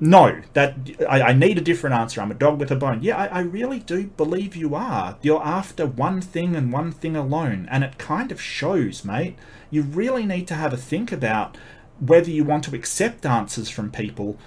no, 0.00 0.40
that 0.52 0.76
I, 1.08 1.22
I, 1.22 1.32
need 1.32 1.58
a 1.58 1.62
different 1.62 1.96
answer. 1.96 2.20
I'm 2.20 2.30
a 2.30 2.34
dog 2.34 2.60
with 2.60 2.70
a 2.70 2.76
bone. 2.76 3.02
Yeah, 3.02 3.16
I, 3.16 3.26
I, 3.26 3.40
really 3.40 3.80
do 3.80 4.04
believe 4.06 4.54
you 4.54 4.76
are. 4.76 5.18
You're 5.22 5.44
after 5.44 5.86
one 5.86 6.20
thing 6.20 6.54
and 6.54 6.72
one 6.72 6.92
thing 6.92 7.16
alone, 7.16 7.66
and 7.70 7.82
it 7.82 7.98
kind 7.98 8.30
of 8.30 8.40
shows, 8.40 9.04
mate. 9.04 9.36
You 9.70 9.82
really 9.82 10.24
need 10.24 10.46
to 10.48 10.54
have 10.54 10.72
a 10.72 10.76
think 10.76 11.10
about 11.10 11.56
whether 11.98 12.30
you 12.30 12.44
want 12.44 12.64
to 12.64 12.76
accept 12.76 13.26
answers 13.26 13.68
from 13.68 13.90
people. 13.90 14.38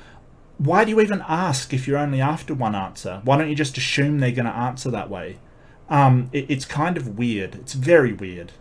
Why 0.57 0.86
do 0.86 0.91
you 0.91 1.02
even 1.02 1.23
ask 1.28 1.73
if 1.73 1.86
you're 1.86 1.98
only 1.98 2.22
after 2.22 2.53
one 2.53 2.76
answer? 2.76 3.22
Why 3.26 3.38
don't 3.38 3.49
you 3.49 3.56
just 3.56 3.78
assume 3.78 4.19
they're 4.19 4.32
going 4.32 4.45
to 4.45 4.56
answer 4.56 4.90
that 4.91 5.10
way? 5.10 5.38
Um, 5.90 6.30
it, 6.32 6.45
it's 6.49 6.65
kind 6.65 6.95
of 6.95 7.18
weird. 7.18 7.56
It's 7.56 7.73
very 7.73 8.14
weird. 8.14 8.53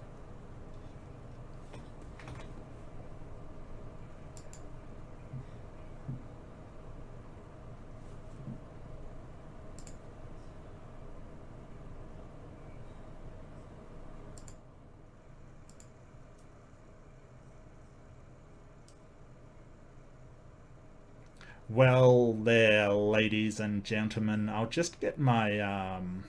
Well, 21.73 22.33
there, 22.33 22.93
ladies 22.93 23.61
and 23.61 23.85
gentlemen, 23.85 24.49
I'll 24.49 24.67
just 24.67 24.99
get 24.99 25.21
my 25.21 25.61
um, 25.61 26.25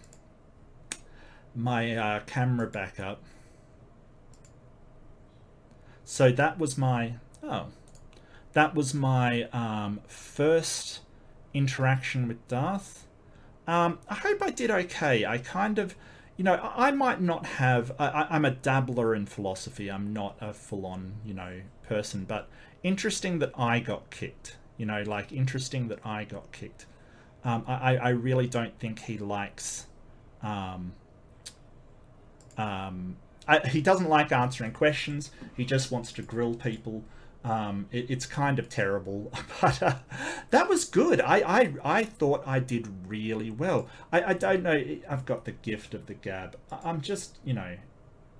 my 1.55 1.95
uh, 1.95 2.19
camera 2.27 2.67
back 2.67 2.99
up. 2.99 3.23
So 6.03 6.31
that 6.31 6.59
was 6.59 6.77
my 6.77 7.15
oh, 7.41 7.69
that 8.53 8.75
was 8.75 8.93
my 8.93 9.45
um, 9.45 10.01
first 10.05 10.99
interaction 11.55 12.27
with 12.27 12.47
Darth. 12.47 13.07
Um, 13.65 13.97
I 14.07 14.13
hope 14.13 14.43
I 14.43 14.51
did 14.51 14.69
okay. 14.69 15.25
I 15.25 15.39
kind 15.39 15.79
of, 15.79 15.95
you 16.37 16.43
know, 16.43 16.59
I 16.75 16.91
might 16.91 17.19
not 17.19 17.47
have. 17.47 17.91
I, 17.97 18.27
I'm 18.29 18.45
a 18.45 18.51
dabbler 18.51 19.15
in 19.15 19.25
philosophy. 19.25 19.89
I'm 19.89 20.13
not 20.13 20.37
a 20.39 20.53
full-on, 20.53 21.13
you 21.25 21.33
know, 21.33 21.61
person. 21.87 22.25
But 22.25 22.47
interesting 22.83 23.39
that 23.39 23.53
I 23.57 23.79
got 23.79 24.11
kicked 24.11 24.57
you 24.81 24.87
know, 24.87 25.03
like 25.03 25.31
interesting 25.31 25.89
that 25.89 25.99
I 26.03 26.23
got 26.23 26.51
kicked. 26.51 26.87
Um, 27.45 27.63
I, 27.67 27.97
I 27.97 28.09
really 28.09 28.47
don't 28.47 28.77
think 28.79 28.97
he 28.97 29.19
likes. 29.19 29.85
Um, 30.41 30.93
um, 32.57 33.17
I, 33.47 33.59
he 33.59 33.79
doesn't 33.79 34.09
like 34.09 34.31
answering 34.31 34.71
questions. 34.71 35.29
He 35.55 35.65
just 35.65 35.91
wants 35.91 36.11
to 36.13 36.23
grill 36.23 36.55
people. 36.55 37.03
Um, 37.43 37.89
it, 37.91 38.09
it's 38.09 38.25
kind 38.25 38.57
of 38.57 38.69
terrible, 38.69 39.31
but 39.61 39.83
uh, 39.83 39.97
that 40.49 40.67
was 40.67 40.85
good. 40.85 41.21
I, 41.21 41.59
I 41.59 41.73
I 41.83 42.03
thought 42.03 42.41
I 42.47 42.57
did 42.57 42.87
really 43.07 43.51
well. 43.51 43.87
I, 44.11 44.23
I 44.23 44.33
don't 44.33 44.63
know. 44.63 44.83
I've 45.07 45.25
got 45.25 45.45
the 45.45 45.51
gift 45.51 45.93
of 45.93 46.07
the 46.07 46.15
gab. 46.15 46.57
I, 46.71 46.89
am 46.89 47.01
just 47.01 47.37
you 47.45 47.53
know, 47.53 47.77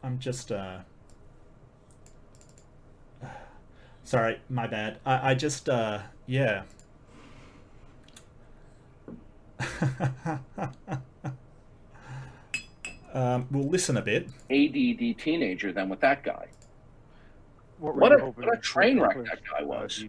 I'm 0.02 0.18
just 0.18 0.52
uh. 0.52 0.80
Sorry, 4.04 4.40
my 4.50 4.68
bad. 4.68 5.00
I, 5.06 5.32
I 5.32 5.36
just 5.36 5.70
uh 5.70 6.00
yeah. 6.28 6.64
um, 13.14 13.48
we'll 13.52 13.68
listen 13.70 13.98
a 13.98 14.02
bit. 14.02 14.28
ADD 14.50 15.18
teenager 15.20 15.72
than 15.72 15.90
with 15.90 16.00
that 16.00 16.24
guy. 16.24 16.48
What, 17.80 17.96
what, 17.96 18.12
a, 18.12 18.26
what 18.26 18.54
a 18.54 18.58
train 18.60 19.00
wreck 19.00 19.18
that 19.18 19.40
guy 19.50 19.64
was. 19.64 20.06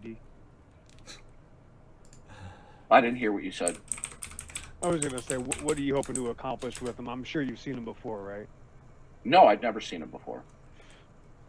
I 2.91 3.01
didn't 3.01 3.17
hear 3.17 3.31
what 3.31 3.43
you 3.43 3.51
said. 3.51 3.77
I 4.83 4.87
was 4.87 5.01
going 5.01 5.13
to 5.13 5.21
say, 5.21 5.37
what 5.37 5.77
are 5.77 5.81
you 5.81 5.95
hoping 5.95 6.15
to 6.15 6.29
accomplish 6.29 6.81
with 6.81 6.99
him? 6.99 7.07
I'm 7.07 7.23
sure 7.23 7.41
you've 7.41 7.59
seen 7.59 7.73
him 7.73 7.85
before, 7.85 8.21
right? 8.21 8.47
No, 9.23 9.47
I'd 9.47 9.61
never 9.61 9.79
seen 9.81 10.03
him 10.03 10.09
before. 10.09 10.43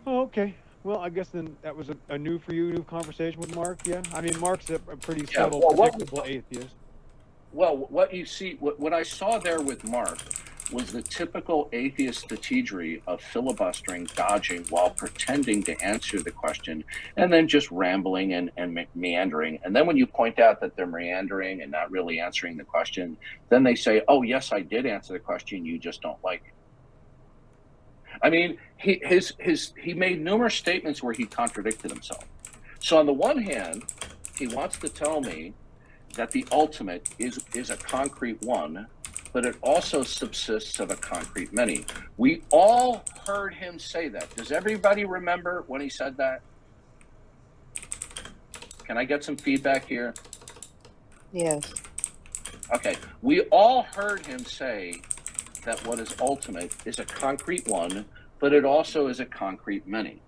Oh, 0.06 0.22
okay. 0.22 0.54
Well, 0.84 0.98
I 0.98 1.08
guess 1.08 1.28
then 1.28 1.56
that 1.62 1.74
was 1.74 1.88
a, 1.88 1.96
a, 2.10 2.18
new 2.18 2.38
for 2.38 2.52
you, 2.52 2.70
new 2.70 2.82
conversation 2.82 3.40
with 3.40 3.56
Mark. 3.56 3.78
Yeah, 3.86 4.02
I 4.12 4.20
mean, 4.20 4.38
Mark's 4.38 4.68
a, 4.68 4.74
a 4.74 4.96
pretty 4.98 5.22
yeah, 5.32 5.44
subtle, 5.44 5.60
well, 5.60 5.88
predictable 5.88 6.18
what, 6.18 6.28
atheist. 6.28 6.74
Well, 7.54 7.76
what 7.88 8.12
you 8.12 8.26
see, 8.26 8.58
what, 8.60 8.78
what 8.78 8.92
I 8.92 9.02
saw 9.02 9.38
there 9.38 9.62
with 9.62 9.82
Mark 9.84 10.18
was 10.70 10.92
the 10.92 11.00
typical 11.00 11.70
atheist 11.72 12.20
strategy 12.20 13.02
of 13.06 13.22
filibustering, 13.22 14.08
dodging, 14.14 14.64
while 14.68 14.90
pretending 14.90 15.62
to 15.62 15.80
answer 15.82 16.20
the 16.20 16.30
question, 16.30 16.84
and 17.16 17.32
then 17.32 17.48
just 17.48 17.70
rambling 17.70 18.34
and, 18.34 18.50
and 18.58 18.86
meandering. 18.94 19.58
And 19.64 19.74
then 19.74 19.86
when 19.86 19.96
you 19.96 20.06
point 20.06 20.38
out 20.38 20.60
that 20.60 20.76
they're 20.76 20.86
meandering 20.86 21.62
and 21.62 21.70
not 21.70 21.90
really 21.90 22.20
answering 22.20 22.58
the 22.58 22.64
question, 22.64 23.16
then 23.48 23.62
they 23.62 23.74
say, 23.74 24.02
"Oh, 24.06 24.20
yes, 24.20 24.52
I 24.52 24.60
did 24.60 24.84
answer 24.84 25.14
the 25.14 25.18
question. 25.18 25.64
You 25.64 25.78
just 25.78 26.02
don't 26.02 26.22
like 26.22 26.42
it." 26.46 26.53
I 28.22 28.30
mean, 28.30 28.58
he 28.76 29.00
his 29.02 29.34
his 29.38 29.72
he 29.80 29.94
made 29.94 30.20
numerous 30.20 30.54
statements 30.54 31.02
where 31.02 31.12
he 31.12 31.26
contradicted 31.26 31.90
himself. 31.90 32.24
So 32.80 32.98
on 32.98 33.06
the 33.06 33.12
one 33.12 33.38
hand, 33.38 33.84
he 34.38 34.46
wants 34.46 34.78
to 34.78 34.88
tell 34.88 35.20
me 35.20 35.54
that 36.14 36.30
the 36.30 36.46
ultimate 36.52 37.08
is 37.18 37.40
is 37.54 37.70
a 37.70 37.76
concrete 37.76 38.40
one, 38.42 38.86
but 39.32 39.44
it 39.44 39.56
also 39.62 40.02
subsists 40.02 40.80
of 40.80 40.90
a 40.90 40.96
concrete 40.96 41.52
many. 41.52 41.84
We 42.16 42.42
all 42.50 43.04
heard 43.26 43.54
him 43.54 43.78
say 43.78 44.08
that. 44.08 44.34
Does 44.36 44.52
everybody 44.52 45.04
remember 45.04 45.64
when 45.66 45.80
he 45.80 45.88
said 45.88 46.16
that? 46.18 46.42
Can 48.84 48.98
I 48.98 49.04
get 49.04 49.24
some 49.24 49.36
feedback 49.36 49.86
here? 49.86 50.14
Yes. 51.32 51.72
Okay. 52.72 52.96
We 53.22 53.42
all 53.42 53.82
heard 53.82 54.24
him 54.26 54.44
say 54.44 55.00
that 55.64 55.84
what 55.86 55.98
is 55.98 56.14
ultimate 56.20 56.74
is 56.84 56.98
a 56.98 57.04
concrete 57.04 57.66
one, 57.66 58.04
but 58.38 58.52
it 58.52 58.64
also 58.64 59.08
is 59.08 59.20
a 59.20 59.24
concrete 59.24 59.86
many. 59.86 60.20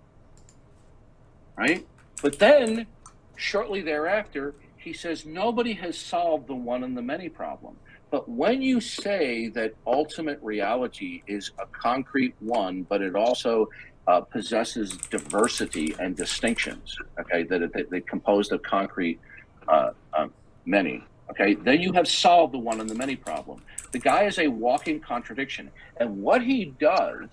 Right? 1.57 1.85
But 2.21 2.39
then, 2.39 2.87
shortly 3.35 3.81
thereafter, 3.81 4.53
he 4.77 4.93
says 4.93 5.25
nobody 5.25 5.73
has 5.73 5.97
solved 5.97 6.47
the 6.47 6.55
one 6.55 6.83
and 6.83 6.95
the 6.95 7.01
many 7.01 7.29
problem. 7.29 7.75
But 8.09 8.29
when 8.29 8.61
you 8.61 8.79
say 8.79 9.49
that 9.49 9.73
ultimate 9.85 10.39
reality 10.41 11.23
is 11.27 11.51
a 11.59 11.65
concrete 11.67 12.35
one, 12.39 12.83
but 12.83 13.01
it 13.01 13.15
also 13.15 13.69
uh, 14.07 14.21
possesses 14.21 14.95
diversity 15.09 15.93
and 15.99 16.15
distinctions, 16.15 16.95
okay, 17.19 17.43
that 17.43 17.87
they 17.89 18.01
composed 18.01 18.53
of 18.53 18.61
concrete 18.63 19.19
uh, 19.67 19.91
uh, 20.13 20.27
many, 20.65 21.03
Okay, 21.29 21.55
then 21.55 21.81
you 21.81 21.93
have 21.93 22.07
solved 22.07 22.53
the 22.53 22.57
one 22.57 22.79
and 22.79 22.89
the 22.89 22.95
many 22.95 23.15
problem. 23.15 23.61
The 23.91 23.99
guy 23.99 24.23
is 24.23 24.39
a 24.39 24.47
walking 24.47 24.99
contradiction. 24.99 25.71
And 25.97 26.21
what 26.21 26.43
he 26.43 26.73
does 26.79 27.29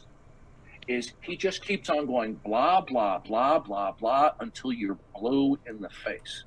is 0.88 1.12
he 1.20 1.36
just 1.36 1.64
keeps 1.64 1.88
on 1.88 2.06
going 2.06 2.34
blah, 2.44 2.80
blah, 2.80 3.18
blah, 3.18 3.58
blah, 3.58 3.92
blah 3.92 4.32
until 4.40 4.72
you're 4.72 4.98
blue 5.18 5.58
in 5.66 5.80
the 5.80 5.88
face. 5.88 6.44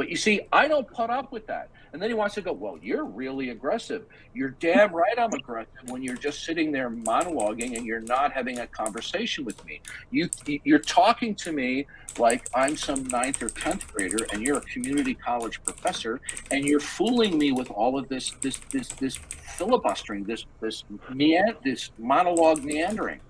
But 0.00 0.08
you 0.08 0.16
see, 0.16 0.40
I 0.50 0.66
don't 0.66 0.88
put 0.90 1.10
up 1.10 1.30
with 1.30 1.46
that. 1.48 1.68
And 1.92 2.00
then 2.00 2.08
he 2.08 2.14
wants 2.14 2.34
to 2.36 2.40
go, 2.40 2.54
Well, 2.54 2.78
you're 2.80 3.04
really 3.04 3.50
aggressive. 3.50 4.06
You're 4.32 4.56
damn 4.58 4.94
right 4.94 5.12
I'm 5.18 5.34
aggressive 5.34 5.74
when 5.88 6.02
you're 6.02 6.16
just 6.16 6.42
sitting 6.46 6.72
there 6.72 6.88
monologuing 6.88 7.76
and 7.76 7.84
you're 7.84 8.00
not 8.00 8.32
having 8.32 8.60
a 8.60 8.66
conversation 8.66 9.44
with 9.44 9.62
me. 9.66 9.82
You 10.10 10.30
you're 10.64 10.78
talking 10.78 11.34
to 11.34 11.52
me 11.52 11.86
like 12.18 12.48
I'm 12.54 12.78
some 12.78 13.04
ninth 13.08 13.42
or 13.42 13.50
tenth 13.50 13.92
grader 13.92 14.26
and 14.32 14.40
you're 14.40 14.56
a 14.56 14.62
community 14.62 15.12
college 15.12 15.62
professor 15.64 16.22
and 16.50 16.64
you're 16.64 16.80
fooling 16.80 17.36
me 17.36 17.52
with 17.52 17.70
all 17.70 17.98
of 17.98 18.08
this 18.08 18.30
this 18.40 18.58
this 18.70 18.88
this 18.88 19.16
filibustering, 19.58 20.24
this 20.24 20.46
this 20.62 20.82
meand 21.10 21.56
this 21.62 21.90
monologue 21.98 22.64
meandering. 22.64 23.20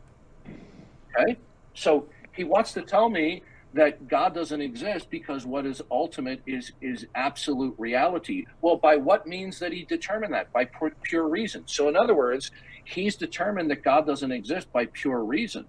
Okay? 1.18 1.36
So 1.74 2.06
he 2.32 2.44
wants 2.44 2.72
to 2.74 2.82
tell 2.82 3.08
me 3.08 3.42
that 3.74 4.08
God 4.08 4.34
doesn't 4.34 4.60
exist 4.60 5.08
because 5.10 5.46
what 5.46 5.66
is 5.66 5.80
ultimate 5.90 6.42
is 6.46 6.72
is 6.80 7.06
absolute 7.14 7.74
reality. 7.78 8.44
Well, 8.62 8.76
by 8.76 8.96
what 8.96 9.26
means 9.26 9.58
that 9.60 9.72
he 9.72 9.84
determined 9.84 10.34
that? 10.34 10.52
By 10.52 10.68
pure 11.04 11.28
reason. 11.28 11.64
So, 11.66 11.88
in 11.88 11.96
other 11.96 12.14
words, 12.14 12.50
he's 12.84 13.16
determined 13.16 13.70
that 13.70 13.82
God 13.84 14.06
doesn't 14.06 14.32
exist 14.32 14.72
by 14.72 14.86
pure 14.92 15.24
reason. 15.24 15.66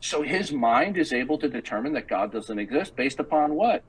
So 0.00 0.20
his 0.20 0.52
mind 0.52 0.98
is 0.98 1.14
able 1.14 1.38
to 1.38 1.48
determine 1.48 1.94
that 1.94 2.08
God 2.08 2.30
doesn't 2.30 2.58
exist 2.58 2.94
based 2.94 3.20
upon 3.20 3.54
what? 3.54 3.82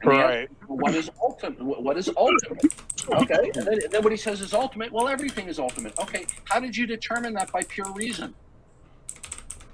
And 0.00 0.10
Right. 0.10 0.48
answer, 0.50 0.54
what 0.66 0.94
is 0.94 1.10
ultimate? 1.22 1.60
What 1.60 1.98
is 1.98 2.08
ultimate? 2.16 2.72
Okay. 3.06 3.50
And 3.54 3.66
then, 3.66 3.82
and 3.84 3.92
then 3.92 4.02
what 4.02 4.12
he 4.12 4.16
says 4.16 4.40
is 4.40 4.54
ultimate. 4.54 4.90
Well, 4.90 5.06
everything 5.08 5.46
is 5.46 5.58
ultimate. 5.58 5.92
Okay. 6.00 6.24
How 6.44 6.58
did 6.58 6.74
you 6.74 6.86
determine 6.86 7.34
that 7.34 7.52
by 7.52 7.62
pure 7.68 7.92
reason? 7.92 8.34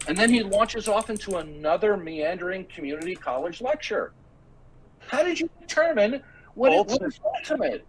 And 0.07 0.17
then 0.17 0.31
he 0.31 0.43
launches 0.43 0.89
off 0.89 1.11
into 1.11 1.37
another 1.37 1.97
meandering 1.97 2.65
community 2.67 3.15
college 3.15 3.61
lecture. 3.61 4.13
How 5.07 5.23
did 5.23 5.41
you 5.41 5.49
determine 5.61 6.23
what, 6.55 6.73
it, 6.73 6.87
what 6.87 7.03
is 7.03 7.21
ultimate? 7.25 7.85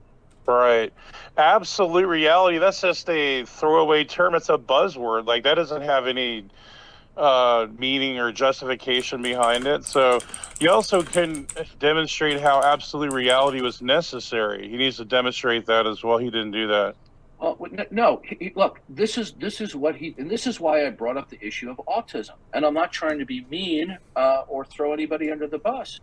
Right. 0.48 0.94
Absolute 1.38 2.08
reality. 2.08 2.58
That's 2.58 2.82
just 2.82 3.10
a 3.10 3.46
throwaway 3.46 4.04
term. 4.04 4.36
It's 4.36 4.50
a 4.50 4.58
buzzword. 4.58 5.26
Like 5.26 5.44
that 5.44 5.56
doesn't 5.56 5.82
have 5.82 6.08
any 6.08 6.46
uh, 7.18 7.68
meaning 7.78 8.20
or 8.20 8.32
justification 8.32 9.22
behind 9.22 9.68
it. 9.68 9.86
So 9.86 10.20
you 10.60 10.70
also 10.70 11.02
can 11.02 11.48
demonstrate 11.80 12.40
how 12.42 12.62
absolute 12.62 13.12
reality 13.12 13.62
was 13.62 13.82
necessary. 13.82 14.70
He 14.70 14.78
needs 14.78 14.98
to 14.98 15.06
demonstrate 15.06 15.66
that 15.66 15.88
as 15.88 16.04
well. 16.04 16.18
He 16.18 16.30
didn't 16.30 16.52
do 16.52 16.68
that. 16.68 16.96
Uh, 17.46 17.54
no, 17.92 18.22
he- 18.26 18.52
look, 18.56 18.80
this 18.90 19.18
is 19.20 19.34
this 19.34 19.62
is 19.62 19.76
what 19.76 19.96
he, 19.96 20.16
and 20.18 20.30
this 20.30 20.48
is 20.48 20.60
why 20.60 20.86
I 20.88 20.90
brought 20.90 21.16
up 21.16 21.30
the 21.30 21.40
issue 21.46 21.70
of 21.70 21.78
autism. 21.88 22.32
And 22.54 22.66
I'm 22.66 22.74
not 22.74 22.92
trying 22.92 23.20
to 23.20 23.26
be 23.26 23.46
mean 23.52 23.96
uh, 24.16 24.42
or 24.48 24.66
throw 24.66 24.94
anybody 24.94 25.32
under 25.32 25.48
the 25.48 25.60
bus, 25.60 26.00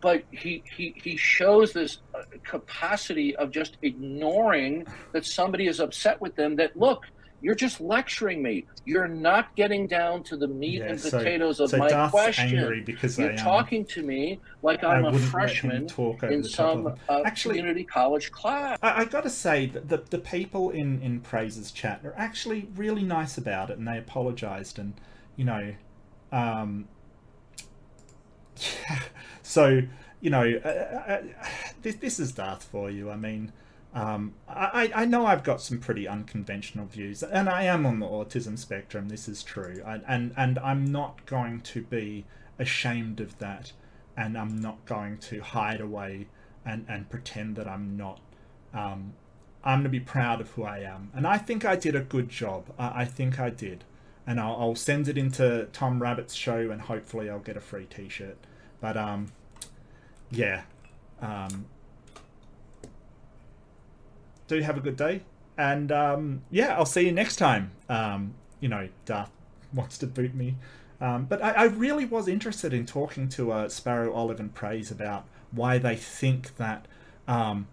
but 0.00 0.22
he 0.30 0.62
he 0.76 0.94
he 0.96 1.16
shows 1.16 1.72
this 1.72 1.98
uh, 2.14 2.22
capacity 2.44 3.34
of 3.36 3.50
just 3.50 3.78
ignoring 3.82 4.86
that 5.12 5.26
somebody 5.26 5.66
is 5.66 5.80
upset 5.80 6.20
with 6.20 6.36
them. 6.36 6.54
That 6.56 6.76
look, 6.76 7.02
you're 7.42 7.54
just 7.54 7.80
lecturing 7.80 8.42
me. 8.42 8.64
You're 8.84 9.08
not 9.08 9.54
getting 9.56 9.86
down 9.86 10.22
to 10.24 10.36
the 10.36 10.48
meat 10.48 10.78
Yeah, 10.80 10.86
and 10.90 11.00
so- 11.00 11.18
potatoes 11.18 11.60
of 11.60 11.70
so 11.70 11.76
my 11.76 11.88
Darth's 11.88 12.12
question. 12.12 12.58
angry 12.58 12.80
because 12.80 13.18
you're 13.18 13.30
I, 13.30 13.34
um, 13.34 13.38
talking 13.38 13.84
to 13.86 14.02
me 14.02 14.40
like 14.62 14.82
I 14.84 14.94
I'm 14.94 15.04
a 15.04 15.10
wouldn't 15.10 15.14
let 15.14 15.22
him 15.22 15.30
freshman 15.30 15.86
talk 15.86 16.22
in 16.22 16.42
some 16.42 16.94
uh, 17.08 17.22
Actually- 17.24 17.56
community 17.58 17.84
college 17.84 18.32
class. 18.32 18.78
I, 18.82 19.02
I 19.02 19.04
got 19.04 19.22
to 19.24 19.30
say 19.30 19.66
that 19.66 19.88
the, 19.88 19.98
the 20.10 20.18
people 20.18 20.70
in, 20.70 21.00
in 21.02 21.20
Praise's 21.20 21.70
chat 21.70 22.00
are 22.04 22.14
actually 22.16 22.68
really 22.74 23.02
nice 23.02 23.36
about 23.36 23.70
it 23.70 23.78
and 23.78 23.86
they 23.86 23.98
apologized 23.98 24.78
and, 24.78 24.94
you 25.36 25.44
know, 25.44 25.74
um, 26.32 26.88
yeah, 28.90 29.00
so, 29.42 29.82
you 30.20 30.30
know, 30.30 30.60
uh, 30.64 30.68
uh, 30.68 31.22
this, 31.82 31.96
this 31.96 32.18
is 32.18 32.32
Darth 32.32 32.64
for 32.64 32.90
you. 32.90 33.10
I 33.10 33.16
mean, 33.16 33.52
um, 33.96 34.34
I, 34.46 34.92
I 34.94 35.04
know 35.06 35.24
I've 35.24 35.42
got 35.42 35.62
some 35.62 35.78
pretty 35.78 36.06
unconventional 36.06 36.84
views 36.84 37.22
and 37.22 37.48
I 37.48 37.62
am 37.62 37.86
on 37.86 37.98
the 37.98 38.06
autism 38.06 38.58
spectrum. 38.58 39.08
This 39.08 39.26
is 39.26 39.42
true. 39.42 39.82
I, 39.86 40.00
and, 40.06 40.34
and 40.36 40.58
I'm 40.58 40.84
not 40.84 41.24
going 41.24 41.62
to 41.62 41.80
be 41.80 42.26
ashamed 42.58 43.20
of 43.20 43.38
that 43.38 43.72
and 44.14 44.36
I'm 44.36 44.60
not 44.60 44.84
going 44.84 45.16
to 45.18 45.40
hide 45.40 45.80
away 45.80 46.26
and, 46.62 46.84
and 46.90 47.08
pretend 47.08 47.56
that 47.56 47.66
I'm 47.66 47.96
not. 47.96 48.20
Um, 48.74 49.14
I'm 49.64 49.78
going 49.78 49.84
to 49.84 49.88
be 49.88 50.00
proud 50.00 50.42
of 50.42 50.50
who 50.50 50.64
I 50.64 50.80
am. 50.80 51.10
And 51.14 51.26
I 51.26 51.38
think 51.38 51.64
I 51.64 51.74
did 51.74 51.96
a 51.96 52.02
good 52.02 52.28
job. 52.28 52.66
I, 52.78 53.00
I 53.00 53.04
think 53.06 53.40
I 53.40 53.48
did. 53.48 53.84
And 54.26 54.38
I'll, 54.38 54.56
I'll 54.60 54.74
send 54.74 55.08
it 55.08 55.16
into 55.16 55.68
Tom 55.72 56.02
Rabbit's 56.02 56.34
show 56.34 56.70
and 56.70 56.82
hopefully 56.82 57.30
I'll 57.30 57.38
get 57.38 57.56
a 57.56 57.62
free 57.62 57.86
t 57.86 58.10
shirt. 58.10 58.36
But 58.78 58.98
um, 58.98 59.32
yeah. 60.30 60.64
Um, 61.22 61.64
do 64.48 64.60
have 64.60 64.76
a 64.76 64.80
good 64.80 64.96
day. 64.96 65.22
And 65.58 65.90
um, 65.90 66.42
yeah, 66.50 66.76
I'll 66.76 66.86
see 66.86 67.06
you 67.06 67.12
next 67.12 67.36
time. 67.36 67.72
Um, 67.88 68.34
you 68.60 68.68
know, 68.68 68.88
Darth 69.04 69.30
wants 69.72 69.98
to 69.98 70.06
boot 70.06 70.34
me. 70.34 70.56
Um, 71.00 71.24
but 71.24 71.42
I, 71.42 71.50
I 71.52 71.64
really 71.64 72.04
was 72.04 72.28
interested 72.28 72.72
in 72.72 72.86
talking 72.86 73.28
to 73.30 73.52
uh, 73.52 73.68
Sparrow, 73.68 74.12
Olive, 74.12 74.40
and 74.40 74.54
Praise 74.54 74.90
about 74.90 75.26
why 75.50 75.78
they 75.78 75.96
think 75.96 76.56
that 76.56 76.86
um, 77.28 77.68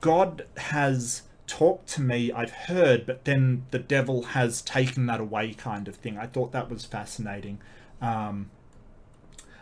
God 0.00 0.46
has 0.56 1.22
talked 1.46 1.88
to 1.90 2.02
me, 2.02 2.32
I've 2.32 2.50
heard, 2.50 3.06
but 3.06 3.24
then 3.24 3.66
the 3.70 3.78
devil 3.78 4.22
has 4.22 4.62
taken 4.62 5.06
that 5.06 5.20
away, 5.20 5.54
kind 5.54 5.88
of 5.88 5.96
thing. 5.96 6.18
I 6.18 6.26
thought 6.26 6.52
that 6.52 6.70
was 6.70 6.84
fascinating. 6.84 7.58
Um, 8.00 8.50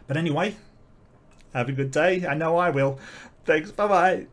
but 0.06 0.16
anyway, 0.16 0.56
have 1.54 1.68
a 1.68 1.72
good 1.72 1.90
day. 1.90 2.26
I 2.26 2.34
know 2.34 2.56
I 2.56 2.70
will. 2.70 2.98
Thanks. 3.44 3.70
Bye 3.70 3.88
bye. 3.88 4.26